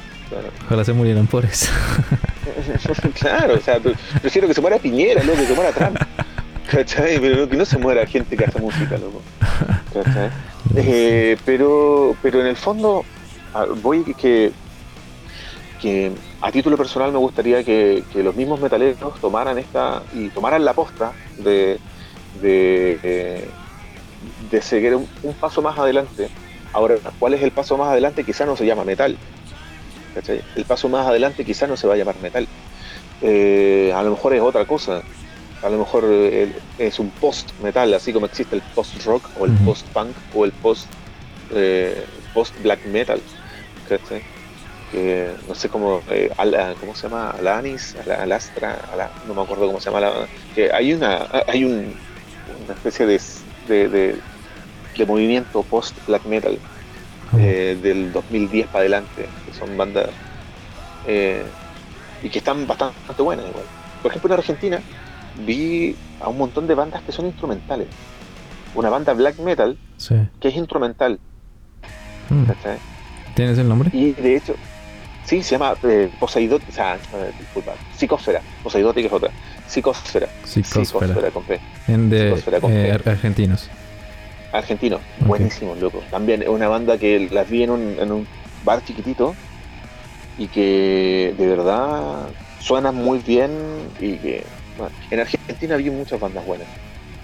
Ojalá 0.66 0.84
se 0.84 0.92
murieran 0.92 1.26
por 1.26 1.44
eso. 1.46 1.72
claro, 3.18 3.54
o 3.54 3.60
sea, 3.60 3.80
prefiero 4.20 4.46
que 4.46 4.54
se 4.54 4.60
muera 4.60 4.78
Piñera, 4.78 5.24
loco, 5.24 5.38
que 5.38 5.46
se 5.46 5.54
muera 5.54 5.72
Trump. 5.72 5.98
¿Cachai? 6.70 7.18
Pero 7.18 7.48
que 7.48 7.56
no 7.56 7.64
se 7.64 7.78
muera 7.78 8.06
gente 8.06 8.36
que 8.36 8.44
hace 8.44 8.60
música, 8.60 8.98
loco. 8.98 9.22
¿Cachai? 9.94 10.30
Eh, 10.76 11.36
pero, 11.44 12.14
pero 12.22 12.40
en 12.42 12.46
el 12.46 12.54
fondo, 12.54 13.04
voy 13.82 14.04
que, 14.14 14.52
que 15.80 16.12
a 16.40 16.52
título 16.52 16.76
personal 16.76 17.12
me 17.12 17.18
gustaría 17.18 17.64
que, 17.64 18.02
los 18.14 18.36
mismos 18.36 18.60
metaleros 18.60 18.98
tomaran 19.20 19.58
esta 19.58 20.02
y 20.14 20.28
tomaran 20.28 20.64
la 20.64 20.74
posta 20.74 21.12
de, 21.38 21.78
de, 22.40 23.48
de 24.50 24.62
seguir 24.62 24.94
un, 24.94 25.08
un, 25.22 25.34
paso 25.34 25.62
más 25.62 25.78
adelante 25.78 26.28
Ahora, 26.72 26.96
¿cuál 27.18 27.34
es 27.34 27.42
el 27.42 27.50
paso 27.50 27.76
más 27.76 27.88
adelante? 27.88 28.24
Quizá 28.24 28.46
no 28.46 28.56
se 28.56 28.64
llama 28.64 28.84
metal. 28.84 29.16
El 30.56 30.64
paso 30.64 30.88
más 30.88 31.06
adelante 31.06 31.44
quizá 31.44 31.66
no 31.66 31.76
se 31.76 31.86
va 31.86 31.94
a 31.94 31.96
llamar 31.96 32.16
metal. 32.22 32.46
Eh, 33.22 33.92
a 33.94 34.02
lo 34.02 34.10
mejor 34.10 34.34
es 34.34 34.40
otra 34.40 34.64
cosa. 34.64 35.02
A 35.62 35.68
lo 35.68 35.78
mejor 35.78 36.04
eh, 36.06 36.52
es 36.78 36.98
un 36.98 37.10
post-metal, 37.10 37.92
así 37.92 38.12
como 38.12 38.26
existe 38.26 38.56
el 38.56 38.62
post-rock 38.74 39.28
o 39.38 39.44
el 39.44 39.52
post-punk 39.58 40.16
o 40.34 40.44
el 40.44 40.52
post, 40.52 40.86
eh, 41.52 42.04
post-black 42.32 42.86
metal. 42.86 43.20
Que, 44.90 45.30
no 45.48 45.54
sé 45.54 45.68
cómo, 45.68 46.02
¿cómo 46.80 46.94
se 46.94 47.08
llama? 47.08 47.30
Alanis, 47.30 47.94
Alastra, 48.08 48.76
no 49.28 49.34
me 49.34 49.42
acuerdo 49.42 49.66
cómo 49.66 49.80
se 49.80 49.90
llama. 49.90 50.10
que 50.54 50.72
hay 50.72 50.92
una, 50.92 51.26
hay 51.46 51.64
un, 51.64 51.94
una 52.66 52.74
especie 52.74 53.06
de, 53.06 53.20
de 53.88 54.18
de 54.96 55.06
movimiento 55.06 55.62
post 55.62 55.96
black 56.06 56.24
metal 56.26 56.58
eh, 57.38 57.78
del 57.82 58.12
2010 58.12 58.66
para 58.66 58.80
adelante, 58.80 59.28
que 59.46 59.52
son 59.52 59.76
bandas 59.76 60.10
eh, 61.06 61.44
y 62.22 62.28
que 62.28 62.38
están 62.38 62.66
bastante 62.66 63.22
buenas 63.22 63.46
igual. 63.48 63.64
Por 64.02 64.10
ejemplo, 64.10 64.34
en 64.34 64.38
Argentina 64.38 64.80
vi 65.46 65.96
a 66.20 66.28
un 66.28 66.38
montón 66.38 66.66
de 66.66 66.74
bandas 66.74 67.02
que 67.02 67.12
son 67.12 67.26
instrumentales. 67.26 67.86
Una 68.74 68.90
banda 68.90 69.12
black 69.14 69.38
metal 69.38 69.76
que 70.40 70.48
es 70.48 70.56
instrumental. 70.56 71.18
Mm. 72.28 72.44
¿Tienes 73.34 73.58
el 73.58 73.68
nombre? 73.68 73.90
Y 73.92 74.12
de 74.12 74.36
hecho, 74.36 74.54
sí, 75.30 75.42
se 75.44 75.52
llama 75.52 75.76
eh, 75.84 76.10
Poseidot, 76.18 76.60
o 76.68 76.72
sea, 76.72 76.96
eh, 76.96 77.30
disculpa, 77.38 77.74
Psicosfera. 77.96 78.42
Poseidotic 78.64 79.06
es 79.06 79.12
otra. 79.12 79.30
Psicosfera. 79.68 80.28
Psicosfera. 80.44 81.30
con 81.30 81.44
En 81.86 82.10
de 82.10 83.00
argentinos 83.06 83.70
argentino, 84.52 84.98
buenísimo, 85.20 85.76
loco. 85.76 86.02
También 86.10 86.42
es 86.42 86.48
una 86.48 86.66
banda 86.66 86.98
que 86.98 87.28
las 87.30 87.48
vi 87.48 87.62
en 87.62 87.70
un, 87.70 87.96
en 88.00 88.10
un 88.10 88.26
bar 88.64 88.84
chiquitito 88.84 89.36
y 90.38 90.48
que 90.48 91.34
de 91.38 91.46
verdad 91.46 92.28
suenan 92.58 92.96
muy 92.96 93.20
bien 93.20 93.52
y 94.00 94.16
que 94.16 94.44
en 95.12 95.20
Argentina 95.20 95.76
vi 95.76 95.90
muchas 95.90 96.18
bandas 96.18 96.44
buenas, 96.44 96.66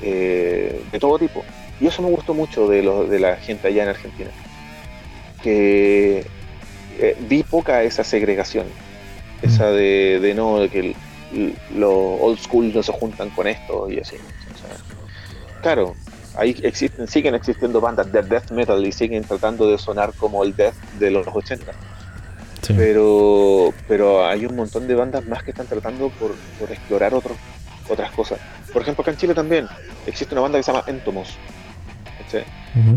eh, 0.03 0.81
de 0.93 0.99
todo 1.01 1.19
tipo. 1.19 1.45
Y 1.81 1.89
eso 1.89 2.01
me 2.01 2.11
gustó 2.11 2.33
mucho 2.33 2.69
de, 2.69 2.83
lo, 2.83 3.07
de 3.07 3.19
la 3.19 3.37
gente 3.37 3.67
allá 3.67 3.83
en 3.83 3.89
Argentina. 3.89 4.31
Que 5.43 6.25
eh, 6.99 7.17
vi 7.29 7.43
poca 7.43 7.83
esa 7.83 8.05
segregación, 8.05 8.67
esa 9.43 9.71
de, 9.71 10.19
de 10.21 10.35
no, 10.35 10.59
de 10.59 10.69
que 10.69 10.95
los 11.75 11.93
old 12.21 12.39
school 12.39 12.73
no 12.73 12.83
se 12.83 12.93
juntan 12.93 13.31
con 13.31 13.47
esto 13.47 13.91
y 13.91 13.99
así. 14.01 14.17
claro, 15.63 15.95
ahí 16.37 16.57
existen, 16.63 17.09
siguen 17.09 17.35
existiendo 17.35 17.81
bandas 17.81 18.11
de 18.13 18.23
death 18.23 18.51
metal 18.51 18.85
y 18.87 18.93
siguen 18.93 19.25
tratando 19.25 19.69
de 19.71 19.79
sonar 19.79 20.13
como 20.15 20.45
el 20.45 20.55
death 20.55 20.75
de 20.99 21.11
los 21.11 21.27
80. 21.27 21.73
Pero, 22.75 23.73
pero 23.87 24.27
hay 24.27 24.45
un 24.45 24.57
montón 24.57 24.89
de 24.89 24.97
bandas 24.97 25.25
más 25.27 25.45
que 25.45 25.53
están 25.53 25.69
tratando 25.69 26.11
por, 26.11 26.33
explorar 26.71 27.15
otros 27.15 27.37
otras 27.89 28.11
cosas. 28.11 28.41
Por 28.73 28.83
ejemplo, 28.83 29.03
acá 29.03 29.13
en 29.13 29.17
Chile 29.17 29.35
también 29.35 29.69
existe 30.05 30.35
una 30.35 30.43
banda 30.43 30.59
que 30.59 30.65
se 30.65 30.73
llama 30.73 30.83
Entomos, 30.89 31.37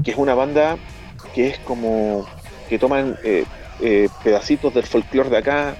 que 0.04 0.12
es 0.12 0.18
una 0.18 0.34
banda 0.34 0.78
que 1.36 1.50
es 1.50 1.60
como 1.60 2.26
que 2.68 2.80
toman 2.80 3.18
eh, 3.24 3.46
eh, 3.82 4.10
pedacitos 4.24 4.74
del 4.74 4.86
folclore 4.86 5.30
de 5.30 5.38
acá, 5.38 5.76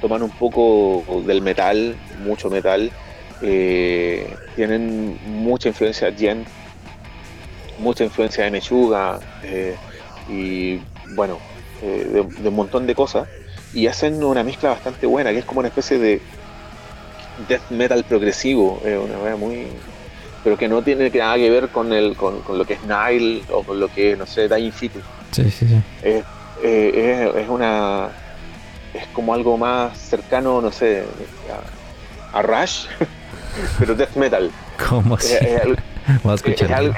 toman 0.00 0.22
un 0.22 0.30
poco 0.30 1.22
del 1.26 1.42
metal, 1.42 1.96
mucho 2.24 2.50
metal, 2.50 2.90
eh, 3.42 4.34
tienen 4.56 5.18
mucha 5.26 5.68
influencia 5.68 6.10
de 6.10 6.16
Gent, 6.16 6.48
mucha 7.78 8.04
influencia 8.04 8.44
de 8.44 8.50
Mechuga 8.50 9.20
y 10.28 10.78
bueno, 11.14 11.38
de, 11.80 12.48
un 12.48 12.54
montón 12.54 12.86
de 12.86 12.94
cosas. 12.94 13.28
Y 13.74 13.86
hacen 13.86 14.22
una 14.22 14.44
mezcla 14.44 14.70
bastante 14.70 15.06
buena, 15.06 15.30
que 15.30 15.38
es 15.38 15.44
como 15.44 15.60
una 15.60 15.68
especie 15.68 15.98
de 15.98 16.20
death 17.48 17.70
metal 17.70 18.04
progresivo, 18.04 18.80
una 18.84 19.16
manera 19.16 19.36
muy 19.36 19.66
pero 20.44 20.58
que 20.58 20.68
no 20.68 20.82
tiene 20.82 21.10
nada 21.10 21.36
que 21.36 21.50
ver 21.50 21.68
con 21.68 21.92
el 21.92 22.16
con, 22.16 22.42
lo 22.48 22.64
que 22.64 22.74
es 22.74 22.80
Nile 22.82 23.42
o 23.50 23.62
con 23.62 23.78
lo 23.78 23.88
que 23.88 24.16
no 24.16 24.26
sé 24.26 24.48
Dying 24.48 24.72
Fetus. 24.72 25.02
Sí 25.30 25.50
sí 25.50 25.66
sí. 25.66 25.80
Es, 26.02 26.24
eh, 26.62 27.32
es, 27.36 27.48
una 27.48 28.10
es 28.94 29.06
como 29.08 29.34
algo 29.34 29.56
más 29.58 29.98
cercano 29.98 30.60
no 30.60 30.70
sé 30.70 31.04
a, 32.32 32.42
Rush 32.42 32.86
pero 33.78 33.94
death 33.94 34.16
metal 34.16 34.50
¿Cómo 34.88 35.16
así? 35.16 35.34
Vamos 36.06 36.26
a 36.26 36.34
escuchar 36.34 36.94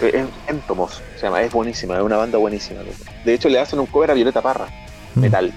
es, 0.00 0.26
Entomos 0.48 1.00
se 1.16 1.26
llama 1.26 1.42
es 1.42 1.52
buenísima 1.52 1.96
es 1.96 2.02
una 2.02 2.16
banda 2.16 2.38
buenísima 2.38 2.80
de 3.24 3.34
hecho 3.34 3.48
le 3.48 3.60
hacen 3.60 3.78
un 3.78 3.86
cover 3.86 4.10
a 4.10 4.14
Violeta 4.14 4.42
Parra 4.42 4.66
mm. 5.14 5.20
metal 5.20 5.52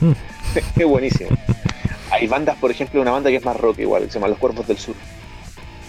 mm. 0.00 0.12
es 0.80 0.86
buenísimo 0.86 1.30
hay 2.10 2.26
bandas 2.26 2.56
por 2.56 2.70
ejemplo 2.70 3.00
una 3.00 3.12
banda 3.12 3.30
que 3.30 3.36
es 3.36 3.44
más 3.44 3.56
rock 3.56 3.78
igual 3.80 4.04
que 4.04 4.08
se 4.08 4.14
llama 4.14 4.28
Los 4.28 4.38
Cuervos 4.38 4.66
del 4.66 4.78
Sur 4.78 4.94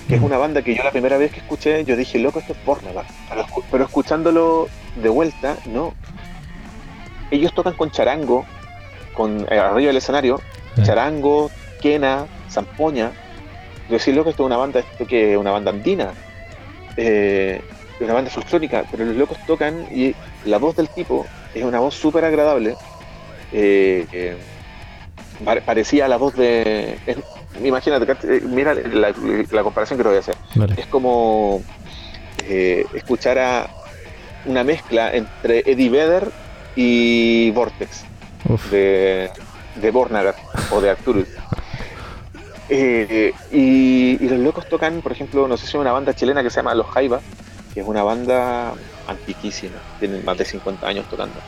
que 0.07 0.15
es 0.15 0.21
una 0.21 0.37
banda 0.37 0.61
que 0.61 0.73
yo 0.73 0.83
la 0.83 0.91
primera 0.91 1.17
vez 1.17 1.31
que 1.31 1.39
escuché, 1.39 1.83
yo 1.83 1.95
dije, 1.95 2.17
loco, 2.17 2.39
esto 2.39 2.53
es 2.53 2.59
porno, 2.59 2.89
pero, 3.29 3.45
pero 3.69 3.83
escuchándolo 3.83 4.69
de 5.01 5.09
vuelta, 5.09 5.57
no. 5.65 5.93
Ellos 7.31 7.53
tocan 7.53 7.73
con 7.73 7.91
charango, 7.91 8.45
con 9.13 9.45
eh, 9.49 9.57
arriba 9.57 9.87
del 9.87 9.97
escenario, 9.97 10.41
charango, 10.83 11.51
quena, 11.81 12.25
zampoña. 12.49 13.11
Yo 13.89 13.93
decía, 13.93 14.13
loco, 14.13 14.29
esto 14.29 14.43
es 14.43 14.47
una 14.47 14.57
banda, 14.57 14.79
esto 14.79 15.05
que 15.05 15.33
es 15.33 15.37
una 15.37 15.51
banda 15.51 15.71
andina, 15.71 16.13
eh, 16.97 17.61
una 17.99 18.13
banda 18.13 18.29
folclórica, 18.29 18.85
pero 18.91 19.05
los 19.05 19.15
locos 19.15 19.37
tocan 19.45 19.87
y 19.91 20.13
la 20.45 20.57
voz 20.57 20.75
del 20.75 20.89
tipo 20.89 21.25
es 21.53 21.63
una 21.63 21.79
voz 21.79 21.95
súper 21.95 22.25
agradable. 22.25 22.75
Eh, 23.53 24.35
parecía 25.65 26.07
la 26.07 26.17
voz 26.17 26.35
de 26.35 26.97
imagínate, 27.63 28.11
eh, 28.23 28.41
mira 28.43 28.73
la, 28.73 29.63
comparación 29.63 29.97
que 29.97 30.03
te 30.03 30.09
voy 30.09 30.17
a 30.17 30.19
hacer. 30.19 30.35
Es 30.77 30.85
como 30.87 31.61
eh, 32.47 32.85
escuchar 32.93 33.39
a 33.39 33.69
una 34.45 34.63
mezcla 34.63 35.13
entre 35.13 35.59
Eddie 35.65 35.89
Vedder 35.89 36.31
y 36.77 37.51
Vortex 37.51 38.05
de, 38.71 39.29
de 39.75 39.91
Bornagar 39.91 40.35
o 40.71 40.79
de 40.79 40.91
Arcturus. 40.91 41.27
Eh, 42.69 43.33
y, 43.51 44.19
los 44.27 44.39
locos 44.39 44.69
tocan, 44.69 45.01
por 45.01 45.11
ejemplo, 45.11 45.47
no 45.47 45.57
sé 45.57 45.65
si 45.65 45.69
es 45.71 45.81
una 45.81 45.91
banda 45.91 46.13
chilena 46.13 46.43
que 46.43 46.49
se 46.49 46.57
llama 46.57 46.75
Los 46.75 46.87
Jaiba, 46.87 47.19
que 47.73 47.81
es 47.81 47.87
una 47.87 48.03
banda 48.03 48.73
antiquísima, 49.07 49.77
tienen 49.99 50.23
más 50.23 50.37
de 50.37 50.45
50 50.45 50.87
años 50.87 51.09
tocando. 51.09 51.39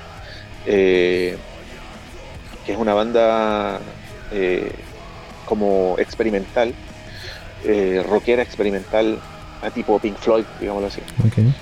que 0.66 1.38
es 2.68 2.78
una 2.78 2.94
banda 2.94 3.80
como 5.46 5.96
experimental, 6.00 6.74
eh, 7.66 8.04
rockera 8.08 8.42
experimental, 8.42 9.20
a 9.62 9.70
tipo 9.72 10.00
Pink 10.00 10.18
Floyd, 10.18 10.46
digámoslo 10.60 10.88
así. 10.88 11.02
Okay. 11.28 11.54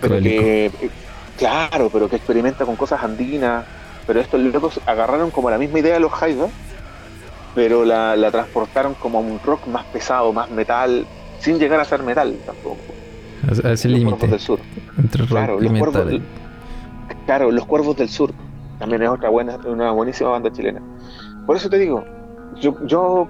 Pero 0.00 0.20
que, 0.20 0.66
eh, 0.66 0.90
claro, 1.38 1.88
pero 1.90 2.08
que 2.08 2.16
experimenta 2.16 2.66
con 2.66 2.76
cosas 2.76 3.02
andinas. 3.02 3.64
Pero 4.06 4.20
estos 4.20 4.40
locos 4.40 4.80
agarraron 4.86 5.30
como 5.30 5.50
la 5.50 5.58
misma 5.58 5.80
idea 5.80 5.94
de 5.94 6.00
los 6.00 6.10
Haida, 6.22 6.48
pero 7.54 7.84
la, 7.84 8.30
transportaron 8.30 8.94
como 8.94 9.18
a 9.18 9.20
un 9.20 9.38
rock 9.44 9.66
más 9.66 9.84
pesado, 9.86 10.32
más 10.32 10.50
metal, 10.50 11.06
sin 11.40 11.58
llegar 11.58 11.78
a 11.80 11.84
ser 11.84 12.02
metal 12.02 12.36
tampoco. 12.46 12.78
A 13.64 13.72
ese 13.72 13.88
límite. 13.88 14.26
del 14.26 14.40
Sur. 14.40 14.60
Entre 14.96 15.22
rock 15.22 15.30
claro, 15.30 15.60
y 15.60 15.64
los 15.64 15.72
metal. 15.72 15.92
Cuervos, 15.92 16.22
claro, 17.26 17.50
los 17.50 17.66
Cuervos 17.66 17.96
del 17.96 18.08
Sur. 18.08 18.32
También 18.78 19.02
es 19.02 19.08
otra 19.08 19.28
buena, 19.28 19.56
una 19.66 19.90
buenísima 19.90 20.30
banda 20.30 20.50
chilena. 20.52 20.80
Por 21.46 21.56
eso 21.56 21.68
te 21.68 21.78
digo, 21.78 22.04
yo, 22.60 22.76
yo 22.86 23.28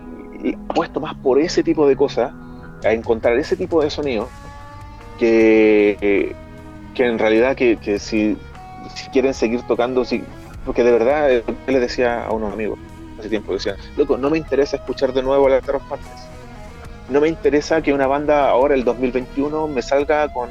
apuesto 0.68 1.01
más 1.01 1.14
por 1.16 1.39
ese 1.39 1.62
tipo 1.62 1.89
de 1.89 1.97
cosas, 1.97 2.32
a 2.85 2.93
encontrar 2.93 3.36
ese 3.39 3.56
tipo 3.56 3.82
de 3.82 3.90
sonido, 3.90 4.28
que, 5.18 6.36
que 6.99 7.07
en 7.07 7.16
realidad 7.16 7.55
que, 7.55 7.79
si, 8.01 8.37
quieren 9.12 9.33
seguir 9.33 9.62
tocando, 9.62 10.05
si, 10.05 10.25
porque 10.66 10.83
de 10.83 10.91
verdad, 10.91 11.31
yo 11.47 11.55
le 11.69 11.79
decía 11.79 12.25
a 12.25 12.33
unos 12.33 12.53
amigos 12.53 12.77
hace 13.20 13.29
tiempo, 13.29 13.53
decía, 13.53 13.77
loco, 13.97 14.19
no 14.19 14.29
me 14.31 14.37
interesa 14.37 14.79
escuchar 14.79 15.12
de 15.12 15.23
nuevo 15.23 15.47
a 15.47 15.51
las 15.51 15.62
Partes. 15.62 16.09
No 17.09 17.20
me 17.20 17.29
interesa 17.29 17.81
que 17.83 17.93
una 17.93 18.09
banda 18.09 18.51
ahora, 18.51 18.75
el 18.75 18.83
2021, 18.83 19.69
me 19.69 19.81
salga 19.81 20.33
con, 20.33 20.51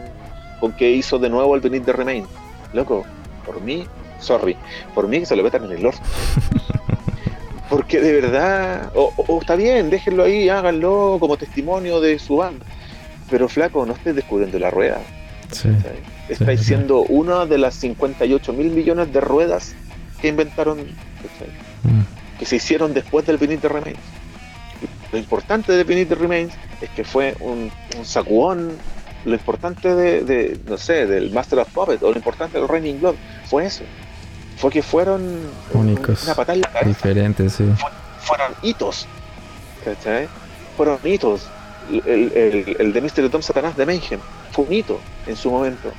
con 0.61 0.72
que 0.72 0.90
hizo 0.90 1.19
de 1.19 1.30
nuevo 1.30 1.53
el 1.53 1.60
Beneath 1.60 1.84
the 1.84 1.91
Remain. 1.91 2.26
Loco, 2.72 3.03
por 3.45 3.61
mí, 3.61 3.86
sorry, 4.22 4.56
por 4.95 5.10
mí 5.10 5.19
que 5.19 5.26
se 5.26 5.36
lo 5.36 5.44
metan 5.44 5.65
en 5.65 5.72
el 5.72 5.86
orto. 5.86 5.99
Porque 7.69 7.99
de 7.99 8.22
verdad, 8.22 8.90
o, 8.95 9.11
está 9.41 9.57
bien, 9.57 9.90
déjenlo 9.90 10.24
ahí, 10.24 10.48
háganlo 10.48 11.18
como 11.19 11.36
testimonio 11.36 11.99
de 11.99 12.18
su 12.19 12.38
banda. 12.38 12.65
Pero 13.30 13.49
flaco, 13.49 13.86
no 13.86 13.91
estés 13.91 14.15
descubriendo 14.15 14.57
la 14.57 14.72
rueda. 14.72 15.02
Sí, 15.52 15.69
Estáis 16.30 16.61
siendo 16.61 17.02
una 17.03 17.45
de 17.45 17.57
las 17.57 17.76
58 17.76 18.53
mil 18.53 18.69
millones 18.72 19.14
de 19.14 19.22
ruedas 19.22 19.76
que 20.22 20.28
inventaron, 20.28 20.80
mm. 20.80 22.38
que 22.40 22.45
se 22.45 22.57
hicieron 22.57 22.94
después 22.94 23.26
del 23.26 23.38
Beneath 23.38 23.64
Remains. 23.64 23.99
Lo 25.11 25.18
importante 25.18 25.72
de 25.72 25.84
Beneath 25.84 26.11
Remains 26.11 26.53
es 26.82 26.90
que 26.90 27.03
fue 27.03 27.36
un, 27.40 27.72
un 27.98 28.06
sacudón. 28.06 28.72
Lo 29.26 29.34
importante 29.34 29.95
de, 29.95 30.60
no 30.68 30.78
sé, 30.78 31.06
del 31.06 31.32
Master 31.32 31.60
of 31.60 31.69
Puppets 31.72 32.03
o 32.03 32.11
lo 32.11 32.18
importante 32.18 32.60
del 32.60 32.68
Raining 32.68 32.99
Blood 32.99 33.15
fue 33.45 33.65
eso 33.65 33.84
fue 34.57 34.72
que 34.72 34.82
fueron 34.82 35.22
únicos, 35.74 36.24
una 36.24 36.34
patada 36.34 36.60
diferentes, 36.84 37.53
sí. 37.53 37.64
fueron 38.22 38.53
hitos, 38.64 39.07
¿cachai? 39.86 40.28
Fueron 40.76 40.99
hitos. 41.03 41.48
El, 41.90 42.76
el, 42.80 42.91
de 42.91 43.02
Mr. 43.02 43.30
Tom 43.30 43.41
Satanás 43.41 43.78
de 43.78 43.86
Mayhem 43.86 44.19
fue 44.57 44.65
un 44.65 44.73
hito 44.73 44.99
en 45.27 45.35
su 45.35 45.51
momento. 45.51 45.91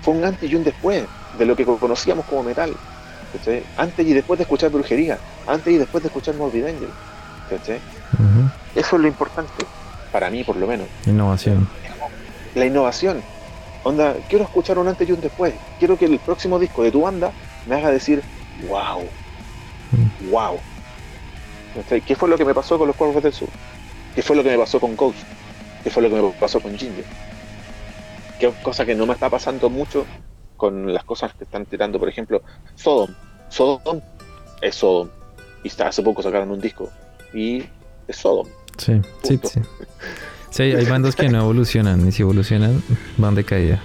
Fue 0.00 0.14
un 0.14 0.24
antes 0.24 0.50
y 0.50 0.54
un 0.54 0.64
después 0.64 1.04
de 1.38 1.44
lo 1.44 1.54
que 1.54 1.66
conocíamos 1.66 2.24
como 2.24 2.42
metal. 2.42 2.74
¿cachai? 3.30 3.62
Antes 3.76 4.06
y 4.06 4.14
después 4.14 4.38
de 4.38 4.44
escuchar 4.44 4.70
brujería, 4.70 5.18
antes 5.46 5.74
y 5.74 5.76
después 5.76 6.02
de 6.02 6.08
escuchar 6.08 6.34
Morbid 6.36 6.64
Angel. 6.64 6.88
¿cachai? 7.50 7.78
Eso 8.74 8.96
es 8.96 9.02
lo 9.02 9.06
importante, 9.06 9.66
para 10.12 10.30
mí 10.30 10.44
por 10.44 10.56
lo 10.56 10.66
menos. 10.66 10.86
Innovación. 11.04 11.68
La 12.54 12.64
innovación. 12.64 13.22
Onda, 13.82 14.16
quiero 14.30 14.44
escuchar 14.44 14.78
un 14.78 14.88
antes 14.88 15.06
y 15.06 15.12
un 15.12 15.20
después. 15.20 15.52
Quiero 15.78 15.98
que 15.98 16.06
el 16.06 16.18
próximo 16.18 16.58
disco 16.58 16.82
de 16.82 16.92
tu 16.92 17.02
banda 17.02 17.32
me 17.66 17.76
haga 17.76 17.90
decir, 17.90 18.22
wow, 18.66 19.04
wow. 20.30 20.58
¿Qué 22.06 22.16
fue 22.16 22.30
lo 22.30 22.38
que 22.38 22.46
me 22.46 22.54
pasó 22.54 22.78
con 22.78 22.86
los 22.86 22.96
Cuervos 22.96 23.22
del 23.22 23.34
Sur? 23.34 23.50
¿Qué 24.14 24.22
fue 24.22 24.34
lo 24.34 24.42
que 24.42 24.50
me 24.50 24.58
pasó 24.58 24.80
con 24.80 24.96
Coach? 24.96 25.16
¿Qué 25.84 25.90
fue 25.90 26.02
lo 26.02 26.08
que 26.08 26.14
me 26.14 26.30
pasó 26.40 26.58
con 26.60 26.74
Ginger? 26.78 27.04
¿Qué 28.38 28.52
cosa 28.62 28.84
que 28.84 28.94
no 28.94 29.06
me 29.06 29.14
está 29.14 29.30
pasando 29.30 29.70
mucho 29.70 30.04
con 30.56 30.92
las 30.92 31.04
cosas 31.04 31.34
que 31.34 31.44
están 31.44 31.66
tirando? 31.66 31.98
Por 31.98 32.08
ejemplo, 32.08 32.42
Sodom. 32.74 33.10
Sodom 33.48 34.00
es 34.60 34.74
Sodom. 34.74 35.08
Y 35.62 35.82
hace 35.82 36.02
poco 36.02 36.22
sacaron 36.22 36.50
un 36.50 36.60
disco. 36.60 36.90
Y 37.32 37.64
es 38.06 38.16
Sodom. 38.16 38.46
Sí, 38.76 39.00
sí, 39.22 39.40
sí. 39.42 39.60
Sí, 40.50 40.62
hay 40.62 40.84
bandas 40.84 41.16
que 41.16 41.28
no 41.28 41.40
evolucionan. 41.40 42.06
Y 42.06 42.12
si 42.12 42.22
evolucionan, 42.22 42.82
van 43.16 43.34
de 43.34 43.44
caída. 43.44 43.80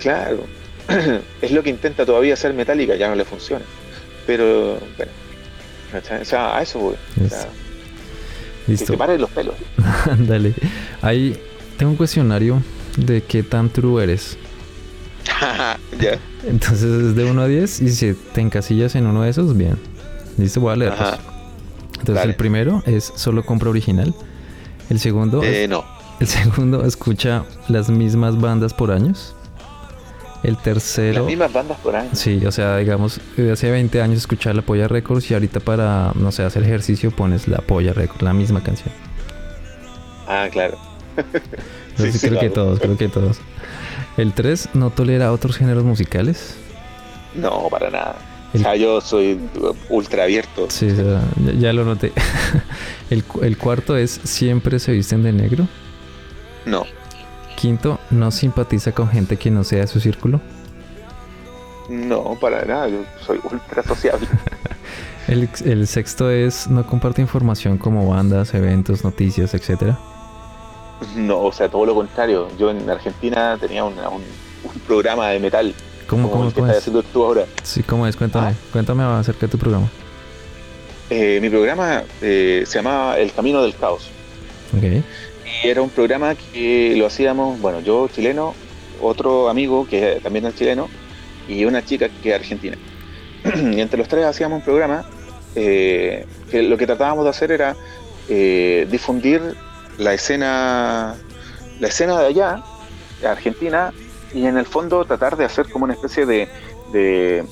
Claro. 0.00 0.44
es 1.42 1.52
lo 1.52 1.62
que 1.62 1.70
intenta 1.70 2.04
todavía 2.04 2.34
hacer 2.34 2.54
Metallica, 2.54 2.96
ya 2.96 3.08
no 3.08 3.14
le 3.14 3.24
funciona. 3.24 3.64
Pero, 4.26 4.78
bueno, 4.96 5.12
o 6.20 6.24
sea, 6.24 6.56
a 6.56 6.62
eso 6.62 6.78
voy. 6.78 6.96
Listo. 8.66 8.96
Que 8.96 9.06
te 9.06 9.18
los 9.18 9.30
pelos. 9.30 9.54
Dale. 10.18 10.54
Ahí 11.00 11.38
tengo 11.76 11.92
un 11.92 11.96
cuestionario 11.96 12.62
de 12.96 13.22
qué 13.22 13.42
tan 13.42 13.70
true 13.70 14.02
eres. 14.02 14.36
ya. 16.00 16.18
Entonces 16.46 16.82
es 16.82 17.16
de 17.16 17.24
1 17.24 17.40
a 17.40 17.46
10 17.46 17.80
y 17.80 17.90
si 17.90 18.14
te 18.14 18.40
encasillas 18.40 18.94
en 18.94 19.06
uno 19.06 19.22
de 19.22 19.30
esos, 19.30 19.56
bien. 19.56 19.78
Listo, 20.38 20.60
voy 20.60 20.72
a 20.72 20.76
leer. 20.76 20.94
Entonces 21.98 22.24
el 22.24 22.34
primero 22.34 22.82
es 22.86 23.12
solo 23.14 23.44
compra 23.44 23.70
original. 23.70 24.14
El 24.90 24.98
segundo... 24.98 25.42
Eh, 25.42 25.68
no. 25.68 25.84
El 26.20 26.26
segundo 26.26 26.84
escucha 26.86 27.44
las 27.68 27.90
mismas 27.90 28.40
bandas 28.40 28.74
por 28.74 28.90
años. 28.90 29.34
El 30.42 30.56
tercero. 30.56 31.20
Las 31.20 31.26
mismas 31.26 31.52
bandas 31.52 31.78
por 31.78 31.94
año. 31.94 32.10
Sí, 32.12 32.44
o 32.44 32.50
sea, 32.50 32.78
digamos, 32.78 33.20
hace 33.52 33.70
20 33.70 34.02
años 34.02 34.18
escuchar 34.18 34.56
la 34.56 34.62
Polla 34.62 34.88
Records 34.88 35.30
y 35.30 35.34
ahorita 35.34 35.60
para, 35.60 36.12
no 36.16 36.32
sé, 36.32 36.42
hacer 36.42 36.64
ejercicio 36.64 37.12
pones 37.12 37.46
la 37.46 37.58
Polla 37.58 37.92
Records, 37.92 38.22
la 38.22 38.32
misma 38.32 38.62
canción. 38.62 38.92
Ah, 40.26 40.48
claro. 40.50 40.76
sí, 42.12 42.18
creo 42.18 42.40
que 42.40 42.50
todos, 42.50 42.80
creo 42.80 42.96
que 42.96 43.08
todos. 43.08 43.38
El 44.16 44.32
3 44.32 44.70
no 44.74 44.90
tolera 44.90 45.32
otros 45.32 45.56
géneros 45.56 45.84
musicales. 45.84 46.56
No, 47.34 47.68
para 47.70 47.90
nada. 47.90 48.16
O 48.54 48.58
sea, 48.58 48.76
yo 48.76 49.00
soy 49.00 49.40
ultra 49.88 50.24
abierto. 50.24 50.66
Sí, 50.68 50.88
ya, 51.58 51.72
lo 51.72 51.84
noté. 51.84 52.12
el, 53.10 53.24
el 53.40 53.56
cuarto 53.56 53.96
es 53.96 54.20
siempre 54.24 54.78
se 54.78 54.92
visten 54.92 55.22
de 55.22 55.32
negro. 55.32 55.66
No. 56.66 56.84
Quinto, 57.56 57.98
no 58.10 58.30
simpatiza 58.30 58.92
con 58.92 59.08
gente 59.08 59.36
que 59.36 59.50
no 59.50 59.64
sea 59.64 59.80
de 59.80 59.86
su 59.86 60.00
círculo. 60.00 60.40
No, 61.88 62.36
para 62.40 62.64
nada, 62.64 62.88
yo 62.88 62.98
soy 63.24 63.40
ultra 63.50 63.82
sociable. 63.82 64.26
el, 65.28 65.86
sexto 65.86 66.30
es 66.30 66.68
no 66.68 66.86
comparte 66.86 67.22
información 67.22 67.78
como 67.78 68.08
bandas, 68.08 68.54
eventos, 68.54 69.04
noticias, 69.04 69.54
etcétera. 69.54 69.98
No, 71.16 71.40
o 71.40 71.52
sea, 71.52 71.68
todo 71.68 71.86
lo 71.86 71.94
contrario. 71.94 72.48
Yo 72.58 72.70
en 72.70 72.88
Argentina 72.88 73.56
tenía 73.60 73.84
un, 73.84 73.94
programa 74.86 75.28
de 75.30 75.40
metal. 75.40 75.74
¿Cómo, 76.06 76.30
cómo, 76.30 76.52
cómo 76.52 76.66
es? 76.68 76.78
haciendo 76.78 77.02
tú 77.02 77.24
ahora. 77.24 77.46
Sí, 77.62 77.82
¿cómo 77.82 78.06
es? 78.06 78.16
Cuéntame, 78.16 78.48
ah. 78.48 78.54
cuéntame 78.72 79.02
acerca 79.02 79.46
de 79.46 79.48
tu 79.48 79.58
programa. 79.58 79.88
Eh, 81.10 81.40
mi 81.42 81.50
programa 81.50 82.04
eh, 82.20 82.64
se 82.66 82.78
llamaba 82.78 83.18
El 83.18 83.32
Camino 83.32 83.62
del 83.62 83.74
Caos. 83.74 84.08
Okay. 84.76 85.04
Y 85.62 85.68
era 85.68 85.82
un 85.82 85.90
programa 85.90 86.34
que 86.34 86.94
lo 86.96 87.06
hacíamos, 87.06 87.60
bueno, 87.60 87.80
yo 87.80 88.08
chileno, 88.08 88.54
otro 89.00 89.50
amigo 89.50 89.86
que 89.86 90.20
también 90.22 90.46
es 90.46 90.54
chileno, 90.54 90.88
y 91.48 91.64
una 91.64 91.84
chica 91.84 92.08
que 92.22 92.30
es 92.30 92.34
argentina. 92.34 92.78
y 93.44 93.80
entre 93.80 93.98
los 93.98 94.08
tres 94.08 94.24
hacíamos 94.24 94.60
un 94.60 94.64
programa 94.64 95.04
eh, 95.54 96.24
que 96.50 96.62
lo 96.62 96.78
que 96.78 96.86
tratábamos 96.86 97.24
de 97.24 97.30
hacer 97.30 97.52
era 97.52 97.76
difundir 98.28 99.54
la 99.98 100.14
escena, 100.14 101.14
la 101.80 101.88
escena 101.88 102.20
de 102.20 102.26
allá, 102.26 102.62
de 103.20 103.28
Argentina, 103.28 103.92
y 104.34 104.46
en 104.46 104.56
el 104.56 104.66
fondo 104.66 105.04
tratar 105.04 105.36
de 105.36 105.44
hacer 105.44 105.68
como 105.70 105.84
una 105.84 105.94
especie 105.94 106.26
de, 106.26 106.48
de, 106.92 107.44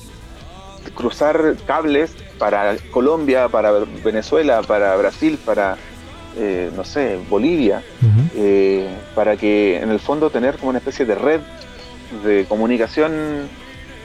cruzar 0.95 1.55
cables 1.67 2.11
para 2.39 2.75
Colombia, 2.91 3.47
para 3.49 3.71
Venezuela, 4.03 4.61
para 4.63 4.95
Brasil, 4.95 5.39
para 5.45 5.77
eh, 6.37 6.71
no 6.75 6.83
sé, 6.83 7.19
Bolivia, 7.29 7.83
para 9.13 9.35
que 9.35 9.77
en 9.77 9.91
el 9.91 9.99
fondo 9.99 10.29
tener 10.29 10.57
como 10.57 10.69
una 10.69 10.79
especie 10.79 11.05
de 11.05 11.15
red 11.15 11.41
de 12.23 12.45
comunicación 12.45 13.49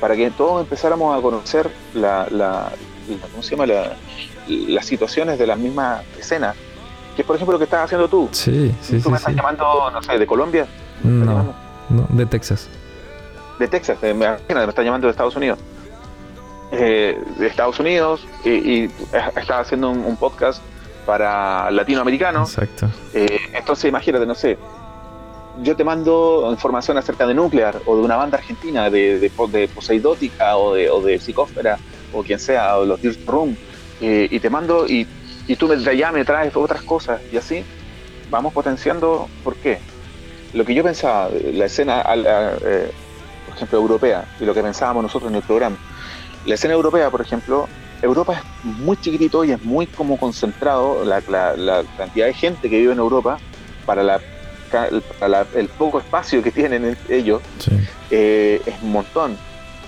para 0.01 0.17
que 0.17 0.31
todos 0.31 0.63
empezáramos 0.63 1.17
a 1.17 1.23
conocer 1.23 1.71
la, 1.95 2.27
la, 2.31 2.73
¿cómo 3.31 3.43
se 3.43 3.57
llama? 3.57 3.73
las 4.49 4.87
situaciones 4.87 5.39
de 5.39 5.47
las 5.47 5.59
mismas 5.59 6.03
escenas. 6.19 6.57
Que 7.17 7.23
es, 7.23 7.27
por 7.27 7.37
ejemplo, 7.37 7.55
lo 7.55 7.59
que 7.59 7.65
estás 7.65 7.85
haciendo 7.85 8.09
tú. 8.09 8.29
Sí, 8.31 8.75
sí, 8.83 9.01
¿Tú 9.01 9.11
me 9.11 9.17
estás 9.17 9.35
llamando, 9.35 9.91
no 9.91 10.03
sé, 10.03 10.19
de 10.19 10.27
Colombia? 10.27 10.67
No, 11.03 11.55
no, 11.89 12.07
de 12.11 12.27
Texas. 12.27 12.69
De 13.59 13.67
Texas, 13.67 13.99
me, 14.03 14.13
me 14.13 14.35
estás 14.37 14.85
llamando 14.85 15.07
de 15.07 15.13
Estados 15.13 15.35
Unidos. 15.35 15.59
Eh, 16.73 17.19
de 17.39 17.47
Estados 17.47 17.79
Unidos 17.79 18.27
y, 18.45 18.51
y 18.51 18.91
estás 19.13 19.67
haciendo 19.67 19.91
un, 19.91 20.17
podcast 20.17 20.61
para 21.07 21.71
latinoamericanos. 21.71 22.51
Exacto. 22.51 22.89
Eh, 23.15 23.39
entonces, 23.55 23.89
imagínate, 23.89 24.27
no 24.27 24.35
sé, 24.35 24.59
yo 25.63 25.77
te 25.77 25.85
mando 25.85 26.49
información 26.51 26.99
acerca 26.99 27.27
de 27.27 27.35
Nuclear 27.35 27.81
o 27.87 27.97
de 27.97 28.03
una 28.03 28.17
banda 28.17 28.39
argentina 28.39 28.91
de, 28.91 29.19
de, 29.19 29.69
Poseidótica 29.69 30.57
o 30.57 30.75
de, 30.75 30.91
o 30.91 31.01
de 31.01 31.19
Psicósfera 31.19 31.79
o 32.13 32.23
quien 32.23 32.39
sea, 32.39 32.79
o 32.79 32.85
los 32.85 33.01
Dirt 33.01 33.27
Room, 33.27 33.57
eh, 34.01 34.29
y 34.31 34.41
te 34.41 34.51
mando 34.51 34.87
y, 34.87 35.07
y 35.47 35.57
tú 35.57 35.69
me, 35.69 35.97
ya 35.97 36.13
me 36.13 36.25
traes 36.25 36.55
otras 36.57 36.83
cosas 36.83 37.21
y 37.33 37.37
así 37.37 37.65
vamos 38.31 38.53
potenciando. 38.53 39.29
¿Por 39.45 39.57
qué? 39.57 39.79
Lo 40.53 40.65
que 40.65 40.75
yo 40.75 40.83
pensaba, 40.83 41.29
la 41.31 41.67
escena, 41.67 42.05
eh, 42.15 42.91
por 43.47 43.57
ejemplo, 43.57 43.79
europea, 43.79 44.25
y 44.41 44.45
lo 44.45 44.55
que 44.55 44.63
pensábamos 44.63 45.03
nosotros 45.03 45.31
en 45.31 45.37
el 45.37 45.43
programa, 45.43 45.77
la 46.45 46.55
escena 46.55 46.75
europea, 46.75 47.11
por 47.11 47.21
ejemplo, 47.21 47.69
Europa 48.03 48.35
es 48.35 48.65
muy 48.65 48.97
chiquitito 48.97 49.45
y 49.45 49.53
es 49.53 49.63
muy 49.63 49.87
como 49.87 50.17
concentrado 50.17 51.05
la, 51.05 51.21
la 51.57 51.85
cantidad 51.97 52.27
de 52.27 52.35
gente 52.35 52.71
que 52.71 52.79
vive 52.79 52.93
en 52.93 52.99
Europa 52.99 53.39
para 53.85 54.03
la 54.03 54.21
el 55.55 55.69
poco 55.69 55.99
espacio 55.99 56.43
que 56.43 56.51
tienen 56.51 56.97
ellos 57.09 57.41
eh, 58.11 58.61
es 58.65 58.75
un 58.83 58.93
montón. 58.93 59.37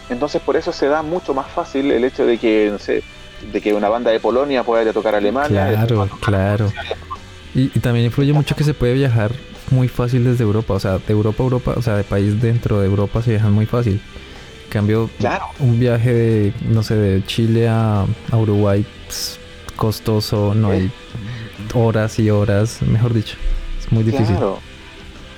Entonces 0.08 0.40
por 0.40 0.56
eso 0.56 0.72
se 0.72 0.86
da 0.86 1.02
mucho 1.02 1.34
más 1.34 1.48
fácil 1.48 1.90
el 1.90 2.04
hecho 2.04 2.24
de 2.24 2.38
que, 2.38 2.68
no 2.70 2.78
sé, 2.78 3.02
de 3.52 3.60
que 3.60 3.74
una 3.74 3.88
banda 3.88 4.10
de 4.10 4.20
Polonia 4.20 4.62
pueda 4.62 4.82
ir 4.82 4.88
a 4.88 4.92
tocar 4.92 5.14
a 5.14 5.18
Alemania. 5.18 5.68
Claro, 5.70 6.08
claro. 6.20 6.72
Y, 7.54 7.68
también 7.80 8.06
influye 8.06 8.32
mucho 8.32 8.54
que 8.54 8.64
se 8.64 8.74
puede 8.74 8.94
viajar 8.94 9.32
muy 9.70 9.88
fácil 9.88 10.24
desde 10.24 10.44
Europa, 10.44 10.74
o 10.74 10.80
sea, 10.80 10.98
de 10.98 11.12
Europa 11.12 11.42
a 11.42 11.44
Europa, 11.44 11.74
o 11.76 11.82
sea, 11.82 11.96
de 11.96 12.04
país 12.04 12.40
dentro 12.40 12.80
de 12.80 12.86
Europa 12.86 13.22
se 13.22 13.30
viajan 13.30 13.52
muy 13.52 13.66
fácil. 13.66 14.00
En 14.64 14.70
cambio, 14.70 15.10
un 15.60 15.80
viaje 15.80 16.12
de, 16.12 16.52
no 16.62 16.82
sé, 16.82 16.94
de 16.94 17.24
Chile 17.24 17.68
a, 17.68 18.04
Uruguay, 18.32 18.84
pues, 19.06 19.40
costoso, 19.76 20.54
no 20.54 20.70
hay 20.70 20.90
horas 21.74 22.18
y 22.18 22.30
horas, 22.30 22.82
mejor 22.82 23.14
dicho, 23.14 23.36
es 23.80 23.90
muy 23.90 24.04
difícil. 24.04 24.36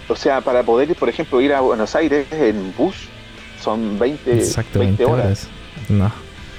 O 0.09 0.17
sea, 0.17 0.41
para 0.41 0.65
poder, 0.65 0.95
por 0.97 1.09
ejemplo, 1.09 1.41
ir 1.41 1.53
a 1.53 1.61
Buenos 1.61 1.95
Aires 1.95 2.27
en 2.33 2.75
bus 2.77 3.09
son 3.63 3.99
20, 3.99 4.43
20 4.75 5.05
horas. 5.05 5.47
No. 5.89 6.11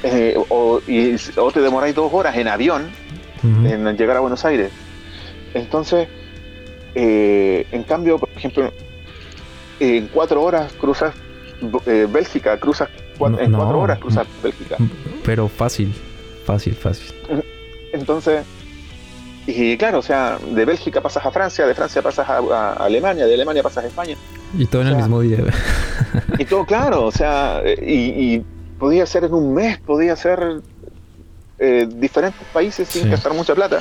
Eh, 0.04 0.36
o, 0.50 0.82
y, 0.88 1.16
te 1.16 1.62
demoráis 1.62 1.94
dos 1.94 2.12
horas 2.14 2.36
en 2.36 2.48
avión 2.48 2.90
en 3.44 3.98
llegar 3.98 4.18
a 4.18 4.20
Buenos 4.20 4.46
Aires. 4.46 4.72
Entonces, 5.54 6.08
eh, 6.96 7.66
en 7.72 7.84
cambio, 7.84 8.18
por 8.18 8.30
ejemplo, 8.30 8.72
en 9.80 10.08
cuatro 10.08 10.44
horas 10.44 10.72
cruzas 10.74 11.14
eh, 11.86 12.08
Bélgica, 12.10 12.58
cruzas 12.60 12.90
en 13.40 13.52
cuatro 13.52 13.80
horas 13.80 14.00
cruzas 14.00 14.28
Bélgica. 14.42 14.78
Pero 15.24 15.48
fácil, 15.48 15.94
fácil, 16.46 16.74
fácil. 16.74 17.14
Entonces, 17.94 18.44
y 19.48 19.78
claro, 19.78 20.00
o 20.00 20.04
sea, 20.04 20.38
de 20.38 20.66
Bélgica 20.66 21.02
pasas 21.02 21.26
a 21.26 21.32
Francia, 21.32 21.66
de 21.66 21.74
Francia 21.74 22.02
pasas 22.02 22.28
a, 22.30 22.74
Alemania, 22.74 23.26
de 23.26 23.34
Alemania 23.34 23.64
pasas 23.64 23.86
a 23.86 23.88
España. 23.88 24.16
Y 24.58 24.66
todo 24.66 24.82
en 24.82 24.90
el 24.90 24.96
mismo 24.98 25.22
día. 25.22 25.40
y 26.38 26.46
todo, 26.46 26.66
claro, 26.66 27.06
o 27.06 27.12
sea, 27.12 27.62
y, 27.66 28.44
podía 28.82 29.06
ser 29.06 29.26
en 29.26 29.36
un 29.36 29.54
mes, 29.54 29.78
podía 29.78 30.16
ser 30.16 30.60
eh, 31.60 31.88
diferentes 31.88 32.42
países 32.52 32.88
sin 32.88 33.12
gastar 33.12 33.32
mucha 33.32 33.54
plata. 33.54 33.80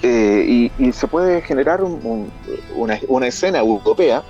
Eh, 0.00 0.70
y, 0.78 0.92
se 0.92 1.08
puede 1.08 1.42
generar 1.42 1.82
una, 1.82 3.26
escena 3.26 3.58
europea, 3.58 4.22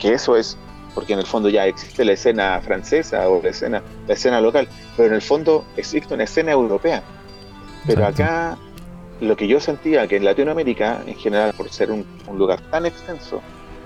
que 0.00 0.14
eso 0.14 0.34
es, 0.34 0.56
porque 0.94 1.12
en 1.12 1.18
el 1.18 1.26
fondo 1.26 1.50
ya 1.50 1.66
existe 1.66 2.06
la 2.06 2.12
escena 2.12 2.58
francesa 2.62 3.28
o 3.28 3.42
la 3.42 3.50
escena, 3.50 3.82
la 4.08 4.14
escena 4.14 4.40
local, 4.40 4.66
pero 4.96 5.08
en 5.10 5.14
el 5.16 5.22
fondo 5.22 5.66
existe 5.76 6.14
una 6.14 6.24
escena 6.24 6.52
europea. 6.52 7.02
Pero 7.86 8.06
acá 8.06 8.56
lo 9.20 9.36
que 9.36 9.46
yo 9.46 9.60
sentía 9.60 10.08
que 10.08 10.16
en 10.16 10.24
Latinoamérica, 10.24 11.02
en 11.06 11.16
general, 11.16 11.52
por 11.54 11.68
ser 11.68 11.90
un, 11.90 12.06
lugar 12.34 12.62
tan 12.70 12.86
extenso, 12.86 13.42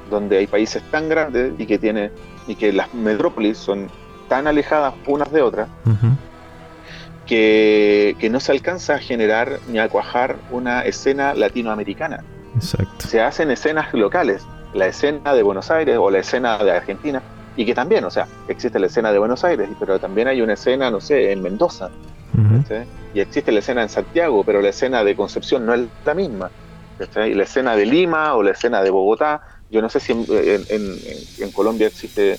donde 0.08 0.38
hay 0.38 0.46
países 0.46 0.84
tan 0.92 1.08
grandes 1.08 1.52
y 1.58 1.66
que 1.66 1.78
tiene 1.78 2.12
y 2.46 2.54
que 2.54 2.72
las 2.72 2.94
metrópolis 2.94 3.58
son 3.58 3.90
tan 4.28 4.46
alejadas 4.46 4.94
unas 5.06 5.30
de 5.32 5.42
otras, 5.42 5.68
que, 7.26 8.28
no 8.30 8.40
se 8.40 8.52
alcanza 8.52 8.94
a 8.94 8.98
generar 8.98 9.58
ni 9.68 9.78
a 9.78 9.88
cuajar 9.88 10.36
una 10.50 10.82
escena 10.82 11.34
latinoamericana. 11.34 12.24
Exacto. 12.54 13.06
Se 13.06 13.20
hacen 13.20 13.50
escenas 13.50 13.92
locales, 13.94 14.42
la 14.74 14.86
escena 14.86 15.34
de 15.34 15.42
Buenos 15.42 15.70
Aires 15.70 15.96
o 15.98 16.10
la 16.10 16.18
escena 16.18 16.58
de 16.58 16.72
Argentina, 16.72 17.22
y 17.56 17.66
que 17.66 17.74
también, 17.74 18.04
o 18.04 18.10
sea, 18.10 18.26
existe 18.46 18.78
la 18.78 18.86
escena 18.86 19.12
de 19.12 19.18
Buenos 19.18 19.44
Aires, 19.44 19.68
pero 19.80 19.98
también 19.98 20.28
hay 20.28 20.40
una 20.40 20.54
escena, 20.54 20.90
no 20.90 21.00
sé, 21.00 21.32
en 21.32 21.42
Mendoza, 21.42 21.90
y 23.14 23.20
existe 23.20 23.50
la 23.52 23.60
escena 23.60 23.82
en 23.82 23.88
Santiago, 23.88 24.44
pero 24.44 24.60
la 24.60 24.68
escena 24.68 25.02
de 25.02 25.16
Concepción 25.16 25.66
no 25.66 25.74
es 25.74 25.86
la 26.04 26.14
misma. 26.14 26.50
Y 27.26 27.34
la 27.34 27.44
escena 27.44 27.76
de 27.76 27.86
Lima 27.86 28.34
o 28.34 28.42
la 28.42 28.50
escena 28.50 28.82
de 28.82 28.90
Bogotá, 28.90 29.40
yo 29.70 29.80
no 29.80 29.88
sé 29.88 30.00
si 30.00 30.12
en, 30.12 31.52
Colombia 31.52 31.86
existe... 31.86 32.38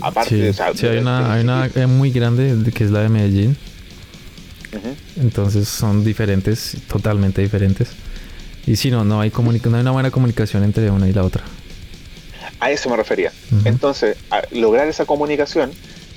Aparte, 0.00 0.52
sí, 0.52 0.86
hay 0.86 0.98
una, 0.98 1.32
hay 1.32 1.42
una 1.42 1.86
muy 1.86 2.10
grande 2.10 2.56
que 2.72 2.84
es 2.84 2.90
la 2.90 3.00
de 3.00 3.08
Medellín. 3.08 3.56
Entonces 5.16 5.68
son 5.68 6.04
diferentes, 6.04 6.76
totalmente 6.88 7.40
diferentes. 7.40 7.88
Y 8.66 8.76
si 8.76 8.90
no, 8.90 9.04
no 9.04 9.20
hay, 9.20 9.32
no 9.34 9.76
hay 9.76 9.80
una 9.80 9.90
buena 9.92 10.10
comunicación 10.10 10.64
entre 10.64 10.90
una 10.90 11.08
y 11.08 11.12
la 11.12 11.24
otra. 11.24 11.44
A 12.58 12.70
eso 12.70 12.90
me 12.90 12.96
refería. 12.96 13.32
Entonces, 13.64 14.16
lograr 14.50 14.88
esa 14.88 15.04
comunicación 15.04 15.70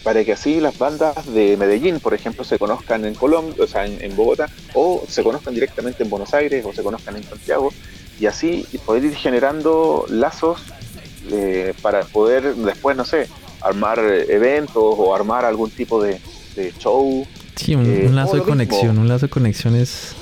para 0.03 0.23
que 0.23 0.33
así 0.33 0.59
las 0.59 0.77
bandas 0.77 1.31
de 1.33 1.57
Medellín, 1.57 1.99
por 1.99 2.13
ejemplo, 2.13 2.43
se 2.43 2.57
conozcan 2.57 3.05
en 3.05 3.13
Colombia, 3.13 3.55
o 3.63 3.67
sea, 3.67 3.85
en, 3.85 4.15
Bogotá, 4.15 4.49
o 4.73 5.03
se 5.07 5.23
conozcan 5.23 5.53
directamente 5.53 6.03
en 6.03 6.09
Buenos 6.09 6.33
Aires, 6.33 6.65
o 6.65 6.73
se 6.73 6.81
conozcan 6.81 7.17
en 7.17 7.23
Santiago, 7.23 7.73
y 8.19 8.25
así 8.25 8.65
poder 8.85 9.05
ir 9.05 9.15
generando 9.15 10.05
lazos 10.09 10.61
eh, 11.31 11.73
para 11.81 12.03
poder 12.03 12.55
después, 12.55 12.95
no 12.95 13.05
sé, 13.05 13.27
armar 13.61 13.99
eventos 13.99 14.75
o 14.77 15.15
armar 15.15 15.45
algún 15.45 15.69
tipo 15.69 16.01
de, 16.01 16.19
show. 16.77 17.25
Sí, 17.55 17.75
un, 17.75 17.85
eh, 17.85 18.09
lazo 18.09 18.35
de 18.35 18.43
conexión, 18.43 18.97
un 18.97 19.07
lazo 19.07 19.27
de 19.27 19.29
conexión 19.29 19.75
es, 19.75 20.13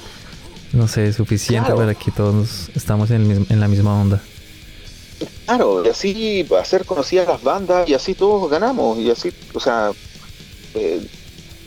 no 0.73 0.87
sé, 0.87 1.11
suficiente 1.13 1.73
para 1.73 1.95
que 1.95 2.11
todos 2.11 2.69
estamos 2.75 3.11
en, 3.11 3.45
en 3.49 3.59
la 3.59 3.67
misma 3.67 3.99
onda. 3.99 4.21
Claro, 5.45 5.83
y 5.85 5.89
así 5.89 6.45
hacer 6.59 6.85
conocidas 6.85 7.27
las 7.27 7.41
bandas 7.41 7.89
y 7.89 7.93
así 7.93 8.13
todos 8.13 8.49
ganamos. 8.51 8.99
Y 8.99 9.09
así, 9.09 9.31
o 9.53 9.59
sea, 9.59 9.91
eh, 10.75 11.01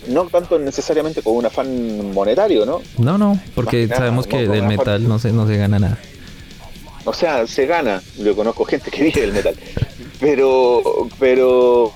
no 0.09 0.25
tanto 0.27 0.59
necesariamente 0.59 1.23
con 1.23 1.37
un 1.37 1.47
afán 1.47 2.13
monetario, 2.13 2.65
¿no? 2.65 2.81
No, 2.99 3.19
no, 3.19 3.41
porque 3.55 3.89
sabemos 3.89 4.27
que 4.27 4.47
del 4.47 4.65
metal 4.65 5.07
no 5.07 5.19
se, 5.19 5.33
no 5.33 5.47
se 5.47 5.57
gana 5.57 5.79
nada. 5.79 5.99
O 7.05 7.15
sea, 7.15 7.47
se 7.47 7.67
gana, 7.67 8.03
yo 8.19 8.37
conozco 8.37 8.65
gente 8.65 8.91
que 8.91 9.05
vive 9.05 9.23
del 9.23 9.33
metal, 9.33 9.57
pero, 10.21 11.09
pero, 11.19 11.93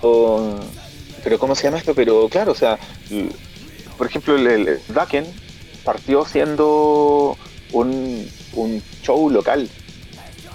pero, 1.23 1.39
¿cómo 1.39 1.55
se 1.55 1.65
llama 1.65 1.79
esto? 1.79 1.95
Pero 1.95 2.29
claro, 2.29 2.53
o 2.53 2.55
sea, 2.55 2.79
por 3.97 4.07
ejemplo, 4.07 4.37
el, 4.37 4.47
el 4.47 4.81
partió 5.85 6.25
siendo 6.25 7.37
un, 7.73 8.29
un 8.55 8.83
show 9.03 9.31
local. 9.31 9.69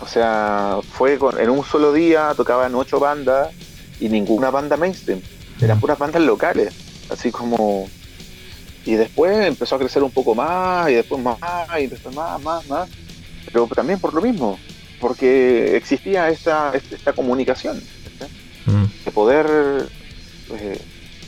O 0.02 0.08
sea, 0.08 0.80
fue 0.94 1.18
con, 1.18 1.40
en 1.40 1.50
un 1.50 1.64
solo 1.64 1.94
día, 1.94 2.34
tocaban 2.36 2.74
ocho 2.74 3.00
bandas 3.00 3.50
y 4.00 4.10
ninguna 4.10 4.50
banda 4.50 4.78
mainstream, 4.78 5.22
eran 5.62 5.80
puras 5.80 6.00
bandas 6.00 6.22
locales, 6.22 6.74
así 7.10 7.32
como... 7.32 7.88
Y 8.86 8.94
después 8.94 9.46
empezó 9.46 9.76
a 9.76 9.80
crecer 9.80 10.02
un 10.02 10.12
poco 10.12 10.34
más, 10.34 10.90
y 10.90 10.94
después 10.94 11.22
más, 11.22 11.38
y 11.80 11.88
después 11.88 12.16
más, 12.16 12.42
más, 12.42 12.68
más. 12.68 12.90
Pero 13.46 13.68
también 13.68 14.00
por 14.00 14.14
lo 14.14 14.22
mismo, 14.22 14.58
porque 15.00 15.76
existía 15.76 16.30
esta, 16.30 16.74
esta 16.74 17.14
comunicación, 17.14 17.82
mm. 18.66 19.06
de 19.06 19.12
poder... 19.12 19.90
Eh, 20.52 20.80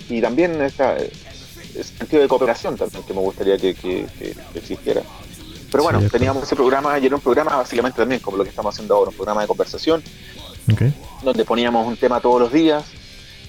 y 0.10 0.20
también 0.22 0.62
esta, 0.62 0.98
ese 0.98 1.84
sentido 1.84 2.22
de 2.22 2.28
cooperación 2.28 2.76
también 2.76 3.04
que 3.04 3.14
me 3.14 3.22
gustaría 3.22 3.58
que, 3.58 4.06
existiera. 4.56 5.02
Pero 5.72 5.84
bueno, 5.84 6.02
teníamos 6.10 6.44
ese 6.44 6.56
programa 6.56 7.00
y 7.00 7.06
era 7.06 7.16
un 7.16 7.22
programa 7.22 7.56
básicamente 7.56 7.98
también 7.98 8.20
como 8.20 8.38
lo 8.38 8.44
que 8.44 8.50
estamos 8.50 8.76
haciendo 8.76 8.96
ahora, 8.96 9.10
un 9.10 9.16
programa 9.16 9.42
de 9.42 9.48
conversación, 9.48 10.04
donde 11.24 11.46
poníamos 11.46 11.88
un 11.88 11.96
tema 11.96 12.20
todos 12.20 12.42
los 12.42 12.52
días. 12.52 12.84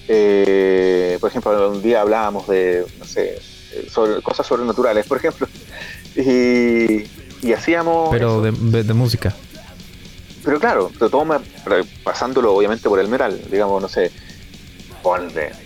Eh, 0.07 1.17
por 1.19 1.29
ejemplo, 1.29 1.71
un 1.71 1.81
día 1.81 2.01
hablábamos 2.01 2.47
de, 2.47 2.85
no 2.97 3.05
sé, 3.05 3.41
sobre 3.89 4.21
cosas 4.21 4.47
sobrenaturales, 4.47 5.05
por 5.05 5.17
ejemplo, 5.17 5.47
y, 6.15 7.51
hacíamos... 7.51 8.09
Pero 8.09 8.41
de, 8.41 8.93
música. 8.93 9.35
Pero 10.43 10.59
claro, 10.59 10.91
todo 10.99 11.25
pasándolo 12.03 12.53
obviamente 12.53 12.89
por 12.89 12.99
el 12.99 13.07
metal, 13.07 13.39
digamos, 13.49 13.81
no 13.81 13.87
sé, 13.87 14.11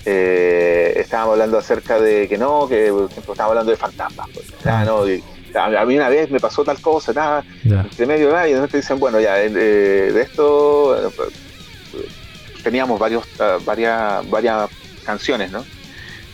eh, 0.06 0.94
estábamos 0.96 1.34
hablando 1.34 1.58
acerca 1.58 2.00
de 2.00 2.28
que 2.28 2.38
no, 2.38 2.68
que 2.68 2.90
por 2.92 3.10
ejemplo 3.12 3.34
estábamos 3.34 3.52
hablando 3.52 3.72
de 3.72 3.78
fantasmas. 3.78 4.28
Pues, 4.34 4.48
ah. 4.66 5.82
a, 5.82 5.86
mí 5.86 5.96
una 5.96 6.10
vez 6.10 6.30
me 6.32 6.40
pasó 6.40 6.64
tal 6.64 6.80
cosa, 6.82 7.14
nada, 7.14 7.44
entre 7.64 8.06
medio, 8.06 8.30
y 8.30 8.54
de 8.54 8.56
repente 8.56 8.78
dicen, 8.78 9.00
bueno, 9.00 9.20
ya, 9.20 9.42
eh, 9.42 9.50
de 9.50 10.22
esto 10.22 11.12
pues, 11.16 11.30
teníamos 12.64 13.00
varios, 13.00 13.26
ah, 13.40 13.58
varias, 13.64 14.28
varias 14.30 14.70
canciones, 15.06 15.52
¿no? 15.52 15.64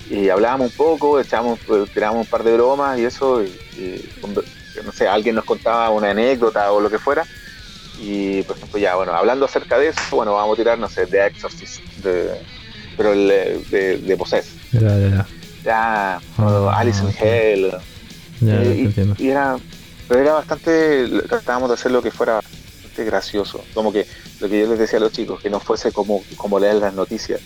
Y 0.10 0.30
hablábamos 0.30 0.72
un 0.72 0.78
poco, 0.78 1.20
echábamos, 1.20 1.60
pues, 1.66 1.90
tirábamos 1.92 2.26
un 2.26 2.32
par 2.32 2.44
de 2.44 2.54
bromas 2.54 3.00
y 3.00 3.06
eso, 3.06 3.44
y, 3.44 4.10
no 4.84 4.92
sé, 4.92 5.08
alguien 5.08 5.36
nos 5.36 5.46
contaba 5.46 5.90
una 5.90 6.12
anécdota 6.12 6.72
o 6.72 6.80
lo 6.80 6.90
que 6.90 7.00
fuera. 7.00 7.26
Y 8.00 8.44
por 8.44 8.58
ejemplo, 8.58 8.80
ya, 8.80 8.96
bueno, 8.96 9.14
hablando 9.14 9.46
acerca 9.46 9.78
de 9.78 9.90
eso, 9.90 10.02
bueno, 10.12 10.34
vamos 10.34 10.56
a 10.56 10.58
tirar, 10.58 10.80
no 10.80 10.90
sé, 10.90 11.06
The 11.06 11.28
Exorcist, 11.28 11.82
de, 12.04 12.42
pero 12.98 13.14
el 13.14 13.28
de, 13.70 13.98
de 13.98 14.18
Possess. 14.18 14.56
Ya, 14.72 14.82
ya, 14.82 15.10
ya. 15.10 15.28
Ya, 15.64 16.22
ah, 16.38 16.76
Alice 16.76 17.02
in 17.02 17.14
Hell. 17.18 17.72
Ya, 18.42 18.64
y, 18.64 19.30
era, 19.30 19.58
pero 20.08 20.20
era 20.20 20.34
bastante, 20.34 21.08
tratábamos 21.30 21.70
de 21.70 21.76
hacer 21.76 21.92
lo 21.92 22.02
que 22.02 22.12
fuera 22.12 22.36
bastante 22.36 23.06
gracioso. 23.06 23.64
Como 23.74 23.94
que 23.94 24.06
lo 24.42 24.50
que 24.50 24.60
yo 24.60 24.68
les 24.68 24.80
decía 24.80 24.98
a 24.98 25.02
los 25.02 25.14
chicos, 25.14 25.42
que 25.42 25.50
no 25.50 25.60
fuese 25.60 25.92
como, 25.92 26.22
como 26.36 26.60
leer 26.60 26.76
las 26.76 26.94
noticias. 26.94 27.40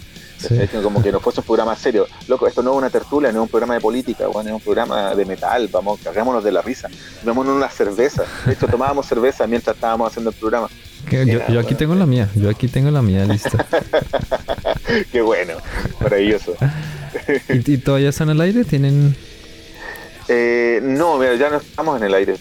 Como 0.84 1.02
que 1.02 1.12
no 1.12 1.20
fuese 1.20 1.40
un 1.40 1.46
programa 1.46 1.76
serio. 1.76 2.08
Loco, 2.28 2.48
esto 2.48 2.62
no 2.62 2.72
es 2.72 2.78
una 2.78 2.90
tertulia, 2.90 3.32
no 3.32 3.40
es 3.40 3.44
un 3.44 3.50
programa 3.50 3.74
de 3.74 3.82
política, 3.82 4.28
bueno, 4.28 4.50
es 4.50 4.56
un 4.56 4.62
programa 4.62 5.16
de 5.16 5.26
metal, 5.26 5.68
vamos, 5.72 6.00
cargámonos 6.04 6.44
de 6.44 6.52
la 6.52 6.62
risa. 6.62 6.90
Tomémonos 7.22 7.56
una 7.56 7.70
cerveza. 7.70 8.24
De 8.46 8.54
hecho, 8.54 8.68
tomábamos 8.68 9.08
cerveza 9.08 9.48
mientras 9.48 9.76
estábamos 9.76 10.10
haciendo 10.10 10.30
el 10.30 10.36
programa. 10.36 10.70
Yo, 11.50 11.60
aquí 11.60 11.76
tengo 11.76 11.96
la 11.96 12.06
mía, 12.06 12.30
yo 12.36 12.50
aquí 12.50 12.68
tengo 12.68 12.92
la 12.92 13.02
mía 13.02 13.26
lista. 13.26 13.66
Qué 15.12 15.22
bueno, 15.22 15.54
maravilloso. 16.02 16.56
¿Y, 17.50 17.78
todavía 17.78 18.10
están 18.10 18.30
al 18.30 18.42
aire? 18.42 18.64
¿Tienen...? 18.64 19.16
Eh, 20.28 20.82
no, 20.84 21.18
mira, 21.18 21.36
ya 21.36 21.50
no 21.50 21.58
estamos 21.58 21.98
en 21.98 22.08
el 22.08 22.14
aire, 22.14 22.36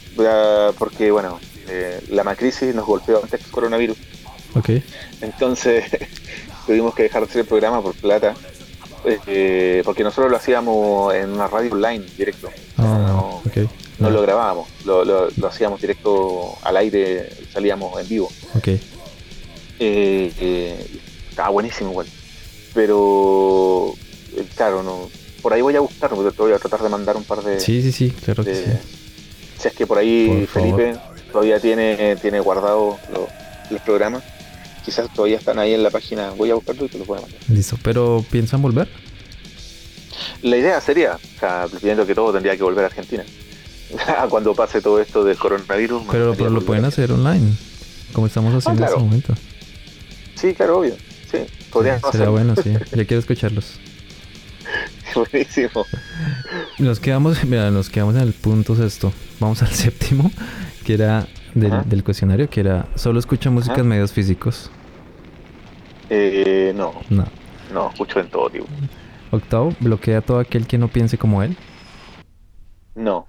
porque 0.77 1.13
bueno, 1.13 1.39
eh, 1.69 2.01
la 2.09 2.25
macrisis 2.25 2.75
nos 2.75 2.85
golpeó 2.85 3.23
antes 3.23 3.41
del 3.41 3.51
coronavirus. 3.53 3.97
Ok. 4.55 4.71
Entonces 5.21 5.85
tuvimos 6.67 6.95
que 6.95 7.05
dejar 7.05 7.23
de 7.23 7.29
hacer 7.29 7.41
el 7.43 7.47
programa 7.47 7.81
por 7.83 7.95
plata, 7.95 8.35
eh, 9.05 9.83
porque 9.85 10.03
nosotros 10.03 10.31
lo 10.31 10.37
hacíamos 10.37 11.15
en 11.15 11.31
una 11.31 11.47
radio 11.47 11.73
online 11.73 12.05
directo. 12.17 12.49
Ah, 12.77 13.41
okay 13.47 13.69
no 13.99 14.11
lo 14.11 14.23
grabábamos, 14.23 14.69
lo, 14.85 15.05
lo, 15.05 15.47
hacíamos 15.47 15.81
directo 15.81 16.57
al 16.63 16.77
aire, 16.77 17.29
salíamos 17.53 17.99
en 18.01 18.09
vivo. 18.09 18.31
Ok. 18.55 18.69
Eh, 18.69 18.81
eh, 19.79 20.87
estaba 21.31 21.51
buenísimo 21.51 21.91
igual. 21.91 22.07
Pero, 22.75 23.95
eh, 24.37 24.45
claro, 24.55 24.83
no 24.83 25.09
por 25.41 25.55
ahí 25.55 25.63
voy 25.63 25.77
a 25.77 25.81
buscar, 25.81 26.11
porque 26.11 26.35
te 26.35 26.43
voy 26.43 26.53
a 26.53 26.59
tratar 26.59 26.83
de 26.83 26.89
mandar 26.89 27.17
un 27.17 27.23
par 27.23 27.41
de... 27.41 27.61
Sí, 27.61 27.81
sí, 27.81 27.93
sí, 27.93 28.11
claro 28.11 28.45
que 28.45 28.55
sí. 28.55 28.65
Si 29.59 29.69
es 29.69 29.75
que 29.75 29.87
por 29.87 29.97
ahí 29.97 30.47
Felipe 30.53 30.97
todavía 31.31 31.61
tiene, 31.61 32.17
tiene 32.17 32.41
guardado 32.41 32.99
los, 33.71 33.81
programas, 33.83 34.25
quizás 34.87 35.13
todavía 35.13 35.37
están 35.37 35.59
ahí 35.59 35.75
en 35.75 35.83
la 35.83 35.91
página, 35.91 36.31
voy 36.31 36.49
a 36.53 36.55
buscarlo 36.55 36.85
y 36.85 36.89
te 36.89 36.97
los 36.97 37.09
voy 37.09 37.19
a 37.19 37.23
mandar. 37.23 37.41
Listo, 37.49 37.77
pero 37.83 38.25
¿piensan 38.31 38.63
volver? 38.63 38.89
La 40.43 40.57
idea 40.57 40.81
sería, 40.81 41.17
o 41.17 41.41
sea, 41.41 41.67
que 41.81 42.15
todo 42.15 42.33
tendría 42.33 42.57
que 42.57 42.63
volver 42.63 42.85
a 42.85 42.87
Argentina. 42.87 43.25
cuando 44.31 44.55
pase 44.55 44.81
todo 44.81 45.01
esto 45.01 45.25
del 45.25 45.37
coronavirus. 45.37 46.05
Pero, 46.11 46.35
pero 46.37 46.51
lo 46.51 46.61
pueden 46.61 46.85
hacer 46.85 47.11
online, 47.11 47.53
como 48.13 48.29
estamos 48.29 48.55
ah, 48.55 48.59
haciendo 48.59 48.83
en 48.83 48.89
este 48.89 49.01
momento. 49.01 49.35
Sí, 50.37 50.55
claro, 50.55 50.79
obvio. 50.79 50.95
Sí, 51.31 51.39
podrían 51.73 52.01
Sería 52.13 52.29
bueno, 52.29 52.55
sí. 52.63 52.73
Ya 52.93 53.05
quiero 53.05 53.19
escucharlos. 53.19 53.81
Buenísimo. 55.17 55.85
Nos 56.79 57.01
quedamos, 57.01 57.43
mira, 57.45 57.73
nos 57.73 57.91
quedamos 57.91 58.15
en 58.15 58.23
el 58.23 58.35
punto 58.35 58.77
sexto. 58.77 59.13
Vamos 59.41 59.63
al 59.63 59.73
séptimo, 59.73 60.31
que 60.85 60.95
era 60.95 61.27
del, 61.57 62.05
cuestionario, 62.05 62.49
que 62.49 62.61
era 62.61 62.87
solo 62.95 63.19
escucha 63.19 63.51
música 63.51 63.81
en 63.81 63.89
medios 63.89 64.13
físicos. 64.13 64.71
Eh, 66.11 66.73
no. 66.77 66.93
No. 67.11 67.25
No, 67.73 67.91
escucho 67.91 68.21
en 68.21 68.29
todo 68.29 68.49
tipo. 68.49 68.67
Octavo, 69.31 69.73
bloquea 69.81 70.19
a 70.19 70.21
todo 70.21 70.39
aquel 70.39 70.67
que 70.67 70.79
no 70.79 70.89
piense 70.89 71.19
como 71.19 71.43
él. 71.43 71.57
No 72.95 73.27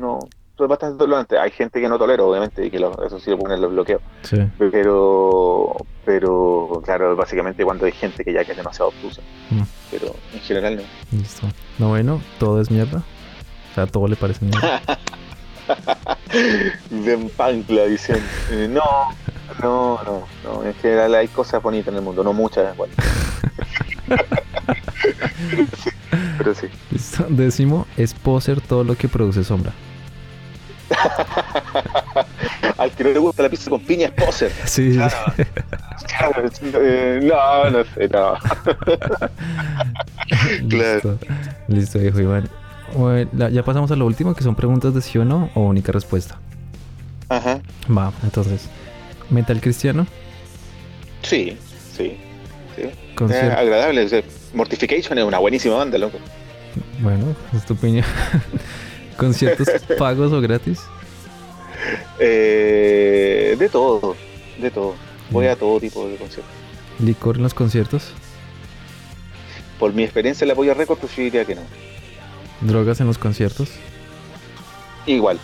no, 0.00 0.18
es 0.58 0.68
bastante 0.68 0.98
tolerante. 0.98 1.38
Hay 1.38 1.50
gente 1.50 1.80
que 1.80 1.88
no 1.88 1.98
tolera, 1.98 2.24
obviamente, 2.24 2.64
y 2.64 2.70
que 2.70 2.76
eso 2.78 3.20
sí 3.20 3.30
lo 3.30 3.38
pone 3.38 3.56
los 3.56 3.70
bloqueos. 3.70 4.02
Pero, 4.58 5.76
pero, 6.04 6.82
claro, 6.84 7.16
básicamente 7.16 7.64
cuando 7.64 7.86
hay 7.86 7.92
gente 7.92 8.24
que 8.24 8.32
ya 8.32 8.44
que 8.44 8.52
es 8.52 8.56
demasiado 8.56 8.88
obtusa. 8.88 9.22
Mm. 9.50 9.62
Pero 9.90 10.14
en 10.34 10.40
general 10.40 10.76
no. 10.76 10.82
Listo. 11.18 11.46
No, 11.78 11.88
bueno, 11.88 12.20
todo 12.38 12.60
es 12.60 12.70
mierda. 12.70 13.02
O 13.70 13.74
sea, 13.74 13.86
todo 13.86 14.08
le 14.08 14.16
parece 14.16 14.44
mierda. 14.44 14.82
de 16.90 17.16
pancla 17.36 17.84
dicen. 17.84 18.22
Eh, 18.50 18.68
no, 18.70 18.82
no, 19.62 20.00
no, 20.04 20.26
no. 20.44 20.64
En 20.64 20.74
general 20.74 21.14
hay 21.14 21.28
cosas 21.28 21.62
bonitas 21.62 21.88
en 21.88 21.96
el 21.96 22.02
mundo, 22.02 22.22
no 22.22 22.32
muchas 22.32 22.74
igual. 22.74 22.90
pero 26.38 26.54
sí. 26.54 26.66
Listo. 26.90 27.26
Décimo, 27.28 27.86
es 27.96 28.14
poser 28.14 28.60
todo 28.60 28.84
lo 28.84 28.96
que 28.96 29.08
produce 29.08 29.44
sombra. 29.44 29.72
Al 32.78 32.90
que 32.92 33.04
no 33.04 33.10
le 33.10 33.18
gusta 33.18 33.42
la 33.42 33.48
pizza 33.48 33.70
con 33.70 33.80
piña 33.84 34.06
es 34.06 34.12
poser. 34.12 34.52
Sí, 34.64 34.92
claro. 34.92 35.16
Eh, 36.62 37.20
no, 37.22 37.70
no 37.70 37.84
sé, 37.84 38.08
no. 38.08 38.34
Listo, 40.62 41.18
Listo, 41.68 41.98
viejo 41.98 42.20
Iván. 42.20 42.59
Ya 43.50 43.62
pasamos 43.62 43.90
a 43.90 43.96
lo 43.96 44.06
último, 44.06 44.34
que 44.34 44.42
son 44.42 44.54
preguntas 44.54 44.94
de 44.94 45.00
sí 45.00 45.18
o 45.18 45.24
no 45.24 45.50
o 45.54 45.62
única 45.62 45.92
respuesta. 45.92 46.38
Ajá. 47.28 47.60
Va, 47.96 48.12
entonces, 48.22 48.68
¿metal 49.30 49.60
cristiano? 49.60 50.06
Sí, 51.22 51.56
sí. 51.96 52.16
sí. 52.76 52.82
Eh, 52.82 53.54
agradable. 53.56 54.24
Mortification 54.54 55.18
es 55.18 55.24
una 55.24 55.38
buenísima 55.38 55.76
banda, 55.76 55.98
loco. 55.98 56.18
Bueno, 57.00 57.36
es 57.54 57.64
tu 57.64 57.74
opinión. 57.74 58.04
¿Conciertos 59.16 59.68
pagos 59.98 60.32
o 60.32 60.40
gratis? 60.40 60.80
Eh, 62.18 63.56
de 63.58 63.68
todo, 63.68 64.16
de 64.60 64.70
todo. 64.70 64.94
Voy 65.30 65.46
a 65.46 65.56
todo 65.56 65.78
tipo 65.78 66.08
de 66.08 66.16
conciertos. 66.16 66.52
¿Licor 66.98 67.36
en 67.36 67.42
los 67.42 67.54
conciertos? 67.54 68.12
Por 69.78 69.94
mi 69.94 70.02
experiencia 70.02 70.44
en 70.44 70.48
la 70.48 70.54
Polla 70.54 70.74
Record, 70.74 70.98
pues 70.98 71.14
yo 71.16 71.22
diría 71.22 71.44
que 71.44 71.54
no. 71.54 71.62
¿Drogas 72.60 73.00
en 73.00 73.06
los 73.06 73.18
conciertos? 73.18 73.70
Igual. 75.06 75.38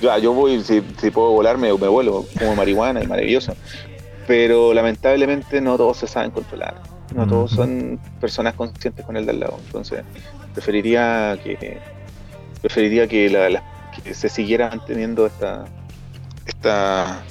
ya, 0.00 0.18
yo 0.18 0.32
voy, 0.32 0.62
si, 0.62 0.80
puedo 1.10 1.30
volarme, 1.32 1.68
me 1.68 1.88
vuelo, 1.88 2.26
como 2.38 2.56
marihuana 2.56 3.02
y 3.02 3.06
maravilloso. 3.06 3.54
Pero 4.26 4.72
lamentablemente 4.72 5.60
no 5.60 5.76
todos 5.76 5.98
se 5.98 6.06
saben 6.06 6.30
controlar. 6.30 6.80
no 7.14 7.26
todos 7.26 7.52
son 7.52 8.00
personas 8.20 8.54
conscientes 8.54 9.04
con 9.04 9.16
el 9.16 9.26
de 9.26 9.32
al 9.32 9.40
lado. 9.40 9.60
Entonces, 9.66 10.02
preferiría 10.52 11.38
que 11.42 11.78
preferiría 12.62 13.06
que, 13.06 13.28
la, 13.28 13.62
que 14.02 14.14
se 14.14 14.30
siguiera 14.30 14.70
manteniendo 14.70 15.26
esta 15.26 15.66
esta, 16.46 17.22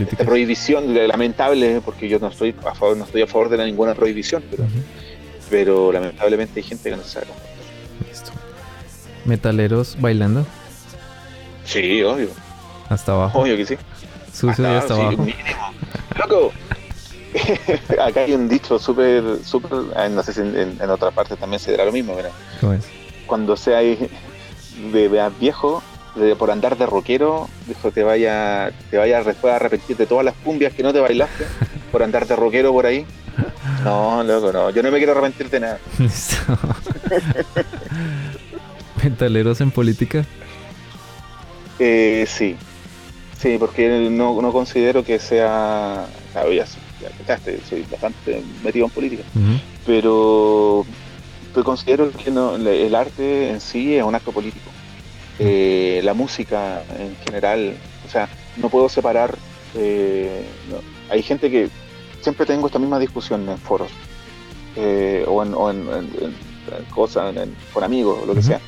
esta 0.00 0.24
prohibición 0.24 0.94
lamentable, 1.08 1.80
porque 1.84 2.08
yo 2.08 2.18
no 2.18 2.28
estoy 2.28 2.54
a 2.66 2.74
favor, 2.74 2.96
no 2.96 3.04
estoy 3.04 3.22
a 3.22 3.26
favor 3.26 3.48
de 3.48 3.56
la, 3.58 3.64
ninguna 3.64 3.94
prohibición, 3.94 4.42
pero, 4.50 4.64
pero 5.48 5.92
lamentablemente 5.92 6.60
hay 6.60 6.66
gente 6.66 6.90
que 6.90 6.96
no 6.96 7.02
se 7.02 7.10
sabe 7.10 7.26
Listo. 7.26 7.59
¿Metaleros 9.24 9.96
bailando? 10.00 10.46
Sí, 11.64 12.02
obvio. 12.02 12.28
Hasta 12.88 13.12
abajo. 13.12 13.40
Obvio 13.40 13.56
que 13.56 13.66
sí. 13.66 13.76
Sucio 14.32 14.64
y 14.64 14.76
hasta 14.76 14.94
abajo. 14.94 15.26
Loco, 16.18 16.52
acá 18.02 18.22
hay 18.22 18.32
un 18.32 18.48
dicho 18.48 18.78
súper, 18.78 19.22
súper, 19.44 19.70
ah, 19.96 20.08
no 20.08 20.22
sé 20.22 20.32
si 20.32 20.40
en, 20.40 20.78
en, 20.80 20.90
otras 20.90 21.14
partes 21.14 21.38
también 21.38 21.60
se 21.60 21.70
dirá 21.70 21.84
lo 21.84 21.92
mismo, 21.92 22.14
pero 22.14 22.30
¿Cómo 22.60 22.72
es? 22.72 22.84
cuando 23.26 23.56
seas 23.56 23.98
de, 24.92 25.30
viejo, 25.38 25.82
por 26.36 26.50
andar 26.50 26.76
de 26.76 26.86
rockero, 26.86 27.48
dijo, 27.68 27.92
te 27.92 28.02
vaya, 28.02 28.72
te 28.90 28.98
vaya 28.98 29.18
a 29.18 29.54
arrepentir 29.54 29.96
de 29.96 30.06
todas 30.06 30.24
las 30.24 30.34
cumbias 30.34 30.72
que 30.72 30.82
no 30.82 30.92
te 30.92 30.98
bailaste, 30.98 31.46
por 31.92 32.02
andar 32.02 32.26
de 32.26 32.34
rockero 32.34 32.72
por 32.72 32.86
ahí. 32.86 33.06
No, 33.84 34.24
loco, 34.24 34.52
no, 34.52 34.70
yo 34.70 34.82
no 34.82 34.90
me 34.90 34.98
quiero 34.98 35.12
arrepentir 35.12 35.48
de 35.48 35.60
nada. 35.60 35.78
¿Metaleros 39.04 39.60
en 39.60 39.70
política? 39.70 40.24
Eh, 41.78 42.26
sí, 42.28 42.56
sí, 43.38 43.56
porque 43.58 44.08
no, 44.10 44.40
no 44.40 44.52
considero 44.52 45.02
que 45.02 45.18
sea, 45.18 46.06
claro, 46.32 46.52
ya, 46.52 46.66
soy 47.68 47.86
bastante 47.90 48.42
metido 48.62 48.86
en 48.86 48.92
política, 48.92 49.22
pero, 49.86 50.84
considero 51.64 52.10
que 52.10 52.30
no, 52.30 52.56
el 52.56 52.94
arte 52.94 53.50
en 53.50 53.60
sí 53.60 53.96
es 53.96 54.04
un 54.04 54.14
acto 54.14 54.32
político. 54.32 54.70
Eh, 55.38 56.00
la 56.04 56.12
música 56.12 56.82
en 56.98 57.16
general, 57.24 57.74
o 58.06 58.10
sea, 58.10 58.28
no 58.58 58.68
puedo 58.68 58.90
separar, 58.90 59.34
eh, 59.74 60.44
hay 61.08 61.22
gente 61.22 61.50
que 61.50 61.70
siempre 62.20 62.44
tengo 62.44 62.66
esta 62.66 62.78
misma 62.78 62.98
discusión 62.98 63.48
en 63.48 63.56
foros 63.56 63.90
eh, 64.76 65.24
o 65.26 65.42
en, 65.42 65.54
o 65.54 65.70
en, 65.70 65.86
cosas, 66.94 67.34
con 67.72 67.82
amigos 67.82 68.20
o 68.22 68.26
lo 68.26 68.34
que 68.34 68.42
sea, 68.42 68.60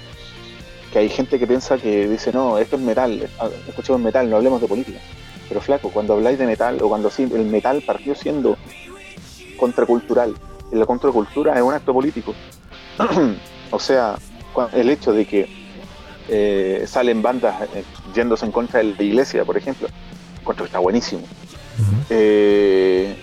que 0.93 0.99
hay 0.99 1.09
gente 1.09 1.39
que 1.39 1.47
piensa 1.47 1.79
que 1.79 2.07
dice, 2.07 2.33
no, 2.33 2.59
esto 2.59 2.77
es 2.77 2.83
metal, 2.83 3.29
ah, 3.41 3.49
escuchemos 3.67 4.01
metal, 4.01 4.29
no 4.29 4.37
hablemos 4.37 4.61
de 4.61 4.69
política. 4.69 4.99
Pero 5.49 5.61
flaco, 5.61 5.91
cuando 5.91 6.15
habláis 6.15 6.39
de 6.39 6.47
metal 6.47 6.79
o 6.83 6.89
cuando 6.89 7.11
el 7.19 7.47
metal 7.47 7.83
partió 7.85 8.15
siendo 8.15 8.57
contracultural, 9.57 10.35
la 10.71 10.87
contracultura 10.87 11.57
es 11.57 11.63
un 11.63 11.75
acto 11.75 11.93
político. 11.93 12.35
o 13.71 13.79
sea, 13.79 14.17
el 14.73 14.91
hecho 14.91 15.13
de 15.13 15.27
que 15.27 15.49
eh, 16.29 16.85
salen 16.87 17.23
bandas 17.23 17.63
eh, 17.75 17.85
yéndose 18.15 18.45
en 18.45 18.53
contra 18.53 18.81
de 18.81 18.95
la 18.95 19.03
iglesia, 19.03 19.45
por 19.45 19.57
ejemplo, 19.57 19.89
que 20.45 20.65
está 20.65 20.79
buenísimo. 20.79 21.23
Eh, 22.11 23.17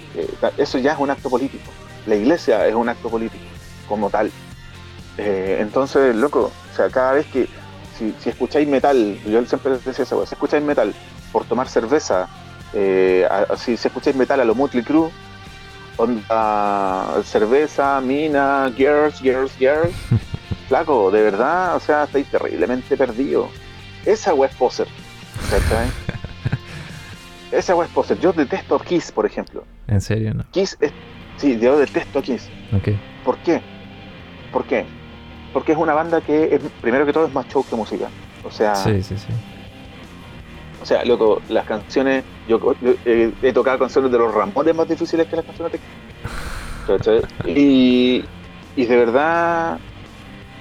eso 0.57 0.79
ya 0.79 0.93
es 0.93 0.99
un 0.99 1.11
acto 1.11 1.29
político. 1.29 1.71
La 2.07 2.15
iglesia 2.15 2.67
es 2.67 2.73
un 2.73 2.89
acto 2.89 3.09
político, 3.09 3.43
como 3.87 4.09
tal. 4.09 4.31
entonces, 5.17 6.15
loco, 6.15 6.51
o 6.71 6.75
sea, 6.75 6.89
cada 6.89 7.13
vez 7.13 7.27
que 7.27 7.47
si, 7.99 8.29
escucháis 8.29 8.67
metal, 8.67 9.17
yo 9.25 9.45
siempre 9.45 9.73
decía 9.73 10.03
eso, 10.03 10.25
si 10.25 10.33
escucháis 10.33 10.63
metal 10.63 10.93
por 11.31 11.45
tomar 11.45 11.67
cerveza, 11.67 12.27
eh, 12.73 13.27
si 13.57 13.75
se 13.75 13.89
escucháis 13.89 14.15
metal 14.15 14.39
a 14.39 14.45
lo 14.45 14.55
Motley 14.55 14.83
Crue, 14.83 15.09
onda 15.97 17.21
cerveza, 17.23 17.99
mina, 18.01 18.71
girls, 18.75 19.19
girls, 19.19 19.55
girls, 19.57 19.93
flaco, 20.67 21.11
de 21.11 21.21
verdad, 21.21 21.75
o 21.75 21.79
sea, 21.79 22.03
estáis 22.03 22.27
terriblemente 22.27 22.95
perdido. 22.95 23.49
Esa 24.05 24.33
web 24.33 24.51
poser, 24.57 24.87
¿cachai? 25.49 25.87
Esa 27.51 27.75
web 27.75 27.89
poser. 27.89 28.17
Yo 28.19 28.31
detesto 28.31 28.75
a 28.75 28.83
Kiss, 28.83 29.11
por 29.11 29.25
ejemplo. 29.25 29.65
¿En 29.87 29.99
serio, 29.99 30.33
no? 30.33 30.45
Kiss 30.51 30.77
es... 30.79 30.93
Sí, 31.37 31.57
yo 31.59 31.77
detesto 31.77 32.19
a 32.19 32.21
Kiss. 32.21 32.49
Ok. 32.73 32.89
¿Por 33.25 33.37
qué? 33.39 33.61
¿Por 34.51 34.65
qué? 34.65 34.85
Porque 35.53 35.71
es 35.71 35.77
una 35.77 35.93
banda 35.93 36.21
que, 36.21 36.59
primero 36.81 37.05
que 37.05 37.13
todo, 37.13 37.25
es 37.25 37.33
más 37.33 37.47
show 37.47 37.65
que 37.67 37.75
música. 37.75 38.07
O 38.43 38.51
sea... 38.51 38.75
Sí, 38.75 39.01
sí, 39.01 39.17
sí. 39.17 39.27
o 40.81 40.85
sea, 40.85 41.03
loco, 41.05 41.41
las 41.49 41.65
canciones, 41.65 42.23
yo, 42.47 42.59
he 43.05 43.53
tocado 43.53 43.79
canciones 43.79 44.11
de 44.11 44.17
los 44.17 44.33
Ramones 44.33 44.75
más 44.75 44.87
difíciles 44.87 45.27
que 45.27 45.35
las 45.35 45.45
canciones 45.45 45.73
de... 45.73 45.79
y, 47.45 48.25
y 48.75 48.85
de 48.85 48.97
verdad 48.97 49.79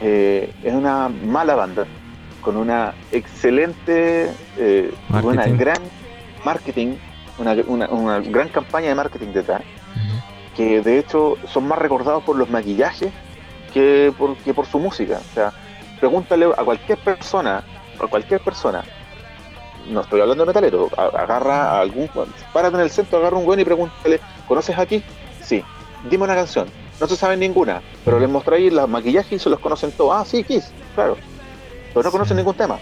eh, 0.01 0.53
es 0.63 0.73
una 0.73 1.09
mala 1.09 1.55
banda, 1.55 1.87
con 2.41 2.57
una 2.57 2.95
excelente, 3.11 4.31
eh, 4.57 4.93
una 5.23 5.47
gran 5.47 5.79
marketing, 6.45 6.95
una, 7.39 7.53
una, 7.89 8.21
gran 8.21 8.49
campaña 8.49 8.89
de 8.89 8.95
marketing 8.95 9.29
detrás, 9.33 9.63
que 10.57 10.81
de 10.83 10.99
hecho 10.99 11.37
son 11.47 11.67
más 11.67 11.79
recordados 11.79 12.23
por 12.23 12.37
los 12.37 12.49
maquillajes 12.51 13.13
que 13.73 14.13
por, 14.17 14.37
que 14.39 14.55
por 14.55 14.67
su 14.67 14.79
música. 14.79 15.21
O 15.31 15.35
sea, 15.35 15.53
pregúntale 16.01 16.47
a 16.47 16.65
cualquier 16.65 16.99
persona, 16.99 17.65
a 18.01 18.07
cualquier 18.07 18.41
persona 18.41 18.85
no 19.89 20.01
estoy 20.03 20.21
hablando 20.21 20.45
de 20.45 20.49
metalero, 20.49 20.89
agarra 20.97 21.71
a 21.71 21.81
algún, 21.81 22.09
párate 22.53 22.77
en 22.77 22.83
el 22.83 22.91
centro, 22.91 23.19
agarra 23.19 23.37
un 23.37 23.45
güey 23.45 23.61
y 23.61 23.65
pregúntale, 23.65 24.21
¿conoces 24.47 24.79
aquí? 24.79 25.03
Sí, 25.43 25.63
dime 26.11 26.25
una 26.25 26.35
canción. 26.35 26.69
No 27.01 27.07
se 27.07 27.17
saben 27.17 27.41
ninguna, 27.41 27.81
pero 28.05 28.19
les 28.19 28.29
mostráis 28.29 28.73
los 28.73 28.89
maquillajes 28.89 29.33
y 29.33 29.39
se 29.39 29.51
los 29.51 29.61
conocen 29.61 29.93
todos. 29.93 30.15
Ah, 30.17 30.25
sí, 30.25 30.43
Kiss, 30.43 30.73
claro. 30.95 31.17
Pero 31.95 32.03
no 32.03 32.11
conocen 32.11 32.37
ningún 32.37 32.55
tema. 32.55 32.79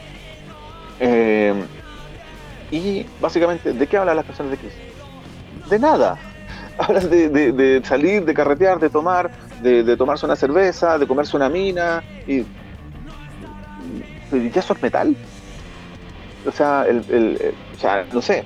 Eh, 0.98 1.54
y 2.70 3.04
básicamente, 3.20 3.72
¿de 3.72 3.86
qué 3.86 3.96
hablan 3.98 4.16
las 4.16 4.24
canciones 4.24 4.52
de 4.52 4.58
Kiss? 4.58 5.68
De 5.68 5.78
nada. 5.78 6.18
Hablan 6.78 7.08
de, 7.08 7.82
salir, 7.84 8.26
de 8.26 8.34
carretear, 8.34 8.78
de 8.78 8.90
tomar, 8.90 9.30
de, 9.84 9.96
tomarse 9.96 10.26
una 10.26 10.36
cerveza, 10.36 10.98
de 10.98 11.06
comerse 11.06 11.36
una 11.36 11.48
mina. 11.48 12.02
Y, 12.26 12.40
y 14.32 14.50
ya 14.50 14.60
eso 14.60 14.72
es 14.72 14.82
metal 14.82 15.16
o 16.46 16.52
sea, 16.52 16.84
el, 16.86 17.54
o 17.74 17.78
sea 17.78 18.06
no 18.12 18.22
sé, 18.22 18.44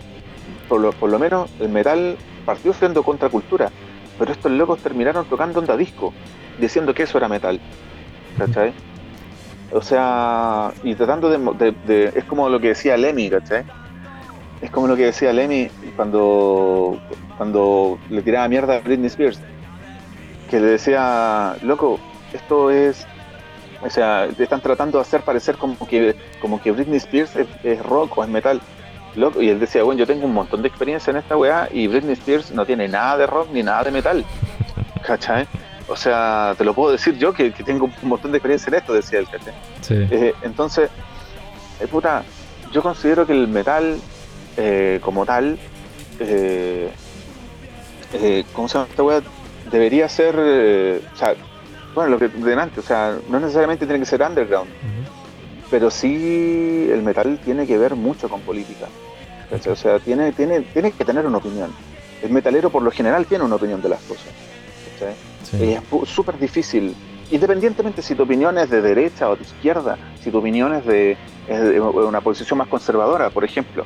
por 0.68 0.80
lo, 0.80 0.92
por 0.92 1.10
lo 1.10 1.18
menos 1.18 1.51
el 1.60 1.68
metal 1.68 2.16
partió 2.44 2.72
siendo 2.72 3.02
contracultura, 3.02 3.70
pero 4.18 4.32
estos 4.32 4.51
locos 4.52 4.80
terminaron 4.80 5.26
tocando 5.26 5.60
onda 5.60 5.76
disco, 5.76 6.12
diciendo 6.59 6.94
que 6.94 7.05
eso 7.05 7.18
era 7.18 7.28
metal. 7.28 7.60
¿Cachai? 8.38 8.72
O 9.72 9.82
sea, 9.82 10.72
y 10.82 10.94
tratando 10.94 11.28
de, 11.28 12.12
Es 12.14 12.24
como 12.24 12.48
lo 12.48 12.59
que 12.59 12.68
decía 12.68 12.97
Lemmy, 12.97 13.30
¿cachai? 13.30 13.64
Es 14.60 14.70
como 14.70 14.86
lo 14.86 14.97
que 14.97 15.06
decía 15.06 15.32
Lemmy 15.32 15.70
cuando, 15.97 16.98
cuando 17.36 17.98
le 18.09 18.22
tiraba 18.22 18.48
mierda 18.48 18.76
a 18.76 18.80
Britney 18.80 19.06
Spears. 19.06 19.40
Que 20.51 20.60
le 20.60 20.66
decía, 20.66 21.56
loco, 21.62 21.98
esto 22.32 22.70
es 22.70 23.06
o 23.82 23.89
sea, 23.89 24.28
te 24.36 24.43
están 24.43 24.60
tratando 24.60 24.98
de 24.98 25.02
hacer 25.02 25.22
parecer 25.22 25.56
como 25.56 25.86
que, 25.86 26.14
como 26.40 26.60
que 26.60 26.70
Britney 26.70 26.98
Spears 26.98 27.32
es, 27.64 27.82
rock 27.82 28.18
o 28.18 28.24
es 28.24 28.28
metal. 28.28 28.60
y 29.14 29.48
él 29.48 29.59
decía, 29.59 29.82
bueno, 29.82 29.98
yo 29.98 30.06
tengo 30.06 30.27
un 30.27 30.35
montón 30.35 30.62
de 30.62 30.68
experiencia 30.68 31.10
en 31.10 31.16
esta 31.16 31.36
weá 31.36 31.68
y 31.72 31.86
Britney 31.86 32.12
Spears 32.12 32.51
no 32.52 32.66
tiene 32.66 32.89
nada 32.89 33.16
de 33.16 33.27
rock 33.27 33.48
ni 33.52 33.62
nada 33.62 33.85
de 33.85 33.90
metal. 33.90 34.24
¿Cachai? 35.02 35.47
O 35.89 35.97
sea, 35.97 36.55
te 36.56 36.64
lo 36.64 36.74
puedo 36.74 36.93
decir 36.93 37.16
yo 37.16 37.32
que, 37.32 37.51
tengo 37.51 37.86
un 37.86 38.09
montón 38.09 38.32
de 38.32 38.39
experiencia 38.39 38.68
en 38.68 38.74
esto, 38.74 38.93
decía 38.93 39.18
él, 39.18 39.28
¿cachai? 39.31 39.55
Eh, 40.10 40.35
entonces, 40.43 40.90
eh, 41.81 41.86
puta, 41.86 42.22
yo 42.70 42.82
considero 42.82 43.27
que 43.27 43.32
el 43.32 43.48
metal 43.48 43.98
eh, 44.56 45.01
como 45.02 45.24
tal, 45.24 45.59
¿cómo 48.52 48.68
se 48.68 48.74
llama 48.74 48.86
esta 48.90 49.02
weá? 49.02 49.22
Debería 49.70 50.09
ser, 50.09 50.36
o 50.36 51.16
sea, 51.16 51.34
bueno, 51.94 52.10
lo 52.10 52.18
que 52.18 52.28
delante, 52.28 52.80
o 52.80 52.82
sea, 52.82 53.18
no 53.28 53.40
necesariamente 53.40 53.86
tiene 53.86 54.01
que 54.01 54.06
ser 54.06 54.22
underground, 54.22 54.70
pero 55.70 55.90
sí 55.90 56.88
el 56.90 57.02
metal 57.02 57.38
tiene 57.44 57.66
que 57.66 57.78
ver 57.78 57.94
mucho 57.94 58.28
con 58.28 58.40
política. 58.40 58.86
O 59.68 59.76
sea, 59.76 59.98
tiene, 59.98 60.32
tiene, 60.32 60.60
tiene 60.60 60.92
que 60.92 61.05
tener 61.05 61.26
una 61.26 61.38
opinión. 61.38 61.72
El 62.22 62.30
metalero 62.30 62.70
por 62.70 62.82
lo 62.82 62.90
general 62.90 63.26
tiene 63.26 63.44
una 63.44 63.56
opinión 63.56 63.80
de 63.82 63.88
las 63.88 64.01
cosas. 64.02 64.28
Es 65.52 65.80
súper 66.09 66.38
difícil, 66.38 66.94
independientemente 67.30 68.02
si 68.02 68.14
tu 68.14 68.22
opinión 68.22 68.59
es 68.59 68.70
de 68.70 68.82
derecha 68.82 69.28
o 69.28 69.36
de 69.36 69.42
izquierda, 69.42 69.97
si 70.22 70.30
tu 70.30 70.38
opinión 70.38 70.74
es 70.74 70.84
de, 70.84 71.16
una 71.80 72.20
posición 72.20 72.59
más 72.59 72.68
conservadora, 72.68 73.30
por 73.30 73.44
ejemplo, 73.44 73.84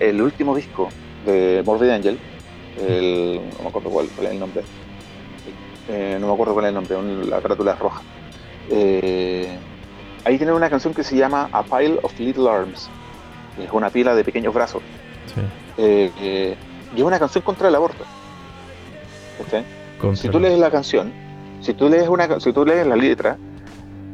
el 0.00 0.20
último 0.20 0.56
disco 0.56 0.88
de 1.24 1.62
Morbid 1.64 1.90
Angel, 1.90 2.18
el, 2.88 3.40
no 3.56 3.62
me 3.62 3.68
acuerdo 3.68 3.90
cuál, 3.90 4.08
cuál 4.08 4.26
es 4.26 4.32
el 4.32 4.40
nombre, 4.40 4.62
eh, 5.88 6.18
no 6.20 6.26
me 6.28 6.32
acuerdo 6.32 6.52
cuál 6.54 6.66
es 6.66 6.68
el 6.70 6.74
nombre, 6.74 7.26
la 7.26 7.40
carátula 7.40 7.72
es 7.72 7.78
roja. 7.78 8.02
Eh, 8.70 9.58
ahí 10.24 10.36
tiene 10.36 10.52
una 10.52 10.68
canción 10.68 10.92
que 10.92 11.04
se 11.04 11.16
llama 11.16 11.48
A 11.52 11.62
Pile 11.62 11.98
of 12.02 12.18
Little 12.18 12.48
Arms, 12.48 12.88
es 13.58 13.70
una 13.72 13.90
pila 13.90 14.14
de 14.14 14.24
pequeños 14.24 14.52
brazos. 14.52 14.82
Eh, 15.76 16.56
y 16.94 16.98
es 16.98 17.04
una 17.04 17.18
canción 17.18 17.44
contra 17.44 17.68
el 17.68 17.74
aborto. 17.74 18.04
si 20.14 20.28
tú 20.28 20.40
lees 20.40 20.58
la 20.58 20.70
canción, 20.70 21.12
si 21.60 21.74
tú 21.74 21.88
lees 21.88 22.08
una, 22.08 22.40
si 22.40 22.52
tú 22.52 22.64
lees 22.64 22.86
la 22.86 22.96
letra, 22.96 23.36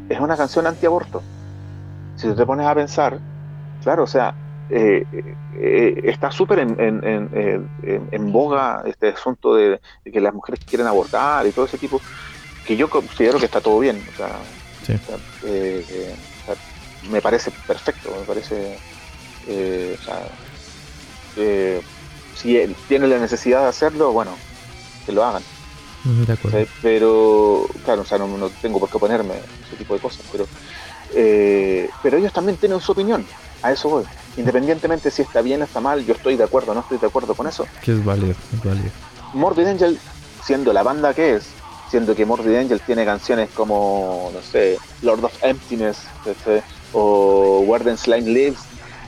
es 0.09 0.20
una 0.20 0.36
canción 0.36 0.66
antiaborto. 0.66 1.23
Si 2.16 2.28
tú 2.28 2.35
te 2.35 2.44
pones 2.44 2.66
a 2.66 2.74
pensar, 2.74 3.19
claro, 3.82 4.05
o 4.05 4.07
sea, 4.07 4.35
eh, 4.70 5.05
eh, 5.55 6.01
está 6.05 6.30
súper 6.30 6.60
en, 6.60 6.80
en, 6.80 7.68
en, 7.82 8.32
boga 8.32 8.82
este 8.86 9.09
asunto 9.09 9.55
de, 9.55 9.80
que 10.10 10.20
las 10.20 10.34
mujeres 10.34 10.60
quieren 10.66 10.86
abortar 10.86 11.47
y 11.47 11.52
todo 11.52 11.66
ese 11.66 11.78
tipo, 11.78 12.01
que 12.66 12.76
yo 12.76 12.89
considero 12.89 13.39
que 13.39 13.47
está 13.47 13.60
todo 13.60 13.78
bien. 13.78 14.02
O 14.12 14.16
sea, 14.16 14.39
eh, 15.44 16.14
me 17.10 17.20
parece 17.20 17.51
perfecto, 17.66 18.14
me 18.18 18.24
parece. 18.24 18.78
sea, 20.05 20.28
si 22.34 22.76
tienen 22.89 23.10
la 23.10 23.18
necesidad 23.18 23.62
de 23.62 23.68
hacerlo, 23.68 24.12
bueno, 24.12 24.32
que 25.05 25.12
lo 25.12 25.24
hagan. 25.24 25.43
De 26.05 26.32
acuerdo. 26.32 26.66
Pero, 26.82 27.66
claro, 27.84 28.02
o 28.02 28.05
sea, 28.05 28.18
no, 28.18 28.51
tengo 28.60 28.80
por 28.80 28.90
qué 28.90 28.98
ponerme 28.98 29.34
ese 29.66 29.76
tipo 29.76 29.94
de 29.94 30.01
cosas, 30.01 30.24
pero, 30.32 30.47
eh, 31.14 31.89
pero 32.02 32.16
ellos 32.16 32.32
también 32.32 32.56
tienen 32.56 32.80
su 32.80 32.93
opinión, 32.93 33.24
a 33.62 33.72
eso 33.72 33.89
voy. 33.89 34.05
Independientemente 34.36 35.10
si 35.10 35.22
está 35.22 35.43
bien 35.43 35.60
o 35.62 35.64
está 35.64 35.80
mal, 35.80 36.05
yo 36.05 36.14
estoy 36.14 36.36
de 36.36 36.44
acuerdo 36.44 36.72
o 36.72 36.74
no 36.74 36.80
estoy 36.80 36.98
de 36.98 37.06
acuerdo 37.06 37.34
con 37.34 37.47
eso. 37.47 37.66
Que 37.82 37.93
es 37.93 38.05
válido, 38.05 38.34
es 38.52 38.64
válido. 38.64 38.90
Morbid 39.34 39.66
Angel, 39.66 39.98
siendo 40.44 40.72
la 40.72 40.82
banda 40.82 41.14
que 41.14 41.36
es, 41.36 41.47
siendo 41.90 42.14
que 42.14 42.26
Morbid 42.26 42.56
Angel 42.56 42.80
tiene 42.80 43.05
canciones 43.05 43.51
como, 43.51 44.30
no 44.32 44.40
sé, 44.43 44.78
Lord 45.02 45.24
of 45.24 45.32
Emptiness, 45.43 45.98
o 46.93 47.60
Warden 47.66 47.97
Slime 47.97 48.30
Lives, 48.30 48.60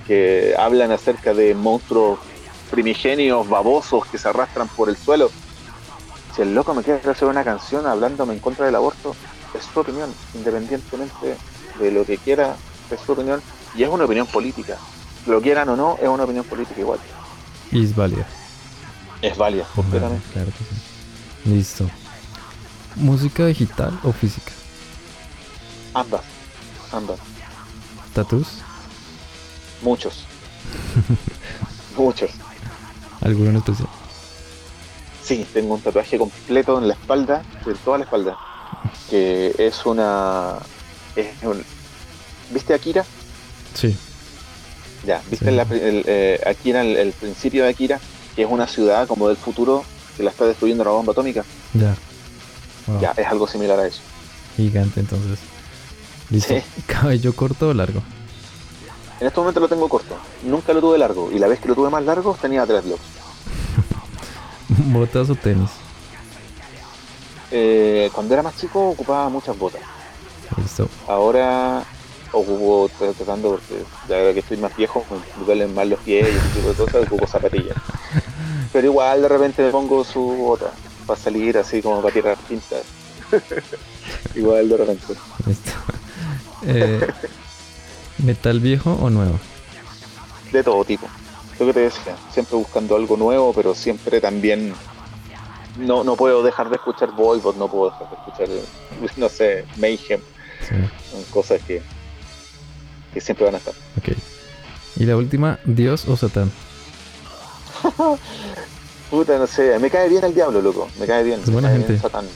que 0.07 0.55
hablan 0.59 0.93
acerca 0.93 1.35
de 1.35 1.55
monstruos 1.55 2.19
primigenios, 2.71 3.49
babosos 3.49 4.07
que 4.07 4.19
se 4.19 4.29
arrastran 4.29 4.69
por 4.69 4.89
el 4.89 4.97
suelo 4.97 5.31
si 6.35 6.43
el 6.43 6.55
loco 6.55 6.75
me 6.75 6.83
quiere 6.83 7.09
hacer 7.09 7.29
una 7.29 7.45
canción 7.45 7.87
hablándome 7.87 8.35
en 8.35 8.41
contra 8.41 8.67
del 8.67 8.75
aborto, 8.75 9.15
es 9.55 9.65
su 9.73 9.81
opinión, 9.81 10.13
independientemente 10.35 11.37
de 11.79 11.91
lo 11.93 12.05
que 12.05 12.19
quiera, 12.19 12.57
es 12.91 13.01
su 13.01 13.13
opinión, 13.13 13.41
y 13.75 13.83
es 13.83 13.89
una 13.89 14.05
opinión 14.05 14.27
política. 14.27 14.79
Lo 15.27 15.41
quieran 15.41 15.69
o 15.69 15.77
no, 15.77 15.97
es 16.01 16.09
una 16.09 16.25
opinión 16.25 16.45
política 16.45 16.81
igual. 16.81 16.99
Y 17.73 17.85
es 17.85 17.95
válida. 17.95 18.27
Es 19.23 19.37
válida, 19.37 19.67
completamente. 19.75 20.25
Claro 20.33 20.51
que 20.51 20.65
sí. 20.65 21.51
Listo. 21.51 21.91
¿Música 22.97 23.47
digital 23.47 23.99
o 24.03 24.13
física? 24.13 24.53
Ambas. 25.95 26.23
Ambas. 26.93 27.19
¿Tatus? 28.13 28.47
Muchos. 29.83 30.25
Muchos. 31.97 32.31
¿Alguno 33.21 33.51
en 33.51 33.57
especial? 33.57 33.89
Sí, 35.23 35.47
tengo 35.53 35.75
un 35.75 35.81
tatuaje 35.81 36.19
completo 36.19 36.79
en 36.79 36.89
la 36.89 36.95
espalda, 36.95 37.43
en 37.65 37.77
toda 37.79 37.99
la 37.99 38.05
espalda, 38.05 38.37
que 39.09 39.55
es 39.59 39.87
una... 39.87 40.59
Es 41.17 41.43
un, 41.43 41.65
¿Viste 42.51 42.75
Akira? 42.75 43.05
Sí. 43.75 43.97
Ya, 45.07 45.23
¿viste 45.31 45.49
el, 45.49 46.05
eh, 46.07 46.41
Akira, 46.47 46.83
el, 46.83 47.13
principio 47.13 47.65
de 47.65 47.71
Akira? 47.71 48.01
Que 48.35 48.43
es 48.43 48.49
una 48.51 48.67
ciudad 48.67 49.07
como 49.07 49.29
del 49.29 49.37
futuro 49.37 49.85
que 50.17 50.23
la 50.23 50.31
está 50.31 50.47
destruyendo 50.47 50.85
la 50.85 50.91
bomba 50.91 51.13
atómica. 51.13 51.45
Ya. 51.75 51.95
Ya, 53.01 53.13
es 53.17 53.27
algo 53.27 53.47
similar 53.47 53.79
a 53.79 53.87
eso. 53.87 54.01
Gigante 54.57 55.01
entonces. 55.01 55.39
¿Listo? 56.31 56.55
¿Cabello 56.87 57.35
corto 57.35 57.69
o 57.69 57.75
largo? 57.75 58.03
En 59.21 59.27
este 59.27 59.41
momento 59.41 59.61
lo 59.61 59.69
tengo 59.69 59.89
corto. 59.89 60.17
Nunca 60.45 60.73
lo 60.73 60.81
tuve 60.81 60.99
largo. 60.99 61.31
Y 61.33 61.39
la 61.39 61.47
vez 61.47 61.61
que 61.61 61.69
lo 61.69 61.75
tuve 61.75 61.91
más 61.91 62.05
largo 62.05 62.37
tenía 62.41 62.67
tres 62.67 62.85
locks. 62.85 63.03
¿Botas 64.69 65.31
o 65.31 65.35
tenis? 65.35 65.71
Eh, 67.51 68.11
cuando 68.13 68.35
era 68.35 68.43
más 68.43 68.57
chico 68.57 68.91
ocupaba 68.91 69.29
muchas 69.29 69.57
botas. 69.57 69.81
Listo. 70.57 70.89
Ahora 71.07 71.85
ocupo, 72.35 72.91
tratando 72.99 73.51
porque 73.51 73.85
ya 74.09 74.33
que 74.33 74.41
estoy 74.41 74.57
más 74.57 74.77
viejo, 74.77 75.05
me 75.11 75.45
duelen 75.45 75.75
más 75.75 75.87
los 75.87 76.01
pies 76.01 76.29
y 76.29 76.37
ese 76.37 76.49
tipo 76.49 76.69
de 76.69 76.75
cosas, 76.75 77.07
ocupo 77.07 77.27
zapatillas. 77.27 77.77
Pero 78.73 78.87
igual 78.87 79.23
de 79.23 79.29
repente 79.29 79.63
me 79.63 79.71
pongo 79.71 80.05
su 80.05 80.21
bota 80.21 80.73
para 81.07 81.19
salir 81.19 81.57
así 81.59 81.81
como 81.81 82.01
para 82.03 82.13
tirar 82.13 82.37
pintas. 82.49 82.83
igual 84.35 84.69
de 84.69 84.77
repente. 84.77 85.15
Eh, 86.67 87.07
¿Metal 88.19 88.61
viejo 88.61 88.93
o 89.01 89.11
nuevo? 89.11 89.39
De 90.53 90.63
todo 90.63 90.85
tipo 90.85 91.07
lo 91.59 91.67
que 91.67 91.73
te 91.73 91.81
decía, 91.81 92.17
siempre 92.33 92.57
buscando 92.57 92.97
algo 92.97 93.17
nuevo, 93.17 93.53
pero 93.53 93.75
siempre 93.75 94.21
también 94.21 94.75
no, 95.79 96.05
no 96.05 96.17
puedo 96.17 96.43
dejar 96.43 96.69
de 96.69 96.77
escuchar 96.77 97.13
Voivod, 97.13 97.57
no 97.57 97.69
puedo 97.69 97.91
dejar 97.91 98.09
de 98.11 98.17
escuchar, 98.17 98.49
no 99.17 99.29
sé, 99.29 99.65
Mayhem, 99.77 100.21
son 100.69 101.25
cosas 101.31 101.61
que, 101.63 101.83
que 103.15 103.21
siempre 103.21 103.47
van 103.47 103.55
a 103.55 103.59
estar. 103.59 103.73
Ok. 103.99 104.17
Y 104.97 105.05
la 105.05 105.17
última, 105.17 105.59
¿Dios 105.65 106.07
o 106.07 106.17
Satán? 106.17 106.51
Puta, 109.11 109.39
no 109.39 109.47
sé, 109.47 109.79
me 109.79 109.91
cae 109.91 110.09
bien 110.09 110.25
el 110.25 110.35
diablo, 110.35 110.61
loco, 110.61 110.89
me 110.99 111.07
cae 111.07 111.23
bien. 111.23 111.41
Es 111.41 111.51
buena 111.51 111.71
gente. 111.71 111.99
Satán. 111.99 112.27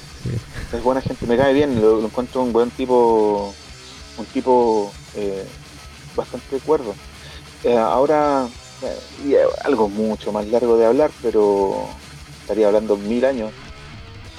Es 0.73 0.83
buena 0.83 1.01
gente, 1.01 1.27
me 1.27 1.37
cae 1.37 1.53
bien, 1.53 1.81
lo, 1.81 2.05
encuentro 2.05 2.43
un 2.43 2.53
buen 2.53 2.71
tipo, 2.71 3.53
un 4.17 4.27
tipo 4.27 4.93
eh, 5.17 5.45
bastante 6.15 6.59
cuerdo. 6.61 6.95
Eh, 7.65 7.77
ahora 7.77 8.49
y 9.25 9.35
algo 9.65 9.89
mucho 9.89 10.33
más 10.33 10.47
largo 10.47 10.77
de 10.77 10.87
hablar, 10.87 11.11
pero 11.23 11.89
estaría 12.43 12.67
hablando 12.67 12.97
mil 12.97 13.25
años. 13.25 13.53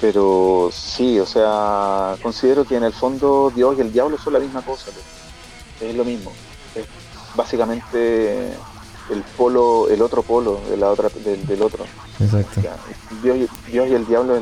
Pero 0.00 0.70
sí, 0.72 1.20
o 1.20 1.26
sea, 1.26 2.16
considero 2.22 2.64
que 2.64 2.76
en 2.76 2.84
el 2.84 2.92
fondo 2.92 3.52
Dios 3.54 3.76
y 3.76 3.82
el 3.82 3.92
diablo 3.92 4.16
son 4.16 4.32
la 4.32 4.38
misma 4.38 4.62
cosa. 4.62 4.90
Es 5.80 5.94
lo 5.94 6.04
mismo. 6.04 6.32
Es 6.74 6.86
básicamente 7.34 8.52
el 9.10 9.22
polo, 9.36 9.88
el 9.88 10.02
otro 10.02 10.22
polo 10.22 10.60
de 10.70 10.76
la 10.76 10.88
otra, 10.88 11.08
del, 11.24 11.62
otro. 11.62 11.84
Exacto. 12.20 12.60
Dios, 13.22 13.36
y, 13.36 13.70
Dios 13.70 13.88
y 13.88 13.94
el 13.94 14.06
diablo 14.06 14.40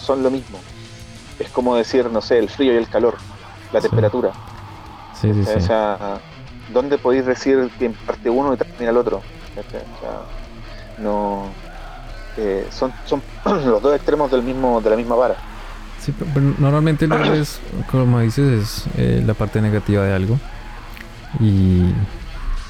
son 0.00 0.22
lo 0.22 0.30
mismo. 0.30 0.58
Es 1.38 1.50
como 1.50 1.76
decir, 1.76 2.10
no 2.10 2.20
sé, 2.20 2.38
el 2.38 2.48
frío 2.48 2.72
y 2.72 2.76
el 2.76 2.88
calor, 2.88 3.16
la 3.72 3.80
temperatura. 3.80 4.32
Sí, 5.20 5.32
sí, 5.32 5.50
o 5.56 5.60
sea, 5.60 6.20
¿dónde 6.72 6.98
podéis 6.98 7.26
decir 7.26 7.70
que 7.78 7.90
parte 7.90 8.30
uno 8.30 8.54
y 8.54 8.56
termina 8.56 8.90
el 8.90 8.96
otro? 8.96 9.20
no. 10.98 11.46
Eh, 12.36 12.68
son, 12.70 12.92
son 13.04 13.20
los 13.44 13.82
dos 13.82 13.96
extremos 13.96 14.30
del 14.30 14.42
mismo, 14.42 14.80
de 14.80 14.90
la 14.90 14.96
misma 14.96 15.16
vara. 15.16 15.36
Sí, 16.00 16.14
pero 16.16 16.54
normalmente 16.58 17.06
lo 17.08 17.16
es, 17.34 17.60
como 17.90 18.20
dices, 18.20 18.46
es 18.46 18.84
eh, 18.96 19.22
la 19.26 19.34
parte 19.34 19.60
negativa 19.60 20.04
de 20.04 20.14
algo. 20.14 20.38
Y, 21.40 21.82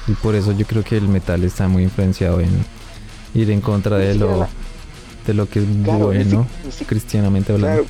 y, 0.07 0.13
por 0.21 0.35
eso 0.35 0.51
yo 0.51 0.65
creo 0.65 0.83
que 0.83 0.97
el 0.97 1.07
metal 1.07 1.43
está 1.43 1.67
muy 1.67 1.83
influenciado 1.83 2.39
en 2.41 2.49
ir 3.33 3.49
en 3.51 3.61
contra 3.61 3.97
de 3.97 4.15
lo, 4.15 4.47
de 5.25 5.33
lo 5.33 5.47
que 5.47 5.59
es 5.59 5.83
bueno, 5.83 6.47
cristianamente 6.85 7.53
hablando. 7.53 7.85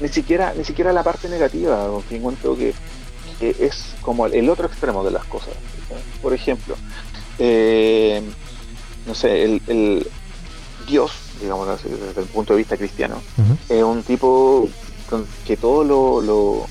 ni 0.00 0.08
siquiera, 0.08 0.54
ni 0.56 0.64
siquiera 0.64 0.92
la 0.92 1.02
parte 1.02 1.28
negativa, 1.28 1.88
porque 1.90 2.16
encuentro 2.16 2.56
que 2.56 2.74
es 3.40 3.94
como 4.00 4.26
el 4.26 4.48
otro 4.48 4.66
extremo 4.66 5.04
de 5.04 5.10
las 5.10 5.24
cosas. 5.24 5.54
Por 6.22 6.32
ejemplo, 6.32 6.76
eh, 7.38 8.22
no 9.06 9.14
sé, 9.14 9.44
el, 9.44 10.06
Dios, 10.86 11.12
digamos 11.40 11.82
desde 11.82 12.20
el 12.20 12.26
punto 12.28 12.54
de 12.54 12.58
vista 12.58 12.76
cristiano, 12.76 13.20
es 13.68 13.82
un 13.82 14.02
tipo 14.02 14.68
que 15.46 15.56
todo 15.56 15.84
lo, 15.84 16.20
lo, 16.20 16.66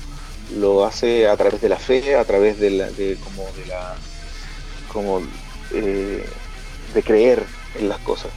hace 0.86 1.28
a 1.28 1.36
través 1.36 1.60
de 1.60 1.68
la 1.68 1.76
fe, 1.76 2.16
a 2.16 2.24
través 2.24 2.58
de 2.58 2.70
la, 2.70 2.90
de, 2.90 3.16
como 3.16 3.44
de 3.52 3.66
la, 3.66 3.94
como 4.92 5.20
eh, 5.72 6.24
de 6.94 7.02
creer 7.02 7.44
en 7.78 7.88
las 7.88 7.98
cosas. 7.98 8.30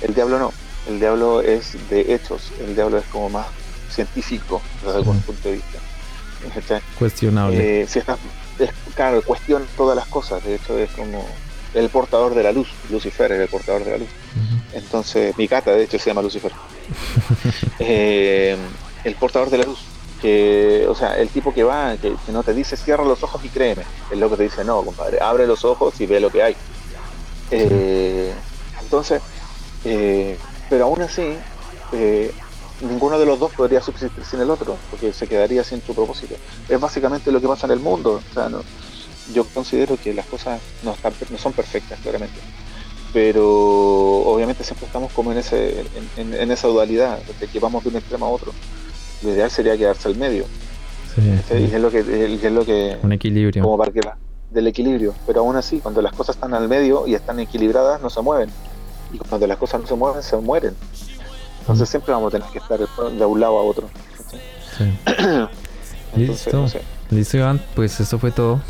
El 0.00 0.14
diablo 0.14 0.38
no, 0.38 0.52
el 0.88 0.98
diablo 0.98 1.40
es 1.40 1.76
de 1.88 2.14
hechos, 2.14 2.52
el 2.60 2.74
diablo 2.74 2.98
es 2.98 3.04
como 3.06 3.28
más 3.30 3.46
científico 3.90 4.60
desde 4.82 4.98
algún 4.98 5.20
punto 5.20 5.48
de 5.48 5.54
vista. 5.56 5.78
Cuestionable. 6.98 7.82
Eh, 7.82 7.86
si 7.88 8.00
está, 8.00 8.18
claro, 8.94 9.22
cuestiona 9.22 9.64
todas 9.76 9.96
las 9.96 10.06
cosas, 10.06 10.44
de 10.44 10.56
hecho 10.56 10.78
es 10.78 10.90
como 10.90 11.26
el 11.74 11.88
portador 11.88 12.34
de 12.34 12.42
la 12.42 12.52
luz, 12.52 12.68
Lucifer 12.90 13.32
es 13.32 13.40
el 13.40 13.48
portador 13.48 13.84
de 13.84 13.90
la 13.92 13.98
luz. 13.98 14.08
Entonces, 14.72 15.36
mi 15.38 15.48
cata 15.48 15.72
de 15.72 15.84
hecho 15.84 15.98
se 15.98 16.10
llama 16.10 16.22
Lucifer. 16.22 16.52
Eh, 17.80 18.56
el 19.04 19.14
portador 19.16 19.50
de 19.50 19.58
la 19.58 19.64
luz. 19.64 19.80
O 20.88 20.94
sea, 20.94 21.18
el 21.18 21.28
tipo 21.28 21.52
que 21.52 21.64
va, 21.64 21.96
que, 21.96 22.14
no 22.28 22.42
te 22.42 22.54
dice 22.54 22.76
cierra 22.76 23.04
los 23.04 23.22
ojos 23.22 23.44
y 23.44 23.48
créeme. 23.48 23.84
El 24.10 24.20
loco 24.20 24.36
te 24.36 24.44
dice, 24.44 24.64
no, 24.64 24.82
compadre, 24.82 25.18
abre 25.20 25.46
los 25.46 25.64
ojos 25.64 26.00
y 26.00 26.06
ve 26.06 26.20
lo 26.20 26.30
que 26.30 26.42
hay. 26.42 26.56
Eh, 27.50 28.32
entonces, 28.80 29.20
pero 30.70 30.84
aún 30.84 31.02
así, 31.02 31.36
ninguno 32.80 33.18
de 33.18 33.26
los 33.26 33.38
dos 33.38 33.52
podría 33.52 33.80
subsistir 33.80 34.24
sin 34.24 34.40
el 34.40 34.50
otro, 34.50 34.76
porque 34.90 35.12
se 35.12 35.26
quedaría 35.26 35.64
sin 35.64 35.82
su 35.82 35.94
propósito. 35.94 36.36
Es 36.68 36.80
básicamente 36.80 37.30
lo 37.32 37.40
que 37.40 37.48
pasa 37.48 37.66
en 37.66 37.72
el 37.72 37.80
mundo. 37.80 38.20
O 38.30 38.34
sea, 38.34 38.48
yo 39.32 39.44
considero 39.46 39.96
que 39.96 40.12
las 40.12 40.26
cosas 40.26 40.60
no, 40.82 40.92
están, 40.92 41.12
no 41.30 41.38
son 41.38 41.52
perfectas, 41.52 41.98
claramente. 42.00 42.38
pero 43.12 43.46
obviamente 43.46 44.64
siempre 44.64 44.86
estamos 44.86 45.12
como 45.12 45.32
en, 45.32 45.38
ese, 45.38 45.84
en, 46.16 46.50
esa 46.50 46.68
dualidad, 46.68 47.18
de 47.40 47.46
que 47.46 47.60
vamos 47.60 47.84
de 47.84 47.90
un 47.90 47.96
extremo 47.96 48.26
a 48.26 48.30
otro. 48.30 48.52
Lo 49.24 49.30
ideal 49.30 49.50
sería 49.50 49.76
quedarse 49.76 50.08
al 50.08 50.16
medio. 50.16 50.44
Sí, 51.14 51.22
Y 51.50 51.74
es 51.74 51.80
lo 51.80 51.90
que, 51.90 52.00
es 52.00 52.52
lo 52.52 52.64
que... 52.64 52.98
Un 53.02 53.12
equilibrio. 53.12 53.62
Como 53.62 53.78
para 53.78 53.90
que 53.90 54.00
del 54.50 54.66
equilibrio, 54.68 55.14
pero 55.26 55.40
aún 55.40 55.56
así, 55.56 55.80
cuando 55.80 56.00
las 56.00 56.12
cosas 56.12 56.36
están 56.36 56.54
al 56.54 56.68
medio 56.68 57.06
y 57.06 57.14
están 57.14 57.40
equilibradas, 57.40 58.00
no 58.00 58.08
se 58.08 58.22
mueven. 58.22 58.50
Y 59.12 59.18
cuando 59.18 59.46
las 59.46 59.58
cosas 59.58 59.80
no 59.80 59.86
se 59.86 59.94
mueven, 59.94 60.22
se 60.22 60.36
mueren. 60.36 60.74
Entonces 61.60 61.88
siempre 61.88 62.12
vamos 62.12 62.32
a 62.32 62.38
tener 62.38 62.52
que 62.52 62.58
estar 62.58 62.78
de 62.78 63.24
un 63.24 63.40
lado 63.40 63.58
a 63.58 63.62
otro. 63.62 63.88
Listo. 66.16 66.66
Listo, 67.10 67.36
Iván. 67.36 67.60
Pues 67.74 67.98
eso 67.98 68.18
fue 68.18 68.30
todo. 68.30 68.60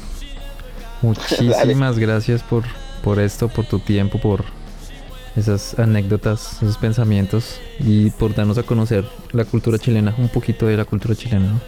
Muchísimas 1.02 1.98
gracias 1.98 2.42
por, 2.42 2.64
por 3.02 3.18
esto, 3.18 3.48
por 3.48 3.66
tu 3.66 3.78
tiempo, 3.78 4.18
por 4.18 4.44
esas 5.36 5.78
anécdotas, 5.78 6.62
esos 6.62 6.78
pensamientos 6.78 7.60
y 7.80 8.10
por 8.10 8.34
darnos 8.34 8.58
a 8.58 8.62
conocer 8.62 9.04
la 9.32 9.44
cultura 9.44 9.78
chilena, 9.78 10.14
un 10.18 10.28
poquito 10.28 10.66
de 10.66 10.76
la 10.76 10.84
cultura 10.84 11.14
chilena. 11.14 11.60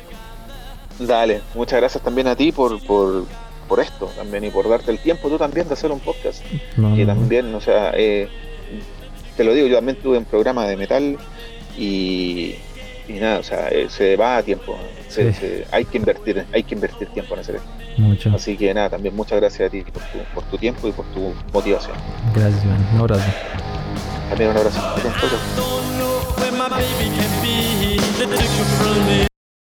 Dale, 0.99 1.43
muchas 1.55 1.81
gracias 1.81 2.03
también 2.03 2.27
a 2.27 2.37
ti 2.37 2.53
por, 2.53 2.81
por, 2.87 3.25
por, 3.69 3.81
esto 3.81 4.07
también 4.17 4.45
y 4.45 4.51
por 4.51 4.69
darte 4.69 4.91
el 4.91 4.99
tiempo 4.99 5.29
tú 5.29 5.37
también 5.37 5.69
de 5.69 5.75
hacer 5.75 5.91
un 5.91 6.01
podcast. 6.01 6.43
y 6.77 7.05
también, 7.05 7.55
o 7.55 7.61
sea, 7.61 7.93
eh, 7.95 8.29
te 9.37 9.45
lo 9.45 9.53
digo, 9.53 9.67
yo 9.67 9.77
también 9.77 9.99
tuve 9.99 10.19
un 10.19 10.25
programa 10.25 10.67
de 10.67 10.77
metal 10.77 11.19
y, 11.77 12.55
y 13.09 13.15
nada, 13.15 13.39
o 13.39 13.43
sea, 13.43 13.69
eh, 13.69 13.87
se 13.89 14.17
va 14.17 14.39
a 14.39 14.43
tiempo. 14.43 14.77
hay 15.71 15.85
que 15.85 15.99
invertir, 15.99 16.45
hay 16.53 16.63
que 16.63 16.75
invertir 16.75 17.09
tiempo 17.09 17.35
en 17.35 17.41
hacer 17.41 17.57
esto. 17.57 17.69
Mucho. 17.99 18.31
Así 18.35 18.57
que 18.57 18.73
nada, 18.75 18.91
también 18.91 19.15
muchas 19.17 19.41
gracias 19.41 19.69
a 19.69 19.71
ti 19.71 19.83
por 19.83 20.03
tu, 20.03 20.19
por 20.35 20.45
tu 20.45 20.59
tiempo 20.59 20.89
y 20.89 20.93
por 20.93 21.07
tu 21.07 21.35
motivación. 21.53 21.97
Gracias, 22.35 22.65
Iván. 22.65 22.87
Un 22.95 23.01
abrazo. 23.01 23.25
También 24.29 24.51
un 24.51 24.57
abrazo. 24.57 24.81